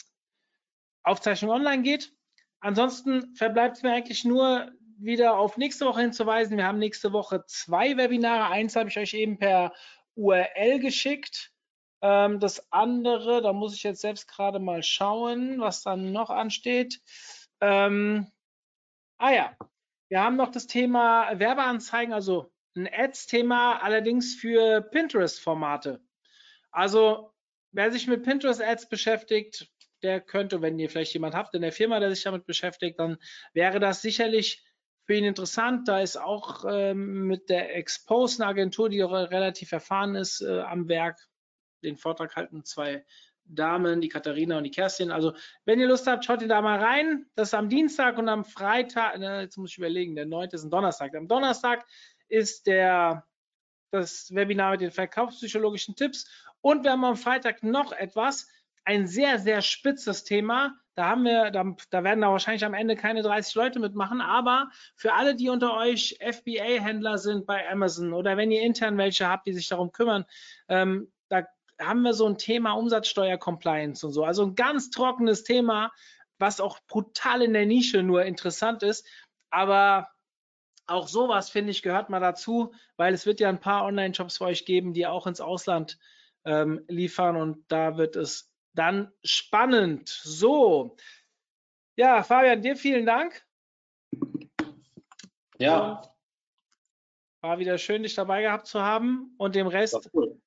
Aufzeichnung 1.03 1.51
online 1.51 1.83
geht. 1.83 2.15
Ansonsten 2.61 3.35
verbleibt 3.35 3.79
es 3.79 3.83
mir 3.83 3.93
eigentlich 3.93 4.25
nur 4.25 4.71
wieder 4.99 5.37
auf 5.37 5.57
nächste 5.57 5.85
Woche 5.85 6.03
hinzuweisen. 6.03 6.57
Wir 6.57 6.67
haben 6.67 6.79
nächste 6.79 7.13
Woche 7.13 7.45
zwei 7.47 7.97
Webinare. 7.97 8.53
Eins 8.53 8.77
habe 8.77 8.89
ich 8.89 8.99
euch 8.99 9.15
eben 9.15 9.37
per 9.37 9.73
URL 10.15 10.79
geschickt. 10.79 11.53
Ähm, 12.03 12.39
das 12.39 12.71
andere, 12.71 13.43
da 13.43 13.53
muss 13.53 13.75
ich 13.75 13.83
jetzt 13.83 14.03
selbst 14.03 14.29
gerade 14.29 14.61
mal 14.61 14.85
schauen, 14.85 15.59
was 15.59 15.83
dann 15.83 16.13
noch 16.13 16.31
ansteht. 16.31 17.01
Ähm, 17.61 18.31
ah 19.19 19.33
ja, 19.33 19.57
wir 20.11 20.21
haben 20.21 20.37
noch 20.37 20.51
das 20.51 20.67
Thema 20.67 21.39
Werbeanzeigen, 21.39 22.13
also 22.13 22.53
ein 22.77 22.89
Ads-Thema, 22.93 23.79
allerdings 23.79 24.35
für 24.35 24.83
Pinterest-Formate. 24.83 26.03
Also 26.71 27.33
wer 27.73 27.93
sich 27.93 28.07
mit 28.07 28.25
Pinterest-Ads 28.25 28.89
beschäftigt, 28.89 29.71
der 30.03 30.21
könnte, 30.21 30.63
wenn 30.63 30.79
ihr 30.79 30.91
vielleicht 30.91 31.15
jemand 31.15 31.35
habt 31.35 31.55
in 31.55 31.63
der 31.63 31.73
Firma, 31.73 32.01
der 32.01 32.11
sich 32.11 32.25
damit 32.25 32.45
beschäftigt, 32.45 32.99
dann 32.99 33.19
wäre 33.53 33.79
das 33.79 34.03
sicherlich 34.03 34.65
für 35.07 35.15
ihn 35.15 35.25
interessant. 35.25 35.87
Da 35.87 36.01
ist 36.01 36.17
auch 36.17 36.65
ähm, 36.69 37.27
mit 37.27 37.49
der 37.49 37.77
Expose 37.77 38.43
eine 38.43 38.51
Agentur, 38.51 38.89
die 38.89 39.03
relativ 39.03 39.71
erfahren 39.73 40.17
ist, 40.17 40.41
äh, 40.41 40.61
am 40.61 40.89
Werk. 40.89 41.21
Den 41.85 41.97
Vortrag 41.97 42.35
halten 42.35 42.65
zwei 42.65 43.05
Damen, 43.55 44.01
die 44.01 44.09
Katharina 44.09 44.59
und 44.59 44.65
die 44.65 44.71
Kerstin. 44.71 45.11
Also, 45.11 45.35
wenn 45.65 45.81
ihr 45.81 45.89
Lust 45.89 46.07
habt, 46.07 46.25
schaut 46.25 46.43
ihr 46.43 46.49
da 46.49 46.61
mal 46.61 46.79
rein. 46.79 47.27
Das 47.35 47.49
ist 47.49 47.55
am 47.55 47.69
Dienstag 47.69 48.19
und 48.19 48.29
am 48.29 48.45
Freitag, 48.45 49.17
na, 49.19 49.43
jetzt 49.43 49.57
muss 49.57 49.71
ich 49.71 49.79
überlegen, 49.79 50.15
der 50.15 50.27
9. 50.27 50.49
ist 50.53 50.65
ein 50.65 50.71
Donnerstag. 50.71 51.15
Am 51.15 51.29
Donnerstag 51.29 51.87
ist 52.29 52.67
der, 52.67 53.27
das 53.91 54.35
Webinar 54.35 54.73
mit 54.73 54.81
den 54.81 54.91
verkaufspsychologischen 54.91 55.97
Tipps. 55.97 56.31
Und 56.61 56.85
wir 56.85 56.93
haben 56.93 57.05
am 57.05 57.17
Freitag 57.17 57.63
noch 57.63 57.93
etwas, 57.93 58.49
ein 58.85 59.07
sehr, 59.07 59.39
sehr 59.39 59.63
spitzes 59.63 60.25
Thema. 60.25 60.75
Da 60.95 61.09
haben 61.09 61.25
wir, 61.25 61.51
da, 61.51 61.65
da 61.91 62.05
werden 62.05 62.21
da 62.21 62.31
wahrscheinlich 62.31 62.65
am 62.65 62.75
Ende 62.75 62.97
keine 62.97 63.23
30 63.23 63.55
Leute 63.55 63.79
mitmachen, 63.79 64.21
aber 64.21 64.69
für 64.97 65.15
alle, 65.15 65.35
die 65.35 65.49
unter 65.49 65.77
euch 65.77 66.19
FBA-Händler 66.21 67.19
sind 67.19 67.47
bei 67.47 67.69
Amazon 67.71 68.13
oder 68.13 68.37
wenn 68.37 68.51
ihr 68.51 68.63
intern 68.63 68.99
welche 68.99 69.29
habt, 69.29 69.47
die 69.47 69.53
sich 69.53 69.69
darum 69.69 69.93
kümmern, 69.93 70.25
ähm, 70.69 71.11
haben 71.81 72.03
wir 72.03 72.15
so 72.15 72.27
ein 72.27 72.39
Thema 72.39 72.73
Umsatzsteuer-Compliance 72.73 74.07
und 74.07 74.13
so. 74.13 74.25
Also 74.25 74.45
ein 74.45 74.55
ganz 74.55 74.91
trockenes 74.91 75.45
Thema, 75.45 75.93
was 76.39 76.61
auch 76.61 76.79
brutal 76.87 77.43
in 77.43 77.53
der 77.53 77.67
Nische 77.67 78.03
nur 78.03 78.25
interessant 78.25 78.83
ist. 78.83 79.07
Aber 79.51 80.09
auch 80.87 81.09
sowas, 81.09 81.51
finde 81.51 81.71
ich, 81.71 81.83
gehört 81.83 82.11
mal 82.11 82.21
dazu, 82.21 82.75
weil 82.97 83.15
es 83.15 83.27
wird 83.27 83.41
ja 83.41 83.49
ein 83.49 83.61
paar 83.61 83.85
Online-Shops 83.85 84.39
für 84.39 84.45
euch 84.45 84.65
geben, 84.65 84.93
die 84.93 85.07
auch 85.07 85.27
ins 85.27 85.41
Ausland 85.41 85.99
ähm, 86.45 86.85
liefern 86.89 87.37
und 87.37 87.65
da 87.69 87.97
wird 87.97 88.17
es 88.17 88.51
dann 88.75 89.13
spannend. 89.23 90.09
So, 90.09 90.97
ja, 91.97 92.23
Fabian, 92.23 92.63
dir 92.63 92.77
vielen 92.77 93.07
Dank. 93.07 93.45
Ja, 95.59 96.03
War 97.43 97.59
wieder 97.59 97.77
schön, 97.79 98.03
dich 98.03 98.15
dabei 98.15 98.43
gehabt 98.43 98.67
zu 98.67 98.81
haben. 98.81 99.35
Und 99.37 99.55
dem 99.55 99.67
Rest 99.67 100.11
cool. 100.15 100.41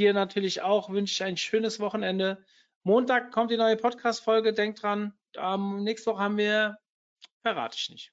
Dir 0.00 0.14
natürlich 0.14 0.62
auch 0.62 0.90
wünsche 0.90 1.12
ich 1.12 1.22
ein 1.22 1.36
schönes 1.36 1.78
Wochenende. 1.78 2.42
Montag 2.82 3.30
kommt 3.32 3.50
die 3.50 3.56
neue 3.56 3.76
Podcast-Folge. 3.76 4.52
Denkt 4.52 4.82
dran, 4.82 5.12
ähm, 5.36 5.84
nächste 5.84 6.10
Woche 6.10 6.22
haben 6.22 6.38
wir, 6.38 6.78
verrate 7.42 7.76
ich 7.78 7.90
nicht. 7.90 8.12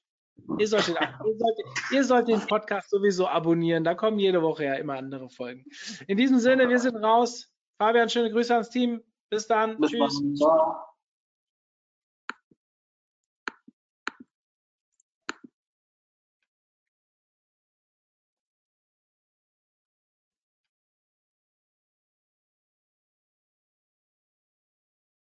Ihr 0.58 0.68
solltet, 0.68 0.96
ihr, 1.00 1.36
solltet, 1.38 1.66
ihr 1.90 2.04
solltet 2.04 2.28
den 2.28 2.46
Podcast 2.46 2.90
sowieso 2.90 3.26
abonnieren. 3.26 3.82
Da 3.82 3.94
kommen 3.94 4.18
jede 4.18 4.42
Woche 4.42 4.64
ja 4.64 4.74
immer 4.74 4.94
andere 4.94 5.28
Folgen. 5.30 5.64
In 6.06 6.16
diesem 6.16 6.38
Sinne, 6.38 6.68
wir 6.68 6.78
sind 6.78 6.96
raus. 6.96 7.50
Fabian, 7.78 8.08
schöne 8.08 8.30
Grüße 8.30 8.52
ans 8.52 8.70
Team. 8.70 9.02
Bis 9.30 9.46
dann. 9.48 9.80
Bis 9.80 9.90
Tschüss. 9.90 10.22
Ciao. 10.36 10.87